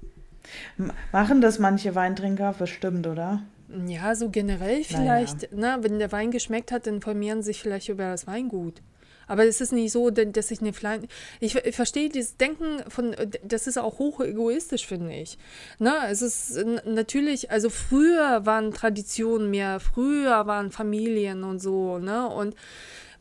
Machen 1.13 1.43
das 1.43 1.59
manche 1.59 1.95
Weintrinker 1.95 2.55
bestimmt, 2.55 3.07
oder? 3.07 3.43
Ja, 3.87 4.15
so 4.15 4.31
generell 4.31 4.85
vielleicht, 4.85 5.53
naja. 5.53 5.77
ne, 5.79 5.85
wenn 5.85 5.99
der 5.99 6.13
Wein 6.13 6.31
geschmeckt 6.31 6.71
hat, 6.73 6.87
informieren 6.87 7.43
sich 7.43 7.61
vielleicht 7.61 7.89
über 7.89 8.11
das 8.11 8.27
Weingut. 8.27 8.83
Aber 9.27 9.45
es 9.45 9.61
ist 9.61 9.73
nicht 9.73 9.91
so, 9.91 10.11
dass 10.11 10.51
ich 10.51 10.61
eine 10.61 10.73
Fle 10.73 11.01
ich, 11.41 11.57
ich 11.57 11.75
verstehe 11.75 12.09
dieses 12.09 12.37
Denken 12.37 12.89
von, 12.89 13.15
das 13.43 13.67
ist 13.67 13.77
auch 13.77 13.99
hoch 13.99 14.21
egoistisch, 14.21 14.87
finde 14.87 15.13
ich. 15.15 15.37
Ne? 15.79 15.95
Es 16.09 16.23
ist 16.23 16.65
natürlich, 16.85 17.51
also 17.51 17.69
früher 17.69 18.47
waren 18.47 18.73
Traditionen 18.73 19.51
mehr, 19.51 19.81
früher 19.81 20.47
waren 20.47 20.71
Familien 20.71 21.43
und 21.43 21.61
so, 21.61 21.99
ne? 21.99 22.29
Und 22.29 22.55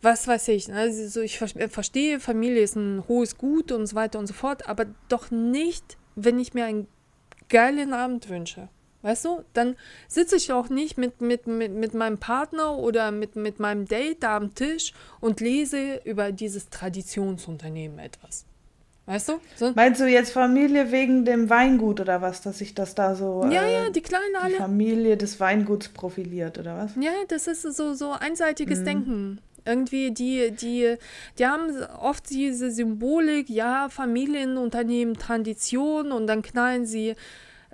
was 0.02 0.28
weiß 0.28 0.50
ich, 0.50 0.68
ne? 0.68 0.76
also 0.76 1.22
ich 1.22 1.40
verstehe, 1.40 2.20
Familie 2.20 2.62
ist 2.62 2.76
ein 2.76 3.04
hohes 3.08 3.40
Gut 3.40 3.72
und 3.72 3.88
so 3.88 3.96
weiter 3.96 4.20
und 4.20 4.28
so 4.28 4.36
fort, 4.36 4.68
aber 4.70 4.86
doch 5.10 5.32
nicht, 5.32 5.98
wenn 6.16 6.38
ich 6.38 6.54
mir 6.54 6.66
einen 6.66 6.88
geilen 7.50 7.94
Abend 7.94 8.30
wünsche. 8.30 8.70
Weißt 9.06 9.24
du, 9.26 9.44
dann 9.54 9.76
sitze 10.08 10.36
ich 10.36 10.52
auch 10.52 10.70
nicht 10.70 10.98
mit, 10.98 11.22
mit, 11.22 11.46
mit, 11.46 11.72
mit 11.72 11.94
meinem 11.94 12.18
Partner 12.18 12.76
oder 12.76 13.12
mit, 13.12 13.36
mit 13.36 13.60
meinem 13.60 13.86
Date 13.86 14.24
da 14.24 14.36
am 14.36 14.56
Tisch 14.56 14.94
und 15.20 15.42
lese 15.42 16.02
über 16.06 16.32
dieses 16.32 16.72
Traditionsunternehmen 16.72 18.00
etwas. 18.00 18.46
Weißt 19.06 19.30
du? 19.30 19.34
So. 19.58 19.74
Meinst 19.76 20.02
du 20.02 20.08
jetzt 20.08 20.32
Familie 20.32 20.92
wegen 20.92 21.24
dem 21.24 21.52
Weingut 21.52 22.00
oder 22.00 22.24
was, 22.24 22.42
dass 22.42 22.58
sich 22.58 22.74
das 22.74 22.96
da 22.96 23.14
so. 23.14 23.46
Ja, 23.52 23.62
äh, 23.62 23.74
ja, 23.74 23.90
die 23.92 24.02
kleinen 24.02 24.36
alle. 24.42 24.54
Die 24.54 24.58
Familie 24.58 25.18
des 25.18 25.40
Weinguts 25.40 25.90
profiliert 25.90 26.58
oder 26.58 26.76
was? 26.76 26.96
Ja, 27.00 27.12
das 27.28 27.46
ist 27.46 27.62
so, 27.62 27.94
so 27.94 28.12
einseitiges 28.12 28.80
mhm. 28.80 28.86
Denken. 28.86 29.42
Irgendwie, 29.66 30.10
die, 30.10 30.50
die, 30.50 30.96
die 31.38 31.46
haben 31.46 31.70
oft 32.02 32.28
diese 32.32 32.72
Symbolik, 32.72 33.52
ja, 33.52 33.88
Familienunternehmen, 33.90 35.14
Tradition 35.14 36.12
und 36.12 36.26
dann 36.26 36.42
knallen 36.42 36.88
sie 36.88 37.16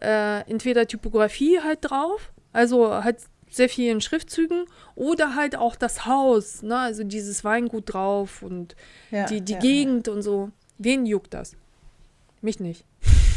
äh, 0.01 0.41
entweder 0.49 0.87
Typografie 0.87 1.59
halt 1.61 1.79
drauf, 1.81 2.31
also 2.53 3.03
halt 3.03 3.17
sehr 3.49 3.69
vielen 3.69 4.01
Schriftzügen 4.01 4.65
oder 4.95 5.35
halt 5.35 5.55
auch 5.55 5.75
das 5.75 6.05
Haus, 6.05 6.63
ne? 6.63 6.77
also 6.77 7.03
dieses 7.03 7.43
Weingut 7.43 7.93
drauf 7.93 8.41
und 8.41 8.75
ja, 9.11 9.25
die, 9.25 9.41
die 9.41 9.53
ja, 9.53 9.59
Gegend 9.59 10.07
ja. 10.07 10.13
und 10.13 10.21
so. 10.21 10.51
Wen 10.77 11.05
juckt 11.05 11.33
das? 11.33 11.55
Mich 12.41 12.59
nicht. 12.59 12.85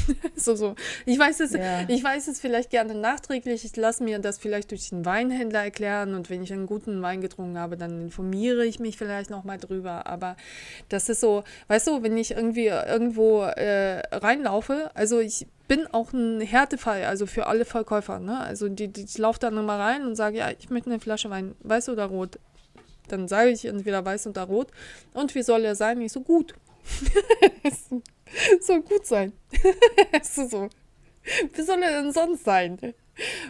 so, 0.37 0.55
so. 0.55 0.75
Ich 1.07 1.19
weiß 1.19 1.41
es, 1.41 1.53
ja. 1.53 1.89
ich 1.89 2.03
weiß 2.03 2.29
es 2.29 2.41
vielleicht 2.41 2.71
gerne 2.71 2.95
nachträglich. 2.95 3.65
Ich 3.65 3.77
lasse 3.77 4.03
mir 4.03 4.19
das 4.19 4.39
vielleicht 4.39 4.71
durch 4.71 4.89
den 4.89 5.05
Weinhändler 5.05 5.65
erklären 5.65 6.15
und 6.15 6.31
wenn 6.31 6.43
ich 6.43 6.53
einen 6.53 6.67
guten 6.67 7.03
Wein 7.03 7.21
getrunken 7.21 7.59
habe, 7.59 7.77
dann 7.77 8.03
informiere 8.03 8.65
ich 8.65 8.81
mich 8.81 8.97
vielleicht 8.97 9.31
nochmal 9.31 9.59
drüber. 9.59 10.07
Aber 10.07 10.37
das 10.89 11.09
ist 11.09 11.21
so, 11.21 11.45
weißt 11.69 11.87
du, 11.87 12.03
wenn 12.03 12.17
ich 12.17 12.33
irgendwie 12.33 12.67
irgendwo 12.67 13.43
äh, 13.43 14.01
reinlaufe, 14.13 14.91
also 14.95 15.21
ich 15.21 15.47
bin 15.67 15.87
auch 15.93 16.13
ein 16.13 16.41
Härtefall, 16.41 17.05
also 17.05 17.27
für 17.27 17.47
alle 17.47 17.65
Verkäufer. 17.65 18.19
Ne? 18.19 18.39
Also 18.39 18.69
die, 18.69 18.89
die, 18.89 19.05
ich 19.05 19.19
laufe 19.19 19.41
dann 19.41 19.57
immer 19.57 19.79
rein 19.79 20.07
und 20.07 20.15
sage, 20.15 20.39
ja, 20.39 20.51
ich 20.51 20.71
möchte 20.71 20.91
eine 20.91 21.01
Flasche 21.01 21.31
Wein, 21.31 21.55
weiß 21.61 21.89
oder 21.89 22.07
rot. 22.07 22.39
Dann 23.09 23.29
sage 23.29 23.51
ich 23.51 23.65
entweder 23.65 24.05
weiß 24.05 24.27
oder 24.27 24.45
rot. 24.45 24.69
Und 25.13 25.35
wie 25.35 25.43
soll 25.43 25.65
er 25.65 25.75
sein? 25.75 26.01
Ich 26.01 26.13
so, 26.13 26.21
gut. 26.21 26.55
soll 28.61 28.83
gut 28.83 29.07
sein. 29.07 29.33
so. 30.23 30.69
Wie 31.53 31.63
soll 31.63 31.83
er 31.83 32.03
denn 32.03 32.13
sonst 32.13 32.45
sein? 32.45 32.95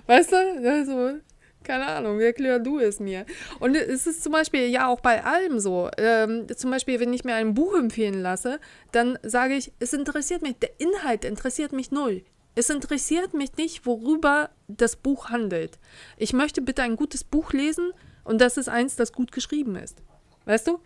Weißt 0.06 0.32
du? 0.32 0.36
Also, 0.68 1.18
keine 1.64 1.86
Ahnung, 1.86 2.20
erklär 2.20 2.58
du 2.58 2.78
es 2.78 3.00
mir? 3.00 3.24
Und 3.58 3.74
es 3.74 4.06
ist 4.06 4.22
zum 4.22 4.32
Beispiel 4.32 4.68
ja 4.68 4.86
auch 4.86 5.00
bei 5.00 5.24
allem 5.24 5.58
so. 5.58 5.90
Ähm, 5.96 6.46
zum 6.54 6.70
Beispiel, 6.70 7.00
wenn 7.00 7.12
ich 7.12 7.24
mir 7.24 7.34
ein 7.34 7.54
Buch 7.54 7.74
empfehlen 7.74 8.20
lasse, 8.20 8.60
dann 8.92 9.18
sage 9.22 9.54
ich, 9.54 9.72
es 9.80 9.92
interessiert 9.92 10.42
mich, 10.42 10.58
der 10.58 10.78
Inhalt 10.78 11.24
interessiert 11.24 11.72
mich 11.72 11.90
null. 11.90 12.22
Es 12.54 12.70
interessiert 12.70 13.34
mich 13.34 13.56
nicht, 13.56 13.84
worüber 13.84 14.50
das 14.68 14.94
Buch 14.94 15.30
handelt. 15.30 15.78
Ich 16.16 16.32
möchte 16.32 16.62
bitte 16.62 16.82
ein 16.82 16.96
gutes 16.96 17.24
Buch 17.24 17.52
lesen 17.52 17.92
und 18.22 18.40
das 18.40 18.56
ist 18.56 18.68
eins, 18.68 18.94
das 18.94 19.12
gut 19.12 19.32
geschrieben 19.32 19.74
ist. 19.74 20.02
Weißt 20.44 20.68
du? 20.68 20.78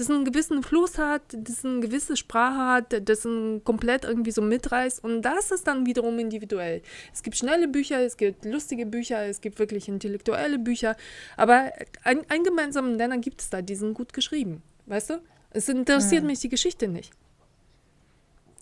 Das 0.00 0.08
einen 0.08 0.24
gewissen 0.24 0.62
Fluss 0.62 0.96
hat, 0.96 1.20
das 1.30 1.62
eine 1.62 1.80
gewisse 1.80 2.16
Sprache 2.16 2.56
hat, 2.56 3.06
das 3.06 3.26
einen 3.26 3.62
komplett 3.64 4.04
irgendwie 4.04 4.30
so 4.30 4.40
mitreißt. 4.40 5.04
Und 5.04 5.20
das 5.20 5.50
ist 5.50 5.66
dann 5.66 5.84
wiederum 5.84 6.18
individuell. 6.18 6.80
Es 7.12 7.22
gibt 7.22 7.36
schnelle 7.36 7.68
Bücher, 7.68 8.00
es 8.00 8.16
gibt 8.16 8.46
lustige 8.46 8.86
Bücher, 8.86 9.26
es 9.26 9.42
gibt 9.42 9.58
wirklich 9.58 9.88
intellektuelle 9.88 10.58
Bücher. 10.58 10.96
Aber 11.36 11.70
ein, 12.02 12.22
einen 12.30 12.44
gemeinsamen 12.44 12.96
Nenner 12.96 13.18
gibt 13.18 13.42
es 13.42 13.50
da, 13.50 13.60
die 13.60 13.74
sind 13.74 13.92
gut 13.92 14.14
geschrieben. 14.14 14.62
Weißt 14.86 15.10
du? 15.10 15.20
Es 15.50 15.68
interessiert 15.68 16.22
ja. 16.22 16.26
mich 16.28 16.38
die 16.38 16.48
Geschichte 16.48 16.88
nicht. 16.88 17.12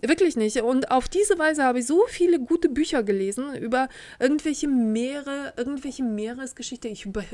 Wirklich 0.01 0.37
nicht. 0.37 0.63
Und 0.63 0.93
auf 0.93 1.09
diese 1.09 1.39
Weise 1.39 1.65
habe 1.65 1.81
ich 1.81 1.87
so 1.87 2.05
viele 2.07 2.39
gute 2.39 2.69
Bücher 2.69 3.03
gelesen 3.03 3.57
über 3.57 3.89
irgendwelche 4.21 4.69
Meere, 4.69 5.53
irgendwelche 5.57 6.05
Meeresgeschichte. 6.05 6.87
Ich, 6.87 7.05
über, 7.07 7.25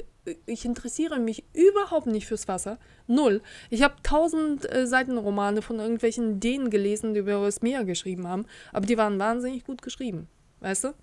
ich 0.46 0.64
interessiere 0.64 1.18
mich 1.18 1.44
überhaupt 1.52 2.06
nicht 2.06 2.26
fürs 2.26 2.48
Wasser. 2.48 2.78
Null. 3.06 3.42
Ich 3.68 3.82
habe 3.82 3.96
tausend 4.02 4.72
äh, 4.72 4.86
Seitenromane 4.86 5.60
von 5.60 5.78
irgendwelchen 5.78 6.40
Dänen 6.40 6.70
gelesen, 6.70 7.12
die 7.12 7.20
über 7.20 7.44
das 7.44 7.60
Meer 7.60 7.84
geschrieben 7.84 8.26
haben. 8.26 8.46
Aber 8.72 8.86
die 8.86 8.96
waren 8.96 9.18
wahnsinnig 9.18 9.64
gut 9.64 9.82
geschrieben. 9.82 10.26
Weißt 10.60 10.84
du? 10.84 10.94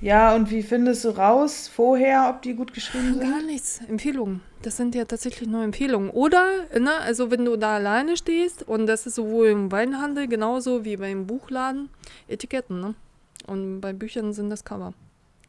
Ja, 0.00 0.36
und 0.36 0.50
wie 0.50 0.62
findest 0.62 1.04
du 1.04 1.10
raus 1.10 1.66
vorher, 1.66 2.28
ob 2.28 2.42
die 2.42 2.54
gut 2.54 2.72
geschrieben 2.72 3.14
sind? 3.14 3.22
Gar 3.22 3.42
nichts. 3.42 3.80
Empfehlungen. 3.88 4.40
Das 4.62 4.76
sind 4.76 4.94
ja 4.94 5.04
tatsächlich 5.04 5.48
nur 5.48 5.64
Empfehlungen. 5.64 6.10
Oder, 6.10 6.46
ne, 6.78 6.94
also 7.00 7.30
wenn 7.32 7.44
du 7.44 7.56
da 7.56 7.74
alleine 7.74 8.16
stehst, 8.16 8.62
und 8.62 8.86
das 8.86 9.06
ist 9.06 9.16
sowohl 9.16 9.48
im 9.48 9.72
Weinhandel 9.72 10.28
genauso 10.28 10.84
wie 10.84 10.96
beim 10.96 11.26
Buchladen, 11.26 11.90
Etiketten, 12.28 12.80
ne? 12.80 12.94
Und 13.46 13.80
bei 13.80 13.92
Büchern 13.92 14.32
sind 14.32 14.50
das 14.50 14.64
Cover. 14.64 14.94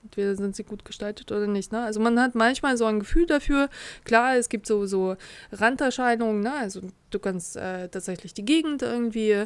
Entweder 0.03 0.35
sind 0.35 0.55
sie 0.55 0.63
gut 0.63 0.83
gestaltet 0.83 1.31
oder 1.31 1.47
nicht. 1.47 1.71
Ne? 1.71 1.81
Also 1.81 1.99
man 1.99 2.19
hat 2.19 2.35
manchmal 2.35 2.75
so 2.75 2.85
ein 2.85 2.99
Gefühl 2.99 3.25
dafür. 3.25 3.69
Klar, 4.03 4.35
es 4.35 4.49
gibt 4.49 4.65
so, 4.65 4.85
so 4.85 5.15
Randerscheinungen. 5.51 6.41
Ne? 6.41 6.53
Also 6.53 6.81
du 7.11 7.19
kannst 7.19 7.55
äh, 7.55 7.87
tatsächlich 7.87 8.33
die 8.33 8.43
Gegend 8.43 8.81
irgendwie 8.81 9.45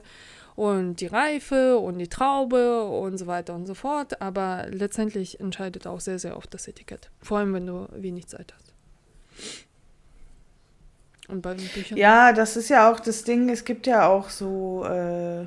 und 0.56 1.00
die 1.02 1.08
Reife 1.08 1.78
und 1.78 2.00
die 2.00 2.08
Traube 2.08 2.86
und 2.86 3.18
so 3.18 3.28
weiter 3.28 3.54
und 3.54 3.68
so 3.68 3.76
fort. 3.76 4.22
Aber 4.22 4.66
letztendlich 4.72 5.40
entscheidet 5.40 5.86
auch 5.86 6.00
sehr, 6.00 6.18
sehr 6.18 6.36
oft 6.38 6.52
das 6.54 6.68
Etikett. 6.68 7.12
Vor 7.22 7.38
allem, 7.38 7.54
wenn 7.54 7.68
du 7.68 7.88
wenig 7.92 8.28
Zeit 8.28 8.54
hast. 8.56 8.67
Und 11.28 11.42
bei 11.42 11.54
den 11.54 11.68
Büchern? 11.68 11.98
Ja, 11.98 12.32
das 12.34 12.56
ist 12.56 12.70
ja 12.70 12.92
auch 12.92 13.00
das 13.00 13.24
Ding. 13.24 13.50
Es 13.50 13.66
gibt 13.66 13.86
ja 13.86 14.08
auch 14.08 14.30
so 14.30 14.86
äh, 14.86 15.46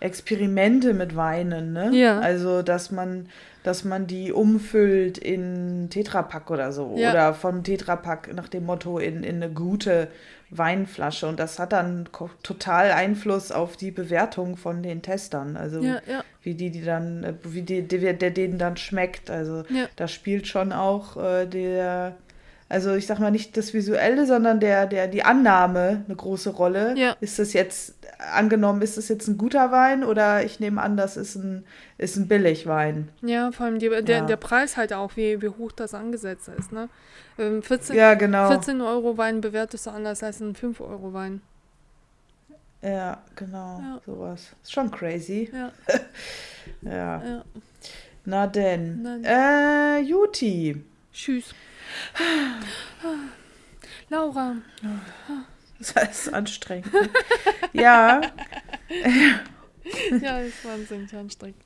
Experimente 0.00 0.94
mit 0.94 1.14
Weinen, 1.14 1.72
ne? 1.72 1.90
Ja. 1.92 2.18
Also, 2.20 2.62
dass 2.62 2.90
man, 2.90 3.28
dass 3.62 3.84
man 3.84 4.06
die 4.06 4.32
umfüllt 4.32 5.18
in 5.18 5.88
Tetrapack 5.90 6.50
oder 6.50 6.72
so. 6.72 6.94
Ja. 6.96 7.10
Oder 7.10 7.34
von 7.34 7.62
Tetrapack 7.64 8.32
nach 8.34 8.48
dem 8.48 8.64
Motto 8.64 8.98
in, 8.98 9.22
in 9.22 9.36
eine 9.36 9.52
gute 9.52 10.08
Weinflasche. 10.48 11.26
Und 11.28 11.38
das 11.38 11.58
hat 11.58 11.72
dann 11.72 12.08
total 12.42 12.90
Einfluss 12.92 13.52
auf 13.52 13.76
die 13.76 13.90
Bewertung 13.90 14.56
von 14.56 14.82
den 14.82 15.02
Testern. 15.02 15.56
Also 15.56 15.80
ja, 15.80 16.00
ja. 16.06 16.24
wie 16.42 16.54
die, 16.54 16.70
die 16.70 16.82
dann, 16.82 17.24
äh, 17.24 17.34
wie 17.44 17.62
die, 17.62 17.86
der, 17.86 18.14
der 18.14 18.30
denen 18.30 18.58
dann 18.58 18.78
schmeckt. 18.78 19.30
Also 19.30 19.64
ja. 19.68 19.86
da 19.96 20.08
spielt 20.08 20.46
schon 20.46 20.72
auch 20.72 21.16
äh, 21.16 21.46
der, 21.46 22.16
also 22.70 22.94
ich 22.94 23.08
sag 23.08 23.18
mal 23.18 23.32
nicht 23.32 23.56
das 23.56 23.74
Visuelle, 23.74 24.26
sondern 24.26 24.60
der, 24.60 24.86
der, 24.86 25.08
die 25.08 25.24
Annahme 25.24 26.04
eine 26.06 26.16
große 26.16 26.50
Rolle. 26.50 26.94
Ja. 26.96 27.16
Ist 27.20 27.40
das 27.40 27.52
jetzt, 27.52 27.94
angenommen, 28.32 28.80
ist 28.80 28.96
das 28.96 29.08
jetzt 29.08 29.26
ein 29.26 29.36
guter 29.36 29.72
Wein 29.72 30.04
oder 30.04 30.44
ich 30.44 30.60
nehme 30.60 30.80
an, 30.80 30.96
das 30.96 31.16
ist 31.16 31.34
ein, 31.34 31.64
ist 31.98 32.16
ein 32.16 32.28
Billigwein. 32.28 33.08
Ja, 33.22 33.50
vor 33.50 33.66
allem 33.66 33.80
die, 33.80 33.88
der, 33.88 34.02
ja. 34.02 34.24
der 34.24 34.36
Preis 34.36 34.76
halt 34.76 34.92
auch, 34.92 35.16
wie, 35.16 35.42
wie 35.42 35.48
hoch 35.48 35.72
das 35.72 35.94
angesetzt 35.94 36.48
ist, 36.56 36.70
ne? 36.70 36.88
14, 37.36 37.90
ähm, 37.90 37.98
ja, 37.98 38.14
genau. 38.14 38.48
14 38.48 38.80
Euro 38.80 39.18
Wein 39.18 39.40
bewertest 39.40 39.86
du 39.86 39.90
anders 39.90 40.22
als 40.22 40.38
ein 40.40 40.54
5 40.54 40.80
Euro 40.80 41.12
Wein. 41.12 41.40
Ja, 42.82 43.18
genau. 43.34 43.80
Ja. 43.80 44.00
Sowas. 44.06 44.54
Ist 44.62 44.72
schon 44.72 44.92
crazy. 44.92 45.50
Ja. 45.52 45.72
ja. 46.82 47.44
Na 48.24 48.46
denn. 48.46 49.02
Na, 49.02 49.96
äh, 49.98 50.02
Juti. 50.02 50.84
Tschüss. 51.12 51.52
Laura. 54.08 54.56
Das 55.78 55.94
ist 56.26 56.34
anstrengend. 56.34 56.90
ja. 57.72 58.20
ja, 60.20 60.40
ist 60.40 60.64
wahnsinnig 60.64 61.14
anstrengend. 61.14 61.62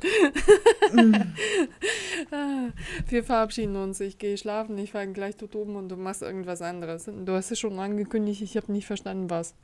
Wir 3.08 3.24
verabschieden 3.24 3.76
uns. 3.76 4.00
Ich 4.00 4.18
gehe 4.18 4.38
schlafen, 4.38 4.78
ich 4.78 4.92
fange 4.92 5.12
gleich 5.12 5.36
dort 5.36 5.56
oben 5.56 5.76
und 5.76 5.88
du 5.88 5.96
machst 5.96 6.22
irgendwas 6.22 6.62
anderes. 6.62 7.06
Du 7.06 7.32
hast 7.32 7.50
es 7.50 7.58
schon 7.58 7.78
angekündigt, 7.78 8.42
ich 8.42 8.56
habe 8.56 8.70
nicht 8.72 8.86
verstanden, 8.86 9.30
was. 9.30 9.54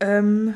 ähm. 0.00 0.54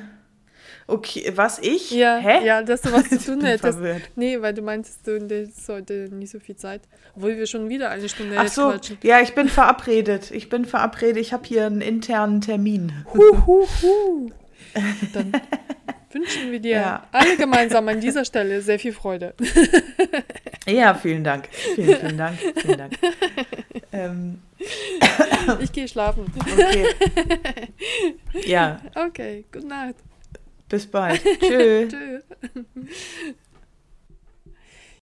Okay, 0.90 1.32
was 1.36 1.58
ich? 1.60 1.92
Ja, 1.92 2.18
Hä? 2.18 2.44
ja, 2.44 2.62
dass 2.62 2.80
du 2.80 2.92
was 2.92 3.08
zu 3.08 3.18
tun 3.24 3.44
hättest. 3.44 3.78
Verwirrt. 3.78 4.02
Nee, 4.16 4.40
weil 4.40 4.54
du 4.54 4.62
meintest, 4.62 5.06
du 5.06 5.20
hast 5.20 5.68
heute 5.68 6.08
nicht 6.10 6.30
so 6.30 6.40
viel 6.40 6.56
Zeit. 6.56 6.82
Obwohl 7.14 7.36
wir 7.36 7.46
schon 7.46 7.68
wieder 7.68 7.90
eine 7.90 8.08
Stunde 8.08 8.36
Ach 8.36 8.48
so, 8.48 8.70
quatschen. 8.70 8.98
ja, 9.02 9.20
ich 9.20 9.34
bin 9.34 9.48
verabredet. 9.48 10.30
Ich 10.32 10.48
bin 10.48 10.64
verabredet. 10.64 11.18
Ich 11.18 11.32
habe 11.32 11.44
hier 11.46 11.66
einen 11.66 11.80
internen 11.80 12.40
Termin. 12.40 12.92
Huhuhu. 13.12 14.30
Dann 15.12 15.32
wünschen 16.12 16.50
wir 16.50 16.60
dir 16.60 16.70
ja. 16.70 17.06
alle 17.12 17.36
gemeinsam 17.36 17.86
an 17.88 18.00
dieser 18.00 18.24
Stelle 18.24 18.60
sehr 18.60 18.78
viel 18.78 18.92
Freude. 18.92 19.34
Ja, 20.68 20.94
vielen 20.94 21.24
Dank. 21.24 21.48
Vielen, 21.74 21.96
vielen 21.96 22.18
Dank. 22.18 22.38
Vielen 22.56 22.78
Dank. 22.78 22.92
Ähm. 23.92 24.38
Ich 25.60 25.72
gehe 25.72 25.88
schlafen. 25.88 26.26
Okay. 26.38 26.86
Ja. 28.44 28.80
Okay, 28.94 29.46
gute 29.50 29.66
Nacht. 29.66 29.96
Bis 30.70 30.86
bald. 30.86 31.20
Tschö. 31.40 31.88
Tschö. 31.88 32.20